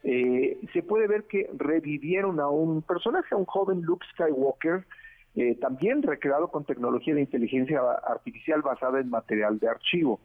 eh, 0.03 0.59
se 0.71 0.83
puede 0.83 1.07
ver 1.07 1.23
que 1.23 1.49
revivieron 1.57 2.39
a 2.39 2.47
un 2.47 2.83
personaje, 2.83 3.33
a 3.33 3.37
un 3.37 3.45
joven 3.45 3.81
Luke 3.81 4.05
Skywalker, 4.13 4.85
eh, 5.35 5.55
también 5.55 6.03
recreado 6.03 6.49
con 6.49 6.63
tecnología 6.63 7.15
de 7.15 7.21
inteligencia 7.21 7.81
artificial 8.07 8.61
basada 8.61 8.99
en 8.99 9.09
material 9.09 9.57
de 9.57 9.67
archivo. 9.67 10.19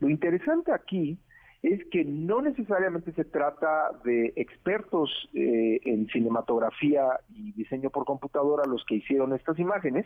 Lo 0.00 0.08
interesante 0.08 0.72
aquí 0.72 1.18
es 1.62 1.84
que 1.90 2.04
no 2.04 2.42
necesariamente 2.42 3.12
se 3.12 3.24
trata 3.24 3.90
de 4.04 4.32
expertos 4.36 5.10
eh, 5.32 5.80
en 5.84 6.08
cinematografía 6.08 7.20
y 7.34 7.52
diseño 7.52 7.90
por 7.90 8.04
computadora 8.04 8.64
los 8.68 8.84
que 8.84 8.96
hicieron 8.96 9.32
estas 9.32 9.58
imágenes, 9.58 10.04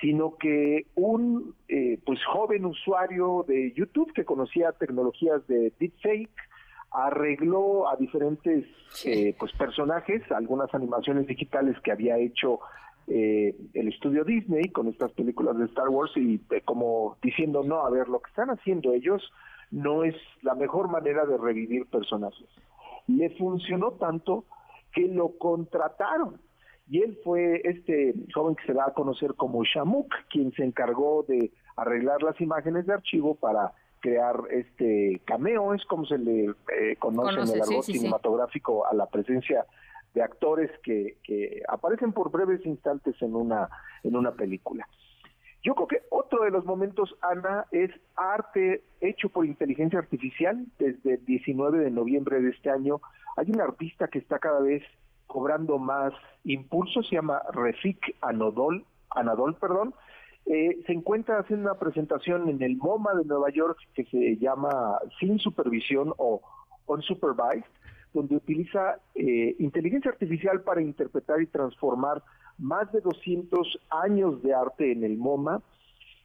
sino 0.00 0.36
que 0.36 0.86
un 0.94 1.54
eh, 1.68 1.98
pues 2.04 2.22
joven 2.26 2.66
usuario 2.66 3.44
de 3.48 3.72
YouTube 3.72 4.12
que 4.12 4.24
conocía 4.24 4.72
tecnologías 4.72 5.46
de 5.46 5.72
deepfake 5.78 6.36
arregló 6.90 7.88
a 7.88 7.96
diferentes 7.96 8.64
pues 9.38 9.52
personajes, 9.58 10.22
algunas 10.30 10.72
animaciones 10.74 11.26
digitales 11.26 11.76
que 11.80 11.90
había 11.90 12.18
hecho 12.18 12.60
eh, 13.06 13.54
el 13.74 13.88
estudio 13.88 14.24
Disney 14.24 14.70
con 14.70 14.88
estas 14.88 15.12
películas 15.12 15.58
de 15.58 15.66
Star 15.66 15.88
Wars 15.90 16.12
y 16.16 16.40
eh, 16.50 16.62
como 16.64 17.18
diciendo, 17.22 17.62
no, 17.62 17.84
a 17.84 17.90
ver, 17.90 18.08
lo 18.08 18.20
que 18.20 18.30
están 18.30 18.48
haciendo 18.48 18.94
ellos 18.94 19.22
no 19.74 20.04
es 20.04 20.14
la 20.42 20.54
mejor 20.54 20.88
manera 20.88 21.26
de 21.26 21.36
revivir 21.36 21.86
personajes. 21.86 22.46
Le 23.08 23.30
funcionó 23.30 23.92
tanto 23.92 24.44
que 24.92 25.08
lo 25.08 25.36
contrataron. 25.36 26.40
Y 26.88 27.02
él 27.02 27.18
fue 27.24 27.60
este 27.64 28.14
joven 28.32 28.54
que 28.54 28.66
se 28.66 28.72
da 28.72 28.86
a 28.86 28.94
conocer 28.94 29.34
como 29.34 29.64
Shamuk, 29.64 30.14
quien 30.30 30.52
se 30.52 30.62
encargó 30.62 31.24
de 31.26 31.50
arreglar 31.76 32.22
las 32.22 32.40
imágenes 32.40 32.86
de 32.86 32.92
archivo 32.92 33.34
para 33.34 33.72
crear 33.98 34.36
este 34.50 35.20
cameo, 35.24 35.74
es 35.74 35.84
como 35.86 36.04
se 36.04 36.18
le 36.18 36.44
eh, 36.44 36.96
conoce, 36.98 37.40
en 37.40 37.48
el 37.48 37.62
argot 37.62 37.84
cinematográfico 37.84 38.86
a 38.86 38.94
la 38.94 39.06
presencia 39.06 39.64
de 40.12 40.22
actores 40.22 40.70
que, 40.84 41.16
que 41.24 41.62
aparecen 41.68 42.12
por 42.12 42.30
breves 42.30 42.64
instantes 42.64 43.20
en 43.22 43.34
una, 43.34 43.68
en 44.04 44.14
una 44.14 44.32
película. 44.32 44.86
Yo 45.64 45.74
creo 45.74 45.88
que 45.88 46.02
otro 46.10 46.44
de 46.44 46.50
los 46.50 46.66
momentos, 46.66 47.16
Ana, 47.22 47.64
es 47.72 47.90
arte 48.16 48.84
hecho 49.00 49.30
por 49.30 49.46
inteligencia 49.46 49.98
artificial. 49.98 50.66
Desde 50.78 51.14
el 51.14 51.24
19 51.24 51.78
de 51.78 51.90
noviembre 51.90 52.40
de 52.42 52.50
este 52.50 52.68
año 52.68 53.00
hay 53.38 53.50
un 53.50 53.62
artista 53.62 54.08
que 54.08 54.18
está 54.18 54.38
cada 54.38 54.60
vez 54.60 54.82
cobrando 55.26 55.78
más 55.78 56.12
impulso, 56.44 57.02
se 57.02 57.16
llama 57.16 57.40
Refik 57.52 58.14
Anadol, 58.20 58.84
Anadol 59.10 59.56
perdón. 59.56 59.94
Eh, 60.44 60.82
se 60.86 60.92
encuentra 60.92 61.38
haciendo 61.38 61.70
una 61.70 61.80
presentación 61.80 62.50
en 62.50 62.62
el 62.62 62.76
MoMA 62.76 63.14
de 63.14 63.24
Nueva 63.24 63.48
York 63.48 63.78
que 63.94 64.04
se 64.04 64.36
llama 64.36 64.98
Sin 65.18 65.38
Supervisión 65.38 66.12
o 66.18 66.42
Unsupervised, 66.86 67.64
donde 68.12 68.36
utiliza 68.36 68.98
eh, 69.14 69.56
inteligencia 69.58 70.10
artificial 70.10 70.60
para 70.60 70.82
interpretar 70.82 71.40
y 71.40 71.46
transformar 71.46 72.22
más 72.58 72.90
de 72.92 73.00
200 73.00 73.78
años 73.90 74.42
de 74.42 74.54
arte 74.54 74.92
en 74.92 75.04
el 75.04 75.16
MoMA. 75.16 75.60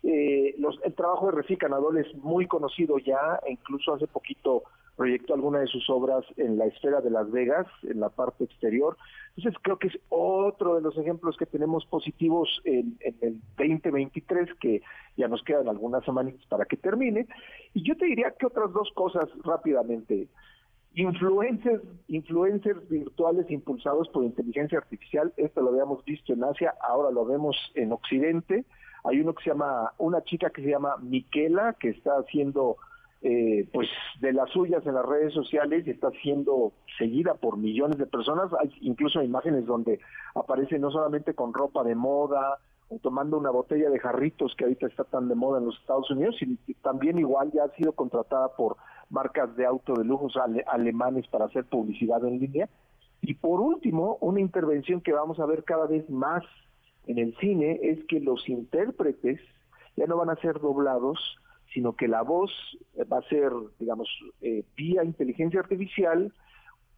Eh, 0.03 0.55
el 0.83 0.93
trabajo 0.93 1.27
de 1.27 1.33
Refik 1.33 1.63
Anadol 1.63 1.97
es 1.97 2.13
muy 2.15 2.47
conocido 2.47 2.99
ya, 2.99 3.39
e 3.45 3.51
incluso 3.51 3.93
hace 3.93 4.07
poquito 4.07 4.63
proyectó 4.99 5.33
alguna 5.33 5.59
de 5.59 5.67
sus 5.67 5.89
obras 5.89 6.25
en 6.35 6.57
la 6.57 6.65
esfera 6.65 6.99
de 6.99 7.09
Las 7.09 7.31
Vegas, 7.31 7.65
en 7.83 8.01
la 8.01 8.09
parte 8.09 8.43
exterior. 8.43 8.97
Entonces 9.37 9.57
creo 9.63 9.77
que 9.79 9.87
es 9.87 9.97
otro 10.09 10.75
de 10.75 10.81
los 10.81 10.97
ejemplos 10.97 11.37
que 11.37 11.45
tenemos 11.45 11.85
positivos 11.85 12.49
en, 12.65 12.97
el 13.21 13.39
2023, 13.57 14.49
que 14.59 14.81
ya 15.15 15.29
nos 15.29 15.41
quedan 15.43 15.69
algunas 15.69 16.03
semanas 16.03 16.33
para 16.49 16.65
que 16.65 16.75
termine. 16.75 17.27
Y 17.73 17.83
yo 17.83 17.95
te 17.95 18.07
diría 18.07 18.33
que 18.37 18.45
otras 18.45 18.73
dos 18.73 18.89
cosas 18.93 19.29
rápidamente. 19.45 20.27
Influencers, 20.95 21.83
influencers 22.07 22.89
virtuales 22.89 23.49
impulsados 23.51 24.09
por 24.09 24.23
inteligencia 24.23 24.79
artificial, 24.79 25.31
esto 25.37 25.61
lo 25.61 25.69
habíamos 25.69 26.03
visto 26.03 26.33
en 26.33 26.43
Asia, 26.43 26.73
ahora 26.81 27.11
lo 27.11 27.25
vemos 27.25 27.55
en 27.75 27.91
Occidente. 27.91 28.65
Hay 29.03 29.21
uno 29.21 29.33
que 29.33 29.43
se 29.43 29.51
llama, 29.51 29.93
una 29.97 30.23
chica 30.23 30.49
que 30.49 30.63
se 30.63 30.69
llama 30.69 30.97
Miquela, 30.97 31.73
que 31.79 31.89
está 31.89 32.17
haciendo 32.17 32.77
eh, 33.21 33.67
pues 33.73 33.89
de 34.21 34.31
las 34.31 34.49
suyas 34.49 34.85
en 34.85 34.95
las 34.95 35.05
redes 35.05 35.33
sociales 35.33 35.85
y 35.85 35.89
está 35.91 36.09
siendo 36.21 36.71
seguida 36.97 37.33
por 37.33 37.57
millones 37.57 37.97
de 37.97 38.05
personas. 38.05 38.49
Hay 38.59 38.71
incluso 38.81 39.21
imágenes 39.21 39.65
donde 39.65 39.99
aparece 40.35 40.79
no 40.79 40.89
solamente 40.89 41.33
con 41.33 41.53
ropa 41.53 41.83
de 41.83 41.95
moda 41.95 42.59
o 42.87 42.97
tomando 42.99 43.37
una 43.37 43.51
botella 43.51 43.89
de 43.89 43.99
jarritos 43.99 44.55
que 44.55 44.63
ahorita 44.63 44.87
está 44.87 45.03
tan 45.03 45.27
de 45.27 45.35
moda 45.35 45.59
en 45.59 45.65
los 45.65 45.77
Estados 45.79 46.09
Unidos, 46.09 46.35
sino 46.39 46.57
también 46.81 47.19
igual 47.19 47.51
ya 47.51 47.65
ha 47.65 47.75
sido 47.75 47.91
contratada 47.91 48.55
por 48.55 48.77
marcas 49.09 49.55
de 49.55 49.65
auto 49.65 49.93
de 49.93 50.05
lujos 50.05 50.33
alemanes 50.67 51.27
para 51.27 51.45
hacer 51.45 51.65
publicidad 51.65 52.23
en 52.25 52.39
línea. 52.39 52.69
Y 53.21 53.33
por 53.33 53.59
último, 53.59 54.17
una 54.21 54.39
intervención 54.39 55.01
que 55.01 55.13
vamos 55.13 55.39
a 55.39 55.45
ver 55.45 55.63
cada 55.63 55.87
vez 55.87 56.09
más 56.09 56.43
en 57.07 57.17
el 57.17 57.35
cine 57.37 57.79
es 57.83 58.03
que 58.05 58.19
los 58.19 58.47
intérpretes 58.47 59.39
ya 59.95 60.05
no 60.05 60.17
van 60.17 60.29
a 60.29 60.35
ser 60.37 60.59
doblados, 60.59 61.19
sino 61.73 61.95
que 61.95 62.07
la 62.07 62.21
voz 62.21 62.51
va 63.11 63.17
a 63.17 63.29
ser, 63.29 63.51
digamos, 63.79 64.07
eh, 64.41 64.63
vía 64.75 65.03
inteligencia 65.03 65.59
artificial, 65.59 66.33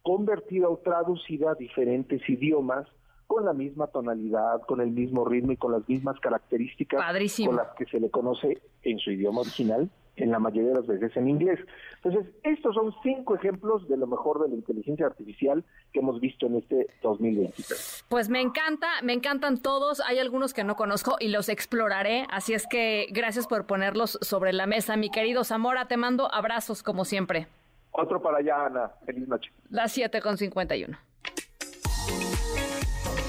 convertida 0.02 0.68
o 0.68 0.78
traducida 0.78 1.52
a 1.52 1.54
diferentes 1.54 2.28
idiomas 2.28 2.86
con 3.26 3.44
la 3.44 3.54
misma 3.54 3.86
tonalidad, 3.86 4.60
con 4.62 4.80
el 4.80 4.90
mismo 4.90 5.24
ritmo 5.24 5.52
y 5.52 5.56
con 5.56 5.72
las 5.72 5.88
mismas 5.88 6.20
características 6.20 7.00
con 7.46 7.56
las 7.56 7.74
que 7.76 7.86
se 7.86 7.98
le 7.98 8.10
conoce 8.10 8.60
en 8.82 8.98
su 8.98 9.10
idioma 9.10 9.40
original 9.40 9.90
en 10.16 10.30
la 10.30 10.38
mayoría 10.38 10.70
de 10.70 10.76
las 10.76 10.86
veces 10.86 11.16
en 11.16 11.28
inglés. 11.28 11.58
Entonces, 12.02 12.32
estos 12.42 12.74
son 12.74 12.94
cinco 13.02 13.34
ejemplos 13.34 13.88
de 13.88 13.96
lo 13.96 14.06
mejor 14.06 14.42
de 14.42 14.48
la 14.48 14.54
inteligencia 14.54 15.06
artificial 15.06 15.64
que 15.92 16.00
hemos 16.00 16.20
visto 16.20 16.46
en 16.46 16.56
este 16.56 16.88
2023. 17.02 18.04
Pues 18.08 18.28
me 18.28 18.40
encanta, 18.40 18.88
me 19.02 19.12
encantan 19.12 19.60
todos. 19.60 20.00
Hay 20.00 20.18
algunos 20.18 20.52
que 20.54 20.64
no 20.64 20.76
conozco 20.76 21.16
y 21.18 21.28
los 21.28 21.48
exploraré. 21.48 22.26
Así 22.30 22.54
es 22.54 22.66
que 22.66 23.06
gracias 23.10 23.46
por 23.46 23.66
ponerlos 23.66 24.18
sobre 24.20 24.52
la 24.52 24.66
mesa. 24.66 24.96
Mi 24.96 25.10
querido 25.10 25.44
Zamora, 25.44 25.88
te 25.88 25.96
mando 25.96 26.32
abrazos 26.32 26.82
como 26.82 27.04
siempre. 27.04 27.46
Otro 27.92 28.22
para 28.22 28.38
allá, 28.38 28.66
Ana. 28.66 28.90
Feliz 29.04 29.28
noche. 29.28 29.52
Las 29.70 29.92
7 29.92 30.20
con 30.20 30.38
51. 30.38 30.96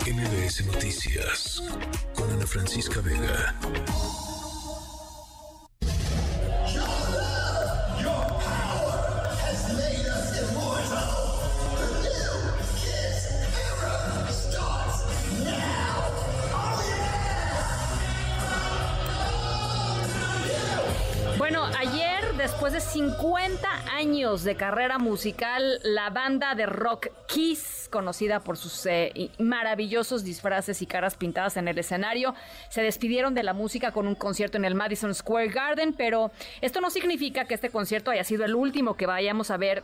MBS 0.06 0.66
Noticias 0.68 1.64
con 2.16 2.30
Ana 2.32 2.46
Francisca 2.46 3.00
Vega. 3.02 3.56
Después 22.44 22.74
de 22.74 22.82
50 22.82 23.70
años 23.96 24.44
de 24.44 24.58
carrera 24.58 24.98
musical, 24.98 25.80
la 25.82 26.10
banda 26.10 26.56
de 26.56 26.66
rock 26.66 27.08
Kiss, 27.26 27.88
conocida 27.90 28.42
por 28.42 28.58
sus 28.58 28.86
eh, 28.86 29.32
maravillosos 29.40 30.26
disfraces 30.26 30.82
y 30.82 30.86
caras 30.86 31.16
pintadas 31.16 31.56
en 31.56 31.70
el 31.70 31.80
escenario, 31.80 32.36
se 32.68 32.82
despidieron 32.82 33.34
de 33.34 33.44
la 33.44 33.54
música 33.54 33.94
con 33.94 34.08
un 34.08 34.16
concierto 34.16 34.58
en 34.58 34.66
el 34.66 34.76
Madison 34.76 35.16
Square 35.16 35.48
Garden, 35.48 35.94
pero 35.94 36.32
esto 36.60 36.82
no 36.82 36.90
significa 36.90 37.46
que 37.46 37.54
este 37.54 37.70
concierto 37.70 38.12
haya 38.12 38.26
sido 38.26 38.44
el 38.44 38.56
último 38.56 38.98
que 38.98 39.06
vayamos 39.06 39.50
a 39.50 39.56
ver 39.56 39.82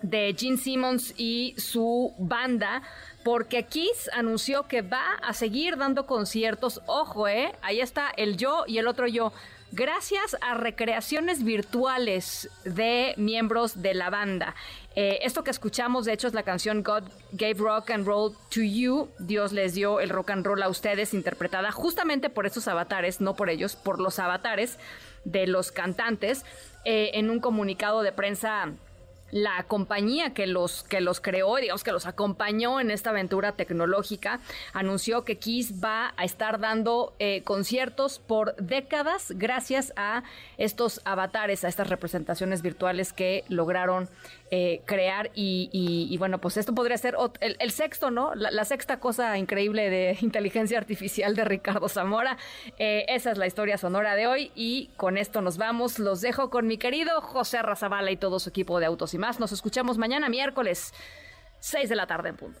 de 0.00 0.34
Gene 0.38 0.56
Simmons 0.56 1.12
y 1.18 1.54
su 1.58 2.14
banda, 2.16 2.80
porque 3.22 3.64
Kiss 3.64 4.08
anunció 4.14 4.66
que 4.68 4.80
va 4.80 5.16
a 5.22 5.34
seguir 5.34 5.76
dando 5.76 6.06
conciertos. 6.06 6.80
Ojo, 6.86 7.28
eh, 7.28 7.52
ahí 7.60 7.82
está 7.82 8.08
el 8.16 8.38
yo 8.38 8.64
y 8.66 8.78
el 8.78 8.88
otro 8.88 9.06
yo 9.06 9.34
gracias 9.72 10.36
a 10.40 10.54
recreaciones 10.54 11.44
virtuales 11.44 12.48
de 12.64 13.14
miembros 13.16 13.82
de 13.82 13.94
la 13.94 14.10
banda. 14.10 14.54
Eh, 14.96 15.20
esto 15.22 15.44
que 15.44 15.50
escuchamos, 15.50 16.04
de 16.04 16.12
hecho, 16.12 16.26
es 16.26 16.34
la 16.34 16.42
canción 16.42 16.82
God 16.82 17.04
Gave 17.32 17.54
Rock 17.54 17.90
and 17.90 18.06
Roll 18.06 18.34
to 18.50 18.62
You. 18.62 19.08
Dios 19.18 19.52
les 19.52 19.74
dio 19.74 20.00
el 20.00 20.10
rock 20.10 20.30
and 20.30 20.44
roll 20.44 20.62
a 20.62 20.68
ustedes, 20.68 21.14
interpretada 21.14 21.70
justamente 21.70 22.30
por 22.30 22.46
esos 22.46 22.66
avatares, 22.68 23.20
no 23.20 23.34
por 23.34 23.50
ellos, 23.50 23.76
por 23.76 24.00
los 24.00 24.18
avatares 24.18 24.78
de 25.24 25.46
los 25.46 25.70
cantantes. 25.70 26.44
Eh, 26.84 27.10
en 27.14 27.30
un 27.30 27.40
comunicado 27.40 28.02
de 28.02 28.12
prensa 28.12 28.72
la 29.30 29.62
compañía 29.64 30.34
que 30.34 30.46
los, 30.46 30.82
que 30.84 31.00
los 31.00 31.20
creó, 31.20 31.56
digamos 31.56 31.84
que 31.84 31.92
los 31.92 32.06
acompañó 32.06 32.80
en 32.80 32.90
esta 32.90 33.10
aventura 33.10 33.52
tecnológica, 33.52 34.40
anunció 34.72 35.24
que 35.24 35.38
Kiss 35.38 35.82
va 35.82 36.14
a 36.16 36.24
estar 36.24 36.60
dando 36.60 37.14
eh, 37.18 37.42
conciertos 37.42 38.18
por 38.18 38.56
décadas 38.56 39.32
gracias 39.36 39.92
a 39.96 40.22
estos 40.58 41.00
avatares, 41.04 41.64
a 41.64 41.68
estas 41.68 41.88
representaciones 41.88 42.62
virtuales 42.62 43.12
que 43.12 43.44
lograron 43.48 44.08
eh, 44.52 44.82
crear 44.84 45.30
y, 45.34 46.16
bueno, 46.18 46.40
pues 46.40 46.56
esto 46.56 46.74
podría 46.74 46.98
ser 46.98 47.16
el, 47.40 47.70
sexto, 47.70 48.10
¿no? 48.10 48.34
La, 48.34 48.64
sexta 48.64 48.98
cosa 48.98 49.38
increíble 49.38 49.90
de 49.90 50.18
inteligencia 50.22 50.76
artificial 50.76 51.36
de 51.36 51.44
Ricardo 51.44 51.88
Zamora. 51.88 52.36
Eh, 52.78 53.04
esa 53.08 53.30
es 53.30 53.38
la 53.38 53.46
historia 53.46 53.78
sonora 53.78 54.16
de 54.16 54.26
hoy 54.26 54.50
y 54.56 54.90
con 54.96 55.18
esto 55.18 55.40
nos 55.40 55.56
vamos. 55.56 56.00
Los 56.00 56.20
dejo 56.20 56.50
con 56.50 56.66
mi 56.66 56.78
querido 56.78 57.20
José 57.20 57.62
Razabala 57.62 58.10
y 58.10 58.16
todo 58.16 58.40
su 58.40 58.48
equipo 58.48 58.80
de 58.80 58.86
Autos 58.86 59.14
y 59.14 59.18
más. 59.18 59.38
Nos 59.38 59.52
escuchamos 59.52 59.98
mañana 59.98 60.28
miércoles, 60.28 60.94
6 61.60 61.88
de 61.88 61.96
la 61.96 62.08
tarde 62.08 62.30
en 62.30 62.36
punto. 62.36 62.60